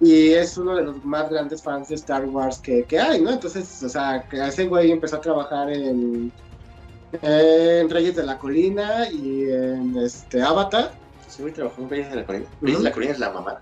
Y, 0.00 0.10
y 0.10 0.34
es 0.34 0.58
uno 0.58 0.74
de 0.74 0.82
los 0.82 1.04
más 1.04 1.30
grandes 1.30 1.62
fans 1.62 1.88
de 1.90 1.94
Star 1.94 2.24
Wars 2.24 2.58
que, 2.58 2.82
que 2.84 2.98
hay, 2.98 3.20
¿no? 3.20 3.30
Entonces, 3.30 3.82
o 3.84 3.88
sea, 3.88 4.26
que 4.28 4.44
ese 4.44 4.66
güey 4.66 4.90
empezó 4.90 5.16
a 5.16 5.20
trabajar 5.20 5.70
en, 5.70 6.32
en 7.22 7.90
Reyes 7.90 8.16
de 8.16 8.24
la 8.24 8.36
Colina 8.38 9.08
y 9.10 9.44
en 9.50 9.96
este 9.98 10.42
Avatar. 10.42 10.90
Sí, 11.28 11.42
güey, 11.42 11.54
trabajó 11.54 11.82
en 11.82 11.90
Reyes 11.90 12.10
de 12.10 12.16
la 12.16 12.26
Colina. 12.26 12.46
Reyes 12.60 12.78
de 12.78 12.84
la 12.84 12.92
Colina 12.92 13.12
es 13.12 13.18
la 13.20 13.30
mamá. 13.30 13.60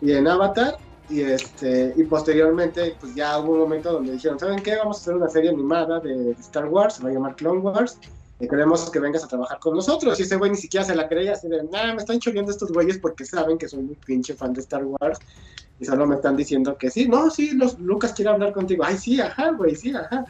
y 0.00 0.12
en 0.12 0.26
Avatar 0.28 0.78
y 1.10 1.22
este 1.22 1.92
y 1.96 2.04
posteriormente 2.04 2.94
pues 3.00 3.14
ya 3.14 3.36
hubo 3.40 3.54
un 3.54 3.58
momento 3.58 3.92
donde 3.92 4.12
dijeron 4.12 4.38
saben 4.38 4.62
qué 4.62 4.76
vamos 4.76 4.98
a 4.98 5.00
hacer 5.00 5.14
una 5.16 5.28
serie 5.28 5.50
animada 5.50 5.98
de, 5.98 6.16
de 6.16 6.30
Star 6.32 6.66
Wars 6.66 6.94
se 6.94 7.02
va 7.02 7.10
a 7.10 7.12
llamar 7.12 7.34
Clone 7.34 7.58
Wars 7.60 7.98
queremos 8.48 8.90
que 8.90 8.98
vengas 8.98 9.24
a 9.24 9.28
trabajar 9.28 9.58
con 9.58 9.74
nosotros 9.74 10.18
y 10.18 10.22
ese 10.22 10.36
güey 10.36 10.50
ni 10.50 10.56
siquiera 10.56 10.84
se 10.84 10.94
la 10.94 11.08
creía 11.08 11.32
así 11.32 11.48
de 11.48 11.62
nah 11.64 11.92
me 11.92 12.00
están 12.00 12.18
choreando 12.18 12.50
estos 12.50 12.72
güeyes 12.72 12.98
porque 12.98 13.24
saben 13.24 13.58
que 13.58 13.68
soy 13.68 13.82
muy 13.82 13.96
pinche 13.96 14.34
fan 14.34 14.52
de 14.52 14.60
Star 14.60 14.84
Wars 14.84 15.18
y 15.78 15.84
solo 15.84 16.06
me 16.06 16.16
están 16.16 16.36
diciendo 16.36 16.76
que 16.78 16.90
sí 16.90 17.08
no 17.08 17.30
sí 17.30 17.52
los 17.52 17.78
Lucas 17.78 18.12
quiere 18.12 18.30
hablar 18.30 18.52
contigo 18.52 18.84
ay 18.84 18.96
sí 18.96 19.20
ajá 19.20 19.50
güey 19.50 19.76
sí 19.76 19.92
ajá 19.94 20.24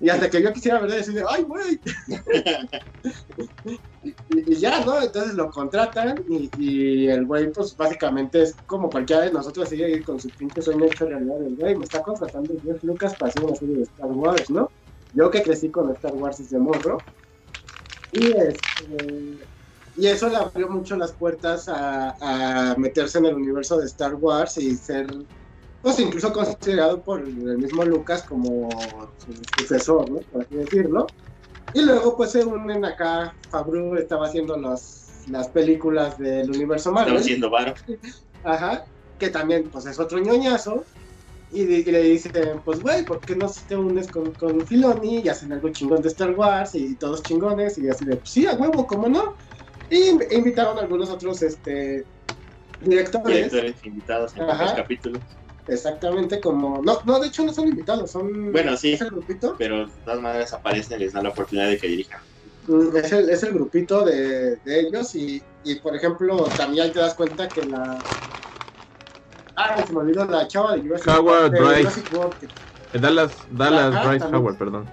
y 0.00 0.08
hasta 0.08 0.30
que 0.30 0.42
yo 0.42 0.52
quisiera 0.52 0.80
ver 0.80 0.90
decir 0.90 1.22
ay 1.28 1.42
güey 1.42 1.80
y, 4.02 4.54
ya, 4.56 4.84
¿no? 4.84 5.00
Entonces 5.00 5.34
lo 5.34 5.50
contratan 5.50 6.24
y, 6.28 7.06
el 7.06 7.26
güey, 7.26 7.52
pues 7.52 7.76
básicamente 7.76 8.42
es 8.42 8.54
como 8.66 8.90
cualquiera 8.90 9.22
de 9.22 9.32
nosotros 9.32 9.68
sigue 9.68 10.02
con 10.02 10.20
su 10.20 10.30
pinche 10.30 10.62
sueño 10.62 10.84
hecho 10.84 11.06
realidad. 11.06 11.42
El 11.42 11.56
güey 11.56 11.76
me 11.76 11.84
está 11.84 12.02
contratando 12.02 12.54
Lucas 12.82 13.14
para 13.16 13.30
hacer 13.30 13.44
una 13.44 13.56
serie 13.56 13.76
de 13.76 13.82
Star 13.82 14.10
Wars, 14.10 14.50
¿no? 14.50 14.70
Yo 15.12 15.30
que 15.30 15.42
crecí 15.42 15.70
con 15.70 15.90
Star 15.92 16.14
Wars 16.14 16.38
desde 16.38 16.58
morro. 16.58 16.98
Y, 18.12 18.32
este, 18.32 19.38
y 19.96 20.06
eso 20.06 20.28
le 20.28 20.36
abrió 20.36 20.68
mucho 20.68 20.96
las 20.96 21.12
puertas 21.12 21.68
a, 21.68 22.14
a 22.20 22.76
meterse 22.76 23.18
en 23.18 23.26
el 23.26 23.34
universo 23.34 23.78
de 23.78 23.86
Star 23.86 24.14
Wars 24.14 24.56
y 24.58 24.74
ser, 24.76 25.06
pues 25.80 25.98
incluso 25.98 26.32
considerado 26.32 27.02
por 27.02 27.20
el 27.20 27.58
mismo 27.58 27.84
Lucas 27.84 28.22
como 28.24 28.68
su 29.18 29.32
sucesor, 29.58 30.10
¿no? 30.10 30.18
Por 30.20 30.42
así 30.42 30.54
decirlo. 30.56 31.06
Y 31.72 31.82
luego 31.82 32.16
pues 32.16 32.30
se 32.30 32.44
unen 32.44 32.84
acá, 32.84 33.34
Fabru 33.50 33.96
estaba 33.96 34.26
haciendo 34.26 34.56
los, 34.56 35.06
las 35.28 35.48
películas 35.48 36.16
del 36.18 36.50
universo 36.50 36.90
Estaba 36.90 37.04
Marvel, 37.06 37.16
haciendo 37.18 37.50
varo. 37.50 37.74
ajá, 38.44 38.84
que 39.18 39.28
también 39.30 39.68
pues 39.70 39.86
es 39.86 39.98
otro 39.98 40.18
ñoñazo, 40.18 40.84
y, 41.50 41.64
le 41.84 42.02
dicen, 42.02 42.60
pues 42.64 42.80
güey, 42.80 43.06
¿por 43.06 43.22
qué 43.24 43.36
no 43.36 43.50
te 43.66 43.76
unes 43.76 44.10
con, 44.10 44.34
con 44.34 44.66
Filoni 44.66 45.20
y 45.20 45.28
hacen 45.28 45.52
algo 45.52 45.70
chingón 45.70 46.02
de 46.02 46.08
Star 46.08 46.32
Wars 46.32 46.74
y 46.74 46.96
todos 46.96 47.22
chingones? 47.22 47.78
Y 47.78 47.88
así 47.88 48.04
de, 48.04 48.16
pues 48.16 48.30
sí, 48.30 48.46
a 48.46 48.54
huevo, 48.54 48.86
¿cómo 48.86 49.08
no? 49.08 49.36
Y 49.88 50.10
inv- 50.10 50.26
invitaron 50.32 50.78
a 50.78 50.82
algunos 50.82 51.10
otros 51.10 51.40
este, 51.42 52.04
directores, 52.80 53.36
Directores 53.36 53.84
invitados 53.84 54.36
en 54.36 54.46
los 54.46 54.72
capítulos. 54.72 55.22
exactamente 55.66 56.40
como, 56.40 56.82
no, 56.82 57.00
no, 57.04 57.20
de 57.20 57.28
hecho 57.28 57.44
no 57.44 57.52
son 57.52 57.68
invitados, 57.68 58.10
son... 58.10 58.52
Bueno, 58.52 58.76
sí. 58.76 58.94
Es 58.94 59.02
el 59.02 59.10
grupito. 59.10 59.56
Pero 59.58 59.86
de 59.86 59.92
todas 60.04 60.20
maneras 60.20 60.52
aparecen 60.52 60.98
y 61.00 61.04
les 61.04 61.12
dan 61.12 61.24
la 61.24 61.30
oportunidad 61.30 61.68
de 61.68 61.78
que 61.78 61.88
dirijan. 61.88 62.20
Mm, 62.66 62.96
Es 62.96 63.12
el, 63.12 63.30
es 63.30 63.42
el 63.42 63.52
grupito 63.54 64.04
de, 64.04 64.56
de 64.56 64.80
ellos 64.80 65.14
y, 65.14 65.40
y, 65.64 65.80
por 65.80 65.94
ejemplo, 65.96 66.54
también 66.56 66.92
te 66.92 66.98
das 66.98 67.14
cuenta 67.14 67.50
que 67.50 67.62
la... 67.64 68.04
Ah, 69.56 69.82
se 69.84 69.92
me 69.92 70.00
olvidó 70.00 70.24
la 70.26 70.46
chava 70.46 70.74
de 70.76 70.82
Jurassic, 70.82 71.08
Howard 71.10 71.50
de 71.52 71.60
Bryce. 71.60 71.76
Jurassic 71.80 72.12
World. 72.12 72.36
que- 72.38 72.46
Eh, 72.92 72.98
Dallas, 73.00 73.46
Dallas 73.50 73.94
Ajá, 73.94 74.08
Bryce 74.08 74.18
también. 74.24 74.42
Howard, 74.42 74.58
perdón. 74.58 74.88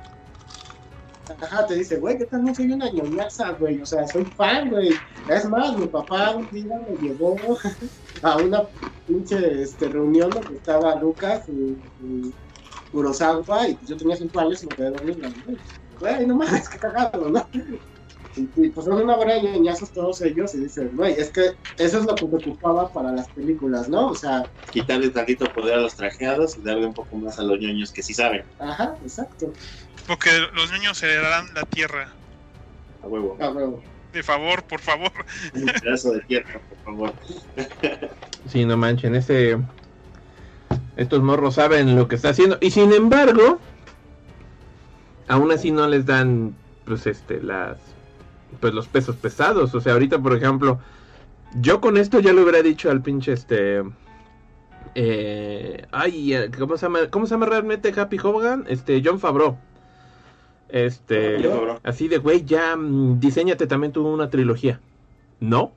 Ajá, 1.42 1.66
te 1.68 1.76
dice, 1.76 2.00
güey, 2.00 2.18
que 2.18 2.26
también 2.26 2.56
soy 2.56 2.72
una 2.72 2.90
ñoñaza, 2.92 3.52
güey, 3.54 3.80
o 3.82 3.86
sea, 3.86 4.08
soy 4.08 4.26
fan, 4.36 4.70
güey. 4.70 4.94
Es 5.28 5.46
más, 5.50 5.78
mi 5.78 5.88
papá 5.88 6.32
un 6.36 6.48
día 6.50 6.78
me 6.88 6.96
llevó 6.98 7.58
a 8.22 8.40
una 8.40 8.64
pinche 9.06 9.62
este, 9.62 9.88
reunión 9.90 10.34
donde 10.34 10.56
estaba 10.56 10.96
Lucas 10.96 11.48
y, 11.50 11.78
y 12.00 12.34
Kurosawa 12.92 13.68
y 13.70 13.78
yo 13.86 13.98
tenía 13.98 14.16
cinco 14.16 14.40
años 14.40 14.64
y 14.64 14.68
me 14.68 14.76
quedé 14.76 14.90
dormido, 14.92 15.30
güey. 15.46 15.58
Güey, 16.00 16.28
no 16.28 16.36
mames, 16.36 16.68
qué 16.70 16.78
cagado, 16.80 17.30
¿no? 17.30 17.48
Y, 18.36 18.50
y, 18.56 18.70
pues 18.70 18.86
son 18.86 19.02
una 19.02 19.16
hora 19.16 19.36
de 19.36 19.44
ñoñazos 19.44 19.92
todos 19.92 20.22
ellos 20.22 20.56
y 20.56 20.60
dicen, 20.60 20.92
güey, 20.96 21.14
es 21.14 21.30
que 21.30 21.52
eso 21.78 22.00
es 22.00 22.06
lo 22.06 22.16
que 22.16 22.26
me 22.26 22.38
ocupaba 22.38 22.92
para 22.92 23.12
las 23.12 23.28
películas, 23.30 23.90
¿no? 23.90 24.08
O 24.08 24.16
sea, 24.16 24.44
Quitarle 24.72 25.10
tantito 25.10 25.52
poder 25.54 25.76
a 25.76 25.82
los 25.82 25.96
trajeados 25.96 26.58
y 26.58 26.62
darle 26.62 26.88
un 26.88 26.94
poco 26.94 27.16
más 27.18 27.38
a 27.40 27.44
los 27.44 27.60
ñoños 27.60 27.92
que 27.92 28.02
sí 28.02 28.14
saben. 28.14 28.44
ajá, 28.60 28.96
exacto. 29.04 29.54
Porque 30.08 30.30
los 30.54 30.72
niños 30.72 31.02
heredarán 31.02 31.54
la 31.54 31.64
tierra. 31.64 32.10
A 33.04 33.08
huevo. 33.08 33.38
Ah, 33.40 33.50
huevo. 33.50 33.82
De 34.12 34.22
favor, 34.22 34.64
por 34.64 34.80
favor. 34.80 35.12
Un 35.56 35.66
pedazo 35.66 36.12
de 36.12 36.22
tierra, 36.22 36.60
por 36.70 36.78
favor. 36.84 37.14
Sí, 38.48 38.66
no 38.66 38.78
manchen, 38.78 39.16
ese... 39.16 39.58
Estos 40.96 41.24
morros 41.24 41.56
saben 41.56 41.96
lo 41.96 42.08
que 42.08 42.16
está 42.16 42.30
haciendo. 42.30 42.58
Y 42.62 42.70
sin 42.70 42.94
embargo, 42.94 43.60
aún 45.28 45.52
así 45.52 45.72
no 45.72 45.88
les 45.88 46.06
dan, 46.06 46.56
pues, 46.86 47.08
este, 47.08 47.42
las... 47.42 47.78
Pues 48.60 48.74
los 48.74 48.88
pesos 48.88 49.16
pesados. 49.16 49.74
O 49.76 49.82
sea, 49.82 49.94
ahorita, 49.94 50.20
por 50.20 50.36
ejemplo, 50.36 50.80
yo 51.60 51.82
con 51.82 51.98
esto 51.98 52.20
ya 52.20 52.34
le 52.34 52.42
hubiera 52.42 52.62
dicho 52.62 52.90
al 52.90 53.02
pinche, 53.02 53.34
este... 53.34 53.84
Eh, 54.96 55.88
ay, 55.92 56.36
¿cómo 56.58 56.78
se 56.78 56.86
llama? 56.86 57.10
¿Cómo 57.10 57.26
se 57.26 57.32
llama 57.32 57.48
realmente 57.48 57.94
Happy 57.96 58.18
Hogan? 58.22 58.66
Este, 58.68 59.02
John 59.04 59.20
Favreau. 59.20 59.58
Este, 60.70 61.38
así 61.84 62.08
de, 62.08 62.18
güey, 62.18 62.44
ya 62.46 62.76
mm, 62.76 63.20
diseñate 63.20 63.68
también 63.68 63.94
tú 63.94 64.08
una 64.08 64.30
trilogía. 64.30 64.80
No. 65.40 65.72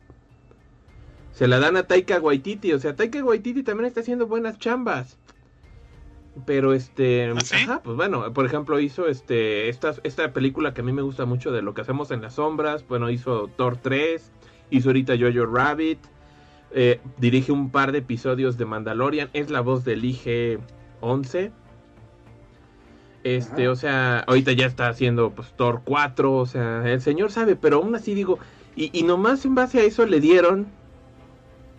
Se 1.33 1.47
la 1.49 1.59
dan 1.59 1.77
a 1.77 1.83
Taika 1.83 2.19
Waititi, 2.19 2.73
o 2.73 2.79
sea, 2.79 2.97
Taika 2.97 3.23
Waititi 3.23 3.63
también 3.63 3.87
está 3.87 4.01
haciendo 4.01 4.27
buenas 4.27 4.59
chambas. 4.59 5.19
Pero 6.45 6.75
este, 6.75 7.31
¿Ah, 7.31 7.41
sí? 7.41 7.57
ajá, 7.57 7.81
pues 7.83 7.97
bueno, 7.97 8.33
por 8.33 8.45
ejemplo, 8.45 8.79
hizo 8.79 9.09
este 9.09 9.69
esta, 9.71 9.95
esta 10.03 10.33
película 10.33 10.75
que 10.75 10.83
a 10.83 10.85
mí 10.85 10.93
me 10.93 11.03
gusta 11.03 11.25
mucho 11.25 11.51
de 11.51 11.63
lo 11.63 11.73
que 11.73 11.81
hacemos 11.81 12.11
en 12.11 12.21
las 12.21 12.35
sombras, 12.35 12.87
bueno, 12.87 13.09
hizo 13.09 13.49
Thor 13.57 13.79
3, 13.79 14.33
hizo 14.71 14.89
ahorita 14.91 15.15
Jojo 15.19 15.47
Rabbit, 15.47 15.99
eh, 16.73 17.01
dirige 17.17 17.53
un 17.53 17.71
par 17.71 17.93
de 17.93 17.99
episodios 17.99 18.59
de 18.59 18.67
Mandalorian, 18.67 19.31
es 19.33 19.51
la 19.51 19.61
voz 19.61 19.85
del 19.85 20.05
IG 20.05 20.59
11. 21.01 21.53
Este, 23.25 23.63
Ajá. 23.63 23.73
o 23.73 23.77
sea, 23.77 24.19
ahorita 24.21 24.53
ya 24.53 24.67
está 24.67 24.89
haciendo 24.89 25.31
pues 25.31 25.53
Thor 25.57 25.81
4, 25.85 26.33
o 26.33 26.47
sea, 26.47 26.83
el 26.87 27.01
señor 27.01 27.33
sabe, 27.33 27.57
pero 27.57 27.79
aún 27.79 27.95
así 27.95 28.15
digo, 28.15 28.39
y, 28.77 28.91
y 28.97 29.05
nomás 29.05 29.45
en 29.47 29.55
base 29.55 29.81
a 29.81 29.85
eso 29.85 30.05
le 30.05 30.21
dieron 30.21 30.67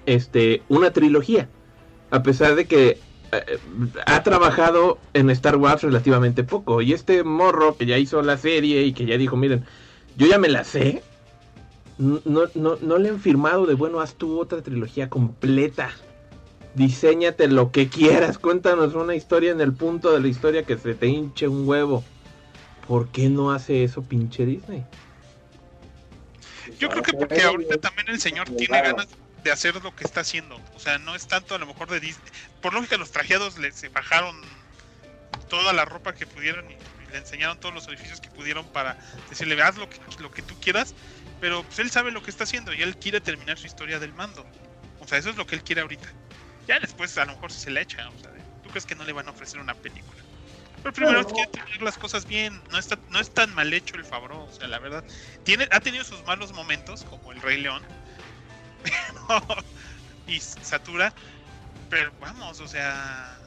este 0.08 0.64
una 0.68 0.92
trilogía. 0.92 1.48
A 2.10 2.24
pesar 2.24 2.56
de 2.56 2.66
que 2.66 2.98
ha 4.06 4.24
trabajado 4.24 5.00
en 5.14 5.30
Star 5.30 5.58
Wars 5.58 5.84
relativamente 5.84 6.44
poco. 6.44 6.82
Y 6.82 6.94
este 6.94 7.24
morro 7.24 7.78
que 7.78 7.86
ya 7.86 7.98
hizo 7.98 8.22
la 8.22 8.38
serie 8.38 8.84
y 8.84 8.94
que 8.94 9.06
ya 9.06 9.18
dijo, 9.18 9.36
miren, 9.36 9.66
yo 10.18 10.28
ya 10.28 10.38
me 10.38 10.50
la 10.50 10.64
sé. 10.64 11.04
No, 11.98 12.22
no, 12.54 12.78
no 12.80 12.98
le 12.98 13.10
han 13.10 13.20
firmado 13.20 13.66
de 13.66 13.74
bueno, 13.74 14.02
haz 14.02 14.16
tú 14.16 14.40
otra 14.40 14.62
trilogía 14.62 15.10
completa. 15.10 15.90
Diseñate 16.76 17.48
lo 17.48 17.72
que 17.72 17.90
quieras. 17.90 18.38
Cuéntanos 18.38 18.94
una 18.94 19.16
historia 19.16 19.52
en 19.52 19.62
el 19.62 19.74
punto 19.74 20.12
de 20.14 20.20
la 20.20 20.28
historia 20.28 20.64
que 20.64 20.78
se 20.78 20.94
te 20.94 21.08
hinche 21.08 21.48
un 21.48 21.68
huevo. 21.68 22.04
¿Por 22.88 23.08
qué 23.10 23.30
no 23.30 23.52
hace 23.52 23.84
eso 23.84 24.04
pinche 24.04 24.46
Disney? 24.46 24.86
Yo 26.80 26.90
creo 26.90 27.04
que 27.04 27.14
porque 27.14 27.42
ahorita 27.42 27.78
también 27.78 28.08
el 28.10 28.20
señor 28.20 28.48
tiene 28.50 28.82
ganas 28.82 29.08
de 29.10 29.27
hacer 29.52 29.76
lo 29.84 29.96
que 29.96 30.04
está 30.04 30.22
haciendo. 30.22 30.60
O 30.76 30.80
sea, 30.80 30.98
no 31.00 31.16
es 31.16 31.28
tanto 31.28 31.56
a 31.56 31.58
lo 31.58 31.66
mejor 31.66 31.90
de 31.90 32.00
Disney. 32.00 32.32
Por 32.62 32.74
lógica, 32.74 32.98
los 32.98 33.12
trajeados 33.12 33.58
le 33.58 33.72
se 33.72 33.90
bajaron 33.90 34.40
toda 35.50 35.74
la 35.74 35.86
ropa 35.86 36.14
que 36.14 36.26
pudieron 36.28 36.70
y, 36.70 36.74
y 36.74 37.12
le 37.12 37.18
enseñaron 37.18 37.60
todos 37.60 37.74
los 37.74 37.88
edificios 37.88 38.20
que 38.22 38.30
pudieron 38.30 38.68
para 38.72 38.98
decirle, 39.30 39.62
haz 39.62 39.78
lo 39.78 39.90
que, 39.90 40.00
lo 40.20 40.32
que 40.32 40.42
tú 40.42 40.60
quieras. 40.60 40.94
Pero 41.40 41.64
pues 41.64 41.80
él 41.80 41.92
sabe 41.92 42.12
lo 42.12 42.24
que 42.24 42.32
está 42.32 42.44
haciendo 42.46 42.74
y 42.74 42.82
él 42.82 42.98
quiere 42.98 43.22
terminar 43.22 43.58
su 43.58 43.68
historia 43.68 44.00
del 44.00 44.14
mando. 44.14 44.46
O 45.00 45.08
sea, 45.08 45.18
eso 45.18 45.30
es 45.30 45.38
lo 45.38 45.46
que 45.46 45.56
él 45.56 45.64
quiere 45.64 45.82
ahorita. 45.82 46.08
Ya 46.68 46.80
después 46.80 47.18
a 47.18 47.26
lo 47.26 47.34
mejor 47.34 47.52
se 47.52 47.70
le 47.72 47.82
echa. 47.82 48.10
O 48.10 48.20
sea, 48.20 48.32
¿tú 48.64 48.70
crees 48.70 48.86
que 48.86 48.96
no 48.96 49.04
le 49.06 49.14
van 49.14 49.28
a 49.28 49.32
ofrecer 49.32 49.60
una 49.60 49.74
película? 49.76 50.22
Pero 50.84 50.94
primero 50.94 51.22
Claro. 51.22 51.34
quiere 51.34 51.52
terminar 51.52 51.82
las 51.82 51.98
cosas 51.98 52.26
bien. 52.26 52.62
No 52.72 52.78
está, 52.78 52.98
no 53.10 53.20
es 53.20 53.34
tan 53.34 53.54
mal 53.56 53.72
hecho 53.74 53.96
el 53.96 54.04
Fabro. 54.06 54.44
O 54.46 54.52
sea, 54.52 54.68
la 54.68 54.80
verdad. 54.80 55.04
Tiene, 55.44 55.68
ha 55.72 55.80
tenido 55.80 56.04
sus 56.04 56.24
malos 56.26 56.52
momentos, 56.54 57.04
como 57.04 57.32
el 57.32 57.42
Rey 57.42 57.62
León. 57.62 57.84
y 60.28 60.40
Satura. 60.40 61.14
Pero 61.90 62.12
vamos, 62.20 62.60
o 62.60 62.68
sea. 62.68 63.38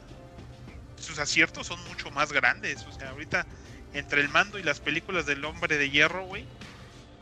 Sus 0.97 1.17
aciertos 1.17 1.67
son 1.67 1.83
mucho 1.87 2.11
más 2.11 2.31
grandes. 2.31 2.85
O 2.85 2.91
sea, 2.91 3.09
ahorita, 3.09 3.45
entre 3.93 4.21
el 4.21 4.29
mando 4.29 4.59
y 4.59 4.63
las 4.63 4.79
películas 4.79 5.25
del 5.25 5.43
hombre 5.45 5.77
de 5.77 5.89
hierro, 5.89 6.25
güey. 6.25 6.45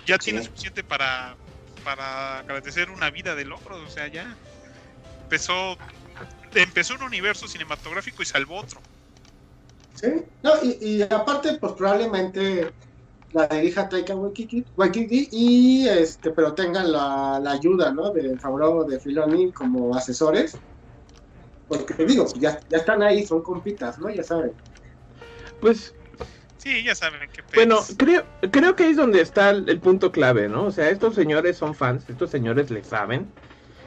Ya 0.06 0.18
tiene 0.18 0.44
suficiente 0.44 0.84
para 0.84 1.36
para 1.84 2.40
agradecer 2.40 2.90
una 2.90 3.10
vida 3.10 3.36
de 3.36 3.46
logros, 3.46 3.80
o 3.86 3.90
sea, 3.90 4.08
ya 4.08 4.36
empezó 5.24 5.78
empezó 6.54 6.96
un 6.96 7.04
universo 7.04 7.48
cinematográfico 7.48 8.22
y 8.22 8.26
salvó 8.26 8.58
otro. 8.58 8.82
Sí, 9.96 10.08
no, 10.44 10.54
y, 10.64 10.78
y 10.82 11.02
aparte, 11.04 11.54
pues 11.56 11.74
probablemente 11.74 12.72
la 13.34 13.48
dirija 13.48 13.88
Taika 13.88 14.16
Waititi, 14.16 14.66
Waititi 14.76 15.30
y 15.32 15.88
este, 15.88 16.32
pero 16.32 16.54
tengan 16.54 16.92
la, 16.92 17.40
la 17.42 17.52
ayuda, 17.52 17.92
¿no? 17.92 18.12
De 18.12 18.38
Favreau 18.38 18.88
de 18.88 19.00
Filoni 19.00 19.52
como 19.52 19.96
asesores. 19.96 20.58
Porque 21.68 22.06
digo, 22.06 22.26
ya, 22.40 22.60
ya 22.70 22.78
están 22.78 23.04
ahí, 23.04 23.26
son 23.26 23.44
compitas, 23.44 24.00
¿no? 24.00 24.10
Ya 24.10 24.24
saben. 24.24 24.54
Pues 25.62 25.94
Sí, 26.60 26.84
ya 26.84 26.94
saben 26.94 27.22
qué 27.32 27.42
Bueno, 27.56 27.80
creo, 27.98 28.26
creo 28.52 28.76
que 28.76 28.84
ahí 28.84 28.92
es 28.92 28.98
donde 28.98 29.22
está 29.22 29.50
el, 29.52 29.70
el 29.70 29.80
punto 29.80 30.12
clave, 30.12 30.50
¿no? 30.50 30.66
O 30.66 30.72
sea, 30.72 30.90
estos 30.90 31.16
señores 31.16 31.56
son 31.56 31.74
fans, 31.74 32.04
estos 32.10 32.30
señores 32.30 32.70
le 32.70 32.84
saben, 32.84 33.32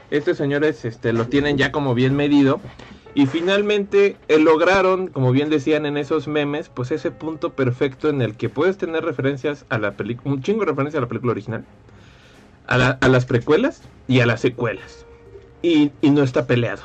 estos 0.09 0.37
señores 0.37 0.83
este, 0.83 1.13
lo 1.13 1.27
tienen 1.27 1.55
ya 1.55 1.71
como 1.71 1.93
bien 1.93 2.15
medido. 2.15 2.59
Y 3.15 3.27
finalmente 3.27 4.17
eh, 4.27 4.39
lograron, 4.39 5.07
como 5.07 5.31
bien 5.31 5.49
decían 5.49 5.85
en 5.85 5.97
esos 5.97 6.27
memes, 6.27 6.69
pues 6.69 6.91
ese 6.91 7.11
punto 7.11 7.51
perfecto 7.53 8.09
en 8.09 8.21
el 8.23 8.35
que 8.35 8.49
puedes 8.49 8.77
tener 8.77 9.03
referencias 9.05 9.65
a 9.69 9.77
la 9.77 9.91
película, 9.91 10.33
un 10.33 10.41
chingo 10.41 10.61
de 10.61 10.67
referencias 10.71 10.97
a 10.97 11.01
la 11.01 11.07
película 11.07 11.31
original, 11.33 11.63
a, 12.65 12.77
la- 12.77 12.97
a 13.01 13.07
las 13.09 13.25
precuelas 13.25 13.83
y 14.07 14.21
a 14.21 14.25
las 14.25 14.41
secuelas. 14.41 15.05
Y, 15.61 15.91
y 16.01 16.09
no 16.09 16.23
está 16.23 16.47
peleado. 16.47 16.81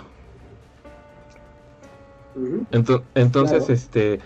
Ento- 2.71 3.03
entonces, 3.15 3.59
Claro. 3.65 3.73
este, 3.75 4.21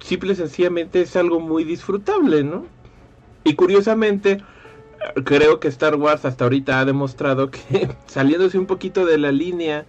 simple 0.00 0.32
y 0.32 0.36
sencillamente 0.36 1.00
es 1.02 1.14
algo 1.16 1.40
muy 1.40 1.64
disfrutable, 1.64 2.42
¿no? 2.44 2.66
Y 3.44 3.54
curiosamente, 3.54 4.42
creo 5.24 5.60
que 5.60 5.68
Star 5.68 5.94
Wars 5.96 6.24
hasta 6.24 6.44
ahorita 6.44 6.80
ha 6.80 6.84
demostrado 6.84 7.50
que 7.50 7.88
saliéndose 8.06 8.58
un 8.58 8.66
poquito 8.66 9.06
de 9.06 9.16
la 9.18 9.32
línea 9.32 9.86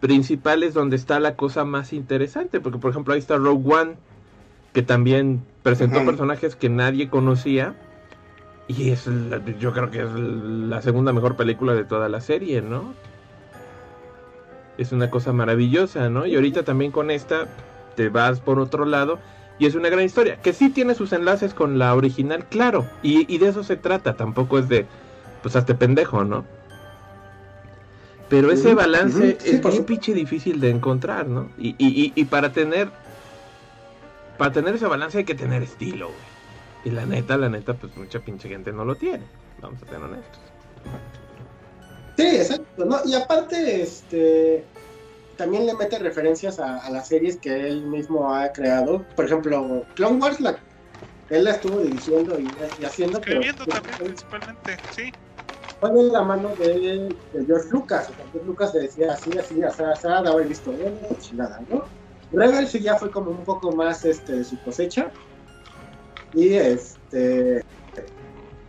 principal 0.00 0.62
es 0.62 0.74
donde 0.74 0.96
está 0.96 1.18
la 1.20 1.34
cosa 1.34 1.64
más 1.64 1.92
interesante, 1.92 2.60
porque 2.60 2.78
por 2.78 2.90
ejemplo 2.90 3.14
ahí 3.14 3.20
está 3.20 3.36
Rogue 3.36 3.74
One, 3.74 3.96
que 4.72 4.82
también 4.82 5.42
presentó 5.62 5.98
Ajá. 5.98 6.06
personajes 6.06 6.56
que 6.56 6.68
nadie 6.68 7.08
conocía. 7.08 7.74
Y 8.68 8.90
es, 8.90 9.06
la- 9.06 9.42
yo 9.58 9.72
creo 9.72 9.90
que 9.90 10.02
es 10.02 10.10
la 10.12 10.82
segunda 10.82 11.12
mejor 11.12 11.36
película 11.36 11.74
de 11.74 11.84
toda 11.84 12.08
la 12.08 12.20
serie, 12.20 12.60
¿no? 12.62 12.94
Es 14.76 14.92
una 14.92 15.10
cosa 15.10 15.32
maravillosa, 15.32 16.08
¿no? 16.10 16.26
Y 16.26 16.34
ahorita 16.36 16.62
también 16.64 16.92
con 16.92 17.10
esta 17.10 17.46
te 17.96 18.10
vas 18.10 18.40
por 18.40 18.60
otro 18.60 18.84
lado 18.84 19.18
y 19.58 19.66
es 19.66 19.74
una 19.74 19.88
gran 19.88 20.04
historia, 20.04 20.36
que 20.40 20.52
sí 20.52 20.68
tiene 20.70 20.94
sus 20.94 21.12
enlaces 21.12 21.52
con 21.52 21.78
la 21.78 21.96
original, 21.96 22.44
claro, 22.44 22.86
y, 23.02 23.32
y 23.34 23.38
de 23.38 23.48
eso 23.48 23.64
se 23.64 23.76
trata, 23.76 24.14
tampoco 24.16 24.56
es 24.60 24.68
de, 24.68 24.86
pues 25.42 25.56
hazte 25.56 25.74
pendejo, 25.74 26.24
¿no? 26.24 26.44
Pero 28.28 28.50
ese 28.52 28.74
balance 28.74 29.38
sí, 29.40 29.56
es 29.56 29.62
bien 29.62 29.84
pinche 29.84 30.12
difícil 30.12 30.60
de 30.60 30.70
encontrar, 30.70 31.26
¿no? 31.26 31.50
Y, 31.58 31.70
y, 31.78 31.88
y, 31.88 32.12
y 32.14 32.24
para 32.26 32.52
tener, 32.52 32.90
para 34.36 34.52
tener 34.52 34.74
ese 34.74 34.86
balance 34.86 35.18
hay 35.18 35.24
que 35.24 35.34
tener 35.34 35.62
estilo, 35.62 36.08
güey. 36.08 36.18
Y 36.84 36.90
la 36.90 37.06
neta, 37.06 37.36
la 37.36 37.48
neta, 37.48 37.74
pues 37.74 37.96
mucha 37.96 38.20
pinche 38.20 38.48
gente 38.48 38.70
no 38.72 38.84
lo 38.84 38.94
tiene, 38.94 39.24
vamos 39.60 39.82
a 39.82 39.86
ser 39.86 39.96
honestos. 39.96 40.40
Sí, 42.16 42.26
exacto, 42.26 42.84
¿no? 42.84 42.98
Y 43.04 43.14
aparte, 43.14 43.82
este 43.82 44.64
también 45.36 45.66
le 45.66 45.74
mete 45.74 45.98
referencias 46.00 46.58
a, 46.58 46.78
a 46.78 46.90
las 46.90 47.08
series 47.08 47.36
que 47.36 47.68
él 47.68 47.86
mismo 47.86 48.34
ha 48.34 48.52
creado. 48.52 49.04
Por 49.14 49.24
ejemplo, 49.24 49.86
Clone 49.94 50.18
Wars, 50.18 50.40
la, 50.40 50.58
él 51.30 51.44
la 51.44 51.52
estuvo 51.52 51.80
dirigiendo 51.80 52.38
y, 52.38 52.52
y 52.80 52.84
haciendo, 52.84 53.20
pero 53.20 53.40
Escribiendo 53.40 53.64
también 53.66 53.96
principalmente, 53.96 54.80
sí. 54.90 55.12
Fue 55.80 55.92
de 55.92 56.10
la 56.10 56.22
mano 56.22 56.50
de, 56.56 57.14
de 57.32 57.46
George 57.46 57.68
Lucas. 57.70 58.10
O 58.10 58.14
sea, 58.14 58.24
George 58.32 58.46
Lucas 58.46 58.74
le 58.74 58.80
decía 58.80 59.12
así, 59.12 59.30
así, 59.38 59.62
así, 59.62 59.82
así, 59.82 60.02
daba 60.02 60.40
el 60.40 60.48
visto 60.48 60.72
bueno, 60.72 60.98
chingada, 61.20 61.60
¿no? 61.70 61.84
Rebels 62.32 62.70
sí 62.70 62.80
ya 62.80 62.96
fue 62.96 63.10
como 63.10 63.30
un 63.30 63.44
poco 63.44 63.72
más 63.72 64.04
este, 64.04 64.36
de 64.36 64.44
su 64.44 64.58
cosecha. 64.62 65.10
Y 66.34 66.54
este. 66.54 67.64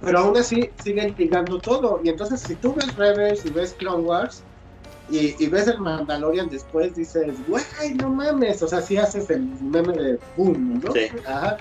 Pero 0.02 0.20
aún 0.20 0.38
así 0.38 0.70
siguen 0.82 1.14
ligando 1.18 1.60
todo. 1.60 2.00
Y 2.04 2.10
entonces, 2.10 2.40
si 2.40 2.56
tú 2.56 2.74
ves 2.74 2.96
Rebels 2.96 3.46
y 3.46 3.50
ves 3.50 3.74
Clone 3.74 4.04
Wars 4.04 4.44
y, 5.10 5.36
y 5.44 5.48
ves 5.48 5.68
el 5.68 5.80
Mandalorian 5.80 6.48
después, 6.48 6.96
dices, 6.96 7.36
güey, 7.48 7.64
no 7.96 8.10
mames. 8.10 8.64
O 8.64 8.68
sea, 8.68 8.82
sí 8.82 8.96
haces 8.96 9.30
el 9.30 9.42
meme 9.42 9.94
de 9.94 10.20
boom, 10.38 10.82
¿no? 10.82 10.94
Sí. 10.94 11.08
Ajá. 11.28 11.58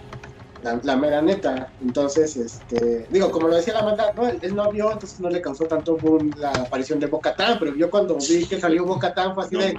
La, 0.62 0.80
la 0.82 0.96
mera 0.96 1.22
neta. 1.22 1.70
Entonces, 1.80 2.36
este. 2.36 3.06
Digo, 3.10 3.30
como 3.30 3.48
lo 3.48 3.56
decía 3.56 3.74
la 3.74 3.82
banda, 3.82 4.12
no, 4.16 4.26
él, 4.28 4.54
no 4.54 4.70
vio, 4.72 4.90
entonces 4.92 5.20
no 5.20 5.30
le 5.30 5.40
causó 5.40 5.66
tanto 5.66 5.96
boom 5.96 6.32
la 6.36 6.50
aparición 6.50 6.98
de 6.98 7.06
Bocatán. 7.06 7.58
Pero 7.58 7.74
yo 7.76 7.90
cuando 7.90 8.16
vi 8.16 8.44
que 8.46 8.60
salió 8.60 8.84
Bocatán 8.84 9.34
fue 9.34 9.44
así 9.44 9.54
No 9.54 9.60
de, 9.62 9.74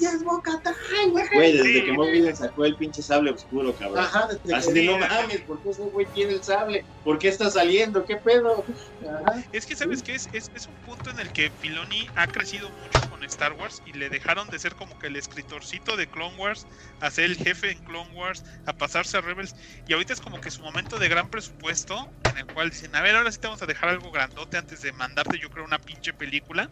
ya 0.00 0.10
es 0.12 0.22
Bocatán, 0.24 0.74
güey. 1.10 1.24
Güey, 1.34 1.56
desde 1.56 1.84
que 1.84 1.92
Moby 1.92 2.20
le 2.20 2.36
sacó 2.36 2.64
el 2.64 2.76
pinche 2.76 3.02
sable 3.02 3.32
oscuro, 3.32 3.74
cabrón. 3.74 3.98
Ajá, 3.98 4.28
desde 4.28 4.54
Así 4.54 4.72
que- 4.72 4.80
de 4.80 4.86
no 4.86 4.98
mames, 4.98 5.40
¿por 5.40 5.58
qué 5.60 5.70
ese 5.70 5.82
güey 5.82 6.06
tiene 6.14 6.32
el 6.34 6.42
sable? 6.42 6.84
¿Por 7.04 7.18
qué 7.18 7.28
está 7.28 7.50
saliendo? 7.50 8.04
¿Qué 8.04 8.16
pedo? 8.16 8.64
Ajá. 9.02 9.42
Es 9.52 9.66
que, 9.66 9.74
¿sabes 9.74 10.02
qué? 10.02 10.14
Es, 10.14 10.28
es, 10.32 10.50
es 10.54 10.66
un 10.66 10.74
punto 10.86 11.10
en 11.10 11.18
el 11.20 11.32
que 11.32 11.50
Filoni 11.50 12.08
ha 12.16 12.26
crecido 12.26 12.68
mucho 12.68 13.07
Star 13.28 13.52
Wars 13.52 13.82
y 13.86 13.92
le 13.92 14.10
dejaron 14.10 14.48
de 14.48 14.58
ser 14.58 14.74
como 14.74 14.98
que 14.98 15.06
el 15.06 15.16
escritorcito 15.16 15.96
de 15.96 16.08
Clone 16.08 16.36
Wars 16.36 16.66
a 17.00 17.10
ser 17.10 17.24
el 17.24 17.36
jefe 17.36 17.70
en 17.70 17.78
Clone 17.84 18.10
Wars, 18.14 18.44
a 18.66 18.72
pasarse 18.72 19.16
a 19.16 19.20
Rebels. 19.20 19.54
Y 19.86 19.92
ahorita 19.92 20.12
es 20.12 20.20
como 20.20 20.40
que 20.40 20.50
su 20.50 20.62
momento 20.62 20.98
de 20.98 21.08
gran 21.08 21.30
presupuesto 21.30 22.10
en 22.30 22.38
el 22.38 22.46
cual 22.46 22.70
dicen, 22.70 22.94
a 22.94 23.00
ver, 23.00 23.16
ahora 23.16 23.30
sí 23.32 23.38
te 23.38 23.46
vamos 23.46 23.62
a 23.62 23.66
dejar 23.66 23.90
algo 23.90 24.10
grandote 24.10 24.56
antes 24.56 24.82
de 24.82 24.92
mandarte, 24.92 25.38
yo 25.38 25.50
creo, 25.50 25.64
una 25.64 25.78
pinche 25.78 26.12
película. 26.12 26.68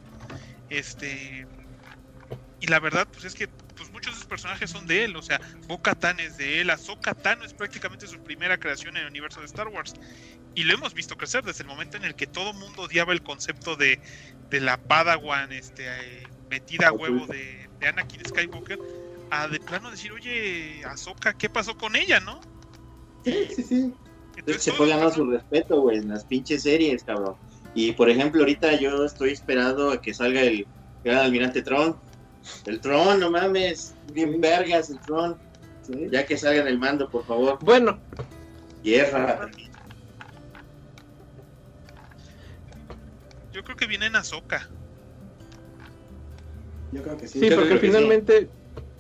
Este. 0.69 1.47
Y 2.61 2.67
la 2.69 2.81
verdad, 2.81 3.07
pues 3.13 3.25
es 3.25 3.35
que 3.35 3.49
pues 3.77 3.91
muchos 3.91 4.15
de 4.15 4.19
esos 4.19 4.27
personajes 4.27 4.71
son 4.71 4.87
de 4.87 5.05
él, 5.05 5.15
o 5.17 5.23
sea, 5.23 5.39
Bo-Katan 5.67 6.19
es 6.19 6.39
de 6.39 6.63
él, 6.63 6.71
Ahsoka 6.71 7.15
es 7.45 7.53
prácticamente 7.53 8.07
su 8.07 8.19
primera 8.25 8.59
creación 8.59 8.97
en 8.97 9.03
el 9.03 9.09
universo 9.11 9.41
de 9.41 9.47
Star 9.47 9.69
Wars. 9.69 9.95
Y 10.55 10.65
lo 10.65 10.75
hemos 10.75 10.95
visto 10.95 11.17
crecer 11.17 11.45
desde 11.45 11.63
el 11.63 11.69
momento 11.69 11.99
en 11.99 12.05
el 12.05 12.15
que 12.15 12.27
todo 12.27 12.55
mundo 12.55 12.83
odiaba 12.83 13.13
el 13.13 13.23
concepto 13.23 13.77
de, 13.77 14.01
de 14.49 14.61
la 14.61 14.79
Padawan 14.79 15.53
este, 15.53 15.87
eh, 15.87 16.27
metida 16.49 16.89
a 16.89 16.93
huevo 16.93 17.27
de, 17.27 17.69
de 17.79 17.87
Anakin 17.89 18.25
Skywalker, 18.25 18.79
a 19.31 19.49
de 19.49 19.59
plano 19.61 19.91
decir, 19.91 20.13
oye, 20.13 20.83
Ahsoka, 20.85 21.35
¿qué 21.35 21.49
pasó 21.49 21.77
con 21.77 21.97
ella, 21.97 22.21
no? 22.21 22.41
Sí, 23.25 23.47
sí, 23.55 23.63
sí. 23.63 23.93
Entonces, 24.37 24.63
Se 24.63 24.73
fue 24.73 24.87
que- 24.89 25.11
su 25.13 25.27
respeto, 25.31 25.81
güey, 25.81 25.99
en 25.99 26.09
las 26.09 26.25
pinches 26.25 26.63
series, 26.63 27.03
cabrón. 27.05 27.37
Y 27.75 27.93
por 27.93 28.09
ejemplo, 28.09 28.41
ahorita 28.43 28.79
yo 28.79 29.05
estoy 29.05 29.31
esperando 29.31 29.91
a 29.91 30.01
que 30.01 30.15
salga 30.15 30.43
el 30.43 30.67
gran 31.05 31.19
almirante 31.19 31.63
Tron. 31.63 31.97
El 32.65 32.81
Tron, 32.81 33.19
no 33.21 33.31
mames, 33.31 33.95
bien 34.13 34.41
vergas 34.41 34.91
el 34.91 35.01
Tron. 35.01 35.37
sí. 35.83 36.09
Ya 36.11 36.25
que 36.27 36.37
salga 36.37 36.61
en 36.63 36.69
el 36.69 36.79
mando, 36.79 37.09
por 37.11 37.27
favor. 37.27 37.59
Bueno, 37.61 37.99
Guerra. 38.83 39.51
Yo 43.53 43.65
creo 43.65 43.77
que 43.77 43.87
viene 43.87 44.07
en 44.07 44.17
Ahsoka. 44.17 44.69
Yo 46.93 47.03
creo 47.03 47.17
que 47.17 47.29
sí. 47.29 47.41
sí, 47.41 47.51
porque 47.55 47.79
finalmente 47.79 48.49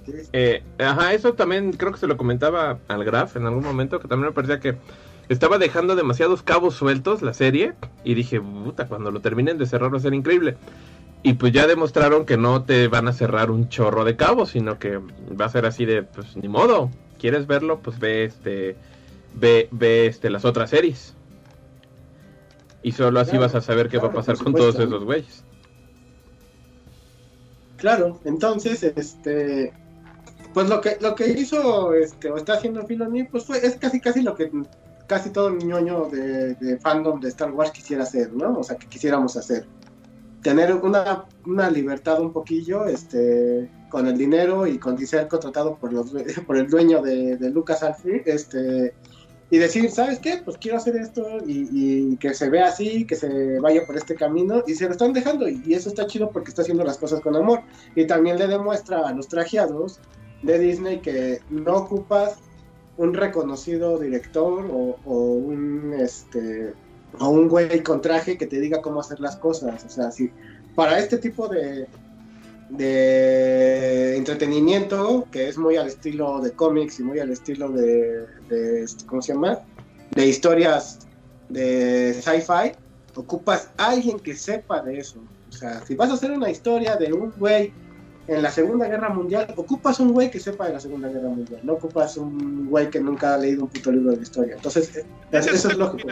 Sí, 0.06 0.12
sí. 0.12 0.28
Eh, 0.32 0.62
ajá, 0.78 1.14
eso 1.14 1.34
también 1.34 1.72
creo 1.72 1.92
que 1.92 1.98
se 1.98 2.06
lo 2.06 2.16
comentaba 2.16 2.78
al 2.86 3.04
Graf 3.04 3.36
en 3.36 3.46
algún 3.46 3.64
momento, 3.64 3.98
que 3.98 4.06
también 4.06 4.28
me 4.28 4.34
parecía 4.34 4.60
que 4.60 4.76
estaba 5.28 5.58
dejando 5.58 5.96
demasiados 5.96 6.42
cabos 6.42 6.74
sueltos 6.74 7.22
la 7.22 7.34
serie. 7.34 7.74
Y 8.04 8.14
dije, 8.14 8.40
puta, 8.40 8.86
cuando 8.86 9.10
lo 9.10 9.20
terminen 9.20 9.58
de 9.58 9.66
cerrar 9.66 9.92
va 9.92 9.98
a 9.98 10.00
ser 10.00 10.14
increíble. 10.14 10.56
Y 11.22 11.34
pues 11.34 11.52
ya 11.52 11.66
demostraron 11.66 12.24
que 12.24 12.36
no 12.36 12.62
te 12.62 12.86
van 12.88 13.08
a 13.08 13.12
cerrar 13.12 13.50
un 13.50 13.68
chorro 13.68 14.04
de 14.04 14.16
cabos, 14.16 14.50
sino 14.50 14.78
que 14.78 14.98
va 14.98 15.46
a 15.46 15.48
ser 15.48 15.66
así 15.66 15.84
de, 15.84 16.04
pues 16.04 16.36
ni 16.36 16.48
modo. 16.48 16.90
¿Quieres 17.18 17.46
verlo? 17.46 17.80
Pues 17.80 17.98
ve 17.98 18.24
este, 18.24 18.76
ve, 19.34 19.68
ve 19.72 20.06
este, 20.06 20.30
las 20.30 20.44
otras 20.44 20.70
series. 20.70 21.14
Y 22.82 22.92
solo 22.92 23.18
así 23.18 23.30
Claro, 23.30 23.46
vas 23.46 23.54
a 23.56 23.60
saber 23.60 23.88
qué 23.88 23.98
va 23.98 24.08
a 24.08 24.12
pasar 24.12 24.36
con 24.36 24.54
todos 24.54 24.78
esos 24.78 25.02
güeyes. 25.02 25.42
Claro, 27.76 28.20
entonces, 28.24 28.82
este, 28.82 29.72
pues 30.54 30.68
lo 30.68 30.80
que 30.80 30.96
lo 31.00 31.14
que 31.14 31.28
hizo, 31.28 31.92
este, 31.92 32.30
o 32.30 32.36
está 32.36 32.54
haciendo 32.54 32.86
Filoni, 32.86 33.24
pues 33.24 33.44
fue, 33.44 33.58
es 33.64 33.76
casi 33.76 34.00
casi 34.00 34.22
lo 34.22 34.34
que 34.34 34.50
casi 35.06 35.30
todo 35.30 35.48
el 35.48 35.58
ñoño 35.58 36.06
de, 36.06 36.78
fandom 36.80 37.20
de 37.20 37.28
Star 37.28 37.52
Wars 37.52 37.70
quisiera 37.70 38.02
hacer, 38.02 38.32
¿no? 38.32 38.58
O 38.58 38.64
sea, 38.64 38.76
que 38.76 38.86
quisiéramos 38.88 39.36
hacer. 39.36 39.66
Tener 40.42 40.74
una, 40.74 41.24
una 41.44 41.70
libertad 41.70 42.20
un 42.20 42.32
poquillo, 42.32 42.86
este, 42.86 43.70
con 43.88 44.06
el 44.06 44.16
dinero 44.16 44.66
y 44.66 44.78
con 44.78 44.98
ser 44.98 45.28
contratado 45.28 45.76
por 45.76 45.92
los 45.92 46.12
por 46.46 46.56
el 46.56 46.68
dueño 46.68 47.02
de, 47.02 47.36
de 47.36 47.50
Lucas 47.50 47.84
este, 48.04 48.94
y 49.50 49.58
decir, 49.58 49.90
¿sabes 49.90 50.18
qué? 50.18 50.40
Pues 50.44 50.58
quiero 50.58 50.76
hacer 50.76 50.96
esto 50.96 51.24
y, 51.46 52.16
que 52.16 52.34
se 52.34 52.50
vea 52.50 52.66
así, 52.66 53.06
que 53.06 53.14
se 53.14 53.60
vaya 53.60 53.86
por 53.86 53.96
este 53.96 54.14
camino 54.14 54.62
y 54.66 54.74
se 54.74 54.86
lo 54.86 54.92
están 54.92 55.12
dejando 55.12 55.48
y, 55.48 55.62
eso 55.72 55.88
está 55.88 56.06
chido 56.06 56.30
porque 56.30 56.50
está 56.50 56.62
haciendo 56.62 56.84
las 56.84 56.98
cosas 56.98 57.20
con 57.20 57.36
amor 57.36 57.60
y 57.94 58.06
también 58.06 58.38
le 58.38 58.48
demuestra 58.48 59.06
a 59.06 59.12
los 59.12 59.28
trajeados 59.28 60.00
de 60.42 60.58
Disney 60.58 61.00
que 61.00 61.40
no 61.50 61.76
ocupas 61.76 62.36
un 62.96 63.14
reconocido 63.14 63.98
director 63.98 64.66
o, 64.70 64.96
o 65.04 65.14
un 65.14 65.94
este 65.98 66.74
o 67.18 67.28
un 67.28 67.48
güey 67.48 67.82
con 67.82 68.00
traje 68.00 68.36
que 68.36 68.46
te 68.46 68.60
diga 68.60 68.82
cómo 68.82 69.00
hacer 69.00 69.20
las 69.20 69.36
cosas. 69.36 69.84
O 69.84 69.88
sea, 69.88 70.10
si 70.10 70.30
para 70.74 70.98
este 70.98 71.18
tipo 71.18 71.48
de, 71.48 71.86
de 72.70 74.16
entretenimiento, 74.16 75.26
que 75.30 75.48
es 75.48 75.56
muy 75.56 75.76
al 75.76 75.86
estilo 75.86 76.40
de 76.40 76.52
cómics 76.52 76.98
y 77.00 77.04
muy 77.04 77.20
al 77.20 77.30
estilo 77.30 77.70
de, 77.70 78.26
de 78.48 78.82
este, 78.82 79.06
¿cómo 79.06 79.22
se 79.22 79.34
llama? 79.34 79.60
De 80.12 80.26
historias 80.26 81.06
de 81.48 82.14
sci-fi, 82.14 82.72
ocupas 83.14 83.70
a 83.76 83.90
alguien 83.90 84.18
que 84.18 84.34
sepa 84.34 84.82
de 84.82 84.98
eso. 84.98 85.20
O 85.48 85.52
sea, 85.52 85.84
si 85.86 85.94
vas 85.94 86.10
a 86.10 86.14
hacer 86.14 86.32
una 86.32 86.50
historia 86.50 86.96
de 86.96 87.12
un 87.12 87.32
güey 87.38 87.72
en 88.28 88.42
la 88.42 88.50
Segunda 88.50 88.88
Guerra 88.88 89.08
Mundial, 89.08 89.46
ocupas 89.56 90.00
un 90.00 90.12
güey 90.12 90.30
que 90.30 90.40
sepa 90.40 90.66
de 90.66 90.74
la 90.74 90.80
Segunda 90.80 91.08
Guerra 91.08 91.28
Mundial, 91.28 91.60
no 91.62 91.74
ocupas 91.74 92.16
un 92.16 92.68
güey 92.68 92.90
que 92.90 93.00
nunca 93.00 93.34
ha 93.34 93.38
leído 93.38 93.62
un 93.62 93.68
puto 93.68 93.92
libro 93.92 94.12
de 94.12 94.22
historia. 94.22 94.56
Entonces, 94.56 94.96
eh, 94.96 95.06
Esa 95.30 95.50
eso 95.50 95.54
es 95.54 95.64
es 95.66 95.78
lógico. 95.78 96.08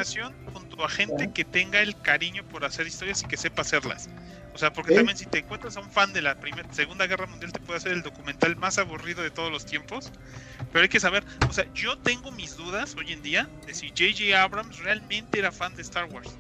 Junto 0.75 0.85
a 0.85 0.89
gente 0.89 1.33
que 1.33 1.45
tenga 1.45 1.81
el 1.81 2.01
cariño 2.01 2.43
por 2.45 2.65
hacer 2.65 2.87
historias 2.87 3.23
y 3.23 3.27
que 3.27 3.37
sepa 3.37 3.63
hacerlas. 3.63 4.09
O 4.55 4.59
sea, 4.59 4.73
porque 4.73 4.95
también 4.95 5.17
si 5.17 5.27
te 5.27 5.39
encuentras 5.39 5.77
a 5.77 5.81
un 5.81 5.91
fan 5.91 6.13
de 6.13 6.23
la 6.23 6.37
primera, 6.37 6.73
Segunda 6.73 7.07
Guerra 7.07 7.27
Mundial 7.27 7.53
te 7.53 7.61
puede 7.61 7.79
hacer 7.79 7.93
el 7.93 8.03
documental 8.03 8.57
más 8.57 8.79
aburrido 8.79 9.23
de 9.23 9.31
todos 9.31 9.51
los 9.51 9.67
tiempos. 9.67 10.13
Pero 10.73 10.83
hay 10.83 10.89
que 10.89 11.01
saber, 11.01 11.25
o 11.49 11.53
sea, 11.53 11.67
yo 11.75 11.99
tengo 11.99 12.31
mis 12.33 12.57
dudas 12.57 12.95
hoy 12.97 13.13
en 13.13 13.23
día 13.23 13.49
de 13.67 13.75
si 13.75 13.89
J.J. 13.89 14.41
Abrams 14.41 14.79
realmente 14.79 15.39
era 15.39 15.51
fan 15.51 15.75
de 15.75 15.83
Star 15.83 16.07
Wars. 16.07 16.37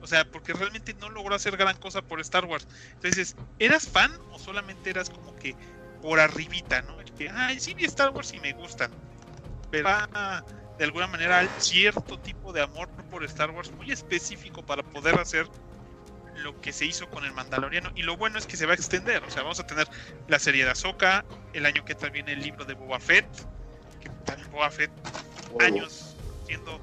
O 0.00 0.06
sea, 0.06 0.24
porque 0.24 0.52
realmente 0.52 0.94
no 0.94 1.10
logró 1.10 1.34
hacer 1.34 1.56
gran 1.56 1.76
cosa 1.78 2.00
por 2.00 2.20
Star 2.20 2.44
Wars. 2.44 2.66
Entonces, 2.94 3.36
¿eras 3.58 3.88
fan 3.88 4.12
o 4.30 4.38
solamente 4.38 4.90
eras 4.90 5.10
como 5.10 5.34
que 5.36 5.54
por 6.00 6.20
arribita, 6.20 6.82
¿no? 6.82 6.96
Que, 7.18 7.30
ay, 7.30 7.58
sí 7.60 7.72
vi 7.72 7.84
Star 7.86 8.10
Wars 8.10 8.32
y 8.34 8.40
me 8.40 8.52
gustan. 8.52 8.90
Pero 9.70 9.88
ah, 9.88 10.44
de 10.78 10.84
alguna 10.84 11.06
manera 11.06 11.48
cierto 11.58 12.18
tipo 12.18 12.52
de 12.52 12.62
amor 12.62 12.88
por 13.10 13.24
Star 13.24 13.50
Wars 13.50 13.70
muy 13.72 13.90
específico 13.90 14.64
para 14.64 14.82
poder 14.82 15.18
hacer 15.18 15.46
lo 16.36 16.60
que 16.60 16.72
se 16.72 16.84
hizo 16.84 17.08
con 17.08 17.24
el 17.24 17.32
Mandaloriano. 17.32 17.90
Y 17.94 18.02
lo 18.02 18.16
bueno 18.16 18.38
es 18.38 18.46
que 18.46 18.56
se 18.56 18.66
va 18.66 18.72
a 18.72 18.74
extender. 18.74 19.22
O 19.24 19.30
sea, 19.30 19.42
vamos 19.42 19.60
a 19.60 19.66
tener 19.66 19.88
la 20.28 20.38
serie 20.38 20.64
de 20.64 20.70
Ahsoka, 20.70 21.24
el 21.54 21.66
año 21.66 21.84
que 21.84 21.94
viene 22.10 22.32
el 22.32 22.42
libro 22.42 22.64
de 22.64 22.74
Boba 22.74 23.00
Fett, 23.00 23.26
que 24.00 24.10
también 24.24 24.50
Boba 24.50 24.70
Fett 24.70 24.90
años 25.60 26.14
siendo. 26.46 26.80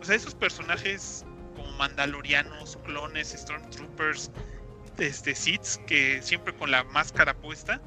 O 0.00 0.04
sea, 0.04 0.14
esos 0.14 0.34
personajes 0.34 1.24
como 1.56 1.70
mandalorianos, 1.72 2.78
clones, 2.84 3.34
stormtroopers, 3.36 4.30
este, 4.98 5.34
Siths, 5.34 5.80
que 5.86 6.22
siempre 6.22 6.54
con 6.54 6.70
la 6.70 6.84
máscara 6.84 7.34
puesta, 7.34 7.80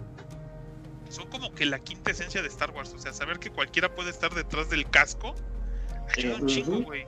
son 1.10 1.30
como 1.30 1.54
que 1.54 1.66
la 1.66 1.80
quinta 1.80 2.12
esencia 2.12 2.42
de 2.42 2.48
Star 2.48 2.72
Wars. 2.72 2.94
O 2.94 3.00
sea, 3.00 3.14
saber 3.14 3.40
que 3.40 3.50
cualquiera 3.50 3.94
puede 3.94 4.10
estar 4.10 4.34
detrás 4.34 4.70
del 4.70 4.90
casco, 4.90 5.36
ayuda 6.16 6.36
un 6.36 6.42
Ujú. 6.42 6.48
chingo, 6.48 6.84
güey. 6.84 7.06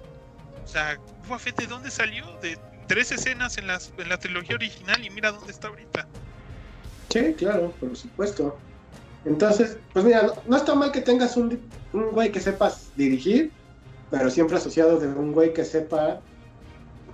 O 0.63 0.67
sea, 0.67 0.99
Boba 1.25 1.39
Fett, 1.39 1.57
¿de 1.57 1.67
dónde 1.67 1.91
salió? 1.91 2.25
De 2.41 2.57
tres 2.87 3.11
escenas 3.11 3.57
en, 3.57 3.67
las, 3.67 3.93
en 3.97 4.09
la 4.09 4.17
trilogía 4.17 4.55
original 4.55 5.03
y 5.03 5.09
mira 5.09 5.31
dónde 5.31 5.51
está 5.51 5.67
ahorita. 5.67 6.07
Sí, 7.09 7.33
claro, 7.35 7.71
por 7.79 7.95
supuesto. 7.95 8.59
Entonces, 9.25 9.77
pues 9.93 10.05
mira, 10.05 10.23
no, 10.23 10.33
no 10.47 10.57
está 10.57 10.75
mal 10.75 10.91
que 10.91 11.01
tengas 11.01 11.35
un, 11.37 11.71
un 11.93 12.11
güey 12.11 12.31
que 12.31 12.39
sepas 12.39 12.91
dirigir, 12.95 13.51
pero 14.09 14.29
siempre 14.29 14.57
asociado 14.57 14.99
de 14.99 15.07
un 15.07 15.33
güey 15.33 15.53
que 15.53 15.65
sepa 15.65 16.21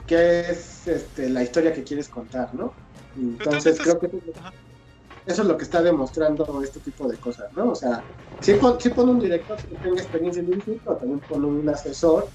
qué 0.06 0.42
es 0.42 0.88
este, 0.88 1.30
la 1.30 1.44
historia 1.44 1.74
que 1.74 1.84
quieres 1.84 2.10
contar, 2.10 2.54
¿no? 2.54 2.74
Entonces, 3.16 3.80
creo 3.82 4.00
que 4.00 4.10
Ajá. 4.38 4.54
Eso 5.26 5.42
es 5.42 5.48
lo 5.48 5.58
que 5.58 5.64
está 5.66 5.82
demostrando 5.82 6.62
este 6.64 6.82
tipo 6.82 7.08
de 7.10 7.20
cosas, 7.20 7.52
¿no? 7.54 7.72
O 7.72 7.76
sea, 7.76 8.06
sí, 8.40 8.56
pon, 8.56 8.78
un 9.10 9.20
director 9.20 9.62
que 9.68 9.78
tenga 9.78 10.02
experiencia 10.02 10.40
en 10.42 10.48
dirigir, 10.48 10.82
pero 10.84 10.98
también 10.98 11.22
pone 11.22 11.48
un 11.48 11.68
asesor 11.70 12.34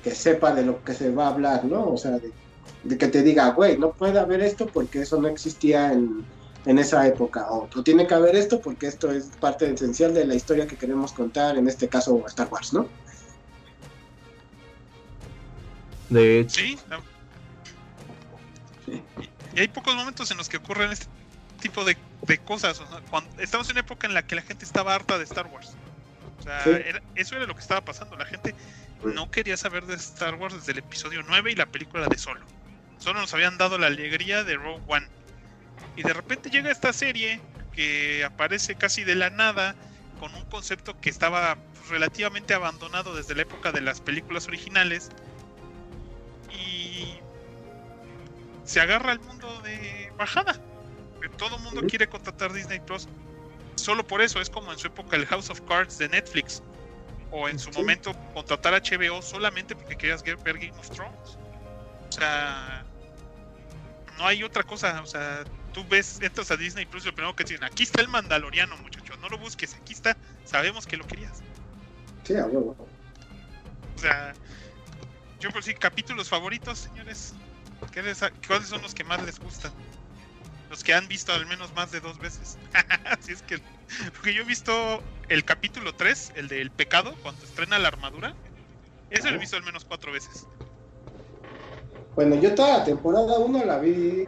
que 0.00 0.14
sepa 0.14 0.54
de 0.54 0.64
lo 0.64 0.82
que 0.82 0.94
se 0.94 1.10
va 1.12 1.26
a 1.26 1.30
hablar, 1.30 1.64
¿no? 1.66 1.90
O 1.92 1.96
sea, 1.98 2.12
de, 2.18 2.34
de 2.82 2.98
que 2.98 3.08
te 3.08 3.22
diga, 3.22 3.50
güey, 3.52 3.78
no 3.78 3.94
puede 3.96 4.18
haber 4.18 4.40
esto 4.42 4.70
porque 4.72 5.02
eso 5.02 5.20
no 5.20 5.28
existía 5.28 5.92
en, 5.92 6.28
en 6.64 6.78
esa 6.78 7.06
época, 7.06 7.50
o, 7.50 7.68
o 7.74 7.82
tiene 7.84 8.06
que 8.06 8.14
haber 8.14 8.36
esto 8.36 8.62
porque 8.62 8.86
esto 8.86 9.10
es 9.12 9.36
parte 9.38 9.70
esencial 9.72 10.14
de 10.14 10.26
la 10.26 10.34
historia 10.34 10.66
que 10.66 10.78
queremos 10.78 11.12
contar, 11.12 11.58
en 11.58 11.68
este 11.68 11.88
caso 11.90 12.24
Star 12.26 12.48
Wars, 12.50 12.72
¿no? 12.72 12.94
De 16.08 16.40
hecho, 16.40 16.60
Sí. 16.60 16.84
no. 16.86 17.06
Sí. 18.78 19.06
Y 19.52 19.60
hay 19.60 19.68
pocos 19.68 19.94
momentos 19.94 20.30
en 20.30 20.36
los 20.38 20.48
que 20.48 20.56
ocurren 20.58 20.90
este 20.92 21.06
tipo 21.60 21.84
de, 21.84 21.96
de 22.22 22.38
cosas. 22.38 22.80
o 22.80 22.86
sea, 22.88 23.00
cuando, 23.10 23.40
estamos 23.40 23.68
en 23.68 23.72
una 23.72 23.80
época 23.80 24.06
en 24.06 24.14
la 24.14 24.22
que 24.26 24.34
la 24.34 24.42
gente 24.42 24.64
estaba 24.64 24.94
harta 24.94 25.18
de 25.18 25.24
Star 25.24 25.46
Wars. 25.46 25.74
O 26.38 26.42
sea, 26.42 26.64
Sí. 26.64 26.70
era- 26.70 27.02
eso 27.14 27.36
era 27.36 27.46
lo 27.46 27.54
que 27.54 27.60
estaba 27.60 27.82
pasando. 27.82 28.16
La 28.16 28.24
gente 28.26 28.54
no 29.04 29.30
quería 29.30 29.56
saber 29.56 29.86
de 29.86 29.94
Star 29.94 30.34
Wars 30.34 30.54
desde 30.54 30.72
el 30.72 30.78
episodio 30.78 31.22
9 31.26 31.52
y 31.52 31.54
la 31.54 31.66
película 31.66 32.06
de 32.06 32.18
Solo. 32.18 32.44
Solo 32.98 33.20
nos 33.20 33.32
habían 33.34 33.56
dado 33.58 33.78
la 33.78 33.86
alegría 33.86 34.44
de 34.44 34.56
Rogue 34.56 34.82
One. 34.88 35.06
Y 35.96 36.02
de 36.02 36.12
repente 36.12 36.50
llega 36.50 36.70
esta 36.70 36.92
serie 36.92 37.40
que 37.72 38.24
aparece 38.24 38.74
casi 38.74 39.04
de 39.04 39.14
la 39.14 39.30
nada 39.30 39.74
con 40.18 40.34
un 40.34 40.44
concepto 40.46 41.00
que 41.00 41.08
estaba 41.08 41.56
relativamente 41.88 42.52
abandonado 42.54 43.14
desde 43.14 43.34
la 43.34 43.42
época 43.42 43.72
de 43.72 43.80
las 43.80 44.00
películas 44.02 44.46
originales 44.48 45.08
y 46.52 47.14
se 48.64 48.80
agarra 48.80 49.12
al 49.12 49.20
mundo 49.20 49.60
de 49.62 50.12
bajada. 50.18 50.60
Todo 51.28 51.56
el 51.56 51.62
mundo 51.62 51.82
quiere 51.86 52.08
contratar 52.08 52.52
Disney 52.52 52.80
Plus. 52.80 53.08
Solo 53.76 54.06
por 54.06 54.20
eso 54.22 54.40
es 54.40 54.50
como 54.50 54.72
en 54.72 54.78
su 54.78 54.86
época 54.88 55.16
el 55.16 55.26
House 55.26 55.50
of 55.50 55.60
Cards 55.62 55.98
de 55.98 56.08
Netflix. 56.08 56.62
O 57.30 57.48
en 57.48 57.58
su 57.58 57.72
Sí. 57.72 57.78
momento 57.78 58.14
contratar 58.34 58.74
HBO 58.74 59.22
solamente 59.22 59.76
porque 59.76 59.96
querías 59.96 60.22
ver 60.22 60.36
Game 60.58 60.72
of 60.78 60.90
Thrones. 60.90 61.38
O 62.08 62.12
sea, 62.12 62.84
no 64.18 64.26
hay 64.26 64.42
otra 64.42 64.62
cosa. 64.64 65.00
O 65.02 65.06
sea, 65.06 65.44
tú 65.72 65.84
ves, 65.88 66.18
entras 66.20 66.50
a 66.50 66.56
Disney 66.56 66.86
Plus 66.86 67.04
y 67.04 67.06
lo 67.06 67.14
primero 67.14 67.36
que 67.36 67.44
te 67.44 67.52
dicen, 67.54 67.64
aquí 67.64 67.84
está 67.84 68.00
el 68.00 68.08
Mandaloriano, 68.08 68.76
muchacho. 68.78 69.16
No 69.18 69.28
lo 69.28 69.38
busques, 69.38 69.74
aquí 69.74 69.92
está. 69.92 70.16
Sabemos 70.44 70.86
que 70.86 70.96
lo 70.96 71.06
querías. 71.06 71.38
Sí, 72.24 72.34
a 72.36 72.46
huevo. 72.46 72.76
O 73.96 73.98
sea, 73.98 74.32
yo 75.38 75.50
por 75.50 75.62
sí, 75.62 75.72
capítulos 75.74 76.28
favoritos, 76.28 76.78
señores. 76.80 77.34
¿Qué 77.92 78.02
les 78.02 78.22
ha- 78.22 78.30
¿Cuáles 78.46 78.68
son 78.68 78.82
los 78.82 78.94
que 78.94 79.04
más 79.04 79.22
les 79.22 79.38
gustan? 79.38 79.72
Los 80.70 80.84
que 80.84 80.94
han 80.94 81.08
visto 81.08 81.32
al 81.32 81.46
menos 81.46 81.74
más 81.74 81.90
de 81.90 82.00
dos 82.00 82.18
veces. 82.20 82.56
Así 83.04 83.32
es 83.32 83.42
que. 83.42 83.58
Porque 84.14 84.32
yo 84.32 84.42
he 84.42 84.46
visto 84.46 85.02
el 85.28 85.44
capítulo 85.44 85.92
3, 85.92 86.32
el 86.36 86.46
del 86.46 86.70
pecado, 86.70 87.14
cuando 87.22 87.44
estrena 87.44 87.78
la 87.78 87.88
armadura. 87.88 88.34
Ese 89.10 89.30
lo 89.30 89.36
he 89.36 89.40
visto 89.40 89.56
al 89.56 89.64
menos 89.64 89.84
cuatro 89.84 90.12
veces. 90.12 90.46
Bueno, 92.14 92.36
yo 92.40 92.54
toda 92.54 92.78
la 92.78 92.84
temporada 92.84 93.38
1 93.38 93.64
la 93.64 93.78
vi 93.80 94.24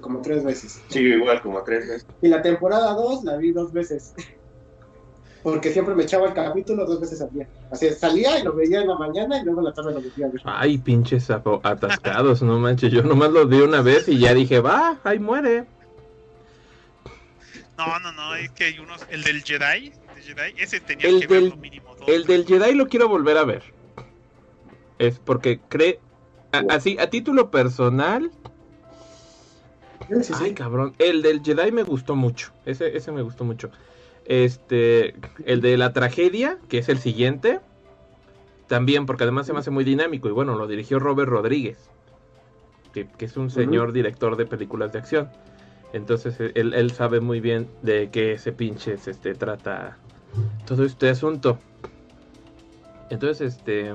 como 0.00 0.22
tres 0.22 0.44
veces. 0.44 0.80
Sí, 0.88 1.00
igual 1.00 1.42
como 1.42 1.62
tres 1.64 1.88
veces. 1.88 2.06
Y 2.20 2.28
la 2.28 2.40
temporada 2.40 2.92
2 2.94 3.24
la 3.24 3.36
vi 3.36 3.52
dos 3.52 3.72
veces. 3.72 4.14
Porque 5.42 5.72
siempre 5.72 5.94
me 5.94 6.04
echaba 6.04 6.28
el 6.28 6.34
capítulo 6.34 6.84
dos 6.86 7.00
veces 7.00 7.20
al 7.20 7.30
día. 7.32 7.48
Así 7.70 7.90
salía 7.90 8.38
y 8.38 8.44
lo 8.44 8.52
veía 8.54 8.82
en 8.82 8.88
la 8.88 8.94
mañana 8.96 9.38
y 9.40 9.44
luego 9.44 9.60
en 9.60 9.64
la 9.66 9.72
tarde 9.72 9.92
lo 9.94 10.00
veía. 10.00 10.30
ay, 10.44 10.78
pinches 10.78 11.28
atascados, 11.30 12.42
no 12.42 12.58
manches. 12.60 12.92
Yo 12.92 13.02
nomás 13.02 13.30
lo 13.32 13.46
vi 13.46 13.60
una 13.60 13.82
vez 13.82 14.06
y 14.08 14.18
ya 14.18 14.34
dije, 14.34 14.60
va, 14.60 15.00
ahí 15.02 15.18
muere. 15.18 15.66
No, 17.76 17.98
no, 17.98 18.12
no, 18.12 18.34
es 18.36 18.50
que 18.52 18.64
hay 18.64 18.78
unos. 18.78 19.04
El 19.10 19.24
del 19.24 19.42
Jedi, 19.42 19.92
Jedi 20.20 20.54
ese 20.58 20.80
tenía 20.80 21.08
El 21.08 21.20
que 21.20 21.26
del- 21.26 21.42
verlo 21.44 21.56
mínimo 21.56 21.94
dos. 21.96 22.08
El 22.08 22.24
del. 22.24 22.46
Jedi 22.46 22.74
lo 22.74 22.86
quiero 22.86 23.08
volver 23.08 23.36
a 23.38 23.44
ver. 23.44 23.62
Es 24.98 25.18
porque 25.18 25.58
cree. 25.68 25.98
a- 26.52 26.62
así, 26.70 26.96
a 27.00 27.10
título 27.10 27.50
personal. 27.50 28.30
Sí, 30.08 30.14
sí, 30.22 30.34
sí. 30.34 30.44
Ay, 30.44 30.54
cabrón. 30.54 30.94
El 30.98 31.22
del 31.22 31.42
Jedi 31.42 31.72
me 31.72 31.82
gustó 31.82 32.14
mucho. 32.14 32.52
Ese, 32.66 32.96
ese 32.96 33.10
me 33.10 33.22
gustó 33.22 33.44
mucho. 33.44 33.70
Este. 34.24 35.14
El 35.44 35.60
de 35.60 35.76
la 35.76 35.92
tragedia, 35.92 36.58
que 36.68 36.78
es 36.78 36.88
el 36.88 36.98
siguiente. 36.98 37.60
También, 38.68 39.06
porque 39.06 39.24
además 39.24 39.46
se 39.46 39.52
me 39.52 39.58
hace 39.58 39.70
muy 39.70 39.84
dinámico. 39.84 40.28
Y 40.28 40.32
bueno, 40.32 40.56
lo 40.56 40.66
dirigió 40.66 40.98
Robert 40.98 41.28
Rodríguez. 41.28 41.90
Que, 42.92 43.08
que 43.08 43.24
es 43.24 43.36
un 43.36 43.50
señor 43.50 43.92
director 43.92 44.36
de 44.36 44.46
películas 44.46 44.92
de 44.92 44.98
acción. 44.98 45.30
Entonces 45.92 46.40
e, 46.40 46.52
él, 46.54 46.74
él 46.74 46.90
sabe 46.90 47.20
muy 47.20 47.40
bien 47.40 47.68
de 47.82 48.10
qué 48.10 48.38
se 48.38 48.52
pinches 48.52 49.08
este, 49.08 49.34
trata 49.34 49.98
todo 50.66 50.84
este 50.84 51.08
asunto. 51.08 51.58
Entonces, 53.10 53.56
este. 53.56 53.94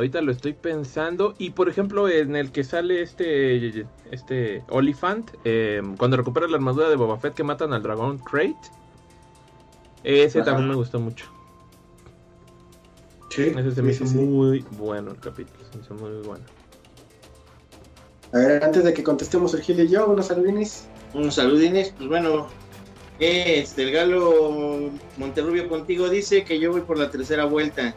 Ahorita 0.00 0.22
lo 0.22 0.32
estoy 0.32 0.54
pensando. 0.54 1.34
Y 1.36 1.50
por 1.50 1.68
ejemplo, 1.68 2.08
en 2.08 2.34
el 2.34 2.52
que 2.52 2.64
sale 2.64 3.02
este. 3.02 3.84
Este. 4.10 4.64
Olifant. 4.70 5.30
eh, 5.44 5.82
cuando 5.98 6.16
recupera 6.16 6.48
la 6.48 6.56
armadura 6.56 6.88
de 6.88 6.96
Boba 6.96 7.18
Fett 7.18 7.34
que 7.34 7.44
matan 7.44 7.74
al 7.74 7.82
dragón 7.82 8.16
Crate. 8.16 8.56
Ese 10.02 10.40
Ajá. 10.40 10.52
también 10.52 10.70
me 10.70 10.74
gustó 10.74 10.98
mucho. 11.00 11.26
Sí, 13.28 13.42
Ese 13.54 13.72
se 13.72 13.82
me 13.82 13.92
sí, 13.92 13.96
hizo 14.04 14.06
sí, 14.06 14.18
sí. 14.18 14.24
muy 14.24 14.64
bueno 14.78 15.10
el 15.10 15.20
capítulo. 15.20 15.58
Se 15.70 15.76
me 15.76 15.84
hizo 15.84 15.94
muy 15.96 16.26
bueno. 16.26 16.44
A 18.32 18.38
ver, 18.38 18.64
antes 18.64 18.82
de 18.82 18.94
que 18.94 19.02
contestemos 19.04 19.52
el 19.52 19.60
Gil 19.60 19.80
y 19.80 19.88
yo, 19.88 20.06
unos 20.08 20.28
saludinis. 20.28 20.88
Un 21.12 21.30
saludines, 21.30 21.92
pues 21.98 22.08
bueno, 22.08 22.46
este, 23.18 23.82
el 23.82 23.90
Galo 23.92 24.90
Monterrubio 25.18 25.68
contigo 25.68 26.08
dice 26.08 26.42
que 26.44 26.58
yo 26.58 26.72
voy 26.72 26.80
por 26.80 26.96
la 26.96 27.10
tercera 27.10 27.44
vuelta. 27.44 27.94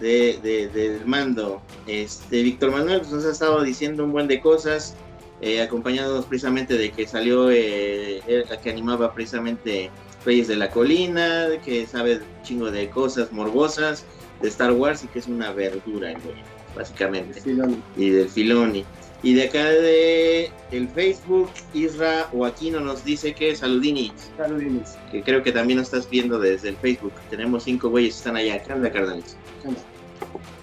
De, 0.00 0.38
de- 0.42 0.68
del 0.68 1.04
mando. 1.06 1.60
Este 1.86 2.42
Víctor 2.42 2.70
Manuel 2.72 3.00
pues, 3.00 3.12
nos 3.12 3.24
ha 3.24 3.30
estado 3.32 3.62
diciendo 3.62 4.04
un 4.04 4.12
buen 4.12 4.28
de 4.28 4.40
cosas, 4.40 4.94
eh, 5.40 5.60
acompañándonos 5.62 6.24
precisamente 6.26 6.76
de 6.76 6.90
que 6.90 7.06
salió 7.06 7.50
eh, 7.50 8.20
el 8.26 8.44
que 8.62 8.70
animaba 8.70 9.12
precisamente 9.14 9.90
Reyes 10.24 10.48
de 10.48 10.56
la 10.56 10.70
Colina, 10.70 11.46
que 11.64 11.86
sabe 11.86 12.16
un 12.16 12.42
chingo 12.42 12.70
de 12.70 12.90
cosas 12.90 13.30
morbosas 13.32 14.04
de 14.42 14.48
Star 14.48 14.72
Wars 14.72 15.04
y 15.04 15.06
que 15.08 15.20
es 15.20 15.26
una 15.28 15.52
verdura, 15.52 16.10
güey, 16.12 16.36
básicamente 16.76 17.40
Filoni. 17.40 17.80
y 17.96 18.10
del 18.10 18.28
Filoni. 18.28 18.84
Y 19.22 19.34
de 19.34 19.44
acá 19.44 19.64
de 19.64 20.52
el 20.70 20.88
Facebook, 20.88 21.50
Isra 21.74 22.28
Joaquino 22.30 22.78
nos 22.80 23.04
dice 23.04 23.34
que 23.34 23.56
saludini, 23.56 24.12
Carolines. 24.36 24.96
que 25.10 25.22
creo 25.22 25.42
que 25.42 25.50
también 25.50 25.78
nos 25.78 25.88
estás 25.88 26.08
viendo 26.08 26.38
desde 26.38 26.68
el 26.68 26.76
Facebook. 26.76 27.12
Tenemos 27.28 27.64
cinco 27.64 27.88
güeyes 27.90 28.14
que 28.14 28.18
están 28.18 28.36
allá. 28.36 28.62
¿Qué 28.62 28.72
onda, 28.72 28.92
carnales? 28.92 29.36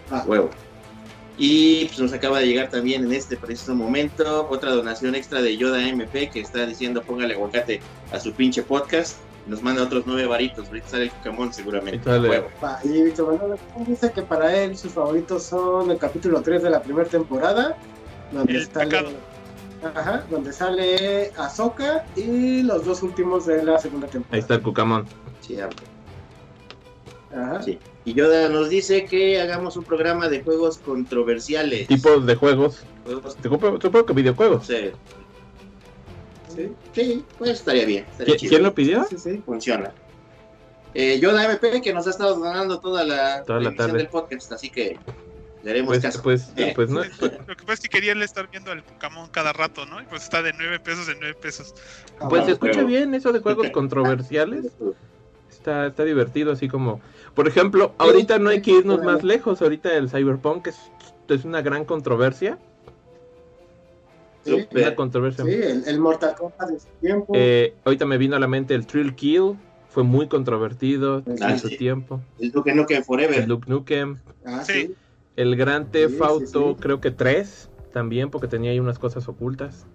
Ah, 0.10 0.24
Huevo. 0.26 0.50
Y 1.38 1.86
pues 1.86 2.00
nos 2.00 2.14
acaba 2.14 2.40
de 2.40 2.48
llegar 2.48 2.70
también 2.70 3.04
en 3.04 3.12
este 3.12 3.36
preciso 3.36 3.76
momento 3.76 4.48
otra 4.50 4.72
donación 4.72 5.16
extra 5.16 5.42
de 5.42 5.58
Yoda 5.58 5.86
MP 5.86 6.30
que 6.30 6.40
está 6.40 6.66
diciendo 6.66 7.02
póngale 7.02 7.34
aguacate 7.34 7.82
a 8.14 8.20
su 8.22 8.32
pinche 8.32 8.64
podcast. 8.64 9.18
Nos 9.46 9.62
manda 9.62 9.84
otros 9.84 10.04
nueve 10.08 10.28
varitos. 10.28 10.68
Ahorita 10.68 10.88
sale 10.88 11.04
el 11.04 11.12
Pokémon 11.12 11.54
seguramente. 11.54 12.10
Huevo. 12.10 12.48
y 12.86 13.04
Víctor 13.04 13.38
Manuel 13.38 13.60
dice 13.86 14.12
que 14.12 14.22
para 14.22 14.56
él 14.56 14.78
sus 14.78 14.94
favoritos 14.94 15.44
son 15.44 15.92
el 15.92 15.98
capítulo 15.98 16.42
3 16.42 16.64
de 16.64 16.70
la 16.70 16.82
primera 16.82 17.08
temporada, 17.08 17.76
donde 18.32 18.54
El 18.56 18.66
sale, 18.68 18.86
pecado. 18.90 19.10
ajá, 19.96 20.26
donde 20.30 20.52
sale 20.54 21.32
Ahsoka 21.38 22.06
y 22.16 22.64
los 22.64 22.86
dos 22.86 23.04
últimos 23.04 23.46
de 23.46 23.64
la 23.64 23.78
segunda 23.78 24.08
Ahí 24.08 24.12
temporada. 24.14 24.40
está 24.40 24.54
el 24.56 24.62
Cucamón. 24.62 25.06
Sí, 25.42 25.60
hablo. 25.60 25.76
Ajá. 27.36 27.62
Sí. 27.62 27.80
Y 28.06 28.14
Yoda 28.14 28.50
nos 28.50 28.70
dice 28.70 29.06
que 29.06 29.42
hagamos 29.42 29.76
un 29.78 29.84
programa 29.84 30.30
de 30.30 30.44
juegos 30.44 30.78
controversiales. 30.78 31.88
Tipos 31.88 32.26
de 32.26 32.36
juegos. 32.36 32.84
Juegos, 33.04 33.36
Supongo 33.42 33.82
supongo 33.82 34.06
que 34.06 34.14
videojuegos. 34.14 34.66
Sí, 34.68 34.92
Sí, 36.94 37.26
pues 37.38 37.52
estaría 37.52 37.86
bien. 37.86 38.06
estaría 38.12 38.36
¿Qui- 38.36 38.40
chido. 38.40 38.50
¿Quién 38.52 38.64
lo 38.64 38.74
pidió? 38.74 39.04
sí, 39.10 39.18
sí. 39.18 39.42
funciona. 39.46 39.92
Eh, 40.94 41.20
Yoda 41.20 41.44
MP 41.44 41.82
que 41.82 41.94
nos 41.94 42.08
ha 42.08 42.12
estado 42.12 42.36
donando 42.38 42.80
toda 42.80 43.04
la 43.04 43.44
Toda 43.44 43.60
la 43.60 43.68
emisión 43.68 43.88
tarde. 43.88 43.98
del 43.98 44.08
podcast, 44.08 44.52
así 44.54 44.70
que 44.70 44.98
le 45.66 45.72
haremos 45.72 45.90
Pues, 45.90 46.02
caso. 46.02 46.22
pues, 46.24 46.54
Eh, 46.56 46.72
pues 46.74 46.90
no. 46.90 47.02
Lo 47.04 47.10
que 47.58 47.64
pasa 47.66 47.74
es 47.74 47.80
que 47.82 47.90
quería 47.90 48.14
estar 48.24 48.50
viendo 48.50 48.72
al 48.72 48.84
Pokémon 48.84 49.28
cada 49.30 49.52
rato, 49.52 49.86
¿no? 49.86 50.00
Y 50.02 50.06
pues 50.06 50.24
está 50.24 50.42
de 50.42 50.54
9 50.54 50.80
pesos 50.80 51.10
en 51.10 51.18
9 51.20 51.36
pesos. 51.42 51.74
Pues 52.30 52.44
Ah, 52.44 52.46
se 52.46 52.52
escucha 52.54 52.84
bien 52.84 53.14
eso 53.16 53.34
de 53.34 53.40
juegos 53.40 53.70
controversiales. 53.72 54.68
Está, 55.50 55.88
está 55.88 56.04
divertido, 56.06 56.52
así 56.54 56.68
como. 56.70 57.02
Por 57.34 57.48
ejemplo, 57.48 57.94
ahorita 57.98 58.40
no 58.40 58.50
hay 58.52 58.62
que 58.62 58.72
irnos 58.72 59.04
más 59.04 59.24
lejos. 59.24 59.62
Ahorita 59.62 59.94
el 59.96 60.10
Cyberpunk 60.10 60.68
es, 60.68 60.78
es 61.28 61.44
una 61.44 61.62
gran 61.62 61.84
controversia. 61.84 62.58
Sí. 64.46 64.68
Una 64.72 64.96
controversia. 64.96 65.44
sí, 65.44 65.52
el, 65.54 65.84
el 65.88 66.00
Mortal 66.00 66.36
Kombat 66.38 66.70
de 66.70 66.80
su 66.80 66.88
tiempo. 67.02 67.34
Eh, 67.36 67.74
ahorita 67.84 68.06
me 68.06 68.18
vino 68.20 68.36
a 68.36 68.40
la 68.40 68.48
mente 68.48 68.76
el 68.76 68.86
Thrill 68.86 69.16
Kill. 69.16 69.56
Fue 69.90 70.04
muy 70.04 70.28
controvertido 70.28 71.24
Ah, 71.42 71.52
en 71.52 71.60
su 71.60 71.70
sí. 71.70 71.78
tiempo. 71.78 72.22
El 72.40 72.52
Duke 72.52 72.76
Nukem 72.76 73.04
Forever. 73.04 73.40
El 73.40 73.48
Duke 73.48 73.70
Nukem. 73.70 74.20
ah, 74.46 74.64
sí. 74.64 74.94
El 75.36 75.56
Gran 75.56 75.92
Theft 75.92 76.14
Sí, 76.14 76.18
sí, 76.18 76.24
Auto, 76.24 76.70
sí. 76.76 76.82
creo 76.82 77.02
que 77.02 77.12
3. 77.12 77.70
También, 77.94 78.30
porque 78.30 78.48
tenía 78.48 78.72
ahí 78.72 78.80
unas 78.80 79.00
cosas 79.00 79.28
ocultas. 79.28 79.86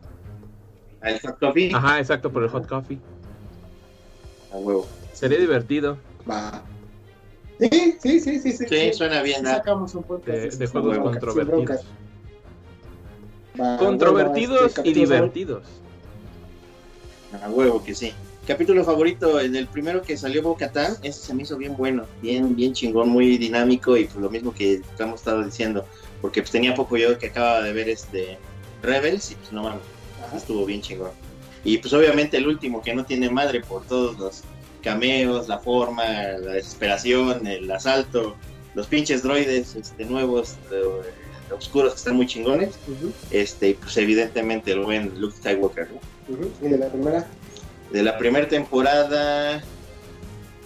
El 1.03 1.19
Hot 1.21 1.39
Coffee. 1.39 1.71
Ajá, 1.75 1.99
exacto, 1.99 2.31
por 2.33 2.43
el 2.43 2.49
Hot 2.49 2.67
Coffee. 2.67 2.99
A 4.53 4.57
huevo. 4.57 4.87
Sería 5.13 5.39
divertido. 5.39 5.97
Va. 6.29 6.63
Sí, 7.59 7.97
sí, 8.01 8.21
sí, 8.21 8.39
sí. 8.41 8.53
Sí, 8.53 8.67
Sí, 8.67 8.93
suena 8.95 9.23
bien. 9.23 9.45
Sacamos 9.45 9.95
un 9.95 10.03
podcast. 10.03 10.39
De, 10.39 10.57
de 10.57 10.67
juegos 10.67 10.99
controvertidos. 10.99 11.85
Va, 13.61 13.77
Controvertidos 13.77 14.77
este, 14.79 14.89
y 14.89 14.95
divertidos. 14.95 15.65
A 17.43 17.51
huevo 17.51 17.83
que 17.85 17.95
sí. 17.95 18.15
Capítulo 18.47 18.85
favorito, 18.85 19.39
en 19.41 19.55
el 19.55 19.67
primero 19.69 20.03
que 20.03 20.17
salió 20.17 20.43
Bo-Katan, 20.43 20.97
ese 21.03 21.21
se 21.21 21.35
me 21.35 21.43
hizo 21.43 21.57
bien 21.57 21.77
bueno, 21.77 22.07
bien, 22.23 22.57
bien 22.57 22.73
chingón, 22.73 23.09
muy 23.09 23.37
dinámico 23.37 23.97
y 23.97 24.07
pues 24.07 24.17
lo 24.17 24.31
mismo 24.31 24.53
que 24.53 24.81
hemos 24.99 25.21
estado 25.21 25.45
diciendo, 25.45 25.85
porque 26.21 26.41
pues 26.41 26.51
tenía 26.51 26.75
poco 26.75 26.97
yo 26.97 27.19
que 27.19 27.27
acababa 27.27 27.63
de 27.63 27.73
ver 27.73 27.89
este 27.89 28.39
Rebels 28.83 29.33
y 29.33 29.35
pues 29.37 29.53
no 29.53 29.63
mames, 29.63 29.83
estuvo 30.35 30.65
bien 30.65 30.81
chingón. 30.81 31.11
Y 31.65 31.79
pues 31.79 31.93
obviamente 31.93 32.39
el 32.39 32.49
último 32.49 32.83
que 32.83 32.95
no 32.95 33.05
tiene 33.05 33.31
madre 33.31 33.61
por 33.61 33.85
todos 33.85 34.19
los 34.19 34.43
cameos, 34.83 35.47
la 35.47 35.59
forma, 35.59 36.05
la 36.05 36.53
desesperación, 36.53 37.47
el 37.47 37.71
asalto, 37.71 38.37
los 38.75 38.87
pinches 38.87 39.23
droides 39.23 39.77
este, 39.77 40.05
nuevos, 40.07 40.57
eh, 40.73 41.55
oscuros 41.55 41.93
que 41.93 41.99
están 41.99 42.17
muy 42.17 42.27
chingones, 42.27 42.71
este, 43.31 43.71
y 43.71 43.75
pues 43.75 43.97
evidentemente 43.97 44.73
el 44.73 44.81
buen 44.81 45.21
Luke 45.21 45.37
Skywalker, 45.37 45.89
¿no? 45.91 46.67
Y 46.67 46.71
de 46.71 46.79
la 46.79 46.89
primera. 46.89 47.29
De 47.91 48.03
la 48.03 48.19
primera 48.19 48.49
temporada. 48.49 49.63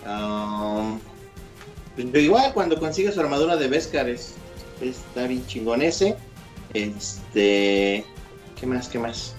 um, 0.06 0.98
pues, 1.94 2.24
igual 2.24 2.52
cuando 2.52 2.78
consigue 2.78 3.12
su 3.12 3.20
armadura 3.20 3.56
de 3.56 3.68
Beskar 3.68 4.08
es, 4.08 4.34
está 4.80 5.26
bien 5.26 5.46
chingón 5.46 5.82
ese. 5.82 6.16
Este. 6.72 8.04
¿Qué 8.58 8.66
más? 8.66 8.88
¿Qué 8.88 8.98
más? 8.98 9.34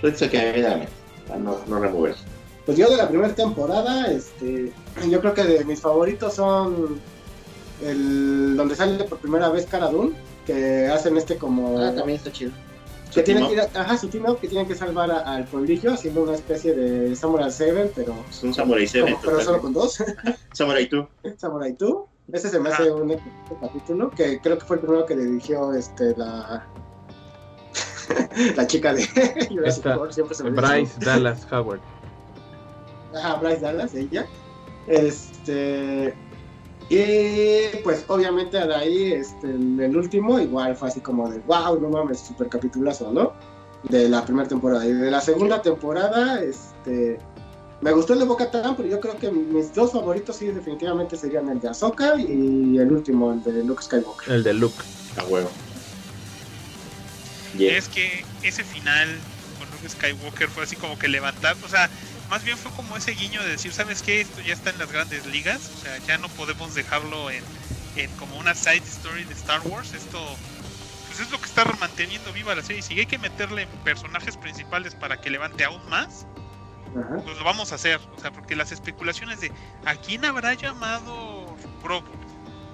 Que 0.00 0.38
me 0.38 0.52
viene 0.52 0.66
a 0.66 0.70
la 0.70 0.76
mente, 0.76 0.92
para 1.26 1.40
no, 1.40 1.58
no 1.66 1.80
remover. 1.80 2.14
Pues 2.66 2.76
yo 2.76 2.90
de 2.90 2.96
la 2.96 3.08
primera 3.08 3.34
temporada, 3.34 4.10
este, 4.10 4.72
yo 5.08 5.20
creo 5.20 5.34
que 5.34 5.44
de 5.44 5.64
mis 5.64 5.80
favoritos 5.80 6.34
son 6.34 7.00
el 7.82 8.54
donde 8.56 8.74
sale 8.76 9.02
por 9.04 9.18
primera 9.18 9.48
vez 9.48 9.66
Cara 9.66 9.88
Dune, 9.88 10.12
que 10.46 10.88
hacen 10.88 11.16
este 11.16 11.36
como 11.36 11.78
Ah, 11.78 11.92
también 11.94 12.18
está 12.18 12.30
chido. 12.30 12.52
Que 13.14 13.22
tienen 13.22 13.44
Su 13.44 13.48
que 13.50 13.54
ir, 13.54 13.60
a- 13.60 13.80
ajá, 13.80 13.96
su 13.96 14.08
team 14.08 14.24
up, 14.28 14.40
que 14.40 14.48
tienen 14.48 14.66
que 14.66 14.74
salvar 14.74 15.10
a- 15.10 15.20
al 15.34 15.44
prodigio 15.44 15.92
haciendo 15.92 16.22
una 16.22 16.34
especie 16.34 16.74
de 16.74 17.14
Samurai 17.16 17.50
7, 17.50 17.92
pero 17.94 18.14
Es 18.28 18.42
un 18.42 18.52
Samurai 18.54 18.86
7 18.86 19.12
como- 19.12 19.22
pero 19.24 19.40
solo 19.40 19.60
con 19.60 19.72
dos, 19.72 19.96
Samurai 20.52 20.86
2. 20.86 21.06
Samurai 21.38 21.72
2. 21.78 21.96
Ese 22.32 22.48
se 22.48 22.58
me 22.58 22.70
hace 22.70 22.90
un 22.90 23.10
excelente 23.10 23.56
capítulo, 23.60 24.10
que 24.10 24.40
creo 24.40 24.58
que 24.58 24.64
fue 24.64 24.76
el 24.76 24.82
primero 24.82 25.04
que 25.06 25.14
dirigió 25.14 25.74
este 25.74 26.16
la 26.16 26.66
la 28.56 28.66
chica 28.66 28.94
de 28.94 29.06
Jurassic 29.50 29.84
World, 29.86 30.12
siempre 30.12 30.34
se 30.34 30.44
me. 30.44 30.50
Bryce 30.50 30.94
Dallas 31.04 31.46
Howard. 31.52 31.80
Ajá, 33.14 33.36
Bryce 33.36 33.60
Dallas, 33.60 33.94
ella. 33.94 34.26
Este. 34.86 36.14
Y 36.88 37.76
pues 37.82 38.04
obviamente 38.08 38.58
de 38.58 38.74
ahí, 38.74 39.12
este, 39.12 39.46
en 39.46 39.80
el 39.80 39.96
último, 39.96 40.38
igual 40.38 40.76
fue 40.76 40.88
así 40.88 41.00
como 41.00 41.30
de 41.30 41.38
wow, 41.40 41.80
no 41.80 41.88
mames, 41.88 42.20
super 42.20 42.48
capitulazo, 42.48 43.10
¿no? 43.10 43.32
De 43.84 44.08
la 44.08 44.24
primera 44.24 44.48
temporada. 44.48 44.86
Y 44.86 44.92
de 44.92 45.10
la 45.10 45.20
segunda 45.20 45.62
temporada, 45.62 46.42
este. 46.42 47.18
Me 47.80 47.92
gustó 47.92 48.14
el 48.14 48.20
de 48.20 48.24
Boca 48.24 48.50
pero 48.50 48.88
yo 48.88 48.98
creo 48.98 49.18
que 49.18 49.30
mis 49.30 49.74
dos 49.74 49.92
favoritos 49.92 50.36
sí 50.36 50.46
definitivamente 50.46 51.18
serían 51.18 51.50
el 51.50 51.60
de 51.60 51.68
Ahsoka 51.68 52.16
y 52.16 52.78
el 52.78 52.90
último, 52.90 53.32
el 53.32 53.42
de 53.42 53.62
Luke 53.62 53.82
Skywalker. 53.82 54.32
El 54.32 54.42
de 54.42 54.54
Luke. 54.54 54.82
A 55.18 55.24
huevo. 55.24 55.50
Yeah. 57.58 57.76
Es 57.76 57.88
que 57.88 58.24
ese 58.42 58.64
final 58.64 59.08
con 59.58 59.70
Luke 59.70 59.88
Skywalker 59.88 60.48
fue 60.48 60.64
así 60.64 60.76
como 60.76 60.98
que 60.98 61.08
levantar, 61.08 61.56
o 61.62 61.68
sea, 61.68 61.90
más 62.30 62.42
bien 62.44 62.56
fue 62.58 62.72
como 62.72 62.96
ese 62.96 63.12
guiño 63.12 63.42
de 63.42 63.50
decir, 63.50 63.72
¿sabes 63.72 64.02
qué? 64.02 64.20
Esto 64.22 64.40
ya 64.40 64.54
está 64.54 64.70
en 64.70 64.78
las 64.78 64.90
grandes 64.90 65.26
ligas, 65.26 65.70
o 65.76 65.80
sea, 65.82 65.98
ya 65.98 66.18
no 66.18 66.28
podemos 66.30 66.74
dejarlo 66.74 67.30
en, 67.30 67.44
en 67.96 68.10
como 68.12 68.36
una 68.38 68.54
side 68.54 68.78
story 68.86 69.24
de 69.24 69.34
Star 69.34 69.60
Wars, 69.66 69.92
esto 69.94 70.36
pues 71.06 71.20
es 71.20 71.30
lo 71.30 71.38
que 71.38 71.46
está 71.46 71.64
manteniendo 71.78 72.32
viva 72.32 72.54
la 72.54 72.62
serie, 72.62 72.82
si 72.82 72.98
hay 72.98 73.06
que 73.06 73.18
meterle 73.18 73.66
personajes 73.84 74.36
principales 74.36 74.94
para 74.94 75.20
que 75.20 75.30
levante 75.30 75.64
aún 75.64 75.80
más, 75.88 76.26
Ajá. 76.96 77.22
pues 77.24 77.38
lo 77.38 77.44
vamos 77.44 77.70
a 77.72 77.76
hacer, 77.76 78.00
o 78.16 78.20
sea, 78.20 78.32
porque 78.32 78.56
las 78.56 78.72
especulaciones 78.72 79.40
de 79.40 79.52
¿a 79.84 79.94
quién 79.96 80.24
habrá 80.24 80.54
llamado 80.54 81.56
Bro 81.82 82.02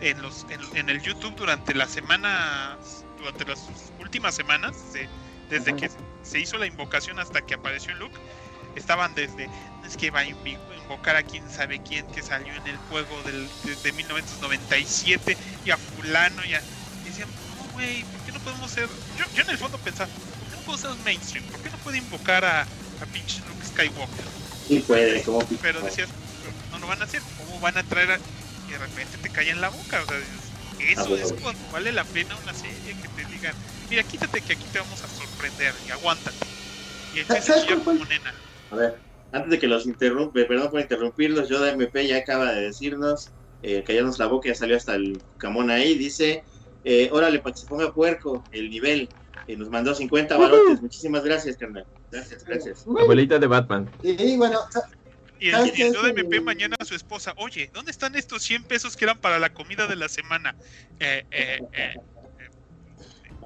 en 0.01 0.23
los 0.23 0.47
en, 0.49 0.61
en 0.79 0.89
el 0.89 1.03
YouTube 1.03 1.35
durante 1.37 1.75
las 1.75 1.91
semanas, 1.91 3.05
durante 3.19 3.45
las 3.45 3.69
últimas 3.99 4.35
semanas, 4.35 4.93
de- 4.95 5.09
desde 5.51 5.73
Ajá. 5.73 5.81
que 5.81 5.91
se 6.23 6.39
hizo 6.39 6.57
la 6.57 6.67
invocación 6.67 7.19
hasta 7.19 7.43
que 7.43 7.55
apareció 7.55 7.93
Luke, 7.97 8.17
estaban 8.77 9.15
desde 9.15 9.49
es 9.87 9.97
que 9.97 10.11
va 10.11 10.21
a 10.21 10.27
invocar 10.27 11.17
a 11.17 11.23
quién 11.23 11.49
sabe 11.51 11.81
quién 11.83 12.07
que 12.09 12.23
salió 12.23 12.55
en 12.55 12.67
el 12.67 12.77
juego 12.89 13.23
del, 13.25 13.49
de, 13.65 13.75
de 13.77 13.93
1997 13.93 15.37
y 15.65 15.71
a 15.71 15.77
fulano 15.77 16.45
y 16.45 16.55
a 16.55 16.63
y 17.05 17.09
decían, 17.09 17.29
no 17.57 17.73
güey, 17.73 18.03
¿por 18.05 18.21
qué 18.23 18.33
no 18.33 18.41
podemos 18.41 18.71
ser? 18.71 18.89
Yo, 19.19 19.25
yo 19.35 19.43
en 19.43 19.51
el 19.51 19.59
fondo 19.59 19.79
pensaba, 19.79 20.09
¿por 20.39 20.49
qué 20.49 20.57
no 20.57 20.63
puedo 20.63 20.79
ser 20.79 20.91
mainstream? 21.05 21.45
¿Por 21.47 21.61
qué 21.63 21.71
no 21.71 21.79
puede 21.79 21.99
invocar 21.99 22.45
a, 22.45 22.63
a 22.63 23.07
pinche 23.13 23.41
Luke 23.49 23.65
Skywalker? 23.67 24.25
Sí 24.69 24.81
puede, 24.81 25.23
como 25.23 25.41
Pero 25.63 25.81
decías, 25.81 26.09
"Pero 26.43 26.53
no 26.71 26.79
lo 26.79 26.87
van 26.87 27.01
a 27.01 27.05
hacer, 27.05 27.23
¿cómo 27.39 27.59
van 27.61 27.77
a 27.79 27.83
traer 27.83 28.13
a... 28.13 28.19
Y 28.69 28.73
de 28.73 28.79
repente 28.79 29.19
te 29.19 29.31
cae 29.31 29.51
en 29.51 29.61
la 29.61 29.69
boca, 29.71 30.03
o 30.03 30.07
sea, 30.07 30.17
dices, 30.19 30.51
Ah, 30.97 31.03
eso 31.03 31.09
bueno. 31.09 31.27
es 31.27 31.33
cuando 31.35 31.71
vale 31.73 31.93
la 31.93 32.05
pena 32.05 32.37
una 32.43 32.55
serie 32.55 32.97
que 33.03 33.09
te 33.09 33.25
digan, 33.27 33.55
mira, 33.91 34.03
quítate 34.03 34.41
que 34.41 34.55
aquí 34.55 34.65
te 34.73 34.79
vamos 34.79 35.03
a 35.03 35.09
sorprender 35.09 35.75
y 35.87 35.91
aguántate. 35.91 36.47
Y 37.15 37.21
empieza 37.21 37.55
a 37.63 37.67
como 37.85 38.05
nena. 38.07 38.33
A 38.71 38.77
ver, 38.77 38.97
antes 39.33 39.51
de 39.51 39.59
que 39.59 39.67
los 39.67 39.87
interrumpe, 39.87 40.45
perdón 40.45 40.71
por 40.71 40.81
interrumpirlos, 40.81 41.49
Yoda 41.49 41.71
MP 41.71 42.07
ya 42.07 42.19
acaba 42.19 42.53
de 42.53 42.63
decirnos 42.63 43.31
eh, 43.63 43.83
callarnos 43.85 44.19
la 44.19 44.27
boca, 44.27 44.49
ya 44.49 44.55
salió 44.55 44.77
hasta 44.77 44.95
el 44.95 45.21
camón 45.39 45.71
ahí, 45.71 45.97
dice, 45.97 46.43
eh, 46.85 47.11
órale, 47.13 47.41
para 47.41 47.55
que 47.55 47.61
se 47.61 47.67
ponga 47.67 47.93
puerco 47.93 48.45
el 48.53 48.71
nivel. 48.71 49.09
Y 49.47 49.57
nos 49.57 49.69
mandó 49.69 49.95
50 49.95 50.37
barotes. 50.37 50.81
Muchísimas 50.81 51.25
gracias, 51.25 51.57
carnal. 51.57 51.85
Gracias, 52.11 52.45
gracias. 52.45 52.85
Abuelita 52.87 53.39
de 53.39 53.47
Batman. 53.47 53.91
Y 54.03 54.37
bueno, 54.37 54.61
Y 55.39 55.49
el 55.49 55.53
¿Sabes 55.55 55.73
qué 55.73 55.77
director 55.85 56.05
de 56.05 56.21
MP 56.21 56.41
mañana 56.41 56.77
a 56.79 56.85
su 56.85 56.95
esposa, 56.95 57.35
oye, 57.37 57.71
¿dónde 57.73 57.91
están 57.91 58.15
estos 58.15 58.43
100 58.43 58.65
pesos 58.65 58.97
que 58.97 59.07
eran 59.07 59.19
para 59.19 59.39
la 59.39 59.53
comida 59.53 59.87
de 59.87 59.97
la 59.97 60.09
semana? 60.09 60.55
Eh, 60.99 61.25
eh, 61.31 61.61
eh. 61.73 61.95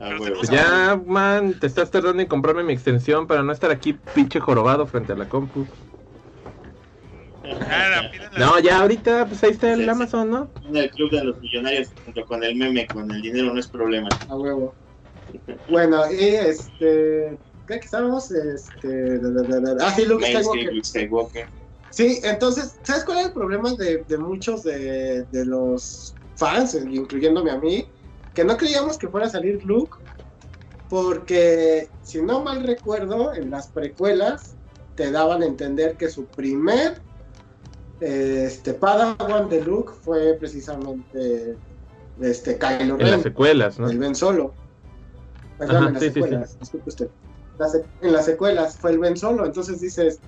Ah, 0.01 0.11
Pues 0.19 0.51
ya, 0.51 1.01
man, 1.07 1.55
te 1.61 1.67
estás 1.67 1.91
tardando 1.91 2.21
en 2.21 2.29
comprarme 2.29 2.63
mi 2.65 2.73
extensión 2.73 3.27
para 3.27 3.43
no 3.43 3.53
estar 3.53 3.71
aquí 3.71 3.93
pinche 4.15 4.41
jorobado 4.41 4.87
frente 4.87 5.13
a 5.13 5.17
la 5.17 5.29
compu. 5.29 5.67
Cara, 7.43 8.11
pídanla. 8.11 8.39
No, 8.39 8.59
ya 8.59 8.81
ahorita, 8.81 9.27
pues 9.27 9.43
ahí 9.45 9.51
está 9.51 9.73
el 9.73 9.85
Sí. 9.85 9.89
Amazon, 9.89 10.31
¿no? 10.31 10.49
En 10.67 10.77
el 10.77 10.91
club 10.91 11.11
de 11.11 11.25
los 11.25 11.41
millonarios, 11.41 11.89
junto 12.05 12.25
con 12.25 12.43
el 12.43 12.57
meme, 12.57 12.87
con 12.87 13.11
el 13.11 13.21
dinero 13.23 13.53
no 13.53 13.61
es 13.61 13.69
problema. 13.69 14.09
a 14.29 14.37
huevo. 14.37 14.75
Bueno, 15.69 16.11
y 16.11 16.25
este. 16.25 17.37
¿Qué 17.67 17.79
que 17.79 17.85
estábamos? 17.85 18.31
Este. 18.31 19.19
da, 19.19 19.31
da, 19.43 19.61
da, 19.61 19.75
da. 19.75 19.87
Ah, 19.89 19.91
sí, 19.95 20.05
Luke 20.07 20.23
Mainstream, 20.23 20.45
Skywalker. 20.45 20.75
Luke 20.75 20.87
Skywalker. 20.87 21.47
Sí, 21.91 22.19
entonces, 22.25 22.77
¿sabes 22.83 23.05
cuál 23.05 23.19
es 23.19 23.27
el 23.27 23.33
problema 23.33 23.73
de, 23.75 24.05
de 24.09 24.19
muchos 24.19 24.63
de, 24.65 25.23
de 25.31 25.45
los 25.47 26.15
fans, 26.37 26.75
incluyéndome 26.75 27.51
a 27.53 27.59
mí? 27.59 27.87
Que 28.35 28.45
no 28.45 28.57
creíamos 28.57 28.99
que 28.99 29.09
fuera 29.09 29.27
a 29.27 29.31
salir 29.31 29.65
Luke, 29.65 29.97
porque 30.91 31.89
si 32.03 32.21
no 32.21 32.43
mal 32.43 32.65
recuerdo, 32.65 33.33
en 33.35 33.51
las 33.51 33.69
precuelas 33.69 34.55
te 34.97 35.11
daban 35.11 35.43
a 35.43 35.47
entender 35.47 35.97
que 35.97 36.09
su 36.09 36.27
primer 36.27 37.01
este, 38.01 38.75
Padawan 38.75 39.49
de 39.49 39.63
Luke 39.63 39.93
fue 40.03 40.35
precisamente 40.35 41.57
este, 42.21 42.59
Kylo 42.59 42.95
En 42.95 42.99
las 42.99 43.11
Ren, 43.11 43.23
secuelas, 43.23 43.79
¿no? 43.79 43.89
el 43.89 43.99
Ben 43.99 44.15
Solo. 44.15 44.53
Perdón, 45.59 45.77
Ajá, 45.77 45.87
en 45.87 45.95
las 45.95 46.03
sí, 46.03 46.09
sí, 46.09 46.15
secuelas, 46.15 46.59
disculpe 46.61 46.89
usted. 46.89 47.09
Las 47.59 47.75
en 47.75 48.13
las 48.13 48.25
secuelas 48.25 48.77
fue 48.77 48.91
el 48.91 48.99
Ben 48.99 49.17
Solo, 49.17 49.47
entonces 49.47 49.81
dices, 49.81 50.21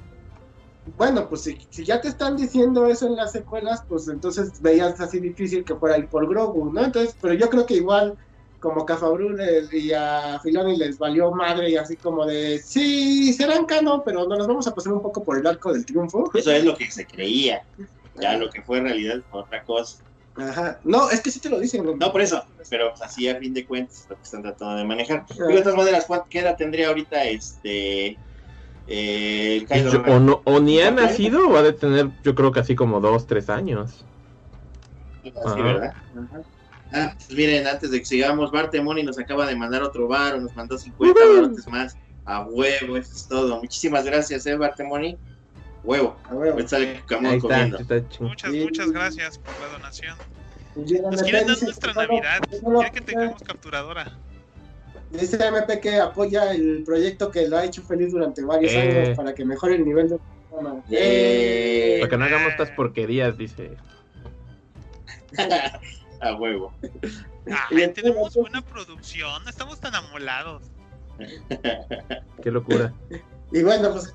bueno, 0.96 1.28
pues 1.28 1.42
si, 1.42 1.58
si 1.70 1.84
ya 1.84 2.00
te 2.00 2.08
están 2.08 2.36
diciendo 2.36 2.86
eso 2.86 3.06
en 3.06 3.16
las 3.16 3.32
secuelas, 3.32 3.82
pues 3.88 4.08
entonces 4.08 4.60
veías 4.60 5.00
así 5.00 5.18
difícil 5.20 5.64
que 5.64 5.74
fuera 5.74 5.98
ir 5.98 6.08
por 6.08 6.28
Grogu, 6.28 6.72
¿no? 6.72 6.84
Entonces, 6.84 7.16
pero 7.20 7.34
yo 7.34 7.48
creo 7.50 7.66
que 7.66 7.74
igual 7.74 8.16
como 8.58 8.86
Cafabru 8.86 9.30
le- 9.30 9.68
y 9.72 9.92
a 9.92 10.40
Filoni 10.42 10.76
les 10.76 10.98
valió 10.98 11.30
madre 11.32 11.70
y 11.70 11.76
así 11.76 11.96
como 11.96 12.24
de, 12.24 12.58
sí, 12.58 13.32
serán 13.32 13.66
canon, 13.66 14.02
pero 14.04 14.26
nos 14.26 14.46
vamos 14.46 14.66
a 14.66 14.74
pasar 14.74 14.92
un 14.92 15.02
poco 15.02 15.24
por 15.24 15.38
el 15.38 15.46
arco 15.46 15.72
del 15.72 15.84
triunfo. 15.84 16.30
Eso 16.34 16.50
es 16.52 16.64
lo 16.64 16.76
que 16.76 16.90
se 16.90 17.06
creía. 17.06 17.62
Ya 18.14 18.36
lo 18.38 18.48
que 18.48 18.62
fue 18.62 18.78
en 18.78 18.84
realidad 18.84 19.16
fue 19.30 19.40
otra 19.40 19.62
cosa. 19.64 20.02
Ajá. 20.36 20.80
No, 20.84 21.10
es 21.10 21.20
que 21.20 21.30
sí 21.30 21.40
te 21.40 21.48
lo 21.48 21.58
dicen. 21.58 21.84
No 21.98 22.12
por 22.12 22.20
eso, 22.20 22.42
pero 22.70 22.92
así 23.00 23.28
a 23.28 23.36
fin 23.36 23.54
de 23.54 23.66
cuentas 23.66 24.06
lo 24.08 24.16
que 24.16 24.22
están 24.22 24.42
tratando 24.42 24.76
de 24.76 24.84
manejar. 24.84 25.26
De 25.28 25.60
todas 25.62 25.76
maneras, 25.76 26.04
¿cuánto- 26.06 26.26
¿qué 26.28 26.40
edad 26.40 26.56
tendría 26.56 26.88
ahorita 26.88 27.24
este 27.24 28.18
eh, 28.86 29.66
Yo- 29.68 30.02
o, 30.02 30.20
no, 30.20 30.42
o 30.44 30.60
ni 30.60 30.80
ha 30.80 30.90
nacido 30.90 31.48
o 31.48 31.56
ha 31.56 31.62
de 31.62 31.72
tener, 31.72 32.10
yo 32.22 32.34
creo 32.34 32.52
que 32.52 32.60
así 32.60 32.74
como 32.74 33.00
dos, 33.00 33.26
tres 33.26 33.48
años. 33.50 34.04
Sí, 35.22 35.32
Ajá. 35.44 35.54
¿verdad? 35.56 35.94
Ajá. 36.16 36.40
Ah, 36.92 37.12
pues 37.16 37.30
miren, 37.36 37.66
antes 37.66 37.90
de 37.90 37.98
que 37.98 38.04
sigamos, 38.04 38.52
Bartemoni 38.52 39.02
nos 39.02 39.18
acaba 39.18 39.44
de 39.46 39.56
mandar 39.56 39.82
otro 39.82 40.06
bar, 40.06 40.34
o 40.34 40.40
nos 40.40 40.54
mandó 40.54 40.78
50 40.78 41.20
Ujú. 41.20 41.34
barotes 41.34 41.66
más. 41.68 41.96
A 42.24 42.42
huevo, 42.42 42.96
eso 42.96 43.12
es 43.14 43.26
todo. 43.28 43.60
Muchísimas 43.60 44.04
gracias, 44.04 44.46
eh, 44.46 44.56
Bartemoni. 44.56 45.16
Huevo. 45.84 46.16
A 46.24 46.30
Cucamonga 46.30 47.36
está, 47.36 47.38
comiendo. 47.40 47.78
Muchas, 48.20 48.52
muchas 48.52 48.90
gracias 48.90 49.38
por 49.38 49.54
la 49.60 49.68
donación. 49.72 50.16
Nos 50.74 50.90
Nos 51.12 51.22
quieren 51.22 51.46
dar 51.46 51.62
nuestra 51.62 51.92
Navidad. 51.92 52.40
Quieren 52.50 52.92
que 52.92 53.00
tengamos 53.00 53.42
capturadora. 53.42 54.12
Dice 55.10 55.36
MP 55.36 55.80
que 55.80 56.00
apoya 56.00 56.52
el 56.52 56.82
proyecto 56.84 57.30
que 57.30 57.48
lo 57.48 57.56
ha 57.58 57.64
hecho 57.64 57.82
feliz 57.82 58.12
durante 58.12 58.42
varios 58.42 58.72
Eh. 58.72 58.80
años 58.80 59.16
para 59.16 59.34
que 59.34 59.44
mejore 59.44 59.76
el 59.76 59.84
nivel 59.84 60.08
de 60.08 60.18
programa. 60.50 60.82
Eh. 60.90 61.98
Para 62.00 62.10
que 62.10 62.16
no 62.16 62.24
hagamos 62.24 62.48
estas 62.52 62.70
porquerías, 62.70 63.36
dice. 63.38 63.76
A 66.20 66.34
huevo. 66.34 66.72
Ay, 67.70 67.88
tenemos 67.94 68.34
buena 68.34 68.62
producción, 68.62 69.46
estamos 69.48 69.78
tan 69.80 69.94
amolados. 69.94 70.62
Qué 72.42 72.50
locura. 72.50 72.92
Y 73.52 73.62
bueno, 73.62 73.92
pues 73.92 74.14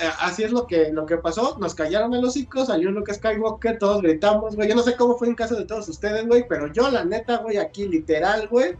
eh, 0.00 0.10
así 0.20 0.42
es 0.42 0.50
lo 0.50 0.66
que, 0.66 0.90
lo 0.92 1.06
que 1.06 1.18
pasó. 1.18 1.56
Nos 1.60 1.74
callaron 1.74 2.10
los 2.10 2.30
hocico, 2.30 2.64
salió 2.64 2.90
Luke 2.90 3.12
Skywalker, 3.14 3.78
todos 3.78 4.02
gritamos, 4.02 4.56
güey. 4.56 4.68
Yo 4.68 4.74
no 4.74 4.82
sé 4.82 4.96
cómo 4.96 5.16
fue 5.16 5.28
en 5.28 5.34
caso 5.34 5.54
de 5.56 5.66
todos 5.66 5.88
ustedes, 5.88 6.26
güey, 6.26 6.46
pero 6.48 6.72
yo, 6.72 6.90
la 6.90 7.04
neta, 7.04 7.36
güey, 7.38 7.58
aquí 7.58 7.86
literal, 7.86 8.48
güey, 8.48 8.74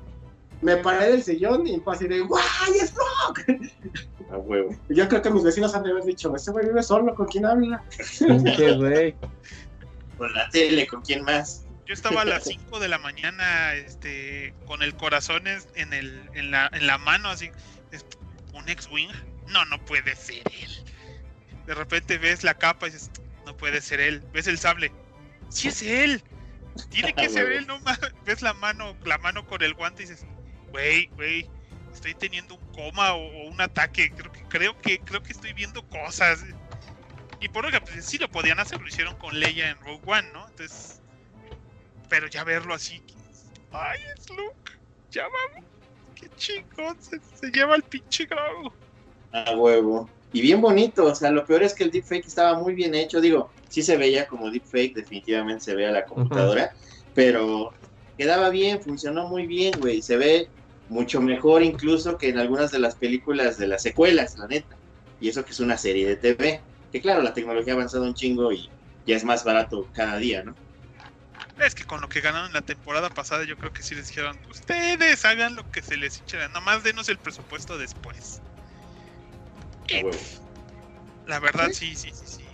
me 0.62 0.76
paré 0.78 1.10
del 1.10 1.22
sillón 1.22 1.66
y 1.66 1.78
fue 1.80 1.94
así 1.94 2.06
de, 2.08 2.20
¡guay, 2.20 2.42
es 2.80 2.94
Luke! 2.94 3.70
A 4.30 4.36
huevo. 4.38 4.74
Yo 4.88 5.08
creo 5.08 5.20
que 5.22 5.30
mis 5.30 5.42
vecinos 5.42 5.74
han 5.74 5.82
de 5.82 5.90
haber 5.90 6.04
dicho, 6.04 6.34
ese 6.34 6.50
güey 6.52 6.66
vive 6.66 6.82
solo, 6.82 7.14
¿con 7.14 7.26
quién 7.26 7.44
habla? 7.44 7.82
Pinche 8.18 8.72
güey. 8.76 9.14
Con 10.16 10.32
la 10.32 10.48
tele, 10.50 10.86
¿con 10.86 11.02
quién 11.02 11.24
más? 11.24 11.66
Yo 11.86 11.94
estaba 11.94 12.22
a 12.22 12.24
las 12.24 12.44
5 12.44 12.78
de 12.78 12.88
la 12.88 12.98
mañana 12.98 13.74
este, 13.74 14.54
con 14.66 14.82
el 14.82 14.94
corazón 14.94 15.46
en, 15.46 15.92
el, 15.92 16.30
en, 16.34 16.50
la, 16.52 16.70
en 16.72 16.86
la 16.86 16.96
mano, 16.96 17.28
así. 17.28 17.50
¿Un 18.54 18.68
X-Wing? 18.68 19.10
No, 19.48 19.64
no 19.66 19.84
puede 19.84 20.14
ser 20.14 20.42
él. 20.60 20.70
De 21.66 21.74
repente 21.74 22.18
ves 22.18 22.44
la 22.44 22.54
capa 22.54 22.86
y 22.86 22.90
dices, 22.90 23.10
no 23.46 23.56
puede 23.56 23.80
ser 23.80 24.00
él. 24.00 24.22
Ves 24.32 24.46
el 24.46 24.58
sable. 24.58 24.92
Sí 25.48 25.68
es 25.68 25.82
él. 25.82 26.22
Tiene 26.90 27.12
que 27.14 27.28
ser 27.30 27.50
él, 27.50 27.66
no 27.66 27.80
ma- 27.80 27.98
Ves 28.24 28.42
la 28.42 28.54
mano, 28.54 28.96
la 29.04 29.18
mano 29.18 29.44
con 29.46 29.62
el 29.62 29.74
guante 29.74 30.04
y 30.04 30.06
dices, 30.06 30.24
güey, 30.72 31.06
güey, 31.14 31.48
estoy 31.92 32.14
teniendo 32.14 32.56
un 32.56 32.66
coma 32.72 33.14
o, 33.14 33.20
o 33.20 33.48
un 33.48 33.60
ataque. 33.60 34.10
Creo 34.10 34.32
que, 34.32 34.42
creo 34.48 34.80
que, 34.80 34.98
creo 34.98 35.22
que 35.22 35.32
estoy 35.32 35.52
viendo 35.52 35.86
cosas. 35.88 36.44
Y 37.40 37.48
por 37.48 37.66
otra, 37.66 37.80
pues 37.80 38.04
sí 38.04 38.18
lo 38.18 38.30
podían 38.30 38.58
hacer, 38.60 38.80
lo 38.80 38.88
hicieron 38.88 39.16
con 39.16 39.38
Leia 39.38 39.70
en 39.70 39.78
Rogue 39.78 40.02
One, 40.06 40.28
¿no? 40.32 40.48
Entonces, 40.48 41.00
pero 42.08 42.28
ya 42.28 42.44
verlo 42.44 42.74
así, 42.74 43.02
ay, 43.72 44.00
es 44.16 44.28
Luke, 44.30 44.72
ya 45.10 45.24
vamos, 45.24 45.68
qué 46.14 46.28
chingón, 46.36 46.96
se, 47.00 47.18
se 47.34 47.50
lleva 47.50 47.74
el 47.74 47.82
pinche 47.82 48.26
grabo. 48.26 48.72
A 49.32 49.56
huevo. 49.56 50.08
Y 50.32 50.40
bien 50.40 50.60
bonito, 50.60 51.06
o 51.06 51.14
sea, 51.14 51.30
lo 51.30 51.44
peor 51.44 51.62
es 51.62 51.74
que 51.74 51.84
el 51.84 51.90
deepfake 51.90 52.26
estaba 52.26 52.58
muy 52.58 52.74
bien 52.74 52.94
hecho. 52.94 53.20
Digo, 53.20 53.50
sí 53.68 53.82
se 53.82 53.96
veía 53.96 54.26
como 54.26 54.50
deepfake, 54.50 54.94
definitivamente 54.94 55.64
se 55.64 55.74
ve 55.74 55.86
a 55.86 55.92
la 55.92 56.04
computadora, 56.04 56.72
pero 57.14 57.74
quedaba 58.16 58.50
bien, 58.50 58.80
funcionó 58.80 59.26
muy 59.28 59.46
bien, 59.46 59.72
güey. 59.80 60.00
Se 60.00 60.16
ve 60.16 60.48
mucho 60.88 61.20
mejor 61.20 61.62
incluso 61.62 62.18
que 62.18 62.28
en 62.28 62.38
algunas 62.38 62.70
de 62.70 62.78
las 62.78 62.94
películas 62.94 63.58
de 63.58 63.66
las 63.66 63.82
secuelas, 63.82 64.36
la 64.38 64.46
neta. 64.46 64.76
Y 65.20 65.28
eso 65.28 65.44
que 65.44 65.52
es 65.52 65.60
una 65.60 65.76
serie 65.76 66.06
de 66.06 66.16
TV. 66.16 66.60
Que 66.90 67.00
claro, 67.00 67.22
la 67.22 67.32
tecnología 67.32 67.72
ha 67.72 67.76
avanzado 67.76 68.04
un 68.04 68.14
chingo 68.14 68.52
y 68.52 68.68
ya 69.06 69.16
es 69.16 69.24
más 69.24 69.44
barato 69.44 69.88
cada 69.94 70.18
día, 70.18 70.42
¿no? 70.42 70.54
Es 71.64 71.74
que 71.74 71.84
con 71.84 72.00
lo 72.00 72.08
que 72.08 72.20
ganaron 72.20 72.52
la 72.52 72.62
temporada 72.62 73.08
pasada, 73.10 73.44
yo 73.44 73.56
creo 73.56 73.72
que 73.72 73.82
sí 73.82 73.94
les 73.94 74.08
dijeron, 74.08 74.38
ustedes 74.50 75.24
hagan 75.24 75.54
lo 75.54 75.70
que 75.70 75.82
se 75.82 75.96
les 75.96 76.18
hinche, 76.18 76.36
nada 76.36 76.60
más 76.60 76.82
denos 76.82 77.08
el 77.08 77.18
presupuesto 77.18 77.78
después. 77.78 78.40
La 81.26 81.38
verdad, 81.38 81.70
sí, 81.72 81.94
sí, 81.94 82.10
sí, 82.12 82.24
sí. 82.24 82.44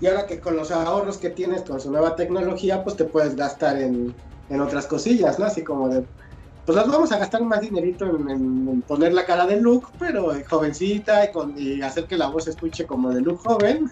Y 0.00 0.06
ahora 0.06 0.26
que 0.26 0.38
con 0.38 0.56
los 0.56 0.70
ahorros 0.70 1.18
que 1.18 1.30
tienes 1.30 1.62
con 1.62 1.80
su 1.80 1.90
nueva 1.90 2.14
tecnología, 2.14 2.84
pues 2.84 2.96
te 2.96 3.04
puedes 3.04 3.34
gastar 3.34 3.78
en, 3.78 4.14
en 4.48 4.60
otras 4.60 4.86
cosillas, 4.86 5.38
¿no? 5.38 5.46
Así 5.46 5.64
como 5.64 5.88
de, 5.88 6.04
pues 6.68 6.76
las 6.76 6.86
vamos 6.86 7.10
a 7.12 7.18
gastar 7.18 7.42
más 7.44 7.62
dinerito 7.62 8.04
en, 8.04 8.28
en- 8.28 8.68
en 8.68 8.82
poner 8.82 9.14
la 9.14 9.24
cara 9.24 9.46
de 9.46 9.58
Luke, 9.58 9.88
pero 9.98 10.34
eh, 10.34 10.44
jovencita 10.44 11.24
y, 11.24 11.32
con, 11.32 11.54
y 11.56 11.80
hacer 11.80 12.06
que 12.06 12.18
la 12.18 12.26
voz 12.28 12.44
se 12.44 12.50
escuche 12.50 12.84
como 12.84 13.10
de 13.10 13.22
Luke 13.22 13.40
joven. 13.42 13.88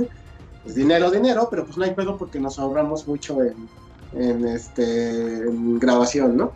Es 0.63 0.75
dinero, 0.75 1.11
dinero, 1.11 1.49
pero 1.51 1.65
pues 1.65 1.79
no 1.79 1.85
hay 1.87 1.95
pedo 1.95 2.19
porque 2.19 2.39
nos 2.39 2.59
ahorramos 2.59 3.09
mucho 3.09 3.39
en, 3.43 3.67
en, 4.13 4.47
este, 4.47 5.39
en 5.39 5.79
grabación, 5.79 6.37
¿no? 6.37 6.53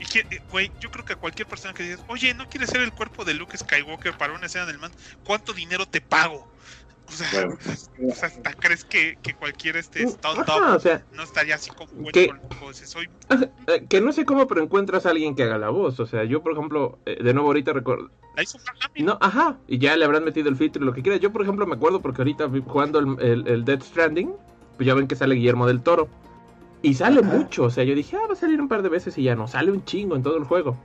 Y 0.00 0.04
que, 0.04 0.18
eh, 0.18 0.40
güey, 0.50 0.72
yo 0.80 0.90
creo 0.90 1.04
que 1.04 1.12
a 1.12 1.16
cualquier 1.16 1.46
persona 1.46 1.72
que 1.74 1.84
digas, 1.84 2.00
oye, 2.08 2.34
¿no 2.34 2.48
quieres 2.48 2.68
ser 2.70 2.80
el 2.80 2.92
cuerpo 2.92 3.24
de 3.24 3.34
Luke 3.34 3.56
Skywalker 3.56 4.16
para 4.18 4.32
una 4.32 4.46
escena 4.46 4.66
del 4.66 4.78
man? 4.80 4.90
¿Cuánto 5.22 5.52
dinero 5.52 5.86
te 5.86 6.00
pago? 6.00 6.44
O 7.08 7.12
sea, 7.12 7.28
Huevo. 7.32 7.54
o 8.10 8.14
sea, 8.14 8.28
¿hasta 8.28 8.52
crees 8.54 8.84
que, 8.84 9.18
que 9.22 9.34
cualquier 9.34 9.76
este 9.76 10.06
stunt 10.06 10.40
Ajá, 10.40 10.76
o 10.76 10.80
sea, 10.80 11.04
no 11.12 11.22
estaría 11.22 11.54
así 11.54 11.70
como 11.70 11.88
soy 12.72 13.08
eh, 13.66 13.86
que 13.88 14.00
no 14.00 14.12
sé 14.12 14.24
cómo, 14.24 14.46
pero 14.46 14.62
encuentras 14.62 15.06
a 15.06 15.10
alguien 15.10 15.34
que 15.34 15.42
haga 15.42 15.58
la 15.58 15.70
voz. 15.70 15.98
O 16.00 16.06
sea, 16.06 16.24
yo, 16.24 16.42
por 16.42 16.52
ejemplo, 16.52 16.98
eh, 17.06 17.22
de 17.22 17.32
nuevo 17.32 17.48
ahorita 17.48 17.72
recuerdo. 17.72 18.10
la 18.36 18.42
hizo. 18.42 18.58
No, 18.96 19.18
ajá, 19.20 19.58
y 19.66 19.78
ya 19.78 19.96
le 19.96 20.04
habrán 20.04 20.24
metido 20.24 20.48
el 20.48 20.56
filtro 20.56 20.82
y 20.82 20.86
lo 20.86 20.92
que 20.92 21.02
quieras. 21.02 21.20
Yo, 21.20 21.32
por 21.32 21.42
ejemplo, 21.42 21.66
me 21.66 21.76
acuerdo 21.76 22.00
porque 22.00 22.22
ahorita 22.22 22.48
jugando 22.66 22.98
el, 22.98 23.20
el, 23.20 23.48
el 23.48 23.64
Death 23.64 23.82
Stranding, 23.82 24.32
pues 24.76 24.86
ya 24.86 24.94
ven 24.94 25.08
que 25.08 25.16
sale 25.16 25.34
Guillermo 25.34 25.66
del 25.66 25.82
Toro. 25.82 26.08
Y 26.82 26.94
sale 26.94 27.20
Ajá. 27.20 27.36
mucho, 27.36 27.64
o 27.64 27.70
sea, 27.70 27.84
yo 27.84 27.94
dije, 27.94 28.16
ah, 28.16 28.26
va 28.28 28.34
a 28.34 28.36
salir 28.36 28.60
un 28.60 28.68
par 28.68 28.82
de 28.82 28.88
veces 28.88 29.18
y 29.18 29.24
ya 29.24 29.34
no, 29.34 29.48
sale 29.48 29.72
un 29.72 29.84
chingo 29.84 30.14
en 30.14 30.22
todo 30.22 30.36
el 30.36 30.44
juego. 30.44 30.76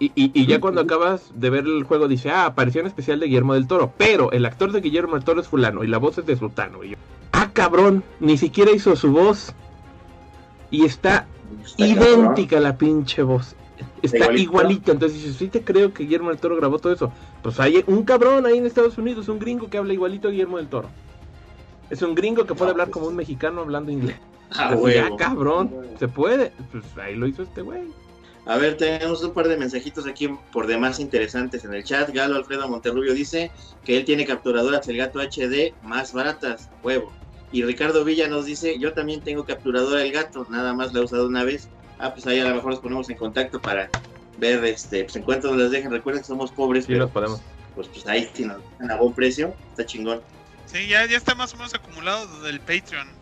Y, 0.00 0.12
y, 0.14 0.30
y 0.32 0.46
ya 0.46 0.60
cuando 0.60 0.80
acabas 0.80 1.32
de 1.34 1.50
ver 1.50 1.64
el 1.66 1.82
juego 1.82 2.06
dice, 2.06 2.30
ah, 2.30 2.46
aparición 2.46 2.86
especial 2.86 3.18
de 3.18 3.26
Guillermo 3.26 3.54
del 3.54 3.66
Toro, 3.66 3.92
pero 3.98 4.30
el 4.30 4.46
actor 4.46 4.70
de 4.70 4.80
Guillermo 4.80 5.14
del 5.14 5.24
Toro 5.24 5.40
es 5.40 5.48
fulano 5.48 5.82
y 5.82 5.88
la 5.88 5.98
voz 5.98 6.18
es 6.18 6.26
de 6.26 6.36
Sultano. 6.36 6.84
Y 6.84 6.90
yo, 6.90 6.96
ah, 7.32 7.50
cabrón, 7.52 8.04
ni 8.20 8.38
siquiera 8.38 8.70
hizo 8.70 8.94
su 8.94 9.10
voz. 9.10 9.52
Y 10.70 10.84
está, 10.84 11.26
Está 11.66 11.86
idéntica 11.86 12.60
la 12.60 12.76
pinche 12.76 13.22
voz. 13.22 13.56
Está 14.02 14.18
Igualito. 14.18 14.42
igualita. 14.42 14.92
Entonces 14.92 15.18
dices, 15.20 15.36
sí 15.36 15.48
te 15.48 15.62
creo 15.64 15.92
que 15.92 16.04
Guillermo 16.04 16.28
del 16.30 16.38
Toro 16.38 16.56
grabó 16.56 16.78
todo 16.78 16.92
eso. 16.92 17.12
Pues 17.42 17.58
hay 17.58 17.82
un 17.86 18.04
cabrón 18.04 18.46
ahí 18.46 18.58
en 18.58 18.66
Estados 18.66 18.98
Unidos, 18.98 19.28
un 19.28 19.38
gringo 19.40 19.68
que 19.68 19.78
habla 19.78 19.92
igualito 19.94 20.28
a 20.28 20.30
Guillermo 20.30 20.58
del 20.58 20.68
Toro. 20.68 20.88
Es 21.90 22.02
un 22.02 22.14
gringo 22.14 22.44
que 22.44 22.54
puede 22.54 22.70
Ah, 22.70 22.72
hablar 22.72 22.86
pues 22.88 22.94
como 22.94 23.06
sí. 23.06 23.10
un 23.10 23.16
mexicano 23.16 23.62
hablando 23.62 23.90
inglés. 23.90 24.16
Ah, 24.52 24.68
Así, 24.68 24.96
ah, 24.98 25.10
cabrón, 25.18 25.70
se 25.98 26.06
puede. 26.06 26.52
Pues 26.70 26.84
ahí 27.02 27.16
lo 27.16 27.26
hizo 27.26 27.42
este 27.42 27.62
güey. 27.62 27.82
A 28.48 28.56
ver, 28.56 28.78
tenemos 28.78 29.22
un 29.22 29.34
par 29.34 29.46
de 29.46 29.58
mensajitos 29.58 30.06
aquí 30.06 30.26
por 30.52 30.66
demás 30.66 30.98
interesantes 31.00 31.64
en 31.66 31.74
el 31.74 31.84
chat. 31.84 32.08
Galo 32.14 32.36
Alfredo 32.36 32.66
Monterrubio 32.66 33.12
dice 33.12 33.50
que 33.84 33.98
él 33.98 34.06
tiene 34.06 34.24
capturadoras 34.24 34.88
el 34.88 34.96
gato 34.96 35.20
HD 35.20 35.74
más 35.82 36.14
baratas, 36.14 36.70
huevo. 36.82 37.12
Y 37.52 37.62
Ricardo 37.62 38.04
Villa 38.04 38.26
nos 38.26 38.46
dice, 38.46 38.78
yo 38.78 38.94
también 38.94 39.20
tengo 39.20 39.44
capturadora 39.44 40.02
el 40.02 40.12
gato, 40.12 40.46
nada 40.48 40.72
más 40.72 40.94
la 40.94 41.00
he 41.00 41.04
usado 41.04 41.26
una 41.26 41.44
vez. 41.44 41.68
Ah, 41.98 42.14
pues 42.14 42.26
ahí 42.26 42.40
a 42.40 42.48
lo 42.48 42.54
mejor 42.54 42.70
nos 42.70 42.80
ponemos 42.80 43.10
en 43.10 43.16
contacto 43.18 43.60
para 43.60 43.90
ver 44.38 44.64
este, 44.64 45.04
pues 45.04 45.16
en 45.16 45.24
cuánto 45.24 45.48
nos 45.50 45.58
las 45.60 45.70
dejan. 45.70 45.92
Recuerden 45.92 46.22
que 46.22 46.28
somos 46.28 46.50
pobres, 46.50 46.84
Sí, 46.86 46.92
pero 46.92 47.04
los 47.04 47.10
podemos. 47.10 47.42
pues, 47.74 47.88
pues 47.88 48.06
ahí 48.06 48.30
si 48.32 48.46
nos 48.46 48.62
dan 48.78 48.90
a 48.92 48.96
buen 48.96 49.12
precio, 49.12 49.54
está 49.72 49.84
chingón. 49.84 50.22
Sí, 50.64 50.86
ya, 50.88 51.04
ya 51.04 51.18
está 51.18 51.34
más 51.34 51.52
o 51.52 51.58
menos 51.58 51.74
acumulado 51.74 52.26
del 52.42 52.60
Patreon. 52.60 53.17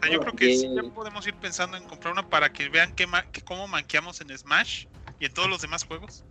O 0.00 0.04
sea, 0.06 0.10
yo 0.12 0.20
creo 0.20 0.34
que 0.34 0.50
sí 0.50 0.70
ya 0.74 0.82
podemos 0.84 1.26
ir 1.26 1.38
pensando 1.38 1.76
en 1.76 1.84
comprar 1.84 2.12
una 2.12 2.28
para 2.28 2.50
que 2.50 2.68
vean 2.68 2.92
qué 2.94 3.06
ma- 3.06 3.28
que 3.32 3.42
cómo 3.42 3.66
manqueamos 3.68 4.20
en 4.20 4.36
Smash 4.36 4.86
y 5.18 5.26
en 5.26 5.32
todos 5.32 5.48
los 5.50 5.60
demás 5.60 5.84
juegos. 5.84 6.26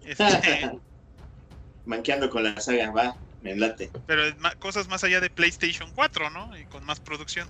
Este, 0.00 0.24
Manqueando 1.86 2.28
con 2.28 2.44
la 2.44 2.60
saga, 2.60 2.90
va, 2.90 3.18
me 3.40 3.56
late. 3.56 3.90
pero 4.04 4.22
cosas 4.58 4.88
más 4.88 5.04
allá 5.04 5.20
de 5.20 5.30
PlayStation 5.30 5.90
4, 5.92 6.30
¿no? 6.30 6.56
Y 6.58 6.66
con 6.66 6.84
más 6.84 7.00
producción. 7.00 7.48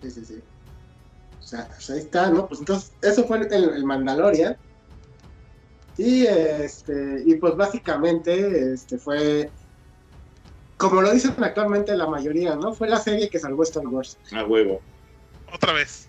Sí, 0.00 0.10
sí, 0.10 0.24
sí. 0.24 0.38
O 0.38 1.46
sea, 1.46 1.68
pues 1.68 1.90
ahí 1.90 1.98
está, 2.00 2.30
¿no? 2.30 2.48
Pues 2.48 2.60
entonces, 2.60 2.96
eso 3.02 3.24
fue 3.26 3.38
el, 3.38 3.52
el 3.52 3.84
Mandalorian. 3.84 4.58
Y 5.96 6.26
este, 6.26 7.22
y 7.24 7.36
pues 7.36 7.54
básicamente, 7.56 8.72
este 8.74 8.98
fue. 8.98 9.52
Como 10.76 11.02
lo 11.02 11.12
dicen 11.12 11.34
actualmente 11.42 11.96
la 11.96 12.06
mayoría, 12.06 12.56
¿no? 12.56 12.74
Fue 12.74 12.88
la 12.88 12.98
serie 12.98 13.28
que 13.28 13.38
salvó 13.38 13.62
Star 13.62 13.86
Wars. 13.86 14.18
A 14.32 14.44
huevo. 14.44 14.80
Otra 15.52 15.72
vez. 15.72 16.08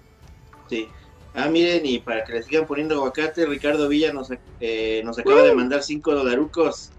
Sí. 0.69 0.87
Ah, 1.35 1.49
miren, 1.49 1.85
y 1.85 1.99
para 1.99 2.23
que 2.23 2.33
le 2.33 2.43
sigan 2.43 2.65
poniendo 2.65 2.95
aguacate, 2.95 3.45
Ricardo 3.45 3.87
Villa 3.89 4.13
nos, 4.13 4.29
eh, 4.59 5.01
nos 5.03 5.19
acaba 5.19 5.43
de 5.43 5.53
mandar 5.53 5.83
5 5.83 6.15
dolarucos. 6.15 6.91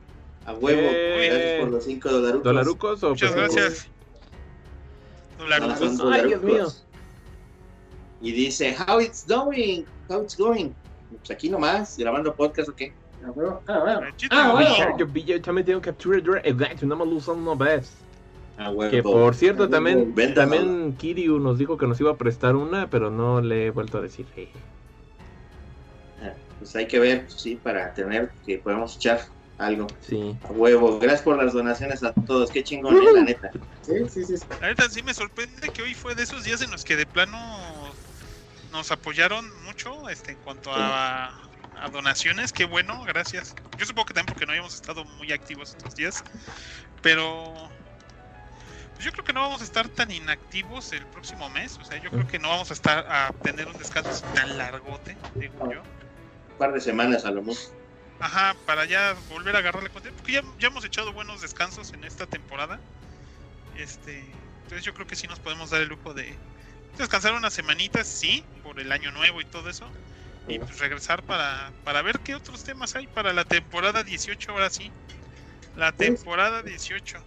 A 0.45 0.53
huevo. 0.53 0.81
Eh. 0.81 1.29
Gracias 1.29 1.61
por 1.61 1.71
los 1.71 1.85
5 1.85 2.09
dolarucos. 2.09 2.45
¿Dolarucos 2.45 3.03
o 3.03 3.09
Muchas 3.11 3.33
pues, 3.33 3.55
gracias. 3.55 3.89
No, 5.39 5.45
Dolarucos. 5.45 6.01
Ay. 6.13 6.27
Dios 6.29 6.43
mío. 6.43 6.67
Y 8.21 8.33
dice, 8.33 8.77
how 8.87 9.01
it's 9.01 9.27
going, 9.27 9.85
how 10.09 10.23
it's 10.23 10.37
going. 10.37 10.71
Pues 11.19 11.31
aquí 11.31 11.49
nomás, 11.49 11.97
grabando 11.99 12.35
podcast 12.35 12.69
o 12.69 12.75
qué. 12.75 12.93
Ah, 13.25 13.31
bueno. 13.35 13.61
Ah, 13.67 13.79
bueno. 13.81 14.01
Chito, 14.17 14.37
Ah. 14.37 14.97
Yo, 14.99 15.41
también 15.43 15.65
tengo 15.67 15.81
captura 15.81 16.21
de 16.21 16.53
gato, 16.53 16.87
no 16.87 16.97
me 16.97 17.05
lo 17.07 17.13
usan 17.13 17.37
una 17.37 17.55
vez. 17.55 17.93
A 18.59 18.71
huevo. 18.71 18.91
Que 18.91 19.03
por 19.03 19.35
cierto, 19.35 19.65
Huevo. 19.65 19.73
también, 19.75 20.15
también 20.35 20.97
Kiryu 20.97 21.39
nos 21.39 21.59
dijo 21.59 21.77
que 21.77 21.87
nos 21.87 22.01
iba 22.01 22.13
a 22.13 22.17
prestar 22.17 22.57
una, 22.57 22.89
pero 22.89 23.11
no 23.11 23.41
le 23.41 23.67
he 23.67 23.71
vuelto 23.71 23.99
a 23.99 24.01
decir. 24.01 24.27
Ah, 26.23 26.33
Pues 26.59 26.75
hay 26.75 26.87
que 26.87 26.99
ver, 26.99 27.27
pues, 27.27 27.35
sí, 27.35 27.57
para 27.57 27.93
tener 27.93 28.31
que 28.47 28.59
podamos 28.59 28.97
echar 28.97 29.21
algo. 29.59 29.87
Sí. 30.01 30.35
A 30.45 30.53
huevo. 30.53 30.99
Gracias 30.99 31.23
por 31.23 31.43
las 31.43 31.53
donaciones 31.53 32.03
a 32.03 32.13
todos. 32.13 32.51
Qué 32.51 32.65
chingón, 32.65 32.97
eh, 32.97 33.13
la 33.15 33.23
neta. 33.23 33.51
Sí, 33.83 33.93
sí, 34.09 34.25
sí. 34.25 34.37
sí. 34.39 34.45
La 34.61 34.69
neta 34.69 34.89
sí 34.89 35.03
me 35.03 35.13
sorprende 35.13 35.69
que 35.69 35.83
hoy 35.83 35.93
fue 35.95 36.15
de 36.15 36.23
esos 36.23 36.45
días 36.45 36.63
en 36.63 36.71
los 36.71 36.85
que 36.85 36.97
de 36.97 37.05
plano 37.05 37.39
nos 38.73 38.91
apoyaron 38.91 39.47
mucho 39.65 40.09
este, 40.09 40.33
en 40.33 40.39
cuanto 40.39 40.71
a, 40.73 41.31
a 41.81 41.89
donaciones. 41.89 42.53
Qué 42.53 42.65
bueno, 42.65 43.03
gracias. 43.05 43.55
Yo 43.79 43.87
supongo 43.87 44.07
que 44.07 44.15
también 44.15 44.35
porque 44.35 44.47
no 44.47 44.53
habíamos 44.53 44.75
estado 44.75 45.05
muy 45.05 45.33
activos 45.33 45.71
estos 45.71 45.95
días. 45.95 46.25
Pero 47.03 47.71
pues 48.95 49.05
yo 49.05 49.13
creo 49.13 49.25
que 49.25 49.33
no 49.33 49.43
vamos 49.43 49.61
a 49.61 49.65
estar 49.65 49.89
tan 49.89 50.11
inactivos 50.11 50.93
el 50.93 51.05
próximo 51.07 51.49
mes. 51.51 51.79
O 51.79 51.85
sea, 51.85 52.01
yo 52.03 52.11
creo 52.11 52.27
que 52.27 52.39
no 52.39 52.49
vamos 52.49 52.71
a 52.71 52.75
estar 52.75 53.07
a 53.11 53.33
tener 53.43 53.67
un 53.67 53.77
descanso 53.77 54.25
tan 54.35 54.57
largote, 54.57 55.17
digo 55.35 55.71
yo. 55.73 55.83
Un 55.83 56.59
par 56.59 56.73
de 56.73 56.81
semanas 56.81 57.25
a 57.25 57.31
lo 57.31 57.43
mucho. 57.43 57.61
Ajá, 58.19 58.57
para 58.65 58.87
ya 58.87 59.15
volver 59.29 59.55
a 59.57 59.59
agarrarle 59.59 59.91
cuenta. 59.91 60.11
Porque 60.13 60.33
ya, 60.33 60.43
ya 60.59 60.69
hemos 60.69 60.85
echado 60.85 61.13
buenos 61.13 61.43
descansos 61.43 61.93
en 61.93 62.05
esta 62.05 62.27
temporada. 62.27 62.81
Este, 63.77 64.25
entonces 64.63 64.83
yo 64.83 64.95
creo 64.95 65.07
que 65.07 65.17
sí 65.17 65.27
nos 65.27 65.39
podemos 65.39 65.71
dar 65.71 65.83
el 65.83 65.89
lujo 65.89 66.15
de 66.15 66.35
descansar 66.97 67.35
unas 67.35 67.53
semanitas, 67.53 68.07
sí, 68.07 68.45
por 68.63 68.81
el 68.81 68.91
año 68.93 69.13
nuevo 69.13 69.43
y 69.43 69.45
todo 69.45 69.69
eso. 69.69 69.87
Y 70.49 70.59
pues 70.61 70.79
regresar 70.79 71.23
para, 71.25 71.73
para 71.85 72.03
ver 72.03 72.21
qué 72.21 72.35
otros 72.35 72.63
temas 72.63 72.95
hay 72.95 73.07
para 73.09 73.33
la 73.33 73.45
temporada 73.45 74.03
18, 74.05 74.53
ahora 74.53 74.71
sí. 74.71 74.93
La 75.77 75.93
temporada 75.93 76.63
18. 76.63 77.19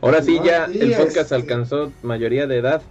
Ahora 0.00 0.22
sí, 0.22 0.38
No, 0.38 0.44
ya 0.46 0.64
el 0.66 0.92
podcast 0.92 1.16
este- 1.16 1.34
alcanzó 1.34 1.92
mayoría 2.02 2.46
de 2.46 2.58
edad. 2.58 2.82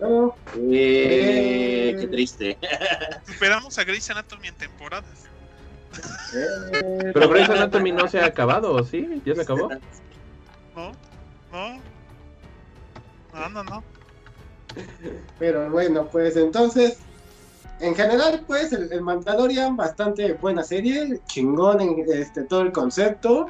Bueno, 0.00 0.36
Eh, 0.56 1.90
Eh. 1.90 1.96
Qué 2.00 2.06
triste. 2.08 2.58
Superamos 3.26 3.76
a 3.78 3.84
Grey's 3.84 4.08
Anatomy 4.10 4.48
en 4.48 4.54
temporadas. 4.54 5.24
eh, 6.34 7.10
Pero 7.12 7.28
Grey's 7.28 7.48
Anatomy 7.48 7.92
no 7.92 8.06
se 8.08 8.20
ha 8.20 8.26
acabado, 8.26 8.72
¿o 8.72 8.84
¿sí? 8.84 9.22
¿Ya 9.24 9.34
se 9.34 9.42
acabó? 9.42 9.68
¿No? 10.74 10.92
¿No? 11.52 11.80
No, 13.34 13.48
no, 13.48 13.64
no. 13.64 13.84
Pero 15.38 15.70
bueno, 15.70 16.06
pues 16.08 16.36
entonces, 16.36 16.98
en 17.80 17.94
general, 17.94 18.42
pues 18.46 18.72
el, 18.72 18.92
el 18.92 19.02
Mandalorian, 19.02 19.76
bastante 19.76 20.32
buena 20.34 20.62
serie, 20.62 21.20
chingón 21.26 21.80
en 21.80 22.04
este, 22.08 22.42
todo 22.44 22.62
el 22.62 22.72
concepto, 22.72 23.46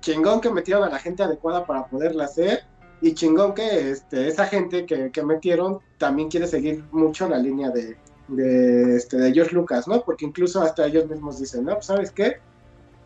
chingón 0.00 0.40
que 0.40 0.50
metieron 0.50 0.84
a 0.84 0.90
la 0.90 0.98
gente 0.98 1.22
adecuada 1.22 1.64
para 1.64 1.86
poderla 1.86 2.24
hacer, 2.24 2.64
y 3.00 3.14
chingón 3.14 3.54
que 3.54 3.90
este, 3.90 4.28
esa 4.28 4.46
gente 4.46 4.84
que, 4.84 5.10
que 5.10 5.22
metieron 5.22 5.78
también 5.98 6.28
quiere 6.28 6.46
seguir 6.46 6.84
mucho 6.92 7.28
la 7.28 7.38
línea 7.38 7.70
de, 7.70 7.96
de, 8.28 8.96
este, 8.96 9.16
de 9.16 9.32
George 9.32 9.54
Lucas, 9.54 9.88
¿no? 9.88 10.02
Porque 10.02 10.26
incluso 10.26 10.60
hasta 10.60 10.86
ellos 10.86 11.08
mismos 11.08 11.38
dicen, 11.38 11.64
¿no? 11.64 11.74
Pues, 11.74 11.86
¿Sabes 11.86 12.10
qué? 12.10 12.36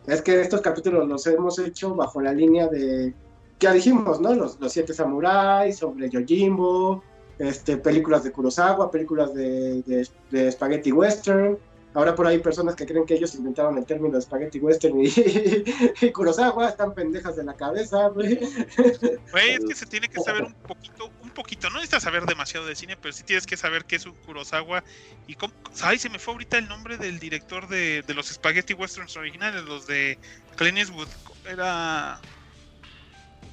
Es 0.07 0.21
que 0.21 0.41
estos 0.41 0.61
capítulos 0.61 1.07
los 1.07 1.25
hemos 1.27 1.57
hecho 1.59 1.95
bajo 1.95 2.21
la 2.21 2.33
línea 2.33 2.67
de, 2.67 3.13
ya 3.59 3.71
dijimos, 3.71 4.19
¿no? 4.19 4.33
Los, 4.33 4.59
los 4.59 4.71
siete 4.71 4.93
samuráis, 4.93 5.77
sobre 5.77 6.09
Yojimbo, 6.09 7.01
este, 7.39 7.77
películas 7.77 8.23
de 8.23 8.31
Kurosawa, 8.31 8.91
películas 8.91 9.33
de, 9.33 9.83
de, 10.31 10.51
Spaghetti 10.51 10.91
Western. 10.91 11.57
Ahora 11.93 12.13
por 12.13 12.27
ahí 12.27 12.39
personas 12.39 12.75
que 12.75 12.85
creen 12.85 13.05
que 13.05 13.13
ellos 13.13 13.35
inventaron 13.35 13.77
el 13.77 13.85
término 13.85 14.15
de 14.15 14.21
Spaghetti 14.21 14.59
Western 14.59 14.99
y, 14.99 15.07
y 16.01 16.11
Kurosawa, 16.11 16.67
están 16.67 16.93
pendejas 16.93 17.37
de 17.37 17.45
la 17.45 17.53
cabeza, 17.53 18.09
güey. 18.09 18.33
Es 18.33 19.65
que 19.65 19.75
se 19.75 19.85
tiene 19.85 20.09
que 20.09 20.19
saber 20.19 20.43
un 20.43 20.53
poquito, 20.53 21.09
un 21.23 21.29
poquito, 21.29 21.69
no 21.69 21.75
necesitas 21.75 22.03
saber 22.03 22.25
demasiado 22.25 22.65
de 22.65 22.75
cine, 22.75 22.97
pero 23.01 23.13
sí 23.13 23.23
tienes 23.23 23.45
que 23.45 23.55
saber 23.55 23.85
qué 23.85 23.95
es 23.95 24.05
un 24.05 24.13
Kurosawa 24.25 24.83
y 25.27 25.35
cómo... 25.35 25.53
Ay, 25.81 25.97
se 25.97 26.09
me 26.09 26.19
fue 26.19 26.33
ahorita 26.33 26.57
el 26.57 26.67
nombre 26.67 26.97
del 26.97 27.17
director 27.17 27.69
de, 27.69 28.01
de 28.01 28.13
los 28.13 28.27
Spaghetti 28.27 28.73
Westerns 28.73 29.15
originales, 29.15 29.63
los 29.63 29.87
de 29.87 30.17
Clint 30.57 30.77
Eastwood. 30.77 31.07
Era... 31.47 32.19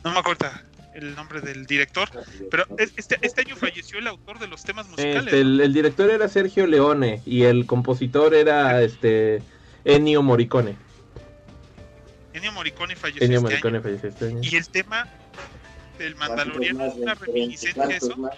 No 0.03 0.11
me 0.11 0.19
acuerdo 0.19 0.49
el 0.95 1.15
nombre 1.15 1.41
del 1.41 1.67
director, 1.67 2.09
pero 2.51 2.65
es- 2.79 2.93
este, 2.97 3.19
este 3.23 3.41
año 3.43 3.57
falleció 3.57 3.99
el 3.99 4.07
autor 4.07 4.39
de 4.39 4.47
los 4.49 4.63
temas 4.63 4.87
musicales. 4.89 5.27
Este, 5.27 5.41
el, 5.41 5.61
el 5.61 5.73
director 5.73 6.11
era 6.11 6.29
Sergio 6.29 6.67
Leone 6.67 7.23
y 7.25 7.45
el 7.45 7.67
compositor 7.67 8.35
era 8.35 8.83
este 8.83 9.43
Ennio 9.85 10.23
Morricone. 10.23 10.77
Ennio 12.35 12.53
Morricone 12.53 12.97
falleció 12.97 13.25
Ennio 13.25 13.39
este 13.39 13.49
Morricone 13.51 13.77
año. 13.79 13.83
falleció 13.83 14.09
este 14.09 14.27
año. 14.27 14.41
Y 14.43 14.57
el 14.57 14.69
tema 14.69 15.09
del 15.99 16.17
Mandalorian 16.17 16.77
¿Cuántos 16.77 16.97
es 16.99 17.03
una 17.03 17.15
reminiscencia 17.15 17.87
de 17.87 17.97
eso. 17.97 18.31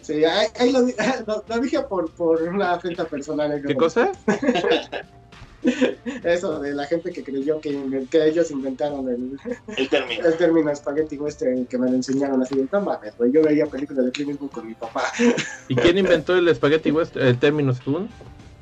Sí, 0.00 0.24
ahí, 0.24 0.46
ahí 0.58 0.72
lo, 0.72 0.80
lo- 1.26 1.44
lo 1.46 1.58
dije 1.60 1.80
por, 1.82 2.10
por 2.12 2.42
una 2.42 2.72
afrenta 2.72 3.04
personal. 3.04 3.52
¿Qué 3.60 3.74
como- 3.74 3.78
cosa? 3.78 4.12
Eso 6.24 6.58
de 6.60 6.72
la 6.72 6.86
gente 6.86 7.12
que 7.12 7.22
creyó 7.22 7.60
que, 7.60 8.06
que 8.10 8.26
ellos 8.26 8.50
inventaron 8.50 9.08
el, 9.08 9.38
El 9.76 9.88
término. 9.88 10.26
el 10.26 10.36
término 10.36 10.74
Spaghetti 10.74 11.16
Western 11.18 11.66
que 11.66 11.76
me 11.78 11.88
lo 11.90 11.96
enseñaron 11.96 12.42
así 12.42 12.54
de 12.56 12.66
no 12.72 12.80
mames, 12.80 13.16
güey. 13.18 13.30
Yo 13.32 13.42
veía 13.42 13.66
películas 13.66 14.06
de 14.06 14.12
Clint 14.12 14.30
Eastwood 14.30 14.50
con 14.50 14.66
mi 14.66 14.74
papá. 14.74 15.04
¿Y 15.68 15.74
quién 15.76 15.98
inventó 15.98 16.34
el 16.36 16.54
Spaghetti 16.54 16.90
Western? 16.90 17.26
¿El 17.26 17.38
término 17.38 17.74
según? 17.74 18.08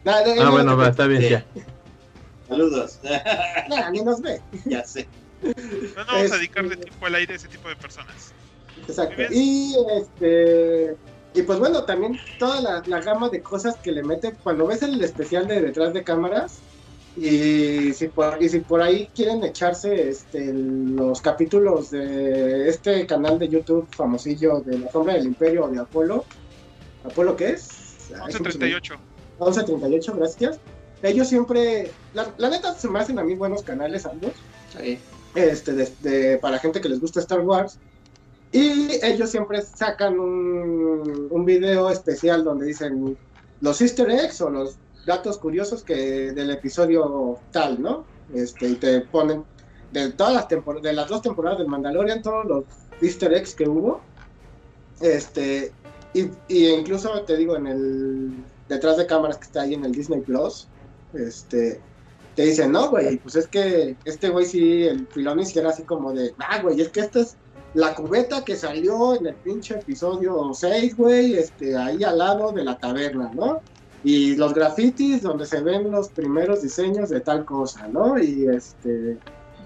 Ah, 0.05 0.51
bueno, 0.51 0.77
va, 0.77 0.89
está 0.89 1.07
bien, 1.07 1.23
Sí. 1.23 1.29
ya. 1.31 1.45
Saludos. 2.49 2.99
nah, 3.69 3.91
ni 3.91 4.01
nos 4.03 4.21
ve. 4.23 4.41
ya 4.65 4.85
sé. 4.85 5.07
No, 5.43 5.51
no 5.51 5.55
vamos 5.97 6.11
a 6.15 6.25
Este- 6.25 6.37
dedicarle 6.39 6.77
tiempo 6.77 7.07
al 7.07 7.15
aire 7.15 7.35
a 7.35 7.37
ese 7.37 7.49
tipo 7.49 7.69
de 7.69 7.77
personas. 7.77 8.33
Exacto. 8.89 9.23
Y 9.31 9.75
este 9.97 10.97
y 11.35 11.43
pues 11.43 11.59
bueno, 11.59 11.85
también 11.85 12.19
toda 12.39 12.61
la, 12.61 12.83
la 12.87 13.01
gama 13.03 13.29
de 13.29 13.43
cosas 13.43 13.77
que 13.77 13.93
le 13.93 14.03
mete, 14.03 14.33
cuando 14.43 14.67
ves 14.67 14.83
el 14.83 15.03
especial 15.05 15.47
de 15.47 15.61
detrás 15.61 15.93
de 15.93 16.03
cámaras, 16.03 16.59
Y 17.17 17.93
si 17.95 18.09
por, 18.09 18.41
y 18.41 18.49
si 18.49 18.61
por 18.61 18.81
ahí 18.81 19.09
quieren 19.15 19.43
echarse 19.43 20.09
este, 20.09 20.53
los 20.53 21.21
capítulos 21.21 21.91
de 21.91 22.69
este 22.69 23.07
canal 23.07 23.39
de 23.39 23.49
YouTube 23.49 23.89
famosillo 23.91 24.61
de 24.61 24.79
La 24.79 24.91
Sombra 24.93 25.15
del 25.15 25.27
Imperio 25.27 25.67
de 25.69 25.81
Apolo, 25.81 26.25
¿Apolo 27.05 27.37
qué 27.37 27.51
es? 27.51 28.09
1138. 28.11 28.95
1138, 29.41 30.15
gracias. 30.17 30.61
Ellos 31.03 31.29
siempre, 31.29 31.91
la, 32.13 32.33
la 32.39 32.51
neta 32.51 32.75
se 32.75 32.89
me 32.89 32.99
hacen 32.99 33.19
a 33.19 33.25
mí 33.25 33.35
buenos 33.35 33.63
canales 33.63 34.05
ambos, 34.07 34.33
Sí. 34.77 34.99
este, 35.35 35.73
de- 35.73 35.93
de- 36.01 36.39
para 36.39 36.59
gente 36.59 36.81
que 36.81 36.89
les 36.89 37.01
gusta 37.01 37.21
Star 37.21 37.41
Wars. 37.41 37.79
Y 38.51 39.05
ellos 39.05 39.31
siempre 39.31 39.61
sacan 39.63 40.19
un, 40.19 41.29
un 41.31 41.45
video 41.45 41.91
especial 41.91 42.43
donde 42.45 42.67
dicen 42.67 43.17
los 43.61 43.81
easter 43.81 44.11
eggs 44.11 44.41
o 44.41 44.51
los 44.51 44.77
datos 45.09 45.39
curiosos 45.39 45.83
que 45.83 45.97
del 46.33 46.51
episodio 46.53 47.39
tal, 47.51 47.83
¿no? 47.83 48.05
Este, 48.33 48.69
y 48.69 48.75
te 48.77 49.01
ponen 49.01 49.43
de 49.91 50.13
todas 50.13 50.35
las 50.35 50.49
tempor- 50.49 50.81
de 50.81 50.93
las 50.93 51.09
dos 51.09 51.23
temporadas 51.23 51.59
del 51.59 51.67
Mandalorian, 51.67 52.23
todos 52.23 52.45
los 52.45 52.65
easter 53.01 53.33
eggs 53.33 53.55
que 53.55 53.69
hubo. 53.69 54.01
Este, 55.01 55.73
y, 56.15 56.31
y 56.49 56.69
incluso 56.69 57.23
te 57.23 57.37
digo, 57.37 57.57
en 57.57 57.67
el 57.67 58.31
detrás 58.69 58.97
de 58.97 59.07
cámaras 59.07 59.39
que 59.39 59.45
está 59.45 59.63
ahí 59.63 59.75
en 59.75 59.85
el 59.85 59.93
Disney 59.93 60.21
Plus, 60.21 60.69
este, 61.15 61.81
te 62.35 62.43
dicen, 62.43 62.71
no, 62.73 62.91
güey, 62.91 63.17
pues 63.19 63.35
es 63.37 63.49
que 63.49 63.97
este 64.05 64.29
güey 64.29 64.45
sí, 64.45 64.85
el 64.85 65.07
Filoni 65.09 65.45
sí 65.47 65.59
era 65.59 65.71
así 65.71 65.85
como 65.85 66.13
de, 66.13 66.35
ah, 66.39 66.61
güey, 66.63 66.81
es 66.81 66.91
que 66.91 67.01
esta 67.01 67.21
es 67.21 67.37
la 67.75 67.95
cubeta 67.95 68.45
que 68.45 68.57
salió 68.57 69.15
en 69.17 69.27
el 69.27 69.35
pinche 69.37 69.75
episodio 69.75 70.51
6, 70.53 70.97
güey, 70.97 71.35
este, 71.35 71.77
ahí 71.77 72.03
al 72.05 72.19
lado 72.19 72.53
de 72.53 72.65
la 72.65 72.79
taberna, 72.79 73.31
¿no? 73.35 73.61
Y 74.05 74.37
los 74.37 74.55
grafitis 74.55 75.23
donde 75.23 75.45
se 75.45 75.61
ven 75.61 75.91
los 75.91 76.09
primeros 76.09 76.63
diseños 76.63 77.11
de 77.11 77.21
tal 77.21 77.45
cosa, 77.45 77.89
¿no? 77.89 78.19
Y 78.19 78.47
este, 78.47 79.19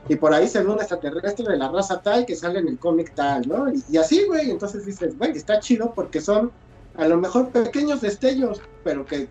y 0.09 0.17
por 0.17 0.35
ahí 0.35 0.49
se 0.49 0.63
ve 0.63 0.71
un 0.71 0.79
extraterrestre 0.79 1.47
de 1.47 1.57
la 1.57 1.69
raza 1.69 2.01
tal 2.01 2.27
que 2.27 2.35
sale 2.35 2.59
en 2.59 2.69
el 2.69 2.79
cómic 2.79 3.15
tal, 3.15 3.47
¿no? 3.47 3.67
Y, 3.91 3.97
así, 3.97 4.25
güey, 4.25 4.51
entonces 4.51 4.85
dices, 4.85 5.17
güey, 5.17 5.33
está 5.33 5.61
chido 5.61 5.93
porque 5.95 6.21
son 6.21 6.51
a 6.97 7.07
lo 7.07 7.17
mejor 7.17 7.51
pequeños 7.51 8.01
destellos, 8.01 8.61
pero 8.85 9.05
que, 9.05 9.29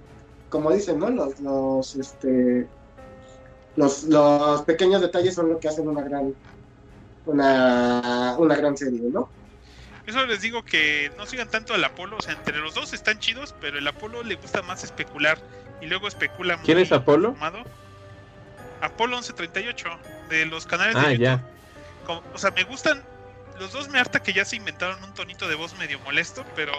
como 0.50 0.72
dicen, 0.72 1.00
¿no? 1.00 1.10
Los, 1.10 1.40
los, 1.42 1.96
este, 1.96 2.68
los, 3.76 4.06
los 4.06 4.62
pequeños 4.64 5.02
detalles 5.02 5.36
son 5.36 5.50
lo 5.50 5.60
que 5.60 5.68
hacen 5.68 5.88
una 5.88 6.04
gran, 6.04 6.34
una, 7.26 8.36
una 8.38 8.56
gran 8.56 8.78
serie, 8.78 9.10
¿no? 9.12 9.30
Eso 10.08 10.26
les 10.26 10.42
digo 10.42 10.64
que 10.64 11.12
no 11.18 11.26
sigan 11.26 11.48
tanto 11.50 11.74
al 11.74 11.84
Apolo, 11.84 12.18
o 12.18 12.22
sea, 12.22 12.34
entre 12.34 12.58
los 12.58 12.74
dos 12.74 12.94
están 12.94 13.20
chidos, 13.20 13.54
pero 13.62 13.78
el 13.78 13.88
Apolo 13.88 14.24
le 14.24 14.36
gusta 14.36 14.62
más 14.64 14.84
especular 14.84 15.38
y 15.80 15.86
luego 15.86 16.08
especula 16.08 16.58
muy 16.58 16.66
¿Quién 16.66 16.80
es 16.80 16.92
Apolo? 16.92 17.34
fumado. 17.34 17.64
Apolo 18.82 19.18
1138 19.18 19.90
de 20.30 20.46
los 20.48 20.66
canales 20.66 20.96
Ah, 20.96 21.08
de 21.10 21.18
YouTube. 21.18 21.24
ya. 21.24 21.42
Como- 22.06 22.24
o 22.34 22.38
sea, 22.38 22.52
me 22.52 22.64
gustan 22.64 23.04
los 23.60 23.72
dos 23.74 23.90
me 23.90 24.00
harta 24.00 24.22
que 24.24 24.34
ya 24.34 24.44
se 24.44 24.56
inventaron 24.56 25.04
un 25.04 25.14
tonito 25.14 25.48
de 25.48 25.54
voz 25.56 25.78
medio 25.78 26.00
molesto, 26.00 26.44
pero 26.56 26.74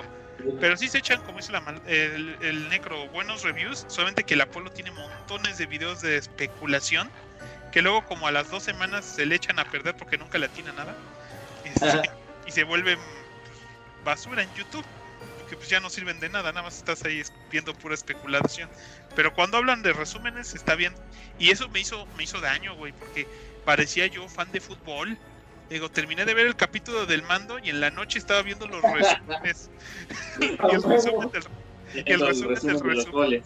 pero 0.60 0.76
sí 0.76 0.88
se 0.88 0.98
echan, 0.98 1.20
como 1.22 1.38
dice 1.38 1.52
la 1.52 1.60
mal- 1.60 1.80
el, 1.86 2.36
el 2.40 2.68
necro, 2.68 3.06
buenos 3.08 3.44
reviews, 3.44 3.84
solamente 3.86 4.24
que 4.24 4.34
el 4.34 4.40
Apolo 4.40 4.70
tiene 4.72 4.90
montones 4.90 5.58
de 5.58 5.66
videos 5.66 6.00
de 6.00 6.16
especulación 6.16 7.08
que 7.70 7.80
luego 7.82 8.04
como 8.06 8.26
a 8.26 8.32
las 8.32 8.50
dos 8.50 8.64
semanas 8.64 9.04
se 9.04 9.24
le 9.24 9.36
echan 9.36 9.58
a 9.60 9.64
perder 9.66 9.94
porque 9.96 10.18
nunca 10.18 10.38
le 10.38 10.46
atina 10.46 10.72
nada 10.72 10.96
este. 11.64 12.10
Y 12.46 12.50
se 12.50 12.64
vuelven 12.64 12.98
pues, 12.98 13.58
basura 14.04 14.42
en 14.42 14.54
YouTube 14.54 14.84
porque 15.38 15.56
pues 15.56 15.68
ya 15.68 15.80
no 15.80 15.90
sirven 15.90 16.18
de 16.20 16.28
nada, 16.28 16.50
nada 16.52 16.62
más 16.62 16.78
estás 16.78 17.04
ahí 17.04 17.22
viendo 17.50 17.74
pura 17.74 17.94
especulación. 17.94 18.68
Pero 19.14 19.34
cuando 19.34 19.58
hablan 19.58 19.82
de 19.82 19.92
resúmenes 19.92 20.54
está 20.54 20.74
bien 20.74 20.94
y 21.38 21.50
eso 21.50 21.68
me 21.68 21.80
hizo 21.80 22.06
me 22.16 22.24
hizo 22.24 22.40
daño, 22.40 22.74
güey, 22.76 22.92
porque 22.92 23.26
parecía 23.64 24.06
yo 24.06 24.28
fan 24.28 24.50
de 24.52 24.60
fútbol. 24.60 25.18
Digo, 25.70 25.90
terminé 25.90 26.24
de 26.24 26.34
ver 26.34 26.46
el 26.46 26.56
capítulo 26.56 27.06
del 27.06 27.22
mando 27.22 27.58
y 27.58 27.70
en 27.70 27.80
la 27.80 27.90
noche 27.90 28.18
estaba 28.18 28.42
viendo 28.42 28.66
los 28.66 28.82
resúmenes. 28.82 29.70
y 30.40 30.74
el 30.74 30.82
resumen 30.82 31.30
del 31.30 31.44
el 32.06 32.20
resumen 32.20 32.60
del 32.60 32.80
resumen. 32.80 33.42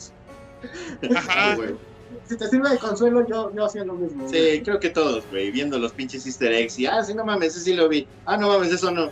Ajá. 1.16 1.56
Si 2.24 2.36
te 2.36 2.48
sirve 2.48 2.70
de 2.70 2.78
consuelo, 2.78 3.26
yo, 3.26 3.54
yo 3.54 3.64
hacía 3.64 3.84
lo 3.84 3.94
mismo. 3.94 4.28
Sí, 4.28 4.62
creo 4.64 4.80
que 4.80 4.90
todos, 4.90 5.26
güey, 5.30 5.50
viendo 5.50 5.78
los 5.78 5.92
pinches 5.92 6.26
easter 6.26 6.52
eggs 6.52 6.78
y, 6.78 6.86
ah, 6.86 7.02
sí, 7.04 7.14
no 7.14 7.24
mames, 7.24 7.54
ese 7.54 7.60
sí 7.60 7.74
lo 7.74 7.88
vi. 7.88 8.08
Ah, 8.24 8.36
no 8.36 8.48
mames, 8.48 8.72
eso 8.72 8.90
no. 8.90 9.10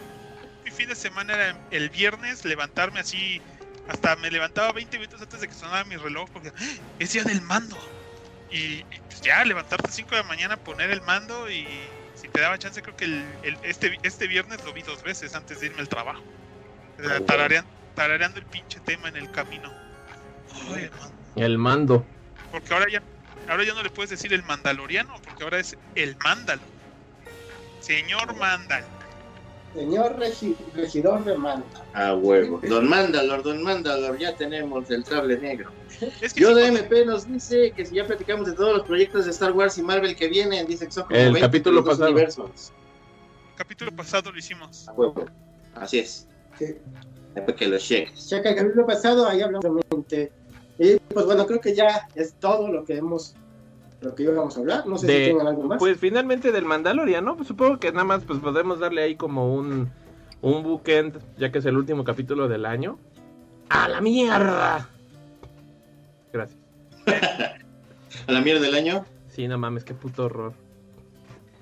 Mi 0.64 0.70
fin 0.70 0.88
de 0.88 0.94
semana 0.94 1.34
era 1.34 1.68
el 1.70 1.90
viernes 1.90 2.44
levantarme 2.44 3.00
así, 3.00 3.40
hasta 3.88 4.16
me 4.16 4.30
levantaba 4.30 4.72
20 4.72 4.98
minutos 4.98 5.20
antes 5.20 5.40
de 5.40 5.48
que 5.48 5.54
sonara 5.54 5.84
mi 5.84 5.96
reloj 5.96 6.28
porque 6.32 6.48
¡ah! 6.48 6.94
es 6.98 7.12
día 7.12 7.24
del 7.24 7.42
mando. 7.42 7.76
Y, 8.50 8.56
y, 8.56 8.84
pues 9.08 9.20
ya, 9.20 9.44
levantarte 9.44 9.88
a 9.88 9.92
5 9.92 10.10
de 10.14 10.22
la 10.22 10.28
mañana, 10.28 10.56
poner 10.56 10.90
el 10.90 11.02
mando 11.02 11.50
y 11.50 11.66
si 12.14 12.28
te 12.28 12.40
daba 12.40 12.58
chance, 12.58 12.80
creo 12.82 12.96
que 12.96 13.04
el, 13.06 13.24
el- 13.42 13.58
este, 13.64 13.98
este 14.02 14.26
viernes 14.26 14.64
lo 14.64 14.72
vi 14.72 14.82
dos 14.82 15.02
veces 15.02 15.34
antes 15.34 15.60
de 15.60 15.66
irme 15.66 15.80
al 15.80 15.88
trabajo. 15.88 16.22
Ah, 17.04 17.20
tarareando 17.94 18.38
el 18.40 18.46
pinche 18.46 18.80
tema 18.80 19.08
en 19.08 19.16
el 19.16 19.30
camino. 19.32 19.72
Ay. 20.70 20.88
El 21.36 21.58
mando. 21.58 22.06
Porque 22.54 22.72
ahora 22.72 22.86
ya, 22.88 23.02
ahora 23.48 23.64
ya 23.64 23.74
no 23.74 23.82
le 23.82 23.90
puedes 23.90 24.10
decir 24.10 24.32
el 24.32 24.44
mandaloriano, 24.44 25.12
porque 25.24 25.42
ahora 25.42 25.58
es 25.58 25.76
el 25.96 26.16
mándalo. 26.22 26.62
Señor 27.80 28.36
Mandal. 28.36 28.84
Señor 29.74 30.16
regi- 30.20 30.54
regidor 30.72 31.24
de 31.24 31.36
Manta. 31.36 31.84
Ah, 31.94 32.14
huevo. 32.14 32.60
Don 32.62 32.88
Mandalor, 32.88 33.42
Don 33.42 33.60
Mandalor, 33.64 34.16
ya 34.18 34.32
tenemos 34.36 34.88
el 34.88 35.04
sable 35.04 35.36
negro. 35.38 35.72
Es 36.20 36.32
que 36.32 36.40
Yo 36.42 36.54
de 36.54 36.68
MP 36.68 37.04
nos 37.04 37.26
dice 37.26 37.72
que 37.72 37.84
si 37.84 37.96
ya 37.96 38.06
platicamos 38.06 38.46
de 38.46 38.52
todos 38.52 38.78
los 38.78 38.86
proyectos 38.86 39.24
de 39.24 39.32
Star 39.32 39.50
Wars 39.50 39.76
y 39.78 39.82
Marvel 39.82 40.14
que 40.14 40.28
vienen, 40.28 40.64
dice 40.68 40.86
que 40.86 40.92
son 40.92 41.02
como 41.04 41.16
El 41.16 41.24
20 41.32 41.40
capítulo 41.40 41.84
pasado. 41.84 42.10
universos. 42.12 42.72
el 43.50 43.56
capítulo 43.56 43.90
pasado 43.90 44.30
lo 44.30 44.38
hicimos. 44.38 44.86
A 44.88 44.92
huevo. 44.92 45.26
Así 45.74 45.98
es. 45.98 46.28
Sí. 46.56 46.76
Después 47.34 47.56
que 47.56 47.66
lo 47.66 47.78
cheques. 47.78 48.28
Checa 48.28 48.50
el 48.50 48.54
capítulo 48.56 48.86
pasado, 48.86 49.26
ahí 49.28 49.42
hablamos 49.42 49.64
de. 50.08 50.30
Y 50.78 50.98
pues 50.98 51.26
bueno, 51.26 51.46
creo 51.46 51.60
que 51.60 51.74
ya 51.74 52.08
es 52.14 52.34
todo 52.34 52.68
lo 52.68 52.84
que 52.84 52.96
hemos, 52.96 53.34
lo 54.00 54.14
que 54.14 54.24
íbamos 54.24 54.56
a 54.56 54.60
hablar. 54.60 54.86
No 54.86 54.98
sé 54.98 55.06
si 55.06 55.30
tengan 55.30 55.46
algo 55.46 55.62
más. 55.64 55.78
Pues 55.78 55.98
finalmente 55.98 56.50
del 56.52 56.64
Mandalorian, 56.64 57.24
¿no? 57.24 57.36
Pues 57.36 57.48
supongo 57.48 57.78
que 57.78 57.92
nada 57.92 58.04
más 58.04 58.24
pues 58.24 58.38
podemos 58.40 58.80
darle 58.80 59.02
ahí 59.02 59.16
como 59.16 59.54
un, 59.54 59.90
un 60.42 60.62
bookend, 60.62 61.20
ya 61.38 61.52
que 61.52 61.58
es 61.58 61.64
el 61.66 61.76
último 61.76 62.02
capítulo 62.04 62.48
del 62.48 62.66
año. 62.66 62.98
¡A 63.68 63.88
la 63.88 64.00
mierda! 64.00 64.88
Gracias. 66.32 66.58
A 68.26 68.32
la 68.32 68.40
mierda 68.40 68.60
del 68.62 68.74
año, 68.74 69.04
Sí, 69.28 69.48
no 69.48 69.58
mames, 69.58 69.84
qué 69.84 69.94
puto 69.94 70.26
horror. 70.26 70.52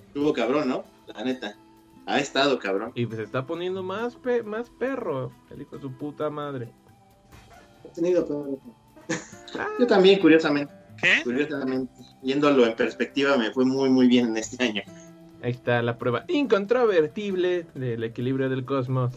estuvo 0.09 0.33
cabrón, 0.35 0.69
¿no? 0.69 0.85
La 1.15 1.25
neta. 1.25 1.57
Ha 2.07 2.19
estado 2.21 2.59
cabrón. 2.59 2.93
Y 2.95 3.07
pues 3.07 3.17
se 3.19 3.23
está 3.25 3.47
poniendo 3.47 3.83
más, 3.83 4.17
pe- 4.17 4.43
más 4.43 4.69
perro, 4.71 5.33
el 5.51 5.63
hijo 5.63 5.77
de 5.77 5.83
su 5.83 5.93
puta 5.93 6.29
madre. 6.29 6.69
He 7.85 7.89
tenido 7.89 8.25
todo. 8.25 8.59
Yo 9.79 9.87
también, 9.87 10.21
curiosamente. 10.21 10.73
¿Qué? 11.01 11.23
Curiosamente, 11.25 11.93
viéndolo 12.23 12.67
en 12.67 12.77
perspectiva, 12.77 13.37
me 13.37 13.51
fue 13.51 13.65
muy, 13.65 13.91
muy 13.91 14.07
bien 14.07 14.29
en 14.29 14.37
este 14.37 14.63
año. 14.63 14.83
Ahí 15.43 15.51
está 15.51 15.83
la 15.83 15.99
prueba 15.99 16.25
incontrovertible 16.29 17.67
del 17.75 18.05
equilibrio 18.05 18.49
del 18.49 18.65
cosmos. 18.65 19.13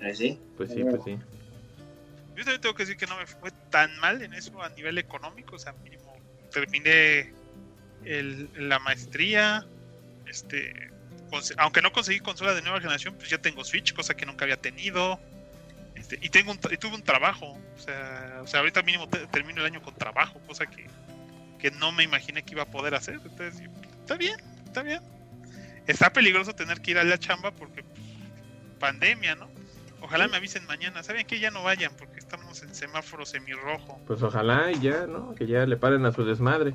¿Eh, 0.00 0.14
¿Sí? 0.14 0.38
Pues 0.56 0.70
sí, 0.70 0.82
pues 0.82 1.02
sí. 1.04 1.18
Yo 2.36 2.44
también 2.44 2.60
tengo 2.62 2.74
que 2.74 2.84
decir 2.84 2.96
que 2.96 3.06
no 3.06 3.18
me 3.18 3.26
fue 3.26 3.50
tan 3.68 3.94
mal 3.98 4.22
en 4.22 4.32
eso 4.32 4.62
a 4.62 4.70
nivel 4.70 4.96
económico, 4.96 5.56
o 5.56 5.58
sea, 5.58 5.74
mínimo 5.84 6.10
terminé 6.50 7.32
el, 8.04 8.48
la 8.56 8.78
maestría, 8.78 9.64
este, 10.26 10.90
aunque 11.56 11.82
no 11.82 11.92
conseguí 11.92 12.20
consola 12.20 12.54
de 12.54 12.62
nueva 12.62 12.80
generación, 12.80 13.14
pues 13.14 13.30
ya 13.30 13.38
tengo 13.38 13.64
Switch, 13.64 13.94
cosa 13.94 14.14
que 14.14 14.26
nunca 14.26 14.44
había 14.44 14.56
tenido, 14.56 15.18
este, 16.10 16.26
y 16.26 16.30
tengo 16.30 16.50
un 16.52 16.58
tra- 16.60 16.72
y 16.72 16.76
tuve 16.76 16.94
un 16.94 17.02
trabajo, 17.02 17.46
o 17.76 17.78
sea, 17.78 18.40
o 18.42 18.46
sea 18.46 18.60
ahorita 18.60 18.82
mínimo 18.82 19.08
te- 19.08 19.26
termino 19.28 19.60
el 19.60 19.66
año 19.66 19.82
con 19.82 19.94
trabajo, 19.94 20.40
cosa 20.46 20.66
que, 20.66 20.86
que 21.58 21.70
no 21.72 21.92
me 21.92 22.02
imaginé 22.04 22.42
que 22.42 22.52
iba 22.54 22.62
a 22.62 22.70
poder 22.70 22.94
hacer, 22.94 23.14
entonces, 23.24 23.62
está 24.00 24.16
bien, 24.16 24.36
está 24.64 24.82
bien. 24.82 25.00
Está 25.86 26.12
peligroso 26.12 26.54
tener 26.54 26.80
que 26.80 26.92
ir 26.92 26.98
a 26.98 27.04
la 27.04 27.18
chamba 27.18 27.50
porque 27.50 27.82
pues, 27.82 28.00
pandemia, 28.78 29.34
¿no? 29.34 29.48
Ojalá 30.02 30.28
me 30.28 30.36
avisen 30.36 30.64
mañana. 30.66 31.02
¿Saben 31.02 31.26
qué? 31.26 31.40
Ya 31.40 31.50
no 31.50 31.62
vayan 31.64 31.92
porque 31.96 32.18
estamos 32.18 32.62
en 32.62 32.72
semáforo 32.74 33.26
semirrojo. 33.26 34.00
Pues 34.06 34.22
ojalá 34.22 34.70
y 34.70 34.78
ya, 34.80 35.06
¿no? 35.06 35.34
Que 35.34 35.46
ya 35.46 35.66
le 35.66 35.76
paren 35.76 36.06
a 36.06 36.12
su 36.12 36.24
desmadre. 36.24 36.74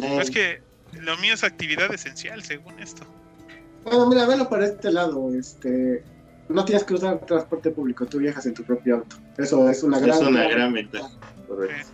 Eh, 0.00 0.18
Es 0.20 0.30
que 0.30 0.62
lo 0.92 1.16
mío 1.18 1.34
es 1.34 1.42
actividad 1.42 1.92
esencial, 1.92 2.42
según 2.44 2.78
esto. 2.80 3.04
Bueno, 3.82 4.06
mira, 4.08 4.24
velo 4.26 4.48
por 4.48 4.62
este 4.62 4.92
lado. 4.92 5.34
Este, 5.34 6.04
no 6.48 6.64
tienes 6.64 6.84
que 6.84 6.94
usar 6.94 7.18
transporte 7.20 7.70
público, 7.70 8.06
tú 8.06 8.18
viajas 8.18 8.46
en 8.46 8.54
tu 8.54 8.62
propio 8.64 8.96
auto. 8.96 9.16
Eso 9.38 9.68
es 9.68 9.82
una 9.82 9.98
es 9.98 10.02
gran, 10.04 10.26
una 10.26 10.48
gran 10.48 10.72
ventaja. 10.72 11.08
Correcto. 11.48 11.88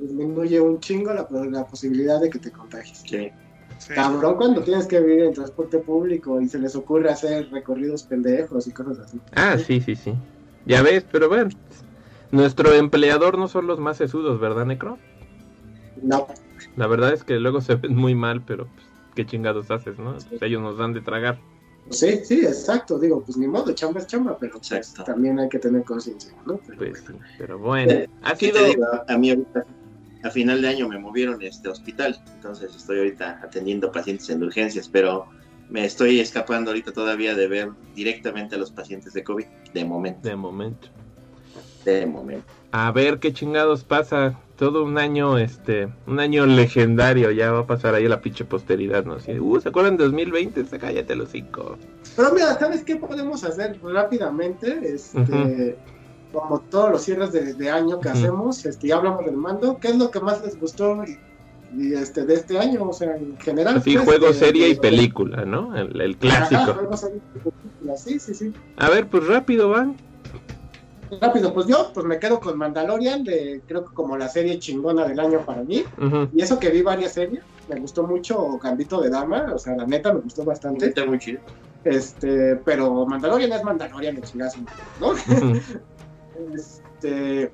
disminuye 0.00 0.60
un 0.60 0.80
chingo 0.80 1.12
la, 1.12 1.26
la 1.50 1.66
posibilidad 1.66 2.20
de 2.20 2.30
que 2.30 2.38
te 2.38 2.50
contagies. 2.50 3.02
Sí. 3.06 3.30
Sí. 3.78 3.92
Cabrón 3.94 4.36
cuando 4.36 4.62
tienes 4.62 4.86
que 4.86 5.00
vivir 5.00 5.24
en 5.24 5.34
transporte 5.34 5.78
público 5.78 6.40
y 6.40 6.48
se 6.48 6.58
les 6.58 6.74
ocurre 6.74 7.10
hacer 7.10 7.50
recorridos 7.50 8.04
pendejos 8.04 8.66
y 8.66 8.72
cosas 8.72 9.00
así. 9.00 9.20
Ah, 9.34 9.58
sí, 9.58 9.82
sí, 9.82 9.94
sí. 9.94 10.14
Ya 10.64 10.82
ves, 10.82 11.04
pero 11.10 11.28
bueno. 11.28 11.50
Nuestro 12.32 12.72
empleador 12.72 13.38
no 13.38 13.48
son 13.48 13.66
los 13.66 13.78
más 13.78 13.98
sesudos, 13.98 14.40
¿verdad, 14.40 14.66
Necro? 14.66 14.98
No, 16.02 16.26
La 16.76 16.86
verdad 16.86 17.12
es 17.12 17.24
que 17.24 17.38
luego 17.38 17.60
se 17.60 17.76
ven 17.76 17.94
muy 17.94 18.14
mal, 18.14 18.42
pero 18.42 18.66
pues, 18.66 18.86
qué 19.14 19.26
chingados 19.26 19.70
haces, 19.70 19.98
¿no? 19.98 20.12
Pues, 20.12 20.42
ellos 20.42 20.60
nos 20.60 20.76
dan 20.76 20.92
de 20.92 21.00
tragar. 21.00 21.38
Sí, 21.90 22.20
sí, 22.24 22.40
exacto. 22.44 22.98
Digo, 22.98 23.22
pues 23.22 23.36
ni 23.36 23.46
modo, 23.46 23.72
chamba 23.72 24.00
es 24.00 24.06
chamba, 24.06 24.36
pero 24.38 24.58
pues, 24.60 24.94
también 25.04 25.38
hay 25.38 25.48
que 25.48 25.58
tener 25.58 25.82
conciencia, 25.84 26.32
¿no? 26.46 26.58
Pero, 26.66 26.78
Pues 26.78 26.98
sí, 27.06 27.12
pero 27.38 27.58
bueno. 27.58 27.92
Ha 28.22 28.34
¿Qué 28.34 28.46
sido... 28.52 28.64
digo? 28.64 28.84
A 29.08 29.16
mí 29.18 29.30
ahorita, 29.30 29.64
a 30.24 30.30
final 30.30 30.62
de 30.62 30.68
año 30.68 30.88
me 30.88 30.98
movieron 30.98 31.40
este 31.42 31.68
hospital, 31.68 32.20
entonces 32.34 32.74
estoy 32.74 32.98
ahorita 32.98 33.40
atendiendo 33.42 33.92
pacientes 33.92 34.28
en 34.30 34.42
urgencias, 34.42 34.88
pero 34.88 35.26
me 35.68 35.84
estoy 35.84 36.20
escapando 36.20 36.70
ahorita 36.70 36.92
todavía 36.92 37.34
de 37.34 37.48
ver 37.48 37.70
directamente 37.94 38.54
a 38.54 38.58
los 38.58 38.70
pacientes 38.70 39.12
de 39.12 39.24
COVID, 39.24 39.46
de 39.74 39.84
momento, 39.84 40.28
De 40.28 40.36
momento. 40.36 40.88
de 41.84 42.06
momento. 42.06 42.46
A 42.72 42.90
ver 42.92 43.18
qué 43.18 43.32
chingados 43.32 43.84
pasa. 43.84 44.38
Todo 44.56 44.84
un 44.84 44.96
año, 44.96 45.36
este, 45.38 45.88
un 46.06 46.18
año 46.18 46.46
legendario. 46.46 47.30
Ya 47.30 47.52
va 47.52 47.60
a 47.60 47.66
pasar 47.66 47.94
ahí 47.94 48.08
la 48.08 48.20
pinche 48.22 48.44
posteridad, 48.46 49.04
¿no? 49.04 49.14
Así, 49.14 49.38
uh, 49.38 49.60
¿se 49.60 49.68
acuerdan 49.68 49.96
de 49.98 50.04
2020? 50.04 50.64
Se 50.64 50.78
cállate 50.78 51.14
los 51.14 51.28
cinco. 51.30 51.76
Pero 52.16 52.32
mira, 52.32 52.58
¿sabes 52.58 52.82
qué 52.82 52.96
podemos 52.96 53.44
hacer 53.44 53.78
rápidamente? 53.82 54.80
Este. 54.82 55.76
Como 56.32 56.60
todos 56.60 56.90
los 56.90 57.02
cierres 57.02 57.32
de, 57.32 57.54
de 57.54 57.70
año 57.70 57.98
que 58.00 58.08
hacemos, 58.10 58.64
este, 58.66 58.88
ya 58.88 58.96
hablamos 58.96 59.24
del 59.24 59.36
mando. 59.36 59.78
¿Qué 59.78 59.88
es 59.88 59.96
lo 59.96 60.10
que 60.10 60.20
más 60.20 60.42
les 60.44 60.58
gustó 60.58 61.02
y, 61.04 61.18
y, 61.80 61.94
este, 61.94 62.26
de 62.26 62.34
este 62.34 62.58
año? 62.58 62.82
O 62.88 62.92
sea, 62.92 63.16
en 63.16 63.38
general. 63.38 63.76
Así, 63.76 63.94
pues, 63.94 64.04
juego, 64.04 64.26
de- 64.28 64.34
serie 64.34 64.68
y 64.68 64.74
película, 64.74 65.44
¿no? 65.44 65.74
El, 65.76 65.98
el 66.00 66.16
Ajá, 66.28 66.48
clásico. 66.48 66.74
juego, 66.74 66.96
serie 66.96 67.16
y 67.34 67.38
película, 67.38 67.96
Sí, 67.96 68.18
sí, 68.18 68.34
sí. 68.34 68.52
A 68.76 68.90
ver, 68.90 69.06
pues 69.08 69.26
rápido, 69.26 69.68
van. 69.70 69.96
Rápido, 71.20 71.52
pues 71.54 71.66
yo 71.66 71.90
pues 71.94 72.06
me 72.06 72.18
quedo 72.18 72.40
con 72.40 72.58
Mandalorian, 72.58 73.24
de, 73.24 73.62
creo 73.66 73.84
que 73.84 73.94
como 73.94 74.16
la 74.16 74.28
serie 74.28 74.58
chingona 74.58 75.06
del 75.06 75.20
año 75.20 75.40
para 75.44 75.62
mí. 75.62 75.84
Y 76.34 76.42
eso 76.42 76.58
que 76.58 76.70
vi 76.70 76.82
varias 76.82 77.12
series, 77.12 77.42
me 77.68 77.80
gustó 77.80 78.04
mucho 78.04 78.58
Gambito 78.58 79.00
de 79.00 79.10
Dama, 79.10 79.52
o 79.54 79.58
sea, 79.58 79.76
la 79.76 79.86
neta 79.86 80.12
me 80.12 80.20
gustó 80.20 80.44
bastante. 80.44 80.86
Está 80.86 81.06
muy 81.06 81.18
chido. 81.18 81.40
Este, 81.84 82.56
pero 82.56 83.06
Mandalorian 83.06 83.52
es 83.52 83.62
Mandalorian 83.62 84.16
de 84.16 84.22
chingazo, 84.22 84.60
¿no? 85.00 85.12
Este, 86.54 87.50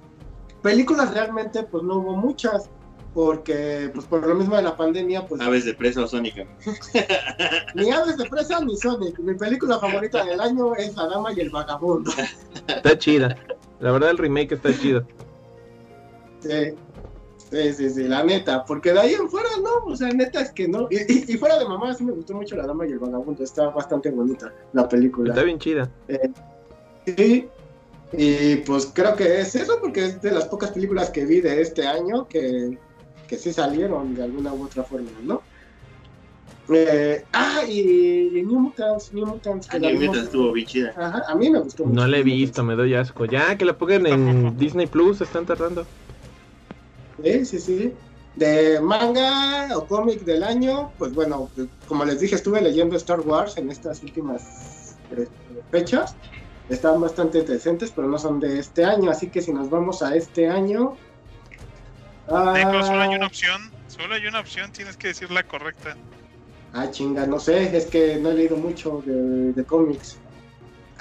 películas 0.60 1.14
realmente 1.14 1.62
pues 1.62 1.84
no 1.84 1.98
hubo 1.98 2.16
muchas, 2.16 2.68
porque 3.14 3.90
pues 3.94 4.06
por 4.06 4.26
lo 4.26 4.34
mismo 4.34 4.56
de 4.56 4.62
la 4.62 4.76
pandemia, 4.76 5.26
pues 5.26 5.40
Aves 5.40 5.64
de 5.64 5.74
presa 5.74 6.02
o 6.02 6.06
Sónica. 6.06 6.44
ni 7.74 7.90
Aves 7.90 8.16
de 8.16 8.24
Presa 8.28 8.60
ni 8.64 8.76
Sonic. 8.76 9.18
Mi 9.18 9.34
película 9.34 9.78
favorita 9.78 10.24
del 10.24 10.40
año 10.40 10.74
es 10.76 10.97
La 10.97 11.06
Dama 11.09 11.32
y 11.32 11.40
el 11.40 11.51
Vagabundo. 11.51 12.10
Está 12.68 12.97
chida. 12.98 13.36
La 13.80 13.93
verdad, 13.93 14.10
el 14.10 14.18
remake 14.18 14.52
está 14.55 14.72
chido. 14.78 15.06
Sí. 16.40 16.74
Sí, 17.51 17.72
sí, 17.74 17.90
sí, 17.90 18.05
la 18.05 18.24
neta, 18.24 18.64
porque 18.64 18.94
de 18.94 19.01
ahí 19.01 19.12
en 19.12 19.28
fuera 19.28 19.51
no, 19.62 19.93
o 19.93 19.94
sea, 19.94 20.09
neta 20.09 20.40
es 20.40 20.51
que 20.52 20.66
no. 20.66 20.89
Y, 20.90 20.97
y- 21.12 21.24
y 21.34 21.36
fuera 21.36 21.59
de 21.59 21.66
mamá, 21.68 21.93
sí 21.93 22.02
me 22.02 22.12
gustó 22.12 22.32
mucho 22.32 22.56
La 22.56 22.66
Dama 22.66 22.86
y 22.86 22.93
el 22.93 22.98
Vagabundo, 22.98 23.44
está 23.44 23.68
bastante 23.68 24.10
bonita 24.10 24.51
la 24.72 24.89
película. 24.89 25.34
Está 25.34 25.43
bien 25.44 25.59
chida. 25.59 25.90
Sí, 27.05 27.48
y 28.14 28.56
pues 28.56 28.90
creo 28.94 29.14
que 29.16 29.40
es 29.40 29.55
eso, 29.55 29.78
porque 29.82 30.02
es 30.06 30.22
de 30.22 30.30
las 30.30 30.47
pocas 30.47 30.70
películas 30.70 31.10
que 31.10 31.26
vi 31.26 31.43
de 31.43 31.60
este 31.60 31.86
año 31.86 32.26
que, 32.26 32.78
que 33.32 33.38
sí 33.38 33.50
salieron 33.50 34.14
de 34.14 34.24
alguna 34.24 34.52
u 34.52 34.64
otra 34.64 34.84
forma, 34.84 35.09
¿no? 35.22 35.40
Eh, 36.68 37.24
ah, 37.32 37.62
y, 37.66 38.38
y 38.38 38.42
New 38.42 38.60
Mutants, 38.60 39.10
New 39.14 39.24
Mutants. 39.24 39.66
que 39.68 39.78
Ah, 39.78 39.80
New 39.80 40.00
Mutants 40.00 40.24
estuvo 40.24 40.52
bien 40.52 40.66
chida. 40.66 40.92
Ajá, 40.94 41.22
a 41.26 41.34
mí 41.34 41.48
me 41.48 41.59
gustó 41.60 41.86
mucho. 41.86 41.98
No 41.98 42.06
la 42.06 42.18
he 42.18 42.22
visto, 42.22 42.62
me 42.62 42.74
doy 42.74 42.94
asco. 42.94 43.24
Ya, 43.24 43.56
que 43.56 43.64
la 43.64 43.78
pongan 43.78 44.06
en 44.06 44.54
Disney 44.59 44.86
Plus, 44.86 45.22
están 45.22 45.46
tardando. 45.46 45.86
Sí, 47.24 47.46
sí, 47.46 47.59
sí. 47.59 47.92
De 48.36 48.78
manga 48.82 49.78
o 49.78 49.86
cómic 49.86 50.24
del 50.24 50.42
año, 50.42 50.92
pues 50.98 51.14
bueno, 51.14 51.48
como 51.88 52.04
les 52.04 52.20
dije, 52.20 52.34
estuve 52.34 52.60
leyendo 52.60 52.96
Star 52.96 53.20
Wars 53.20 53.56
en 53.56 53.70
estas 53.70 54.02
últimas 54.02 54.98
eh, 55.16 55.26
fechas. 55.70 56.16
Están 56.68 57.00
bastante 57.00 57.40
decentes, 57.44 57.92
pero 57.96 58.09
no 58.09 58.18
son 58.18 58.40
de 58.40 58.59
este 58.59 58.84
año, 58.84 59.10
así 59.10 59.28
que 59.30 59.40
si 59.40 59.54
nos 59.54 59.70
vamos 59.70 60.02
a 60.02 60.14
este 60.16 60.50
año... 60.50 60.98
ah, 62.28 62.53
Necro, 62.55 62.85
solo 62.85 63.01
hay 63.01 63.15
una 63.15 63.27
opción. 63.27 63.70
Solo 63.89 64.15
hay 64.15 64.27
una 64.27 64.40
opción, 64.40 64.73
tienes 64.73 64.97
que 64.97 65.09
decir 65.09 65.31
la 65.31 65.43
correcta. 65.43 65.97
Ah, 66.73 66.90
chinga, 66.90 67.27
no 67.27 67.39
sé, 67.39 67.77
es 67.77 67.86
que 67.86 68.16
no 68.16 68.31
he 68.31 68.35
leído 68.35 68.57
mucho 68.57 69.03
de, 69.05 69.53
de 69.53 69.65
cómics. 69.65 70.16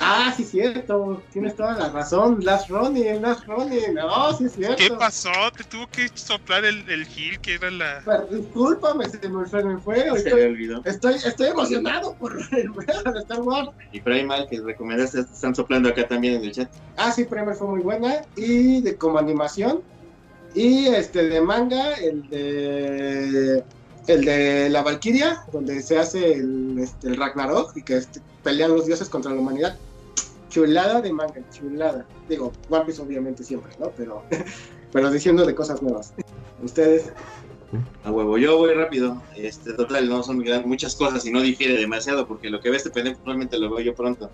Ah, 0.04 0.34
sí, 0.36 0.44
cierto, 0.44 1.22
tienes 1.32 1.56
toda 1.56 1.78
la 1.78 1.90
razón. 1.90 2.44
Last 2.44 2.70
Ronin, 2.70 3.22
Last 3.22 3.46
Ronin, 3.46 4.00
oh, 4.04 4.34
sí, 4.34 4.50
cierto. 4.50 4.76
¿Qué 4.78 4.90
pasó? 4.90 5.30
Te 5.56 5.64
tuvo 5.64 5.86
que 5.88 6.10
soplar 6.16 6.66
el, 6.66 6.90
el 6.90 7.06
Gil, 7.06 7.40
que 7.40 7.54
era 7.54 7.70
la. 7.70 8.02
Pero, 8.04 8.26
discúlpame, 8.26 9.08
se 9.08 9.30
me, 9.30 9.48
se 9.48 9.64
me 9.64 9.78
fue. 9.78 10.02
Se 10.02 10.18
Estoy, 10.18 10.34
me 10.42 10.48
olvidó. 10.48 10.82
estoy, 10.86 11.14
estoy 11.14 11.48
emocionado 11.50 12.16
por 12.16 12.36
el 12.52 12.74
de 12.74 13.20
Star 13.20 13.42
Wars. 13.42 13.70
Y 13.92 14.02
Primal, 14.02 14.48
que 14.50 14.60
recomendaste, 14.60 15.20
están 15.20 15.54
soplando 15.54 15.90
acá 15.90 16.08
también 16.08 16.36
en 16.36 16.46
el 16.46 16.52
chat. 16.52 16.72
Ah, 16.98 17.12
sí, 17.12 17.24
Primer 17.26 17.54
fue 17.54 17.68
muy 17.68 17.82
buena. 17.82 18.22
Y 18.36 18.82
de 18.82 18.98
como 18.98 19.20
animación. 19.20 19.84
Y 20.54 20.88
este 20.88 21.28
de 21.28 21.42
manga, 21.42 21.94
el 21.96 22.28
de. 22.30 23.64
El 24.08 24.26
de 24.26 24.68
la 24.70 24.82
Valkyria, 24.82 25.46
donde 25.54 25.80
se 25.84 26.00
hace 26.00 26.34
el, 26.34 26.80
este, 26.80 27.08
el 27.08 27.18
Ragnarok 27.18 27.78
y 27.78 27.84
que 27.84 27.98
este, 27.98 28.20
pelean 28.44 28.72
los 28.72 28.88
dioses 28.88 29.08
contra 29.08 29.32
la 29.32 29.40
humanidad. 29.40 29.78
Chulada 30.50 31.02
de 31.02 31.14
manga, 31.14 31.40
chulada. 31.52 32.06
Digo, 32.28 32.52
One 32.70 32.86
Piece 32.86 33.02
obviamente 33.02 33.44
siempre, 33.44 33.72
¿no? 33.80 33.92
Pero, 33.96 34.24
pero 34.92 35.12
diciendo 35.12 35.46
de 35.46 35.54
cosas 35.54 35.84
nuevas. 35.84 36.14
Ustedes. 36.64 37.12
A 38.04 38.12
huevo, 38.12 38.38
yo 38.38 38.58
voy 38.58 38.74
rápido. 38.74 39.22
Este, 39.36 39.74
total, 39.74 40.10
no 40.10 40.24
son 40.24 40.44
muchas 40.66 40.96
cosas 40.96 41.26
y 41.26 41.32
no 41.32 41.42
difiere 41.42 41.78
demasiado 41.78 42.28
porque 42.28 42.50
lo 42.50 42.60
que 42.60 42.70
ve 42.70 42.78
este 42.78 42.90
pendejo 42.90 43.18
probablemente 43.20 43.58
lo 43.58 43.70
veo 43.70 43.80
yo 43.80 43.96
pronto. 43.96 44.30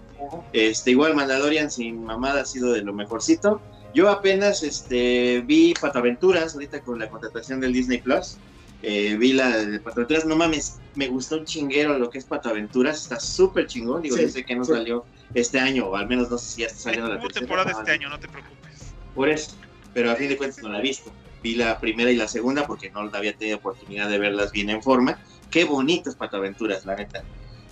Este, 0.54 0.92
igual 0.92 1.16
Mandalorian 1.16 1.70
sin 1.70 2.04
mamada 2.04 2.42
ha 2.42 2.46
sido 2.46 2.74
de 2.74 2.82
lo 2.82 2.94
mejorcito. 2.94 3.62
Yo 3.98 4.12
apenas 4.12 4.62
este, 4.62 5.42
vi 5.42 5.74
Pataventuras 5.74 6.54
ahorita 6.54 6.82
con 6.82 7.00
la 7.00 7.10
contratación 7.10 7.60
del 7.60 7.74
Disney 7.74 7.98
Plus. 7.98 8.38
Eh, 8.84 9.16
vi 9.18 9.34
la 9.34 9.50
de 9.58 9.80
Pataventuras, 9.80 10.24
no 10.24 10.36
mames, 10.36 10.78
me 10.94 11.08
gustó 11.08 11.38
un 11.38 11.46
chinguero 11.46 11.98
lo 11.98 12.08
que 12.12 12.20
es 12.20 12.26
Pataventuras, 12.26 13.02
está 13.02 13.20
súper 13.20 13.66
chingón. 13.66 14.04
Digo, 14.04 14.16
Sí, 14.16 14.22
yo 14.22 14.30
sé 14.30 14.46
que 14.46 14.56
no 14.56 14.64
sí. 14.66 14.74
salió 14.74 15.04
este 15.34 15.60
año, 15.60 15.88
o 15.88 15.96
al 15.96 16.08
menos 16.08 16.30
no 16.30 16.38
sé 16.38 16.48
si 16.48 16.62
ya 16.62 16.68
está 16.68 16.78
saliendo 16.82 17.10
la 17.10 17.20
tercera. 17.20 17.40
temporada 17.40 17.72
no, 17.72 17.80
este 17.80 17.92
año, 17.92 18.08
no 18.10 18.20
te 18.20 18.28
preocupes. 18.28 18.94
Por 19.16 19.30
eso, 19.30 19.56
pero 19.96 20.12
a 20.12 20.16
fin 20.16 20.30
de 20.30 20.38
cuentas 20.38 20.62
no 20.62 20.70
la 20.70 20.78
he 20.78 20.84
visto. 20.84 21.12
Vi 21.42 21.56
la 21.56 21.80
primera 21.80 22.12
y 22.12 22.18
la 22.18 22.28
segunda 22.28 22.68
porque 22.68 22.92
no 22.92 23.00
había 23.12 23.36
tenido 23.36 23.58
oportunidad 23.58 24.10
de 24.12 24.20
verlas 24.20 24.52
bien 24.52 24.70
en 24.70 24.84
forma. 24.84 25.18
Qué 25.50 25.66
bonitas 25.66 26.14
pataventuras, 26.16 26.86
la 26.86 26.98
neta. 26.98 27.24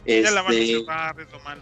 Ya 0.08 0.32
la 0.32 0.42
van 0.42 0.54
a 0.54 0.56
Este, 0.58 0.80
cerrar, 0.80 1.20
es 1.20 1.32
lo 1.32 1.40
malo. 1.42 1.62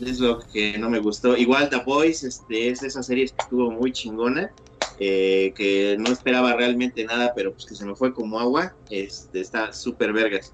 Es 0.00 0.20
lo 0.20 0.40
que 0.40 0.78
no 0.78 0.90
me 0.90 0.98
gustó. 0.98 1.36
Igual 1.36 1.70
The 1.70 1.82
Boys 1.84 2.22
este, 2.24 2.68
es 2.68 2.80
de 2.80 2.88
esas 2.88 3.06
series 3.06 3.32
que 3.32 3.42
estuvo 3.42 3.70
muy 3.70 3.92
chingona, 3.92 4.50
eh, 4.98 5.52
que 5.56 5.96
no 5.98 6.12
esperaba 6.12 6.54
realmente 6.54 7.04
nada, 7.04 7.32
pero 7.34 7.52
pues 7.52 7.66
que 7.66 7.74
se 7.74 7.84
me 7.84 7.94
fue 7.94 8.12
como 8.12 8.38
agua. 8.38 8.74
Este, 8.90 9.40
está 9.40 9.72
súper 9.72 10.12
vergas. 10.12 10.52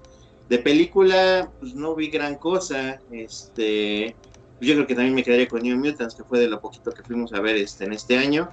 De 0.49 0.59
película, 0.59 1.51
pues 1.59 1.75
no 1.75 1.95
vi 1.95 2.07
gran 2.09 2.35
cosa. 2.35 3.01
Este, 3.11 4.15
yo 4.61 4.73
creo 4.75 4.87
que 4.87 4.95
también 4.95 5.15
me 5.15 5.23
quedaría 5.23 5.47
con 5.47 5.61
New 5.61 5.77
Mutants, 5.77 6.15
que 6.15 6.23
fue 6.23 6.39
de 6.39 6.47
lo 6.47 6.61
poquito 6.61 6.91
que 6.91 7.03
fuimos 7.03 7.33
a 7.33 7.41
ver 7.41 7.55
este, 7.57 7.85
en 7.85 7.93
este 7.93 8.17
año. 8.17 8.49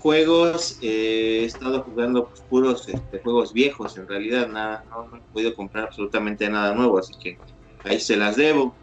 Juegos, 0.00 0.78
eh, 0.82 1.40
he 1.42 1.44
estado 1.44 1.82
jugando 1.82 2.26
pues, 2.26 2.40
puros 2.40 2.88
este, 2.88 3.20
juegos 3.20 3.52
viejos, 3.52 3.96
en 3.96 4.08
realidad 4.08 4.48
nada, 4.48 4.84
no, 4.90 5.06
no 5.06 5.16
he 5.18 5.20
podido 5.32 5.54
comprar 5.54 5.84
absolutamente 5.84 6.50
nada 6.50 6.74
nuevo, 6.74 6.98
así 6.98 7.14
que 7.22 7.38
ahí 7.84 8.00
se 8.00 8.16
las 8.16 8.34
debo. 8.34 8.74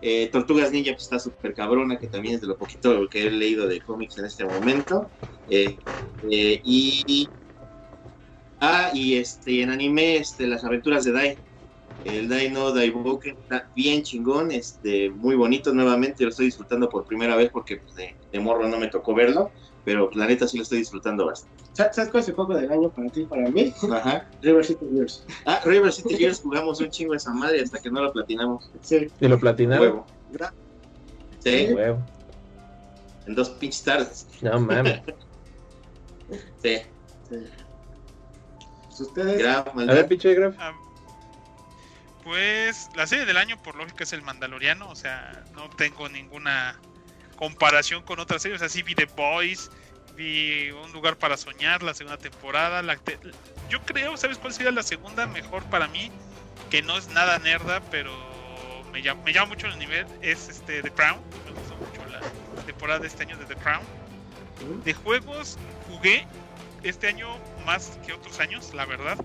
Eh, 0.00 0.28
Tortugas 0.30 0.70
Ninja 0.72 0.92
pues, 0.92 1.04
está 1.04 1.18
súper 1.18 1.54
cabrona, 1.54 1.98
que 1.98 2.08
también 2.08 2.34
es 2.36 2.40
de 2.42 2.46
lo 2.48 2.56
poquito 2.58 3.08
que 3.08 3.26
he 3.26 3.30
leído 3.30 3.66
de 3.68 3.80
cómics 3.80 4.18
en 4.18 4.26
este 4.26 4.44
momento. 4.44 5.12
Eh, 5.46 5.78
eh, 6.30 6.60
y. 6.64 7.30
Ah, 8.60 8.90
y 8.94 9.16
este, 9.16 9.62
en 9.62 9.70
anime, 9.70 10.16
este, 10.16 10.46
las 10.46 10.64
aventuras 10.64 11.04
de 11.04 11.12
Dai. 11.12 11.38
El 12.04 12.28
Dai 12.28 12.50
no 12.50 12.72
Daiboken 12.72 13.36
está 13.40 13.70
bien 13.74 14.02
chingón, 14.02 14.52
este, 14.52 15.10
muy 15.10 15.36
bonito 15.36 15.72
nuevamente. 15.74 16.24
Lo 16.24 16.30
estoy 16.30 16.46
disfrutando 16.46 16.88
por 16.88 17.06
primera 17.06 17.36
vez 17.36 17.50
porque 17.52 17.78
pues, 17.78 17.94
de, 17.94 18.18
de 18.32 18.40
morro 18.40 18.68
no 18.68 18.78
me 18.78 18.88
tocó 18.88 19.14
verlo, 19.14 19.52
pero 19.84 20.10
la 20.14 20.26
neta 20.26 20.48
sí 20.48 20.56
lo 20.58 20.62
estoy 20.64 20.78
disfrutando 20.78 21.26
bastante. 21.26 21.53
¿Sabes 21.74 22.08
cuál 22.08 22.22
es 22.22 22.28
el 22.28 22.34
juego 22.36 22.54
del 22.54 22.70
año 22.70 22.88
para 22.88 23.08
ti 23.10 23.22
y 23.22 23.26
para 23.26 23.48
mí? 23.50 23.74
Ajá. 23.92 24.28
River 24.42 24.64
City 24.64 24.86
Gears. 24.92 25.26
Ah, 25.44 25.60
River 25.64 25.92
City 25.92 26.16
Gears 26.16 26.40
jugamos 26.40 26.80
un 26.80 26.88
chingo 26.88 27.14
esa 27.14 27.32
madre 27.32 27.60
hasta 27.62 27.80
que 27.80 27.90
no 27.90 28.00
lo 28.00 28.12
platinamos. 28.12 28.70
Sí. 28.80 29.08
¿Y 29.20 29.28
lo 29.28 29.38
platinaron? 29.38 29.82
Huevo. 29.82 30.06
Sí, 31.40 31.68
Huevo. 31.74 31.98
en 33.26 33.34
dos 33.34 33.50
pinches 33.50 33.82
tardes. 33.82 34.26
No 34.40 34.58
mames. 34.60 35.02
Sí. 36.62 36.78
sí. 37.28 37.36
Pues 38.86 39.00
ustedes. 39.00 39.38
Graf, 39.38 39.68
A 39.76 39.84
ver, 39.84 40.08
pinche 40.08 40.32
Graf. 40.34 40.56
Pues 42.22 42.88
la 42.96 43.06
serie 43.06 43.26
del 43.26 43.36
año, 43.36 43.62
por 43.62 43.74
lógica, 43.74 44.04
es 44.04 44.12
el 44.14 44.22
Mandaloriano. 44.22 44.88
O 44.88 44.96
sea, 44.96 45.44
no 45.54 45.68
tengo 45.70 46.08
ninguna 46.08 46.80
comparación 47.36 48.02
con 48.04 48.20
otras 48.20 48.40
series. 48.40 48.56
O 48.56 48.58
sea, 48.60 48.68
sí 48.70 48.82
vi 48.82 48.94
The 48.94 49.06
Boys, 49.16 49.70
Vi 50.16 50.70
Un 50.70 50.92
lugar 50.92 51.16
para 51.16 51.36
soñar, 51.36 51.82
la 51.82 51.94
segunda 51.94 52.18
temporada. 52.18 52.82
La 52.82 52.96
te- 52.96 53.18
yo 53.68 53.80
creo, 53.82 54.16
¿sabes 54.16 54.38
cuál 54.38 54.52
sería 54.52 54.70
la 54.70 54.82
segunda 54.82 55.26
mejor 55.26 55.64
para 55.64 55.88
mí? 55.88 56.10
Que 56.70 56.82
no 56.82 56.96
es 56.96 57.08
nada 57.08 57.38
nerda, 57.38 57.80
pero 57.90 58.12
me 58.92 59.02
llama, 59.02 59.22
me 59.24 59.32
llama 59.32 59.46
mucho 59.46 59.66
el 59.66 59.78
nivel. 59.78 60.06
Es 60.22 60.48
este 60.48 60.82
The 60.82 60.90
Crown. 60.90 61.20
Me 61.44 61.50
gustó 61.52 61.76
mucho 61.76 62.04
la 62.10 62.20
temporada 62.64 63.00
de 63.00 63.08
este 63.08 63.22
año 63.24 63.36
de 63.36 63.44
The 63.46 63.56
Crown. 63.56 63.82
De 64.84 64.94
juegos 64.94 65.58
jugué 65.88 66.26
este 66.84 67.08
año 67.08 67.36
más 67.66 67.98
que 68.06 68.12
otros 68.12 68.38
años, 68.40 68.72
la 68.74 68.84
verdad. 68.86 69.18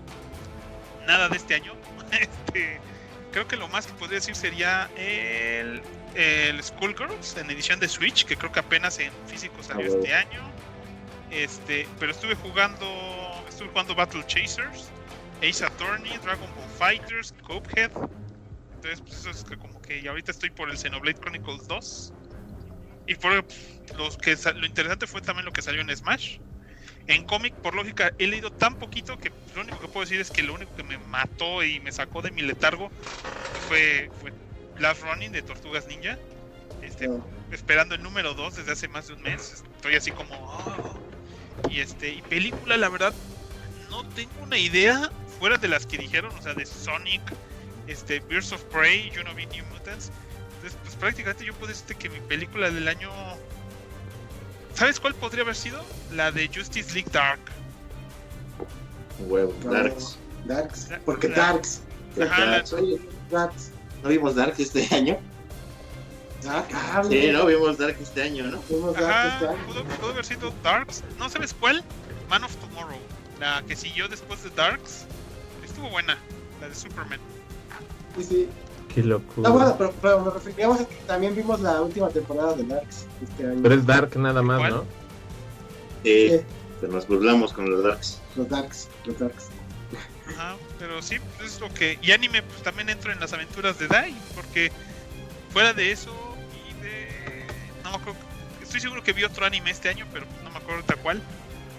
Nada 1.06 1.28
de 1.28 1.36
este 1.36 1.54
año. 1.54 1.74
Este, 2.10 2.80
creo 3.30 3.46
que 3.46 3.54
lo 3.56 3.68
más 3.68 3.86
que 3.86 3.92
podría 3.92 4.16
decir 4.18 4.34
sería 4.34 4.90
el, 4.96 5.80
el 6.16 6.60
Skullgirls 6.60 7.36
en 7.36 7.48
edición 7.52 7.78
de 7.78 7.88
Switch, 7.88 8.24
que 8.24 8.36
creo 8.36 8.50
que 8.50 8.58
apenas 8.58 8.98
en 8.98 9.12
físico 9.28 9.62
salió 9.62 9.84
Ah, 9.92 9.96
este 9.96 10.12
año. 10.12 10.40
Este, 11.30 11.86
pero 11.98 12.12
estuve 12.12 12.34
jugando, 12.34 12.86
estuve 13.48 13.68
jugando 13.68 13.94
Battle 13.94 14.24
Chasers, 14.26 14.88
Ace 15.48 15.64
Attorney, 15.64 16.16
Dragon 16.24 16.48
Ball 16.56 16.68
Fighters, 16.78 17.32
Copehead. 17.42 17.92
Entonces, 18.74 19.00
pues 19.00 19.14
eso 19.20 19.30
es 19.30 19.44
que 19.44 19.56
como 19.56 19.80
que 19.82 20.00
y 20.00 20.08
ahorita 20.08 20.32
estoy 20.32 20.50
por 20.50 20.70
el 20.70 20.76
Xenoblade 20.78 21.20
Chronicles 21.20 21.68
2. 21.68 22.12
Y 23.06 23.14
por 23.16 23.44
los 23.96 24.16
que 24.18 24.36
lo 24.54 24.66
interesante 24.66 25.06
fue 25.06 25.20
también 25.20 25.44
lo 25.44 25.52
que 25.52 25.62
salió 25.62 25.80
en 25.80 25.94
Smash. 25.94 26.38
En 27.06 27.24
cómic, 27.24 27.54
por 27.54 27.74
lógica, 27.74 28.12
he 28.18 28.26
leído 28.26 28.50
tan 28.50 28.76
poquito 28.76 29.18
que 29.18 29.32
lo 29.54 29.62
único 29.62 29.80
que 29.80 29.88
puedo 29.88 30.00
decir 30.00 30.20
es 30.20 30.30
que 30.30 30.42
lo 30.42 30.54
único 30.54 30.74
que 30.76 30.82
me 30.84 30.98
mató 30.98 31.64
y 31.64 31.80
me 31.80 31.90
sacó 31.92 32.22
de 32.22 32.30
mi 32.30 32.42
letargo 32.42 32.90
fue, 33.68 34.10
fue 34.20 34.32
Last 34.78 35.02
Running 35.02 35.32
de 35.32 35.42
Tortugas 35.42 35.86
Ninja. 35.86 36.18
Este, 36.82 37.06
Ah. 37.06 37.18
esperando 37.50 37.94
el 37.94 38.02
número 38.02 38.34
2 38.34 38.56
desde 38.56 38.72
hace 38.72 38.88
más 38.88 39.08
de 39.08 39.14
un 39.14 39.22
mes. 39.22 39.64
Estoy 39.76 39.96
así 39.96 40.12
como. 40.12 40.34
"Oh". 40.34 40.98
Y 41.68 41.80
este, 41.80 42.08
y 42.14 42.22
película, 42.22 42.76
la 42.76 42.88
verdad, 42.88 43.12
no 43.90 44.06
tengo 44.10 44.30
una 44.42 44.58
idea 44.58 45.10
fuera 45.38 45.56
de 45.58 45.68
las 45.68 45.86
que 45.86 45.98
dijeron, 45.98 46.32
o 46.36 46.42
sea, 46.42 46.54
de 46.54 46.66
Sonic, 46.66 47.22
este, 47.86 48.20
Birds 48.20 48.52
of 48.52 48.62
Prey, 48.64 49.10
yo 49.10 49.22
no 49.24 49.34
vi 49.34 49.46
New 49.46 49.64
Mutants. 49.72 50.10
Entonces, 50.56 50.78
pues 50.82 50.94
prácticamente 50.96 51.44
yo 51.44 51.54
puedo 51.54 51.68
decirte 51.68 51.94
que 51.94 52.08
mi 52.08 52.20
película 52.20 52.70
del 52.70 52.86
año. 52.88 53.10
¿Sabes 54.74 55.00
cuál 55.00 55.14
podría 55.14 55.42
haber 55.42 55.56
sido? 55.56 55.82
La 56.12 56.30
de 56.30 56.48
Justice 56.48 56.92
League 56.94 57.10
Dark. 57.12 57.40
Huevo, 59.20 59.52
Darks. 59.64 60.16
Darks. 60.44 60.88
Da- 60.88 61.00
Porque 61.04 61.28
da- 61.28 61.36
Darks. 61.52 61.82
Ajá, 62.20 62.44
Darks. 62.46 62.72
Oye, 62.72 63.00
Darks. 63.30 63.70
¿no 64.02 64.08
vimos 64.08 64.34
Dark 64.34 64.54
este 64.58 64.86
año? 64.94 65.18
Dark. 66.42 66.68
Ah, 66.72 67.02
Sí, 67.08 67.28
no 67.32 67.46
vimos 67.46 67.78
Dark 67.78 67.96
este 68.00 68.22
año, 68.22 68.44
¿no? 68.46 68.58
Dark 68.92 69.32
este 69.34 69.48
año. 69.48 69.66
pudo, 69.66 69.84
pudo 69.84 70.10
haber 70.10 70.24
sido 70.24 70.52
Darks. 70.62 71.02
¿No 71.18 71.28
sabes 71.28 71.54
cuál? 71.58 71.84
Man 72.28 72.44
of 72.44 72.54
Tomorrow. 72.56 72.98
La 73.38 73.62
que 73.66 73.76
siguió 73.76 74.08
después 74.08 74.42
de 74.42 74.50
Darks. 74.50 75.04
Estuvo 75.64 75.88
buena. 75.90 76.18
La 76.60 76.68
de 76.68 76.74
Superman. 76.74 77.18
Sí, 78.16 78.24
sí. 78.24 78.48
Qué 78.94 79.02
locura. 79.04 79.48
Ah, 79.48 79.52
bueno, 79.52 79.74
pero, 79.78 79.92
pero 80.02 80.20
nos 80.24 80.34
referíamos 80.34 80.80
a 80.80 80.84
que 80.88 80.96
también 81.06 81.34
vimos 81.36 81.60
la 81.60 81.80
última 81.80 82.08
temporada 82.08 82.54
de 82.54 82.64
Darks 82.64 83.06
este 83.22 83.46
año. 83.46 83.60
Pero 83.62 83.74
es 83.74 83.86
Dark 83.86 84.16
nada 84.16 84.42
más, 84.42 84.58
¿Cuál? 84.58 84.70
¿no? 84.72 84.84
Sí, 86.02 86.28
Sí, 86.30 86.40
pero 86.80 86.92
nos 86.94 87.06
burlamos 87.06 87.52
con 87.52 87.70
los 87.70 87.84
Darks. 87.84 88.20
los 88.36 88.48
Darks, 88.48 88.88
los 89.04 89.18
Darks. 89.18 89.48
Ajá, 90.28 90.56
pero 90.78 91.00
sí, 91.02 91.16
pues 91.38 91.54
es 91.54 91.60
lo 91.60 91.68
que. 91.74 91.98
Y 92.02 92.12
anime, 92.12 92.42
pues 92.42 92.62
también 92.62 92.88
entro 92.88 93.12
en 93.12 93.20
las 93.20 93.32
aventuras 93.32 93.78
de 93.78 93.86
Dai. 93.88 94.16
Porque 94.34 94.72
fuera 95.52 95.72
de 95.72 95.92
eso. 95.92 96.10
No 97.90 97.98
me 97.98 98.02
acuerdo. 98.02 98.20
Estoy 98.62 98.80
seguro 98.80 99.02
que 99.02 99.12
vi 99.12 99.24
otro 99.24 99.44
anime 99.44 99.70
este 99.70 99.88
año, 99.88 100.06
pero 100.12 100.26
no 100.44 100.50
me 100.50 100.58
acuerdo 100.58 100.76
ahorita 100.76 100.96
cuál. 100.96 101.20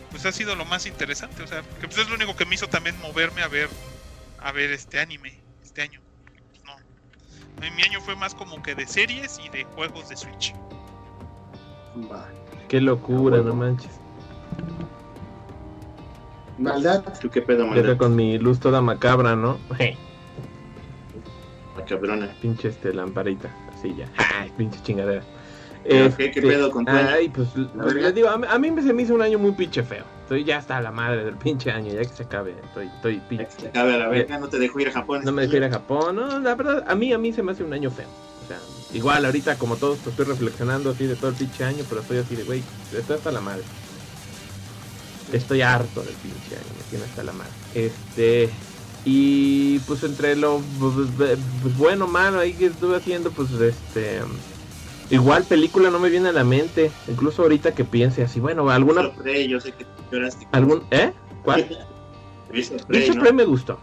Pues 0.09 0.25
ha 0.25 0.31
sido 0.31 0.55
lo 0.55 0.65
más 0.65 0.85
interesante. 0.85 1.41
O 1.41 1.47
sea, 1.47 1.61
que 1.79 1.87
pues 1.87 1.97
es 1.97 2.09
lo 2.09 2.15
único 2.15 2.35
que 2.35 2.45
me 2.45 2.55
hizo 2.55 2.67
también 2.67 2.99
moverme 3.01 3.41
a 3.43 3.47
ver. 3.47 3.69
A 4.39 4.51
ver 4.51 4.71
este 4.71 4.99
anime. 4.99 5.39
Este 5.63 5.81
año. 5.83 6.01
Pues 6.49 6.63
no. 6.65 6.73
Mi 7.75 7.83
año 7.83 8.01
fue 8.01 8.15
más 8.15 8.35
como 8.35 8.61
que 8.61 8.75
de 8.75 8.85
series 8.85 9.39
y 9.39 9.49
de 9.49 9.63
juegos 9.63 10.09
de 10.09 10.17
Switch. 10.17 10.53
Qué 12.67 12.81
locura, 12.81 13.37
no 13.37 13.43
bueno. 13.43 13.55
manches. 13.55 13.91
Maldad. 16.57 17.03
¿Tú 17.19 17.29
qué 17.29 17.41
pedo, 17.41 17.65
maldad? 17.67 17.97
con 17.97 18.15
mi 18.15 18.37
luz 18.37 18.59
toda 18.59 18.81
macabra, 18.81 19.35
¿no? 19.35 19.57
Cabrona. 21.87 22.33
pinche 22.41 22.69
este 22.69 22.93
lamparita. 22.93 23.53
Así 23.73 23.93
ya. 23.95 24.07
Ay, 24.39 24.51
pinche 24.57 24.81
chingadera. 24.83 25.23
Pero, 25.83 26.09
¿qué- 26.15 26.31
qué 26.31 26.39
Este, 26.39 26.41
pedo 26.41 26.71
con? 26.71 26.87
Ay, 26.87 27.29
pues, 27.29 27.49
pues, 27.53 27.73
verga. 27.73 28.01
les 28.01 28.15
digo, 28.15 28.29
a 28.29 28.37
mí, 28.37 28.45
a 28.49 28.57
mí 28.59 28.81
se 28.81 28.93
me 28.93 29.01
hizo 29.03 29.15
un 29.15 29.21
año 29.21 29.39
muy 29.39 29.51
pinche 29.53 29.81
feo. 29.83 30.03
Estoy 30.23 30.43
ya 30.43 30.57
hasta 30.59 30.79
la 30.79 30.91
madre 30.91 31.25
del 31.25 31.35
pinche 31.35 31.71
año, 31.71 31.91
ya 31.91 32.01
que 32.01 32.15
se 32.15 32.23
acabe. 32.23 32.55
Estoy, 32.63 32.87
estoy 32.87 33.19
pinche. 33.27 33.71
A 33.73 33.83
ver, 33.83 34.01
a 34.01 34.07
ver, 34.07 34.29
no 34.39 34.47
te 34.47 34.59
dejo 34.59 34.79
ir 34.79 34.87
a 34.89 34.91
Japón. 34.91 35.21
No 35.25 35.31
me 35.31 35.41
dejé 35.41 35.57
ir 35.57 35.63
a 35.65 35.69
Japón, 35.69 36.15
no, 36.15 36.39
la 36.39 36.55
verdad, 36.55 36.85
a 36.87 36.95
mí, 36.95 37.11
a 37.11 37.17
mí 37.17 37.33
se 37.33 37.43
me 37.43 37.51
hace 37.51 37.63
un 37.63 37.73
año 37.73 37.89
feo. 37.91 38.07
O 38.43 38.47
sea, 38.47 38.59
igual 38.93 39.25
ahorita 39.25 39.57
como 39.57 39.75
todos 39.75 39.99
estoy 40.05 40.25
reflexionando 40.25 40.91
así 40.91 41.05
de 41.07 41.15
todo 41.15 41.31
el 41.31 41.35
pinche 41.35 41.63
año, 41.63 41.83
pero 41.89 42.01
estoy 42.01 42.19
así 42.19 42.35
de, 42.35 42.43
güey, 42.43 42.63
estoy 42.95 43.15
hasta 43.17 43.31
la 43.31 43.41
madre. 43.41 43.63
Estoy 45.33 45.61
harto 45.61 46.01
del 46.01 46.13
pinche 46.15 46.55
año, 46.55 46.65
me 46.77 46.83
tiene 46.89 47.05
hasta 47.05 47.23
la 47.23 47.31
madre. 47.33 47.51
Este, 47.73 48.49
y 49.05 49.79
pues 49.79 50.03
entre 50.03 50.35
lo 50.35 50.61
pues, 50.79 51.77
bueno, 51.77 52.07
malo 52.07 52.39
ahí 52.39 52.53
que 52.53 52.67
estuve 52.67 52.97
haciendo, 52.97 53.31
pues 53.31 53.49
este, 53.51 54.19
igual 55.11 55.43
película 55.43 55.89
no 55.89 55.99
me 55.99 56.09
viene 56.09 56.29
a 56.29 56.31
la 56.31 56.43
mente, 56.43 56.91
incluso 57.07 57.43
ahorita 57.43 57.73
que 57.73 57.83
piense 57.83 58.23
así, 58.23 58.39
bueno, 58.39 58.69
alguna, 58.69 59.01
of 59.01 59.17
Prey, 59.17 59.47
yo 59.47 59.59
sé 59.59 59.71
que 59.73 59.85
lloraste. 60.11 60.47
algún, 60.51 60.83
¿eh? 60.91 61.11
¿Cuál? 61.43 61.67
Birds 62.51 62.71
of 62.71 62.83
Prey, 62.85 62.99
Birds 62.99 63.09
of 63.09 63.15
¿no? 63.17 63.21
Prey 63.21 63.33
me 63.33 63.45
gustó. 63.45 63.79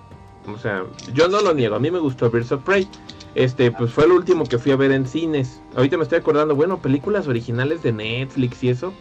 O 0.52 0.58
sea, 0.58 0.84
yo 1.12 1.28
no 1.28 1.40
lo 1.42 1.54
niego, 1.54 1.76
a 1.76 1.78
mí 1.78 1.90
me 1.90 1.98
gustó 1.98 2.30
Birds 2.30 2.52
of 2.52 2.62
Prey. 2.62 2.88
Este, 3.34 3.70
pues 3.70 3.92
fue 3.92 4.08
lo 4.08 4.14
último 4.16 4.44
que 4.44 4.58
fui 4.58 4.72
a 4.72 4.76
ver 4.76 4.90
en 4.90 5.06
cines. 5.06 5.60
Ahorita 5.76 5.96
me 5.96 6.02
estoy 6.02 6.18
acordando, 6.18 6.56
bueno, 6.56 6.78
películas 6.78 7.28
originales 7.28 7.82
de 7.82 7.92
Netflix 7.92 8.64
y 8.64 8.70
eso. 8.70 8.92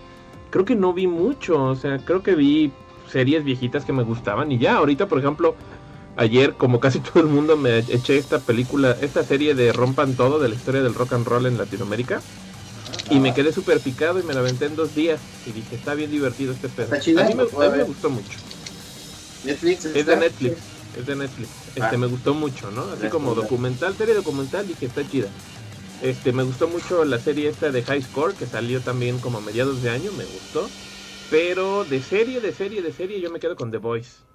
Creo 0.50 0.66
que 0.66 0.76
no 0.76 0.94
vi 0.94 1.08
mucho, 1.08 1.64
o 1.64 1.76
sea, 1.76 1.98
creo 2.00 2.22
que 2.24 2.36
vi 2.36 2.72
series 3.08 3.44
viejitas 3.44 3.86
que 3.86 3.94
me 3.94 4.04
gustaban 4.04 4.52
y 4.52 4.58
ya, 4.58 4.76
ahorita 4.76 5.08
por 5.08 5.20
ejemplo, 5.20 5.56
ayer 6.18 6.54
como 6.56 6.80
casi 6.80 7.00
todo 7.02 7.22
el 7.22 7.28
mundo 7.28 7.56
me 7.58 7.78
eché 7.80 8.18
esta 8.18 8.40
película, 8.40 8.98
esta 9.02 9.24
serie 9.24 9.56
de 9.56 9.72
Rompan 9.72 10.16
Todo 10.16 10.40
de 10.40 10.50
la 10.50 10.56
historia 10.56 10.82
del 10.82 10.94
rock 10.96 11.14
and 11.14 11.26
roll 11.28 11.46
en 11.46 11.58
Latinoamérica 11.58 12.22
y 13.10 13.20
me 13.20 13.34
quedé 13.34 13.54
súper 13.54 13.80
picado 13.80 14.20
y 14.20 14.24
me 14.24 14.34
la 14.34 14.42
aventé 14.42 14.66
en 14.66 14.76
dos 14.76 14.94
días 14.94 15.20
y 15.46 15.52
dije, 15.52 15.76
está 15.76 15.94
bien 15.94 16.12
divertido 16.12 16.52
este 16.52 16.68
pedo. 16.68 16.86
¿Está 16.86 17.00
chida? 17.00 17.26
A 17.26 17.30
mí 17.30 17.36
me, 17.36 17.44
¿Lo 17.44 17.50
puedo 17.50 17.70
a 17.70 17.72
mí 17.72 17.78
me 17.78 17.84
gustó 17.86 18.10
mucho. 18.10 18.38
Netflix. 19.46 19.86
Es 19.86 20.06
de? 20.06 20.18
Netflix, 20.18 20.58
es 20.98 21.06
de 21.06 21.16
Netflix. 21.16 21.50
Este 21.70 21.82
Ah. 21.96 21.98
me 21.98 22.08
gustó 22.08 22.34
mucho, 22.34 22.70
¿no? 22.72 22.82
Así 22.82 23.04
Ya, 23.04 23.10
como 23.10 23.34
documental, 23.34 23.96
serie 23.96 24.14
documental, 24.14 24.68
dije 24.68 24.88
está 24.88 25.08
chida. 25.08 25.28
Este, 26.02 26.32
me 26.34 26.44
gustó 26.44 26.68
mucho 26.68 27.06
la 27.06 27.20
serie 27.20 27.50
esta 27.50 27.72
de 27.72 27.84
High 27.84 28.04
Score 28.04 28.34
que 28.34 28.46
salió 28.46 28.82
también 28.82 29.20
como 29.20 29.38
a 29.38 29.42
mediados 29.42 29.82
de 29.82 29.90
año, 29.90 30.12
me 30.12 30.26
gustó. 30.26 30.70
Pero 31.30 31.86
de 31.86 32.02
serie, 32.02 32.40
de 32.42 32.54
serie, 32.54 32.82
de 32.82 32.92
serie, 32.94 33.20
yo 33.20 33.32
me 33.32 33.40
quedo 33.40 33.56
con 33.56 33.72
The 33.72 33.78
Voice. 33.78 34.27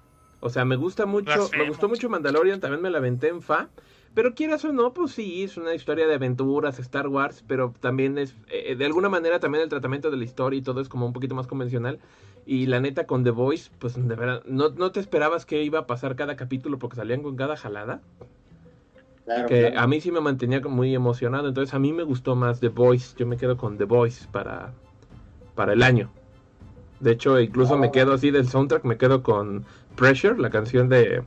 O 0.45 0.49
sea, 0.49 0.65
me 0.65 0.75
gusta 0.75 1.05
mucho, 1.05 1.49
me 1.57 1.65
gustó 1.69 1.87
mucho 1.87 2.09
Mandalorian, 2.09 2.59
también 2.59 2.81
me 2.81 2.89
la 2.89 2.97
aventé 2.97 3.29
en 3.29 3.41
fa. 3.41 3.69
Pero 4.13 4.35
quieras 4.35 4.65
o 4.65 4.73
no, 4.73 4.93
pues 4.93 5.13
sí, 5.13 5.41
es 5.41 5.55
una 5.55 5.73
historia 5.73 6.05
de 6.05 6.15
aventuras, 6.15 6.79
Star 6.79 7.07
Wars, 7.07 7.45
pero 7.47 7.73
también 7.79 8.17
es, 8.17 8.35
eh, 8.49 8.75
de 8.75 8.85
alguna 8.85 9.07
manera 9.07 9.39
también 9.39 9.63
el 9.63 9.69
tratamiento 9.69 10.11
de 10.11 10.17
la 10.17 10.25
historia 10.25 10.59
y 10.59 10.61
todo 10.61 10.81
es 10.81 10.89
como 10.89 11.05
un 11.05 11.13
poquito 11.13 11.33
más 11.33 11.47
convencional. 11.47 11.97
Y 12.45 12.65
la 12.65 12.81
neta 12.81 13.07
con 13.07 13.23
The 13.23 13.29
Voice, 13.31 13.71
pues 13.79 13.95
de 13.95 14.15
verdad, 14.15 14.43
no, 14.45 14.67
no 14.71 14.91
te 14.91 14.99
esperabas 14.99 15.45
que 15.45 15.63
iba 15.63 15.79
a 15.79 15.87
pasar 15.87 16.17
cada 16.17 16.35
capítulo 16.35 16.77
porque 16.77 16.97
salían 16.97 17.23
con 17.23 17.37
cada 17.37 17.55
jalada. 17.55 18.01
Claro, 19.23 19.47
Que 19.47 19.69
claro. 19.69 19.79
a 19.79 19.87
mí 19.87 20.01
sí 20.01 20.11
me 20.11 20.19
mantenía 20.19 20.61
como 20.61 20.75
muy 20.75 20.93
emocionado, 20.93 21.47
entonces 21.47 21.73
a 21.73 21.79
mí 21.79 21.93
me 21.93 22.03
gustó 22.03 22.35
más 22.35 22.59
The 22.59 22.67
Voice, 22.67 23.15
yo 23.17 23.25
me 23.25 23.37
quedo 23.37 23.55
con 23.55 23.77
The 23.77 23.85
Voice 23.85 24.27
para, 24.29 24.73
para 25.55 25.71
el 25.71 25.83
año. 25.83 26.11
De 27.03 27.11
hecho, 27.11 27.37
incluso 27.39 27.77
me 27.77 27.91
quedo 27.91 28.13
así 28.13 28.31
del 28.31 28.47
soundtrack, 28.47 28.85
me 28.85 28.97
quedo 28.97 29.23
con 29.23 29.65
Pressure, 29.97 30.39
la 30.39 30.49
canción 30.49 30.87
de, 30.87 31.21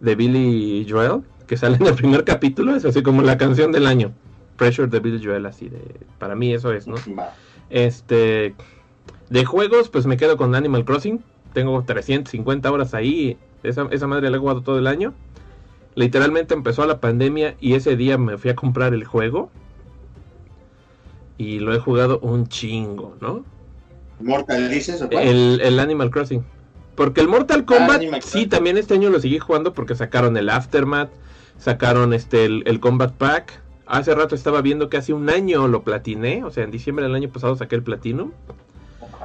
de 0.00 0.14
Billy 0.14 0.86
Joel, 0.88 1.22
que 1.46 1.56
sale 1.56 1.76
en 1.76 1.86
el 1.86 1.94
primer 1.94 2.24
capítulo, 2.24 2.76
es 2.76 2.84
así 2.84 3.02
como 3.02 3.22
la 3.22 3.38
canción 3.38 3.72
del 3.72 3.86
año. 3.86 4.12
Pressure 4.56 4.86
de 4.88 5.00
Billy 5.00 5.24
Joel, 5.24 5.46
así 5.46 5.70
de... 5.70 5.80
Para 6.18 6.34
mí 6.34 6.52
eso 6.52 6.72
es, 6.72 6.86
¿no? 6.86 6.96
Este. 7.70 8.54
De 9.30 9.44
juegos, 9.46 9.88
pues 9.88 10.04
me 10.04 10.18
quedo 10.18 10.36
con 10.36 10.54
Animal 10.54 10.84
Crossing. 10.84 11.22
Tengo 11.54 11.82
350 11.82 12.70
horas 12.70 12.92
ahí. 12.92 13.38
Esa, 13.62 13.88
esa 13.90 14.06
madre 14.06 14.28
la 14.28 14.36
he 14.36 14.40
jugado 14.40 14.60
todo 14.60 14.78
el 14.78 14.86
año. 14.86 15.14
Literalmente 15.94 16.52
empezó 16.52 16.86
la 16.86 17.00
pandemia 17.00 17.56
y 17.60 17.74
ese 17.74 17.96
día 17.96 18.18
me 18.18 18.36
fui 18.36 18.50
a 18.50 18.54
comprar 18.54 18.92
el 18.92 19.04
juego. 19.04 19.50
Y 21.38 21.60
lo 21.60 21.74
he 21.74 21.78
jugado 21.78 22.18
un 22.18 22.48
chingo, 22.48 23.16
¿no? 23.22 23.44
¿Mortal 24.20 24.70
dices 24.70 25.02
o 25.02 25.08
cuál? 25.08 25.26
El, 25.26 25.60
el 25.62 25.80
Animal 25.80 26.10
Crossing. 26.10 26.44
Porque 26.94 27.20
el 27.20 27.28
Mortal 27.28 27.64
Kombat, 27.64 27.96
Animal 27.96 28.22
sí, 28.22 28.46
también 28.46 28.76
este 28.76 28.94
año 28.94 29.10
lo 29.10 29.20
seguí 29.20 29.38
jugando 29.38 29.72
porque 29.72 29.94
sacaron 29.94 30.36
el 30.36 30.48
Aftermath, 30.48 31.10
sacaron 31.58 32.12
este 32.12 32.44
el, 32.44 32.62
el 32.66 32.80
Combat 32.80 33.12
Pack. 33.12 33.60
Hace 33.86 34.14
rato 34.14 34.34
estaba 34.34 34.60
viendo 34.60 34.90
que 34.90 34.96
hace 34.96 35.12
un 35.12 35.30
año 35.30 35.66
lo 35.68 35.82
platiné, 35.82 36.44
o 36.44 36.50
sea, 36.50 36.64
en 36.64 36.70
diciembre 36.70 37.06
del 37.06 37.14
año 37.14 37.30
pasado 37.30 37.56
saqué 37.56 37.76
el 37.76 37.82
Platinum. 37.82 38.32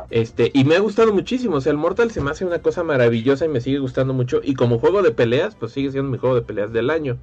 Este, 0.09 0.51
y 0.53 0.63
me 0.63 0.75
ha 0.75 0.79
gustado 0.79 1.11
muchísimo. 1.11 1.55
O 1.55 1.61
sea, 1.61 1.71
el 1.71 1.77
Mortal 1.77 2.11
se 2.11 2.21
me 2.21 2.29
hace 2.29 2.45
una 2.45 2.59
cosa 2.59 2.83
maravillosa 2.83 3.45
y 3.45 3.49
me 3.49 3.61
sigue 3.61 3.79
gustando 3.79 4.13
mucho. 4.13 4.41
Y 4.43 4.53
como 4.53 4.77
juego 4.77 5.01
de 5.01 5.11
peleas, 5.11 5.55
pues 5.55 5.71
sigue 5.71 5.91
siendo 5.91 6.11
mi 6.11 6.17
juego 6.17 6.35
de 6.35 6.43
peleas 6.43 6.71
del 6.71 6.91
año. 6.91 7.17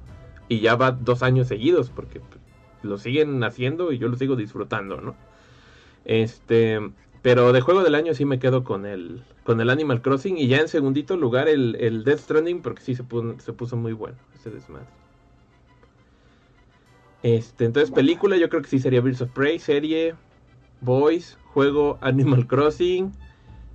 Y 0.49 0.59
ya 0.59 0.75
va 0.75 0.91
dos 0.91 1.23
años 1.23 1.47
seguidos, 1.47 1.89
porque 1.89 2.19
pues, 2.19 2.41
lo 2.83 2.97
siguen 2.97 3.43
haciendo 3.43 3.93
y 3.93 3.97
yo 3.97 4.09
lo 4.09 4.17
sigo 4.17 4.35
disfrutando, 4.35 4.99
¿no? 4.99 5.15
Este, 6.03 6.79
pero 7.21 7.53
de 7.53 7.61
juego 7.61 7.83
del 7.83 7.95
año 7.95 8.13
sí 8.13 8.25
me 8.25 8.39
quedo 8.39 8.63
con 8.63 8.85
el, 8.85 9.23
con 9.43 9.61
el 9.61 9.69
Animal 9.69 10.01
Crossing. 10.01 10.37
Y 10.37 10.47
ya 10.47 10.57
en 10.57 10.67
segundito 10.67 11.17
lugar 11.17 11.47
el, 11.47 11.75
el 11.79 12.03
Death 12.03 12.19
Stranding, 12.19 12.61
porque 12.61 12.81
sí 12.81 12.95
se 12.95 13.03
puso, 13.03 13.39
se 13.39 13.53
puso 13.53 13.77
muy 13.77 13.93
bueno 13.93 14.17
ese 14.35 14.49
desmadre. 14.49 14.87
Este, 17.23 17.65
entonces, 17.65 17.91
película, 17.91 18.37
yo 18.37 18.49
creo 18.49 18.63
que 18.63 18.69
sí 18.69 18.79
sería 18.79 19.01
Birds 19.01 19.21
of 19.21 19.31
Prey, 19.31 19.59
serie, 19.59 20.15
Boys, 20.81 21.37
juego 21.53 21.99
Animal 22.01 22.47
Crossing. 22.47 23.11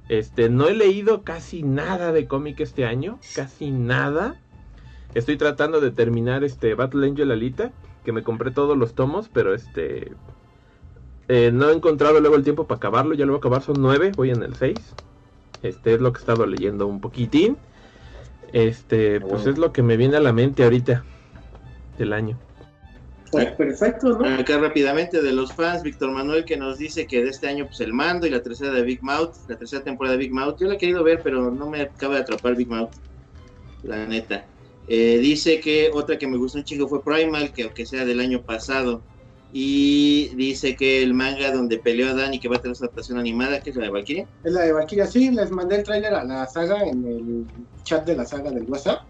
Este, 0.09 0.49
no 0.49 0.69
he 0.69 0.75
leído 0.75 1.23
casi 1.23 1.63
nada 1.63 2.13
de 2.13 2.27
cómic 2.27 2.61
este 2.61 2.85
año, 2.85 3.19
casi 3.35 3.71
nada. 3.71 4.41
Estoy 5.15 5.37
tratando 5.37 5.81
de 5.81 5.91
terminar 5.93 6.45
este 6.45 6.75
Battle 6.75 7.07
Angel 7.07 7.31
Alita, 7.31 7.73
que 8.05 8.13
me 8.13 8.23
compré 8.23 8.51
todos 8.51 8.77
los 8.77 8.95
tomos, 8.95 9.29
pero 9.29 9.55
este 9.55 10.13
eh, 11.29 11.51
no 11.53 11.71
he 11.71 11.75
encontrado 11.75 12.21
luego 12.21 12.37
el 12.37 12.45
tiempo 12.45 12.67
para 12.67 12.77
acabarlo, 12.77 13.15
ya 13.15 13.27
lo 13.27 13.33
voy 13.33 13.39
a 13.39 13.41
acabar, 13.41 13.63
son 13.63 13.77
nueve, 13.79 14.13
voy 14.15 14.31
en 14.31 14.43
el 14.43 14.55
6. 14.55 14.79
Este 15.63 15.95
es 15.95 16.01
lo 16.01 16.13
que 16.13 16.19
he 16.19 16.21
estado 16.21 16.47
leyendo 16.47 16.87
un 16.87 17.01
poquitín. 17.01 17.57
Este, 18.53 19.21
pues 19.21 19.47
es 19.47 19.59
lo 19.59 19.73
que 19.73 19.83
me 19.83 19.97
viene 19.97 20.17
a 20.17 20.21
la 20.21 20.33
mente 20.33 20.63
ahorita 20.63 21.05
del 21.99 22.13
año. 22.13 22.39
Pues 23.33 23.53
perfecto, 23.53 24.17
¿no? 24.19 24.25
Acá 24.25 24.59
rápidamente 24.59 25.21
de 25.21 25.33
los 25.33 25.53
fans, 25.53 25.83
Víctor 25.83 26.13
Manuel 26.13 26.45
que 26.45 26.57
nos 26.57 26.79
dice 26.79 27.07
que 27.07 27.25
de 27.25 27.31
este 27.31 27.49
año 27.49 27.67
pues 27.67 27.81
el 27.81 27.93
mando 27.93 28.27
y 28.27 28.31
la 28.31 28.41
tercera 28.41 28.71
de 28.71 28.83
Big 28.83 29.03
Mouth, 29.03 29.35
la 29.49 29.57
tercera 29.57 29.83
temporada 29.83 30.17
de 30.17 30.19
Big 30.23 30.33
Mouth, 30.33 30.61
yo 30.61 30.69
la 30.69 30.75
he 30.75 30.79
querido 30.79 31.03
ver 31.03 31.21
pero 31.25 31.51
no 31.51 31.69
me 31.69 31.83
acaba 31.83 32.15
de 32.15 32.21
atrapar 32.21 32.55
Big 32.55 32.69
Mouth, 32.69 32.93
la 33.83 34.07
neta. 34.07 34.47
Eh, 34.87 35.19
dice 35.19 35.59
que 35.59 35.91
otra 35.93 36.17
que 36.17 36.29
me 36.29 36.37
gustó 36.37 36.59
un 36.59 36.65
chingo 36.65 36.87
fue 36.87 37.03
Primal, 37.03 37.53
que 37.53 37.65
aunque 37.65 37.85
sea 37.85 38.05
del 38.05 38.21
año 38.21 38.43
pasado. 38.43 39.03
Y 39.59 40.35
dice 40.37 40.77
que 40.77 41.03
el 41.03 41.15
manga 41.15 41.51
donde 41.51 41.79
peleó 41.79 42.11
a 42.11 42.13
Dani 42.13 42.39
que 42.39 42.47
va 42.47 42.57
a 42.57 42.61
tener 42.61 42.77
su 42.77 42.85
adaptación 42.85 43.17
animada, 43.17 43.63
que 43.63 43.71
es 43.71 43.77
la 43.77 43.85
de 43.85 43.91
Valkyria. 43.91 44.29
Es 44.45 44.53
la 44.53 44.61
de 44.61 44.73
Valkyria, 44.73 45.07
sí, 45.07 45.31
les 45.31 45.51
mandé 45.51 45.77
el 45.77 45.83
tráiler 45.83 46.13
a 46.13 46.25
la 46.25 46.47
saga 46.47 46.83
en 46.83 47.03
el 47.07 47.47
chat 47.83 48.07
de 48.07 48.17
la 48.17 48.27
saga 48.27 48.51
del 48.51 48.65
WhatsApp. 48.65 49.01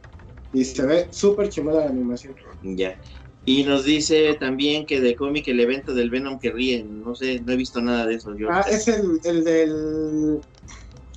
Y 0.52 0.64
se 0.64 0.86
ve 0.86 1.08
súper 1.10 1.48
chingona 1.48 1.78
la 1.80 1.86
animación. 1.86 2.36
Ya. 2.62 2.96
Y 3.44 3.64
nos 3.64 3.84
dice 3.84 4.36
también 4.38 4.86
que 4.86 5.00
de 5.00 5.16
cómic 5.16 5.48
el 5.48 5.58
evento 5.58 5.92
del 5.92 6.10
Venom 6.10 6.38
que 6.38 6.52
ríen. 6.52 7.02
No 7.02 7.16
sé, 7.16 7.40
no 7.40 7.52
he 7.52 7.56
visto 7.56 7.80
nada 7.80 8.06
de 8.06 8.14
eso. 8.14 8.32
Yo. 8.36 8.46
Ah, 8.48 8.64
es 8.70 8.86
el, 8.86 9.18
el 9.24 9.42
del. 9.42 10.40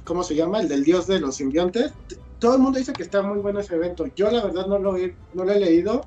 ¿Cómo 0.06 0.24
se 0.24 0.34
llama? 0.34 0.60
El 0.60 0.68
del 0.68 0.84
dios 0.84 1.06
de 1.06 1.20
los 1.20 1.36
simbiontes. 1.36 1.94
Todo 2.40 2.56
el 2.56 2.62
mundo 2.62 2.80
dice 2.80 2.94
que 2.94 3.04
está 3.04 3.22
muy 3.22 3.38
bueno 3.38 3.60
ese 3.60 3.76
evento. 3.76 4.08
Yo, 4.16 4.32
la 4.32 4.44
verdad, 4.44 4.66
no 4.66 4.80
lo 4.80 4.98
he, 4.98 5.16
no 5.34 5.44
lo 5.44 5.52
he 5.52 5.60
leído. 5.60 6.02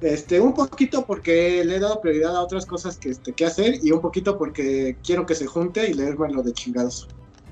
Este, 0.00 0.40
un 0.40 0.54
poquito 0.54 1.04
porque 1.04 1.62
le 1.64 1.76
he 1.76 1.80
dado 1.80 2.00
prioridad 2.00 2.34
a 2.34 2.40
otras 2.42 2.64
cosas 2.64 2.96
que, 2.96 3.10
este, 3.10 3.32
que 3.32 3.44
hacer 3.44 3.80
y 3.82 3.92
un 3.92 4.00
poquito 4.00 4.38
porque 4.38 4.96
quiero 5.04 5.26
que 5.26 5.34
se 5.34 5.46
junte 5.46 5.90
y 5.90 5.94
leerme 5.94 6.32
lo 6.32 6.42
de 6.42 6.52
chingados. 6.52 7.06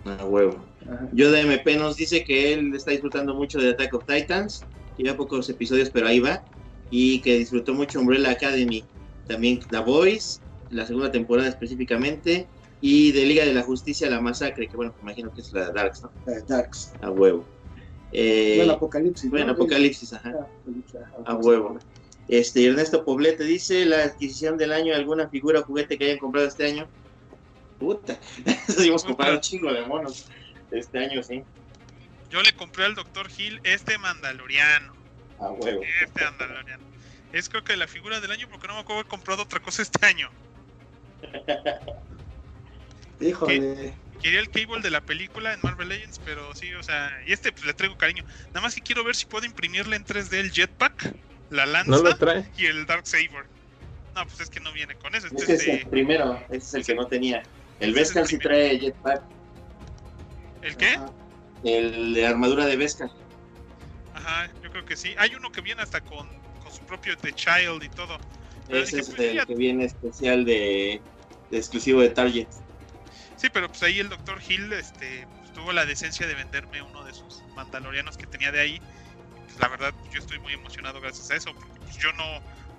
Ah, 0.07 0.25
huevo. 0.25 0.57
Ajá. 0.87 1.09
Yo 1.13 1.31
de 1.31 1.43
MP 1.43 1.77
nos 1.77 1.97
dice 1.97 2.25
que 2.25 2.55
él 2.55 2.75
está 2.75 2.93
disfrutando 2.93 3.35
mucho 3.35 3.59
de 3.59 3.71
Attack 3.71 3.93
of 3.95 4.05
Titans. 4.07 4.65
Lleva 4.97 5.17
pocos 5.17 5.49
episodios, 5.51 5.91
pero 5.91 6.07
ahí 6.07 6.21
va. 6.21 6.43
Y 6.91 7.21
que 7.21 7.39
disfrutó 7.39 7.75
mucho 7.75 8.01
Umbrella 8.01 8.31
Academy. 8.31 8.83
También 9.27 9.61
The 9.71 9.81
Voice, 9.81 10.41
la 10.71 10.87
segunda 10.87 11.13
temporada 11.13 11.49
específicamente. 11.49 12.47
Y 12.81 13.13
de 13.13 13.27
Liga 13.27 13.45
de 13.45 13.53
la 13.53 13.63
Justicia, 13.63 14.09
La 14.09 14.21
Masacre, 14.23 14.69
que 14.69 14.77
bueno, 14.77 14.95
me 14.99 15.11
imagino 15.11 15.35
que 15.35 15.43
es 15.43 15.53
la 15.53 15.67
de 15.67 15.73
Darks, 15.75 16.03
¿no? 16.03 16.11
Eh, 16.33 16.43
Darks. 16.47 16.93
A 17.03 17.11
huevo. 17.11 17.45
Eh, 18.13 18.55
Bueno, 18.57 18.73
Apocalipsis. 18.75 19.29
bueno, 19.31 19.47
¿no? 19.49 19.53
Apocalipsis, 19.53 20.13
ajá. 20.15 20.33
Ah, 20.35 20.47
Apocalipsis, 20.63 20.97
ajá. 20.97 21.17
A 21.27 21.35
huevo. 21.37 21.79
Este, 22.29 22.67
Ernesto 22.67 23.05
Poblete 23.05 23.45
dice, 23.45 23.87
la 23.87 24.05
adquisición 24.05 24.59
del 24.59 24.73
año, 24.73 24.95
alguna 24.95 25.29
figura 25.29 25.61
o 25.61 25.65
juguete 25.65 25.97
que 25.97 26.05
hayan 26.05 26.19
comprado 26.19 26.47
este 26.47 26.67
año. 26.67 26.87
Puta, 27.79 28.19
hemos 28.79 29.05
comprado 29.05 29.35
un 29.35 29.41
chingo 29.41 29.73
de 29.73 29.83
monos 29.87 30.27
este 30.71 30.99
año, 30.99 31.23
sí. 31.23 31.43
Yo 32.31 32.43
le 32.43 32.53
compré 32.53 32.85
al 32.85 32.95
Dr. 32.95 33.29
Hill 33.37 33.61
este 33.65 33.97
Mandaloriano. 33.97 34.93
A 35.39 35.51
huevo. 35.51 35.81
Este 36.05 36.25
Mandaloriano. 36.25 36.85
Es 37.33 37.49
creo 37.49 37.65
que 37.65 37.77
la 37.77 37.87
figura 37.87 38.21
del 38.21 38.31
año 38.31 38.49
porque 38.51 38.69
no 38.69 38.75
me 38.75 38.81
acuerdo 38.81 39.01
haber 39.01 39.11
comprado 39.11 39.43
otra 39.43 39.61
cosa 39.61 39.83
este 39.83 40.05
año. 40.05 40.29
Híjole. 43.21 43.95
Quería 44.21 44.41
el 44.41 44.51
cable 44.51 44.83
de 44.83 44.91
la 44.91 45.01
película 45.01 45.55
en 45.55 45.61
Marvel 45.63 45.89
Legends, 45.89 46.21
pero 46.25 46.55
sí, 46.55 46.75
o 46.75 46.83
sea, 46.83 47.23
y 47.27 47.33
este 47.33 47.53
pues 47.53 47.65
le 47.65 47.73
traigo 47.73 47.97
cariño. 47.97 48.25
Nada 48.49 48.63
más 48.63 48.75
que 48.75 48.81
quiero 48.81 49.05
ver 49.05 49.15
si 49.15 49.27
puedo 49.27 49.47
imprimirle 49.47 49.95
en 49.95 50.05
3D 50.05 50.33
el 50.35 50.51
jetpack, 50.51 51.15
la 51.51 51.67
lanza 51.67 51.91
¿No 51.91 51.99
lo 52.03 52.17
trae? 52.17 52.51
y 52.57 52.67
el 52.67 52.87
Dark 52.87 53.07
Saber. 53.07 53.47
No, 54.15 54.25
pues 54.27 54.41
es 54.41 54.51
que 54.51 54.61
no 54.61 54.73
viene 54.73 54.95
con 54.97 55.15
eso. 55.15 55.27
Este 55.29 55.43
Ese 55.43 55.55
es 55.55 55.61
es 55.63 55.69
el 55.69 55.79
de- 55.81 55.87
primero, 55.87 56.43
ese 56.49 56.57
es 56.57 56.75
el 56.75 56.85
que 56.87 56.95
no 56.95 57.07
tenía. 57.07 57.43
El 57.81 57.93
Beskar 57.95 58.27
sí 58.27 58.39
trae 58.39 58.79
jetpack, 58.79 59.23
¿El 60.63 60.77
qué? 60.77 60.89
Ajá. 60.97 61.13
el 61.65 62.15
de 62.15 62.27
armadura 62.27 62.67
de 62.67 62.77
Beskar. 62.77 63.11
Ajá, 64.15 64.51
yo 64.63 64.71
creo 64.71 64.85
que 64.85 64.97
sí. 64.97 65.15
Hay 65.19 65.35
uno 65.37 65.51
que 65.53 65.61
viene 65.61 65.83
hasta 65.83 66.01
con, 66.01 66.29
con 66.63 66.73
su 66.73 66.81
propio 66.85 67.17
The 67.17 67.33
Child 67.33 67.83
y 67.85 67.89
todo. 67.91 68.19
Pero 68.67 68.81
Ese 68.81 68.97
dije, 68.97 69.01
es 69.11 69.17
pues, 69.17 69.29
el 69.29 69.35
ya- 69.37 69.47
que 69.47 69.55
viene 69.55 69.85
especial 69.85 70.45
de, 70.45 71.01
de 71.51 71.57
exclusivo 71.59 72.01
de 72.01 72.11
Target. 72.11 72.49
Sí, 73.37 73.49
pero 73.53 73.69
pues 73.69 73.83
ahí 73.85 74.01
el 74.01 74.09
Dr. 74.09 74.41
Hill 74.49 74.73
este, 74.73 75.27
pues, 75.39 75.53
tuvo 75.53 75.73
la 75.73 75.87
decencia 75.87 76.27
de 76.27 76.35
venderme 76.35 76.83
uno 76.83 77.05
de 77.05 77.15
sus 77.15 77.41
mandalorianos 77.55 78.17
que 78.17 78.27
tenía 78.27 78.51
de 78.51 78.61
ahí. 78.61 78.83
La 79.59 79.69
verdad, 79.69 79.93
yo 80.13 80.19
estoy 80.19 80.39
muy 80.39 80.53
emocionado 80.53 81.01
gracias 81.01 81.31
a 81.31 81.37
eso, 81.37 81.53
porque 81.53 81.81
pues, 81.81 81.97
yo 81.97 82.13
no 82.13 82.25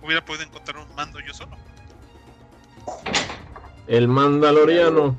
hubiera 0.01 0.23
podido 0.23 0.45
encontrar 0.45 0.77
un 0.77 0.95
mando 0.95 1.19
yo 1.19 1.33
solo. 1.33 1.57
El 3.87 4.07
Mandaloriano. 4.07 5.17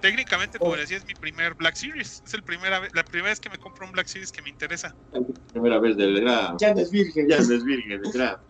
Técnicamente, 0.00 0.58
como 0.58 0.76
decía, 0.76 0.98
es 0.98 1.06
mi 1.06 1.14
primer 1.14 1.54
Black 1.54 1.74
Series. 1.74 2.22
Es 2.24 2.34
el 2.34 2.42
primera 2.42 2.80
vez, 2.80 2.90
la 2.94 3.02
primera 3.02 3.30
vez 3.30 3.40
que 3.40 3.48
me 3.48 3.58
compro 3.58 3.86
un 3.86 3.92
Black 3.92 4.06
Series 4.06 4.30
que 4.30 4.42
me 4.42 4.50
interesa. 4.50 4.94
Primera 5.52 5.78
vez 5.78 5.96
del 5.96 6.20
Grab. 6.20 6.58
Ya 6.58 6.74
no 6.74 6.80
es 6.80 6.90
virgen. 6.90 7.28
Ya 7.28 7.38
no 7.38 7.54
es 7.54 7.64
virgen, 7.64 8.02
del 8.02 8.12
Grab. 8.12 8.40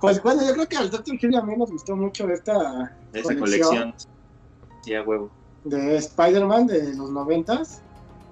Pues 0.00 0.22
bueno, 0.22 0.46
yo 0.46 0.54
creo 0.54 0.66
que 0.66 0.76
al 0.76 0.90
Dr. 0.90 1.18
Hill 1.20 1.36
a 1.36 1.42
mí 1.42 1.56
nos 1.56 1.70
gustó 1.70 1.94
mucho 1.94 2.28
esta 2.30 2.98
Esa 3.12 3.36
colección. 3.36 3.94
Sí, 4.82 4.94
a 4.94 5.02
huevo. 5.02 5.30
de 5.64 5.96
Spider-Man 5.96 6.66
de 6.68 6.94
los 6.94 7.10
noventas, 7.10 7.82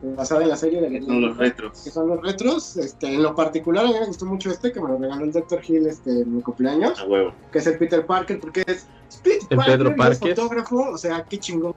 basada 0.02 0.43
en 0.43 0.48
la 0.51 0.56
serie 0.56 0.81
de 0.81 0.89
Que 0.90 1.02
son 1.02 1.20
los 1.23 1.36
retros. 1.36 1.81
que 1.82 1.90
son 1.90 2.09
los 2.09 2.20
retros. 2.23 2.77
Este, 2.77 3.14
en 3.14 3.23
lo 3.23 3.35
particular 3.35 3.85
a 3.85 3.89
mí 3.89 3.94
me 3.98 4.06
gustó 4.06 4.27
mucho 4.27 4.51
este 4.51 4.73
que 4.73 4.81
me 4.81 4.89
lo 4.89 4.98
regaló 4.98 5.24
el 5.24 5.32
Dr. 5.32 5.60
Hill 5.66 5.86
este, 5.86 6.10
en 6.23 6.36
mi 6.36 6.43
cumpleaños, 6.43 6.98
A 7.01 7.05
huevo. 7.06 7.32
que 7.51 7.59
es 7.59 7.66
el 7.66 7.78
Peter 7.78 8.05
Parker, 8.05 8.39
porque 8.40 8.62
es 8.66 8.86
Peter 9.23 9.40
El 9.51 9.56
Parker, 9.56 9.78
Pedro 9.78 9.97
Parker. 9.97 10.28
fotógrafo, 10.36 10.90
o 10.90 10.98
sea, 10.98 11.24
qué 11.28 11.39
chingón. 11.39 11.74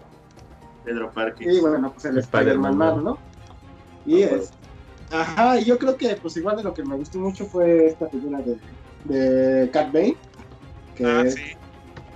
Pedro 0.86 1.12
Parque. 1.12 1.46
Y 1.52 1.60
bueno, 1.60 1.92
pues 1.94 2.06
el 2.06 2.18
Spider-Man, 2.18 2.72
Spider-Man 2.74 2.96
Man, 2.96 3.04
¿no? 3.04 3.18
Y 4.06 4.24
Ah, 4.24 4.30
es. 4.36 4.52
Ajá, 5.12 5.60
y 5.60 5.66
yo 5.66 5.78
creo 5.80 5.96
que 5.98 6.16
pues 6.22 6.38
igual 6.38 6.58
de 6.58 6.64
lo 6.64 6.74
que 6.74 6.84
me 6.84 6.96
gustó 6.96 7.18
mucho 7.20 7.46
fue 7.46 7.88
esta 7.88 8.08
figura 8.10 8.40
de, 8.42 8.58
de 9.06 9.70
Cat 9.72 9.92
Bane, 9.92 10.16
que 10.96 11.06
Ah, 11.06 11.22
es 11.26 11.34
sí. 11.36 11.42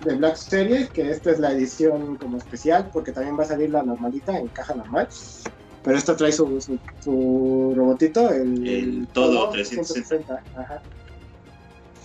de 0.05 0.15
Black 0.15 0.35
Series, 0.35 0.89
que 0.91 1.09
esta 1.09 1.31
es 1.31 1.39
la 1.39 1.51
edición 1.53 2.17
como 2.17 2.37
especial, 2.37 2.89
porque 2.93 3.11
también 3.11 3.37
va 3.37 3.43
a 3.43 3.47
salir 3.47 3.69
la 3.71 3.81
normalita 3.83 4.37
en 4.37 4.47
caja 4.49 4.75
normal. 4.75 5.07
Pero 5.83 5.97
esta 5.97 6.15
trae 6.15 6.31
su, 6.31 6.61
su, 6.61 6.79
su 7.03 7.73
robotito, 7.75 8.29
el, 8.29 8.67
El 8.67 9.07
todo 9.07 9.49
360. 9.49 10.43
Ajá. 10.55 10.81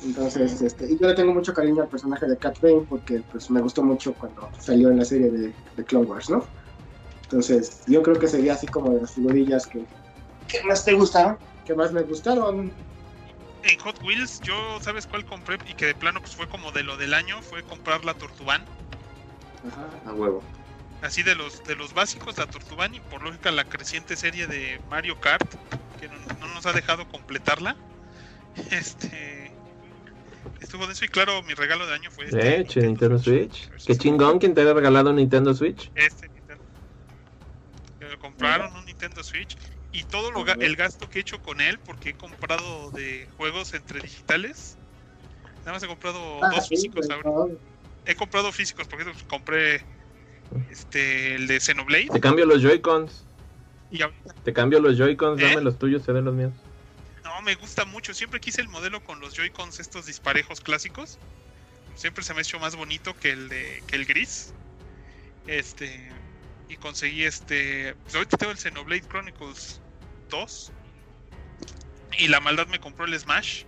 Entonces, 0.05 0.61
este, 0.63 0.93
y 0.93 0.99
yo 0.99 1.09
le 1.09 1.15
tengo 1.15 1.35
mucho 1.35 1.53
cariño 1.53 1.83
al 1.83 1.89
personaje 1.89 2.27
de 2.27 2.37
Cat 2.37 2.61
Bane 2.61 2.87
porque 2.89 3.23
pues 3.33 3.51
me 3.51 3.61
gustó 3.61 3.83
mucho 3.83 4.15
cuando 4.15 4.49
salió 4.59 4.91
en 4.91 4.99
la 4.99 5.05
serie 5.05 5.31
de, 5.31 5.53
de 5.77 5.85
Clone 5.85 6.07
Wars, 6.07 6.31
¿no? 6.31 6.45
Entonces, 7.25 7.83
yo 7.87 8.03
creo 8.03 8.19
que 8.19 8.29
sería 8.29 8.55
así 8.55 8.67
como 8.67 8.91
de 8.91 9.01
las 9.03 9.13
figurillas 9.13 9.67
que, 9.67 9.85
¿Qué 10.49 10.63
más 10.65 10.85
te 10.85 10.95
gustaron? 10.95 11.37
que 11.65 11.75
más 11.75 11.93
me 11.93 12.03
gustaron. 12.03 12.73
En 13.65 13.79
Hot 13.81 14.03
Wheels, 14.03 14.41
yo, 14.41 14.55
¿sabes 14.81 15.07
cuál 15.07 15.25
compré? 15.27 15.59
Y 15.69 15.75
que 15.75 15.87
de 15.87 15.95
plano 15.95 16.21
pues 16.21 16.35
fue 16.35 16.49
como 16.49 16.73
de 16.73 16.83
lo 16.83 16.97
del 16.97 17.13
año, 17.13 17.43
fue 17.43 17.63
comprar 17.63 18.05
la 18.05 18.15
Tortuban. 18.15 18.63
Ajá. 19.67 20.11
A 20.11 20.15
huevo. 20.15 20.43
Así 21.03 21.23
de 21.23 21.35
los 21.35 21.63
de 21.65 21.77
los 21.77 21.95
básicos, 21.95 22.37
la 22.39 22.47
Tortuban 22.47 22.95
y 22.95 23.01
por 23.01 23.23
lógica 23.23 23.51
la 23.51 23.65
creciente 23.65 24.17
serie 24.17 24.47
de 24.47 24.81
Mario 24.91 25.21
Kart, 25.21 25.49
que 26.01 26.09
no, 26.09 26.19
no 26.41 26.49
nos 26.55 26.67
ha 26.67 26.73
dejado 26.73 27.09
completarla. 27.09 27.77
Este 28.73 29.53
estuvo 30.61 30.87
de 30.87 30.93
eso 30.93 31.05
y 31.05 31.09
claro, 31.09 31.43
mi 31.45 31.55
regalo 31.55 31.87
de 31.87 31.95
año 31.95 32.11
fue 32.11 32.25
este. 32.25 32.37
De 32.37 32.61
hecho, 32.61 32.81
Nintendo 32.81 33.19
Switch. 33.19 33.69
Pues, 33.69 33.85
Qué 33.85 33.97
chingón 33.97 34.39
quien 34.41 34.55
te 34.55 34.63
haya 34.63 34.75
regalado 34.75 35.11
un 35.11 35.17
Nintendo 35.17 35.55
Switch. 35.55 35.93
Este 35.95 36.29
Nintendo. 36.29 36.65
Que 38.01 38.07
me 38.07 38.19
compraron 38.19 38.75
un 38.77 38.85
Nintendo 38.85 39.23
Switch 39.23 39.57
y 39.93 40.05
todo 40.05 40.31
lo, 40.33 40.45
ga- 40.45 40.61
el 40.61 40.77
gasto 40.77 41.09
que 41.09 41.19
he 41.19 41.23
hecho 41.23 41.41
con 41.41 41.61
él, 41.61 41.79
porque 41.85 42.11
he 42.11 42.15
comprado 42.15 42.91
de 42.91 43.29
juegos 43.37 43.73
entre 43.75 44.01
digitales. 44.01 44.77
Nada 45.61 45.73
más 45.73 45.83
he 45.83 45.87
comprado 45.87 46.43
Ah, 46.43 46.51
dos 46.51 46.69
físicos 46.69 47.07
pues, 47.07 47.11
ahora. 47.11 47.53
He 48.05 48.15
comprado 48.15 48.51
físicos, 48.53 48.87
porque 48.89 49.05
compré 49.27 49.85
este, 50.71 51.35
el 51.35 51.47
de 51.47 51.61
Xenoblade. 51.61 52.09
Te 52.13 52.21
cambio 52.21 52.47
los 52.47 52.63
Joy-Cons. 52.63 53.25
Y 53.91 54.03
ahorita, 54.03 54.35
Te 54.45 54.53
cambio 54.53 54.81
los 54.81 54.97
Joy-Cons, 54.99 55.41
¿Eh? 55.41 55.45
dame 55.45 55.63
los 55.63 55.79
tuyos, 55.79 56.05
te 56.05 56.13
den 56.13 56.25
los 56.25 56.35
míos. 56.35 56.53
no, 57.25 57.43
me 57.43 57.55
gusta 57.55 57.85
mucho. 57.85 58.13
Siempre 58.15 58.41
quise 58.41 58.61
el 58.61 58.69
modelo 58.69 59.03
con 59.03 59.21
los 59.21 59.35
Joy-Cons 59.35 59.81
estos 59.81 60.07
disparejos 60.07 60.61
clásicos. 60.61 61.19
Siempre 61.95 62.23
se 62.23 62.33
me 62.33 62.41
ha 62.41 62.43
hecho 62.43 62.59
más 62.61 62.77
bonito 62.77 63.15
que 63.19 63.31
el 63.31 63.49
de 63.49 63.83
que 63.87 63.97
el 63.97 64.05
gris. 64.07 64.53
Este 65.47 66.11
y 66.69 66.77
conseguí 66.77 67.25
este, 67.25 67.95
pues 68.03 68.15
ahorita 68.15 68.37
tengo 68.37 68.53
el 68.53 68.59
Xenoblade 68.59 69.03
Chronicles 69.09 69.81
2. 70.29 70.73
Y 72.19 72.29
la 72.29 72.41
maldad 72.41 72.67
me 72.67 72.79
compró 72.79 73.07
el 73.07 73.19
Smash 73.19 73.65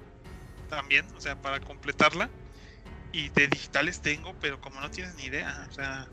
también, 0.69 1.07
o 1.16 1.20
sea, 1.20 1.40
para 1.40 1.61
completarla. 1.61 2.28
Y 3.12 3.31
de 3.31 3.48
digitales 3.48 4.01
tengo, 4.02 4.35
pero 4.40 4.61
como 4.61 4.81
no 4.81 4.90
tienes 4.90 5.15
ni 5.16 5.24
idea, 5.24 5.66
o 5.70 5.73
sea, 5.73 6.09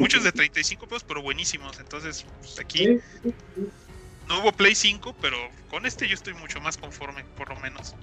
muchos 0.00 0.24
de 0.24 0.32
35 0.32 0.86
pesos, 0.86 1.04
pero 1.06 1.22
buenísimos. 1.22 1.78
Entonces, 1.78 2.26
pues 2.40 2.58
aquí 2.58 2.98
no 4.28 4.40
hubo 4.40 4.52
Play 4.52 4.74
5, 4.74 5.14
pero 5.20 5.36
con 5.68 5.86
este 5.86 6.08
yo 6.08 6.14
estoy 6.14 6.34
mucho 6.34 6.60
más 6.60 6.76
conforme, 6.76 7.24
por 7.36 7.48
lo 7.48 7.56
menos. 7.60 7.94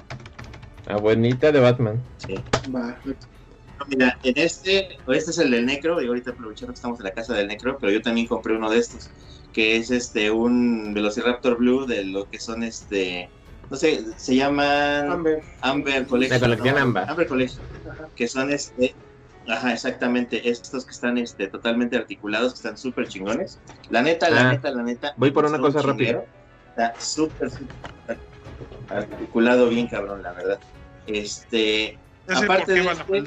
Abuelita 0.88 1.52
de 1.52 1.60
Batman. 1.60 2.02
Sí. 2.26 2.36
va. 2.74 2.98
No, 3.06 3.86
Mira, 3.88 4.18
en 4.24 4.38
este, 4.38 4.98
este 5.08 5.32
es 5.32 5.38
el 5.38 5.52
del 5.52 5.66
Necro, 5.66 6.02
y 6.02 6.08
ahorita 6.08 6.32
aprovechando 6.32 6.74
que 6.74 6.78
estamos 6.78 7.00
en 7.00 7.06
la 7.06 7.12
casa 7.12 7.34
del 7.34 7.48
Necro, 7.48 7.78
pero 7.78 7.92
yo 7.92 8.02
también 8.02 8.28
compré 8.28 8.56
uno 8.56 8.70
de 8.70 8.80
estos, 8.80 9.10
que 9.54 9.78
es 9.78 9.92
este 9.92 10.32
un 10.32 10.94
Velociraptor 10.94 11.58
Blue 11.58 11.86
de 11.86 12.04
lo 12.04 12.30
que 12.30 12.40
son 12.40 12.64
este, 12.64 13.30
no 13.70 13.78
sé, 13.78 14.04
se 14.18 14.36
llaman 14.36 15.12
Amber. 15.12 15.44
Amber 15.62 16.08
Collection. 16.08 16.42
La 16.42 16.48
colección 16.48 16.76
¿no? 16.76 16.82
Amber. 16.82 17.10
Amber 17.10 17.28
Collection, 17.28 17.62
Ajá. 17.92 18.10
que 18.16 18.28
son 18.28 18.52
este, 18.52 18.96
ajá, 19.48 19.74
exactamente, 19.74 20.50
estos 20.50 20.86
que 20.86 20.92
están 20.92 21.18
este 21.18 21.48
totalmente 21.48 21.96
articulados, 21.98 22.54
que 22.54 22.58
están 22.58 22.78
súper 22.78 23.08
chingones. 23.08 23.60
La 23.90 24.02
neta, 24.02 24.30
la 24.30 24.50
Ah, 24.50 24.52
neta, 24.54 24.72
la 24.72 24.84
neta. 24.84 25.14
voy 25.18 25.32
por 25.32 25.46
una 25.46 25.60
cosa 25.60 25.82
chinguero. 25.82 26.26
Está 26.70 26.94
súper, 27.00 27.50
súper 27.50 28.18
articulado 28.90 29.70
bien 29.70 29.88
cabrón, 29.88 30.24
la 30.24 30.34
verdad. 30.34 30.60
Este, 31.08 31.98
Aparte 32.28 32.74
de 32.74 32.82
este, 32.82 33.24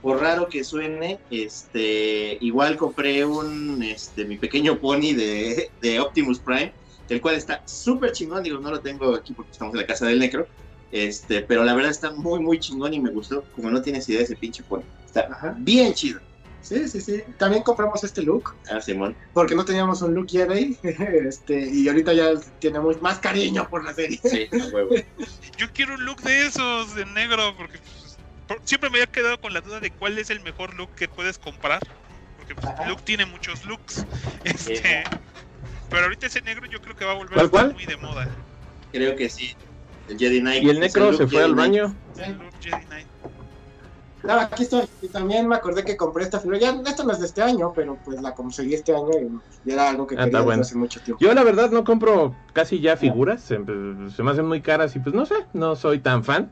por 0.00 0.20
raro 0.20 0.48
que 0.48 0.64
suene, 0.64 1.18
este, 1.30 2.38
igual 2.40 2.76
compré 2.76 3.24
un, 3.24 3.82
este, 3.82 4.24
mi 4.24 4.38
pequeño 4.38 4.78
pony 4.78 5.12
de, 5.14 5.70
de 5.82 6.00
Optimus 6.00 6.38
Prime, 6.38 6.72
el 7.08 7.20
cual 7.20 7.34
está 7.34 7.62
súper 7.66 8.12
chingón, 8.12 8.42
digo, 8.42 8.58
no 8.60 8.70
lo 8.70 8.80
tengo 8.80 9.14
aquí 9.14 9.32
porque 9.34 9.50
estamos 9.52 9.74
en 9.74 9.80
la 9.80 9.86
casa 9.86 10.06
del 10.06 10.18
necro, 10.20 10.46
este, 10.92 11.42
pero 11.42 11.64
la 11.64 11.74
verdad 11.74 11.90
está 11.90 12.10
muy, 12.10 12.40
muy 12.40 12.58
chingón 12.58 12.94
y 12.94 13.00
me 13.00 13.10
gustó, 13.10 13.44
como 13.54 13.70
no 13.70 13.80
tienes 13.82 14.08
idea 14.08 14.18
de 14.18 14.24
ese 14.24 14.36
pinche 14.36 14.62
pony, 14.62 14.82
está 15.06 15.28
Ajá. 15.30 15.54
bien 15.58 15.92
chido. 15.94 16.20
Sí, 16.60 16.88
sí, 16.88 17.00
sí. 17.00 17.22
También 17.38 17.62
compramos 17.62 18.02
este 18.02 18.20
look 18.20 18.54
Ah, 18.70 18.80
Simón. 18.80 19.16
porque 19.32 19.54
no 19.54 19.64
teníamos 19.64 20.02
un 20.02 20.12
look 20.14 20.28
Jedi. 20.28 20.76
este, 20.82 21.60
y 21.70 21.88
ahorita 21.88 22.12
ya 22.12 22.30
tenemos 22.60 23.00
más 23.00 23.18
cariño 23.20 23.66
por 23.70 23.84
la 23.84 23.94
serie. 23.94 24.18
Sí, 24.22 24.48
a 24.52 24.66
huevo. 24.74 24.90
Yo 25.56 25.66
quiero 25.72 25.94
un 25.94 26.04
look 26.04 26.20
de 26.22 26.46
esos, 26.46 26.94
de 26.96 27.06
negro, 27.06 27.54
porque 27.56 27.78
pues, 27.78 28.60
siempre 28.64 28.90
me 28.90 28.96
había 28.98 29.06
quedado 29.06 29.40
con 29.40 29.52
la 29.54 29.60
duda 29.60 29.78
de 29.80 29.90
cuál 29.92 30.18
es 30.18 30.30
el 30.30 30.40
mejor 30.40 30.74
look 30.74 30.90
que 30.96 31.08
puedes 31.08 31.38
comprar. 31.38 31.80
Porque 32.36 32.54
pues. 32.56 32.88
Luke 32.88 33.02
tiene 33.04 33.24
muchos 33.24 33.64
looks. 33.64 34.04
Este, 34.44 35.04
pero 35.88 36.02
ahorita 36.04 36.26
ese 36.26 36.42
negro 36.42 36.66
yo 36.66 36.82
creo 36.82 36.96
que 36.96 37.04
va 37.04 37.12
a 37.12 37.14
volver 37.14 37.34
¿Cuál, 37.34 37.40
a 37.40 37.46
estar 37.46 37.60
cuál? 37.62 37.74
muy 37.74 37.86
de 37.86 37.96
moda. 37.96 38.28
Creo 38.92 39.14
que 39.16 39.30
sí. 39.30 39.54
El 40.08 40.18
Jedi 40.18 40.40
Knight. 40.40 40.62
Y 40.64 40.70
el 40.70 40.80
Necro 40.80 41.12
se 41.12 41.26
fue 41.26 41.38
Jedi 41.38 41.44
al 41.44 41.54
baño. 41.54 41.94
El 42.16 42.36
Jedi 42.60 42.84
Knight. 42.86 43.06
No, 44.24 44.32
aquí 44.34 44.64
estoy. 44.64 44.82
Y 45.00 45.08
también 45.08 45.46
me 45.48 45.54
acordé 45.54 45.84
que 45.84 45.96
compré 45.96 46.24
esta 46.24 46.40
figura. 46.40 46.58
Ya, 46.58 46.70
esto 46.86 47.04
no 47.04 47.12
es 47.12 47.20
de 47.20 47.26
este 47.26 47.40
año, 47.40 47.72
pero 47.74 47.96
pues 48.04 48.20
la 48.20 48.34
conseguí 48.34 48.74
este 48.74 48.92
año 48.94 49.10
y 49.64 49.70
era 49.70 49.88
algo 49.88 50.06
que 50.06 50.16
Ah, 50.16 50.24
quería 50.24 50.32
desde 50.38 50.44
bueno. 50.44 50.62
hace 50.62 50.76
mucho 50.76 51.00
tiempo. 51.00 51.24
Yo 51.24 51.32
la 51.34 51.44
verdad 51.44 51.70
no 51.70 51.84
compro 51.84 52.34
casi 52.52 52.80
ya 52.80 52.96
figuras, 52.96 53.40
se, 53.42 53.58
se 54.14 54.22
me 54.22 54.30
hacen 54.30 54.46
muy 54.46 54.60
caras 54.60 54.94
y 54.96 54.98
pues 54.98 55.14
no 55.14 55.24
sé, 55.24 55.34
no 55.52 55.76
soy 55.76 56.00
tan 56.00 56.24
fan. 56.24 56.50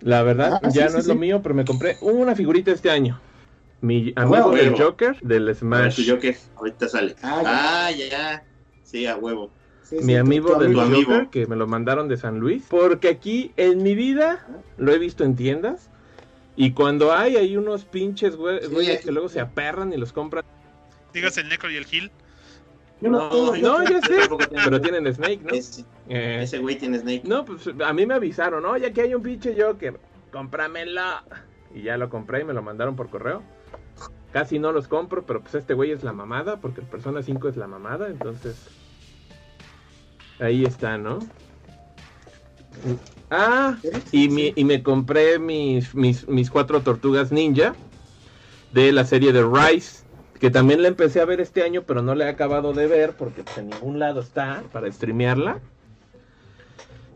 La 0.00 0.22
verdad, 0.22 0.60
Ah, 0.62 0.68
ya 0.70 0.88
sí, 0.88 0.92
no 0.94 0.98
es 0.98 1.04
sí. 1.04 1.10
lo 1.10 1.14
mío, 1.16 1.40
pero 1.42 1.54
me 1.54 1.64
compré 1.64 1.98
una 2.00 2.34
figurita 2.34 2.70
este 2.72 2.90
año. 2.90 3.20
Mi 3.80 4.12
amigo 4.16 4.48
huevo. 4.48 4.50
del 4.52 4.76
Joker, 4.82 5.20
del 5.20 5.44
ver, 5.44 5.54
Smash. 5.56 5.96
tu 5.96 6.10
Joker, 6.10 6.36
ahorita 6.56 6.88
sale. 6.88 7.16
Ah, 7.22 7.42
ya. 7.42 7.86
Ah, 7.86 7.90
ya. 7.92 8.44
Sí, 8.82 9.06
a 9.06 9.16
huevo. 9.16 9.50
Sí, 9.84 9.96
Mi 10.02 10.16
amigo 10.16 10.56
del 10.56 10.78
amigo. 10.78 11.12
Joker, 11.12 11.28
que 11.28 11.46
me 11.46 11.56
lo 11.56 11.66
mandaron 11.66 12.08
de 12.08 12.16
San 12.16 12.40
Luis. 12.40 12.64
Porque 12.68 13.08
aquí 13.08 13.52
en 13.56 13.82
mi 13.82 13.94
vida 13.94 14.46
lo 14.78 14.92
he 14.92 14.98
visto 14.98 15.24
en 15.24 15.36
tiendas. 15.36 15.88
Y 16.56 16.72
cuando 16.72 17.12
hay, 17.12 17.36
hay 17.36 17.56
unos 17.56 17.84
pinches 17.84 18.34
Sí, 18.34 18.38
güeyes 18.70 19.04
que 19.04 19.12
luego 19.12 19.28
se 19.28 19.40
aperran 19.40 19.92
y 19.92 19.96
los 19.96 20.12
compran. 20.12 20.44
Digas 21.12 21.36
el 21.36 21.48
Necro 21.48 21.70
y 21.70 21.76
el 21.76 21.84
Gil. 21.84 22.10
Yo 23.00 23.10
no, 23.10 23.54
yo- 23.56 23.62
No, 23.78 23.82
ya 23.84 24.00
sé. 24.00 24.16
Pero 24.64 24.80
tienen 24.80 25.12
Snake, 25.12 25.40
¿no? 25.42 25.50
Ese, 25.52 25.84
Eh, 26.08 26.40
ese 26.42 26.58
güey 26.58 26.76
tiene 26.76 26.98
Snake. 26.98 27.22
No, 27.24 27.44
pues 27.44 27.68
a 27.84 27.92
mí 27.92 28.06
me 28.06 28.14
avisaron, 28.14 28.64
oye, 28.64 28.86
aquí 28.86 29.00
hay 29.00 29.14
un 29.14 29.22
pinche 29.22 29.54
Joker, 29.60 29.98
cómpramelo. 30.32 31.02
Y 31.74 31.82
ya 31.82 31.96
lo 31.96 32.08
compré 32.08 32.40
y 32.42 32.44
me 32.44 32.54
lo 32.54 32.62
mandaron 32.62 32.94
por 32.96 33.10
correo. 33.10 33.42
Casi 34.32 34.58
no 34.58 34.72
los 34.72 34.88
compro, 34.88 35.24
pero 35.26 35.40
pues 35.42 35.54
este 35.56 35.74
güey 35.74 35.90
es 35.92 36.02
la 36.04 36.12
mamada, 36.12 36.60
porque 36.60 36.80
el 36.80 36.86
Persona 36.86 37.22
5 37.22 37.48
es 37.48 37.56
la 37.56 37.66
mamada, 37.66 38.08
entonces... 38.08 38.56
Ahí 40.38 40.64
está, 40.64 40.98
¿no? 40.98 41.18
Ah, 43.30 43.78
y, 44.12 44.28
mi- 44.28 44.52
y 44.54 44.64
me 44.64 44.82
compré 44.82 45.38
mis, 45.38 45.94
mis, 45.94 46.26
mis 46.28 46.50
cuatro 46.50 46.82
tortugas 46.82 47.32
ninja 47.32 47.74
de 48.72 48.92
la 48.92 49.04
serie 49.04 49.32
de 49.32 49.42
Rise, 49.42 50.04
que 50.38 50.50
también 50.50 50.82
la 50.82 50.88
empecé 50.88 51.20
a 51.20 51.24
ver 51.24 51.40
este 51.40 51.62
año, 51.62 51.82
pero 51.86 52.02
no 52.02 52.14
la 52.14 52.26
he 52.26 52.28
acabado 52.28 52.72
de 52.72 52.86
ver 52.86 53.12
porque 53.16 53.42
pues, 53.42 53.58
en 53.58 53.68
ningún 53.68 53.98
lado 53.98 54.20
está 54.20 54.62
para 54.72 54.90
streamearla. 54.90 55.60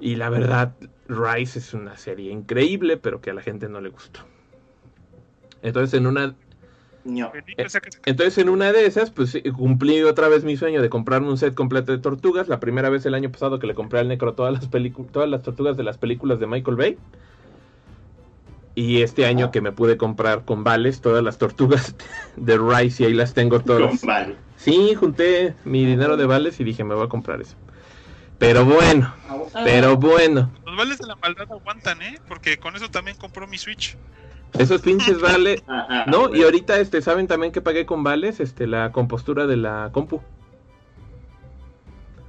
Y 0.01 0.15
la 0.15 0.31
verdad, 0.31 0.75
Rise 1.09 1.59
es 1.59 1.75
una 1.75 1.97
serie 1.97 2.31
increíble, 2.31 2.97
pero 2.97 3.21
que 3.21 3.31
a 3.31 3.35
la 3.35 3.43
gente 3.43 3.69
no 3.69 3.81
le 3.81 3.89
gustó. 3.89 4.21
Entonces 5.63 5.99
en 5.99 6.07
una, 6.07 6.37
No. 7.09 7.33
Saca- 7.69 7.89
entonces 8.05 8.37
en 8.39 8.49
una 8.51 8.71
de 8.73 8.85
esas, 8.87 9.11
pues 9.11 9.35
eh, 9.35 9.43
cumplí 9.57 10.03
otra 10.03 10.29
vez 10.29 10.45
mi 10.45 10.57
sueño 10.59 10.83
de 10.83 10.91
comprarme 10.91 11.29
un 11.29 11.39
set 11.39 11.55
completo 11.55 11.91
de 11.93 11.99
tortugas. 11.99 12.49
La 12.49 12.61
primera 12.61 12.91
vez 12.91 13.07
el 13.07 13.15
año 13.15 13.31
pasado 13.33 13.59
que 13.59 13.67
le 13.67 13.75
compré 13.75 14.01
al 14.01 14.09
Necro 14.09 14.35
todas 14.35 14.53
las 14.53 14.69
todas 15.13 15.29
las 15.29 15.43
tortugas 15.43 15.77
de 15.79 15.85
las 15.85 15.97
películas 15.97 16.39
de 16.39 16.47
Michael 16.47 16.77
Bay. 16.77 16.99
Y 18.75 19.03
este 19.03 19.27
año 19.27 19.51
que 19.51 19.61
me 19.61 19.73
pude 19.73 19.97
comprar 19.97 20.45
con 20.45 20.63
vales 20.65 21.01
todas 21.01 21.25
las 21.25 21.39
tortugas 21.39 21.95
de 22.37 22.59
Rise 22.59 23.03
y 23.03 23.07
ahí 23.07 23.15
las 23.15 23.35
tengo 23.35 23.61
todas. 23.61 24.05
Vale. 24.05 24.37
Sí, 24.57 24.95
junté 24.95 25.55
mi 25.65 25.85
dinero 25.85 26.17
de 26.17 26.27
vales 26.27 26.61
y 26.61 26.65
dije 26.65 26.85
me 26.85 26.95
voy 26.95 27.07
a 27.07 27.09
comprar 27.09 27.41
eso. 27.41 27.57
Pero 28.39 28.65
bueno, 28.65 29.15
Ah, 29.29 29.63
pero 29.65 29.97
bueno. 29.97 30.53
Los 30.65 30.77
vales 30.77 30.99
de 30.99 31.07
la 31.07 31.17
maldad 31.17 31.51
aguantan, 31.51 32.03
¿eh? 32.03 32.19
Porque 32.29 32.59
con 32.59 32.77
eso 32.77 32.89
también 32.89 33.17
compró 33.17 33.49
mi 33.49 33.59
Switch. 33.59 33.97
Esos 34.59 34.81
pinches 34.83 35.21
vales. 35.21 35.63
No, 36.07 36.35
y 36.35 36.43
ahorita 36.43 36.79
este, 36.79 37.03
¿saben 37.03 37.27
también 37.27 37.53
que 37.53 37.61
pagué 37.61 37.87
con 37.87 38.03
vales? 38.05 38.41
Este, 38.41 38.67
la 38.67 38.93
compostura 38.93 39.47
de 39.47 39.57
la 39.57 39.91
compu. 39.93 40.21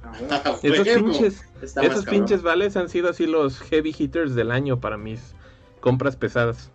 ah, 0.04 0.42
Esos 0.62 0.88
pinches, 0.88 1.44
esos 1.62 2.04
pinches 2.04 2.42
vales 2.42 2.76
han 2.76 2.88
sido 2.88 3.10
así 3.10 3.26
los 3.26 3.60
heavy 3.60 3.94
hitters 3.96 4.34
del 4.34 4.50
año 4.50 4.80
para 4.80 4.96
mis 4.96 5.34
compras 5.80 6.16
pesadas. 6.16 6.70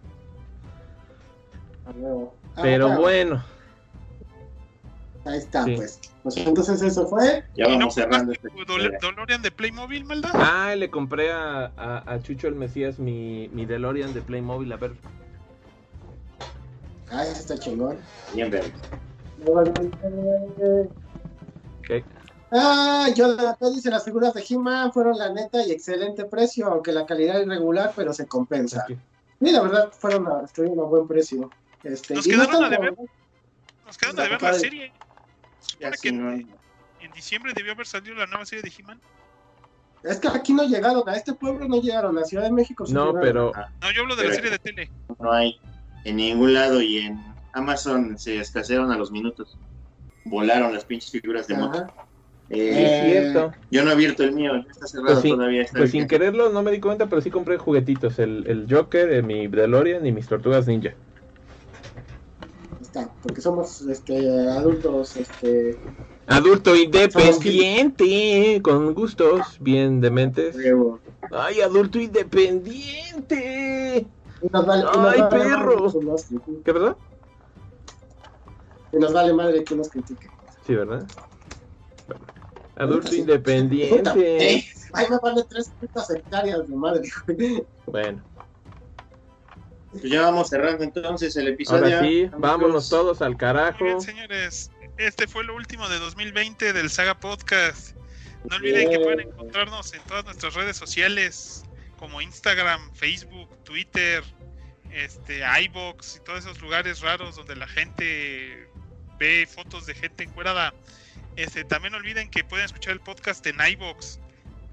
Ah. 1.86 1.92
Ah, 2.56 2.60
Pero 2.62 2.98
bueno, 3.00 3.44
Ahí 5.26 5.40
está, 5.40 5.64
Sí. 5.64 5.76
pues. 5.76 6.00
Pues 6.22 6.38
entonces 6.38 6.82
eso 6.84 7.08
fue. 7.08 7.44
Ya 7.56 7.66
¿Y 7.68 7.72
no 7.74 7.80
vamos 7.80 7.96
cerrando 7.96 8.32
este. 8.32 8.48
Dol- 8.50 8.96
DeLorean 9.02 9.42
de 9.42 9.52
Playmobil, 9.52 10.06
maldad? 10.06 10.30
ah, 10.34 10.76
le 10.76 10.90
compré 10.92 11.32
a, 11.32 11.72
a- 11.78 12.04
a 12.14 12.20
Chucho 12.22 12.48
el 12.48 12.54
Mesías 12.56 13.00
mi, 13.00 13.50
mi 13.52 13.66
DeLorean 13.66 14.14
de 14.14 14.22
Playmobil. 14.22 14.72
A 14.72 14.78
ver, 14.78 14.92
Ah, 17.12 17.24
ese 17.24 17.40
está 17.42 17.58
chingón. 17.58 17.98
Bien, 18.34 18.50
verga. 18.50 18.74
¿qué? 21.84 22.04
Ah, 22.52 23.08
yo 23.16 23.28
la 23.36 23.52
neta 23.52 23.70
dice 23.70 23.90
las 23.90 24.04
figuras 24.06 24.34
de 24.34 24.44
He-Man 24.48 24.92
fueron 24.94 25.18
la 25.18 25.32
neta 25.34 25.66
y 25.66 25.72
excelente 25.72 26.26
precio, 26.26 26.68
aunque 26.68 26.92
la 26.92 27.06
calidad 27.06 27.40
es 27.42 27.46
irregular, 27.48 27.92
pero 27.96 28.14
se 28.14 28.28
compensa. 28.28 28.84
Aquí. 28.84 28.98
Y 29.42 29.52
la 29.52 29.62
verdad 29.62 29.92
fueron 29.92 30.28
a, 30.28 30.46
estuvieron 30.46 30.80
a 30.80 30.84
buen 30.84 31.08
precio. 31.08 31.50
Este, 31.84 32.14
Nos 32.16 32.26
y 32.26 32.32
no 32.32 32.48
quedaron 32.48 32.64
a 32.64 32.70
deber. 32.70 32.96
Nos 33.86 33.98
quedan 33.98 34.16
de 34.16 34.30
ver 34.30 34.42
la 34.42 34.54
serie. 34.54 34.94
Supone 35.60 35.98
sí, 35.98 36.02
que 36.02 36.12
no. 36.12 36.32
en, 36.32 36.50
en 37.02 37.12
diciembre 37.12 37.52
debió 37.56 37.74
haber 37.74 37.86
salido 37.88 38.16
la 38.16 38.26
nueva 38.28 38.46
serie 38.46 38.64
de 38.64 38.72
He-Man. 38.78 39.00
Es 40.04 40.20
que 40.20 40.28
aquí 40.28 40.54
no 40.54 40.64
llegaron, 40.64 41.08
a 41.10 41.16
este 41.16 41.34
pueblo 41.34 41.68
no 41.68 41.82
llegaron, 41.82 42.18
a 42.20 42.24
Ciudad 42.24 42.44
de 42.44 42.52
México. 42.52 42.86
sí 42.86 42.94
No, 42.94 43.14
pero 43.20 43.52
No, 43.82 43.92
yo 43.92 44.02
hablo 44.04 44.16
de 44.16 44.24
la 44.24 44.30
Pero- 44.30 44.36
serie 44.36 44.52
de 44.52 44.60
tele. 44.60 44.92
no 45.20 45.32
hay 45.32 45.60
en 46.06 46.16
ningún 46.16 46.54
lado 46.54 46.82
y 46.82 47.00
en 47.00 47.22
Amazon 47.54 48.18
se 48.18 48.40
escasearon 48.40 48.92
a 48.92 48.98
los 48.98 49.12
minutos. 49.12 49.58
Volaron 50.24 50.74
las 50.74 50.86
pinches 50.86 51.12
figuras 51.12 51.48
de 51.48 51.56
moto. 51.56 51.86
Eh, 52.50 52.70
es 52.70 53.12
cierto. 53.12 53.54
yo 53.72 53.84
no 53.84 53.90
he 53.90 53.94
abierto 53.94 54.24
el 54.24 54.34
mío, 54.34 54.52
está 54.70 54.86
cerrado 54.86 55.14
Pues 55.14 55.24
sí, 55.24 55.30
todavía. 55.30 55.64
Está 55.64 55.80
Pues 55.80 55.92
sin 55.92 56.08
quererlo, 56.08 56.52
no 56.52 56.62
me 56.62 56.72
di 56.72 56.80
cuenta, 56.80 57.08
pero 57.08 57.22
sí 57.22 57.32
compré 57.32 57.58
juguetitos. 57.58 58.20
El, 58.20 58.46
el 58.48 58.68
Joker, 58.70 59.12
eh, 59.12 59.24
mi 59.24 59.48
DeLorean 59.48 60.06
y 60.06 60.12
mis 60.12 60.28
tortugas 60.28 60.68
ninja. 60.68 60.94
Está, 62.82 63.10
porque 63.24 63.42
somos 63.42 63.82
este, 63.82 64.30
adultos, 64.48 65.18
este, 65.18 65.76
Adulto 66.28 66.76
independiente, 66.76 68.60
con 68.64 68.94
gustos 68.96 69.58
bien 69.60 70.02
dementes. 70.02 70.56
Ay, 71.32 71.62
adulto 71.62 72.00
independiente. 72.00 74.08
Y 74.46 74.50
nos 74.52 74.66
vale- 74.66 74.82
y 74.82 74.86
nos 74.86 75.14
Ay, 75.14 75.22
vale 75.22 75.30
perro. 75.30 75.92
que 75.92 76.06
nos. 76.06 76.26
¿Qué 76.64 76.72
verdad? 76.72 76.96
Y 78.92 78.98
nos 78.98 79.14
vale 79.14 79.34
madre 79.34 79.64
que 79.64 79.76
nos 79.76 79.90
critique. 79.90 80.30
Sí, 80.66 80.76
¿verdad? 80.76 81.06
Bueno. 82.08 82.26
Adulto 82.78 83.08
Sí. 83.12 83.20
independiente. 83.20 83.98
Puta, 83.98 84.14
eh, 84.18 84.66
Ay, 84.94 85.08
me 85.10 85.18
vale 85.20 85.44
tres 85.50 85.72
putas 85.80 86.10
hectáreas 86.10 86.68
de 86.70 86.76
madre. 86.76 87.10
Bueno, 87.88 88.22
Pues 89.92 90.04
ya 90.04 90.22
vamos 90.22 90.50
cerrando 90.50 90.84
entonces 90.84 91.36
el 91.38 91.48
episodio. 91.50 91.86
ahora 91.86 92.00
sí, 92.02 92.24
amigos. 92.24 92.40
vámonos 92.40 92.90
todos 92.90 93.22
al 93.22 93.36
carajo. 93.38 93.84
bien, 93.84 94.02
señores. 94.02 94.72
Este 94.98 95.28
fue 95.28 95.44
lo 95.44 95.56
último 95.56 95.88
de 95.90 96.00
2020 96.00 96.72
del 96.74 96.90
Saga 96.90 97.20
Podcast. 97.20 97.96
No 98.50 98.56
olviden 98.58 98.90
que 98.90 98.98
Bien. 98.98 99.04
pueden 99.04 99.20
encontrarnos 99.22 99.94
en 99.94 100.02
todas 100.04 100.24
nuestras 100.26 100.54
redes 100.54 100.78
sociales, 100.78 101.65
como 101.96 102.22
Instagram, 102.22 102.94
Facebook, 102.94 103.64
Twitter, 103.64 104.24
este, 104.92 105.42
iBox 105.64 106.18
y 106.18 106.20
todos 106.24 106.40
esos 106.40 106.62
lugares 106.62 107.02
raros 107.02 107.36
donde 107.36 107.56
la 107.56 107.68
gente 107.68 108.70
ve 109.20 109.48
fotos 109.48 109.86
de 109.86 109.96
gente 109.96 110.24
encuerada. 110.24 110.74
Este, 111.36 111.64
también 111.66 111.92
no 111.92 111.98
olviden 111.98 112.30
que 112.30 112.44
pueden 112.44 112.66
escuchar 112.66 112.94
el 112.94 113.02
podcast 113.02 113.46
en 113.48 113.58
iBox, 113.60 114.20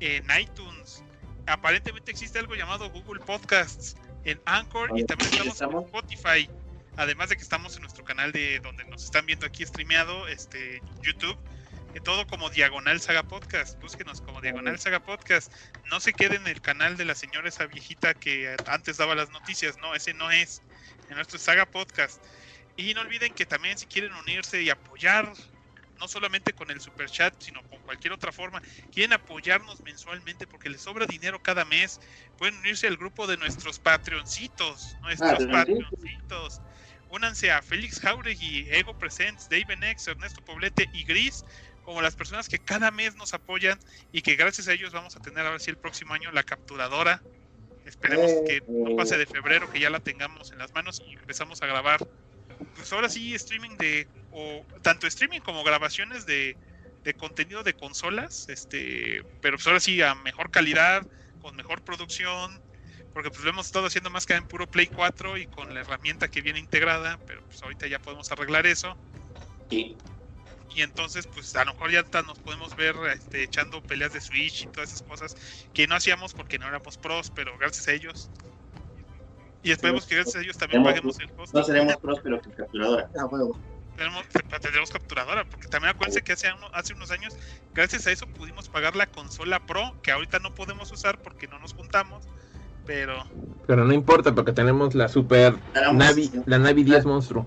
en 0.00 0.24
iTunes. 0.40 1.02
Aparentemente 1.46 2.12
existe 2.12 2.38
algo 2.38 2.54
llamado 2.54 2.88
Google 2.90 3.20
Podcasts, 3.20 3.96
en 4.24 4.40
Anchor 4.44 4.90
y 4.96 5.04
también 5.04 5.30
estamos 5.30 5.60
en. 5.60 5.78
Spotify. 5.86 6.48
Además 6.96 7.30
de 7.30 7.36
que 7.36 7.42
estamos 7.42 7.74
en 7.76 7.82
nuestro 7.82 8.04
canal 8.04 8.32
de 8.32 8.60
donde 8.60 8.84
nos 8.84 9.04
están 9.04 9.26
viendo 9.26 9.46
aquí 9.46 9.64
streameado, 9.64 10.28
este 10.28 10.82
YouTube, 11.02 11.36
todo 12.00 12.26
como 12.26 12.50
Diagonal 12.50 13.00
Saga 13.00 13.22
Podcast. 13.22 13.80
Búsquenos 13.80 14.20
como 14.20 14.40
Diagonal 14.40 14.78
Saga 14.78 15.00
Podcast. 15.00 15.52
No 15.90 16.00
se 16.00 16.12
queden 16.12 16.42
en 16.42 16.48
el 16.48 16.60
canal 16.60 16.96
de 16.96 17.04
la 17.04 17.14
señora 17.14 17.48
esa 17.48 17.66
viejita 17.66 18.14
que 18.14 18.56
antes 18.66 18.96
daba 18.96 19.14
las 19.14 19.30
noticias. 19.30 19.76
No, 19.78 19.94
ese 19.94 20.14
no 20.14 20.30
es. 20.30 20.62
En 21.08 21.16
nuestro 21.16 21.38
Saga 21.38 21.66
Podcast. 21.66 22.22
Y 22.76 22.94
no 22.94 23.02
olviden 23.02 23.34
que 23.34 23.44
también 23.44 23.76
si 23.76 23.86
quieren 23.86 24.12
unirse 24.14 24.62
y 24.62 24.70
apoyar, 24.70 25.32
no 25.98 26.08
solamente 26.08 26.52
con 26.52 26.70
el 26.70 26.80
super 26.80 27.08
chat, 27.10 27.34
sino 27.38 27.62
con 27.68 27.78
cualquier 27.80 28.12
otra 28.12 28.32
forma, 28.32 28.62
quieren 28.92 29.12
apoyarnos 29.12 29.80
mensualmente 29.82 30.46
porque 30.46 30.70
les 30.70 30.80
sobra 30.80 31.06
dinero 31.06 31.42
cada 31.42 31.64
mes, 31.64 32.00
pueden 32.38 32.56
unirse 32.58 32.86
al 32.86 32.96
grupo 32.96 33.26
de 33.26 33.36
nuestros 33.36 33.78
Patreoncitos, 33.78 34.96
nuestros 35.02 35.44
Patreoncitos. 35.46 35.90
Patreoncitos. 35.90 36.62
Únanse 37.10 37.52
a 37.52 37.60
Félix 37.60 38.00
Jauregui, 38.00 38.66
Ego 38.70 38.98
Presents, 38.98 39.46
David 39.50 39.82
X, 39.82 40.08
Ernesto 40.08 40.42
Poblete 40.42 40.88
y 40.94 41.04
Gris, 41.04 41.44
como 41.84 42.00
las 42.02 42.14
personas 42.16 42.48
que 42.48 42.58
cada 42.58 42.90
mes 42.90 43.16
nos 43.16 43.34
apoyan 43.34 43.78
y 44.12 44.22
que 44.22 44.36
gracias 44.36 44.68
a 44.68 44.72
ellos 44.72 44.92
vamos 44.92 45.16
a 45.16 45.20
tener 45.20 45.44
ahora 45.44 45.58
sí 45.58 45.70
el 45.70 45.76
próximo 45.76 46.14
año 46.14 46.30
la 46.32 46.42
capturadora. 46.42 47.22
Esperemos 47.84 48.30
Eh, 48.30 48.44
que 48.46 48.62
no 48.68 48.94
pase 48.96 49.18
de 49.18 49.26
febrero, 49.26 49.70
que 49.70 49.80
ya 49.80 49.90
la 49.90 50.00
tengamos 50.00 50.52
en 50.52 50.58
las 50.58 50.72
manos 50.72 51.02
y 51.06 51.14
empezamos 51.14 51.62
a 51.62 51.66
grabar. 51.66 52.06
Pues 52.76 52.92
ahora 52.92 53.08
sí, 53.08 53.34
streaming 53.34 53.76
de, 53.76 54.06
o 54.30 54.64
tanto 54.82 55.06
streaming 55.06 55.40
como 55.40 55.64
grabaciones 55.64 56.24
de, 56.26 56.56
de 57.02 57.14
contenido 57.14 57.62
de 57.64 57.74
consolas, 57.74 58.48
este, 58.48 59.24
pero 59.40 59.56
pues 59.56 59.66
ahora 59.66 59.80
sí 59.80 60.00
a 60.00 60.14
mejor 60.14 60.50
calidad, 60.50 61.04
con 61.40 61.56
mejor 61.56 61.82
producción, 61.82 62.62
porque 63.12 63.30
pues 63.30 63.42
lo 63.42 63.50
hemos 63.50 63.66
estado 63.66 63.86
haciendo 63.86 64.10
más 64.10 64.26
que 64.26 64.34
en 64.34 64.46
puro 64.46 64.66
Play 64.70 64.86
4 64.86 65.36
y 65.38 65.46
con 65.46 65.74
la 65.74 65.80
herramienta 65.80 66.28
que 66.28 66.40
viene 66.40 66.60
integrada, 66.60 67.18
pero 67.26 67.42
pues 67.42 67.62
ahorita 67.62 67.88
ya 67.88 67.98
podemos 67.98 68.30
arreglar 68.30 68.66
eso. 68.66 68.96
Sí. 69.68 69.96
Y 70.74 70.82
entonces, 70.82 71.26
pues 71.26 71.54
a 71.56 71.64
lo 71.64 71.74
mejor 71.74 71.90
ya 71.90 72.00
hasta 72.00 72.22
nos 72.22 72.38
podemos 72.38 72.74
ver 72.76 72.94
este, 73.14 73.42
echando 73.42 73.82
peleas 73.82 74.12
de 74.12 74.20
Switch 74.20 74.62
y 74.62 74.66
todas 74.68 74.88
esas 74.90 75.02
cosas 75.02 75.36
que 75.74 75.86
no 75.86 75.94
hacíamos 75.94 76.32
porque 76.34 76.58
no 76.58 76.66
éramos 76.66 76.96
pros, 76.96 77.30
pero 77.34 77.56
gracias 77.58 77.88
a 77.88 77.92
ellos. 77.92 78.30
Y 79.62 79.70
esperemos 79.70 80.06
que 80.06 80.14
gracias 80.16 80.36
a 80.36 80.40
ellos 80.40 80.56
también 80.58 80.82
Tenemos- 80.82 81.16
paguemos 81.16 81.20
el 81.20 81.36
costo. 81.36 81.58
No 81.58 81.64
seremos 81.64 81.96
prósperos 81.98 82.42
con 82.42 82.52
capturadora. 82.52 83.10
A 83.18 83.26
huevo. 83.26 83.58
Tenemos, 83.96 84.24
tendremos 84.60 84.90
capturadora, 84.90 85.44
porque 85.44 85.68
también 85.68 85.94
acuérdense 85.94 86.22
que 86.22 86.32
hace, 86.32 86.50
uno- 86.52 86.70
hace 86.72 86.94
unos 86.94 87.10
años, 87.10 87.36
gracias 87.74 88.06
a 88.06 88.10
eso 88.12 88.26
pudimos 88.26 88.68
pagar 88.70 88.96
la 88.96 89.06
consola 89.06 89.60
Pro, 89.66 89.94
que 90.02 90.10
ahorita 90.10 90.38
no 90.38 90.54
podemos 90.54 90.90
usar 90.90 91.20
porque 91.20 91.46
no 91.46 91.58
nos 91.58 91.74
juntamos, 91.74 92.24
pero 92.86 93.22
Pero 93.66 93.84
no 93.84 93.92
importa 93.92 94.34
porque 94.34 94.52
tenemos 94.52 94.94
la 94.94 95.08
super 95.08 95.54
Navi, 95.92 96.30
la 96.46 96.58
Navi 96.58 96.82
10 96.84 97.04
monstruo. 97.04 97.44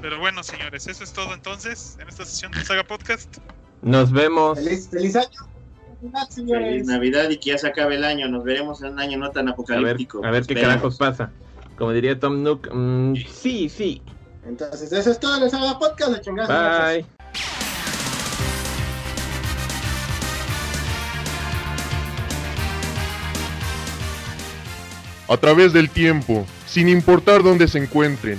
Pero 0.00 0.18
bueno, 0.18 0.42
señores, 0.42 0.86
eso 0.86 1.04
es 1.04 1.12
todo 1.12 1.34
entonces 1.34 1.96
en 2.00 2.08
esta 2.08 2.24
sesión 2.24 2.52
de 2.52 2.64
Saga 2.64 2.84
Podcast. 2.84 3.38
Nos 3.82 4.10
vemos. 4.12 4.58
Feliz, 4.58 4.88
feliz 4.90 5.16
año. 5.16 5.28
Feliz, 6.00 6.28
señores. 6.30 6.66
Feliz 6.68 6.86
Navidad 6.86 7.30
y 7.30 7.38
que 7.38 7.50
ya 7.50 7.58
se 7.58 7.68
acabe 7.68 7.96
el 7.96 8.04
año. 8.04 8.28
Nos 8.28 8.44
veremos 8.44 8.82
en 8.82 8.92
un 8.92 9.00
año 9.00 9.18
no 9.18 9.30
tan 9.30 9.48
A 9.48 9.50
ver, 9.50 9.54
apocalíptico. 9.54 10.24
a 10.24 10.30
ver 10.30 10.46
qué 10.46 10.54
carajos 10.54 10.96
pasa. 10.96 11.30
Como 11.76 11.92
diría 11.92 12.18
Tom 12.18 12.42
Nook, 12.42 12.68
mm, 12.72 13.14
sí, 13.30 13.68
sí. 13.68 14.02
Entonces, 14.46 14.92
eso 14.92 15.10
es 15.10 15.20
todo 15.20 15.36
en 15.36 15.44
el 15.44 15.50
Saga 15.50 15.78
Podcast 15.78 16.12
de 16.12 16.20
chingados. 16.20 16.48
Bye. 16.48 17.06
a 25.28 25.36
través 25.36 25.72
del 25.72 25.90
tiempo, 25.90 26.46
sin 26.66 26.88
importar 26.88 27.42
dónde 27.42 27.68
se 27.68 27.78
encuentren. 27.78 28.38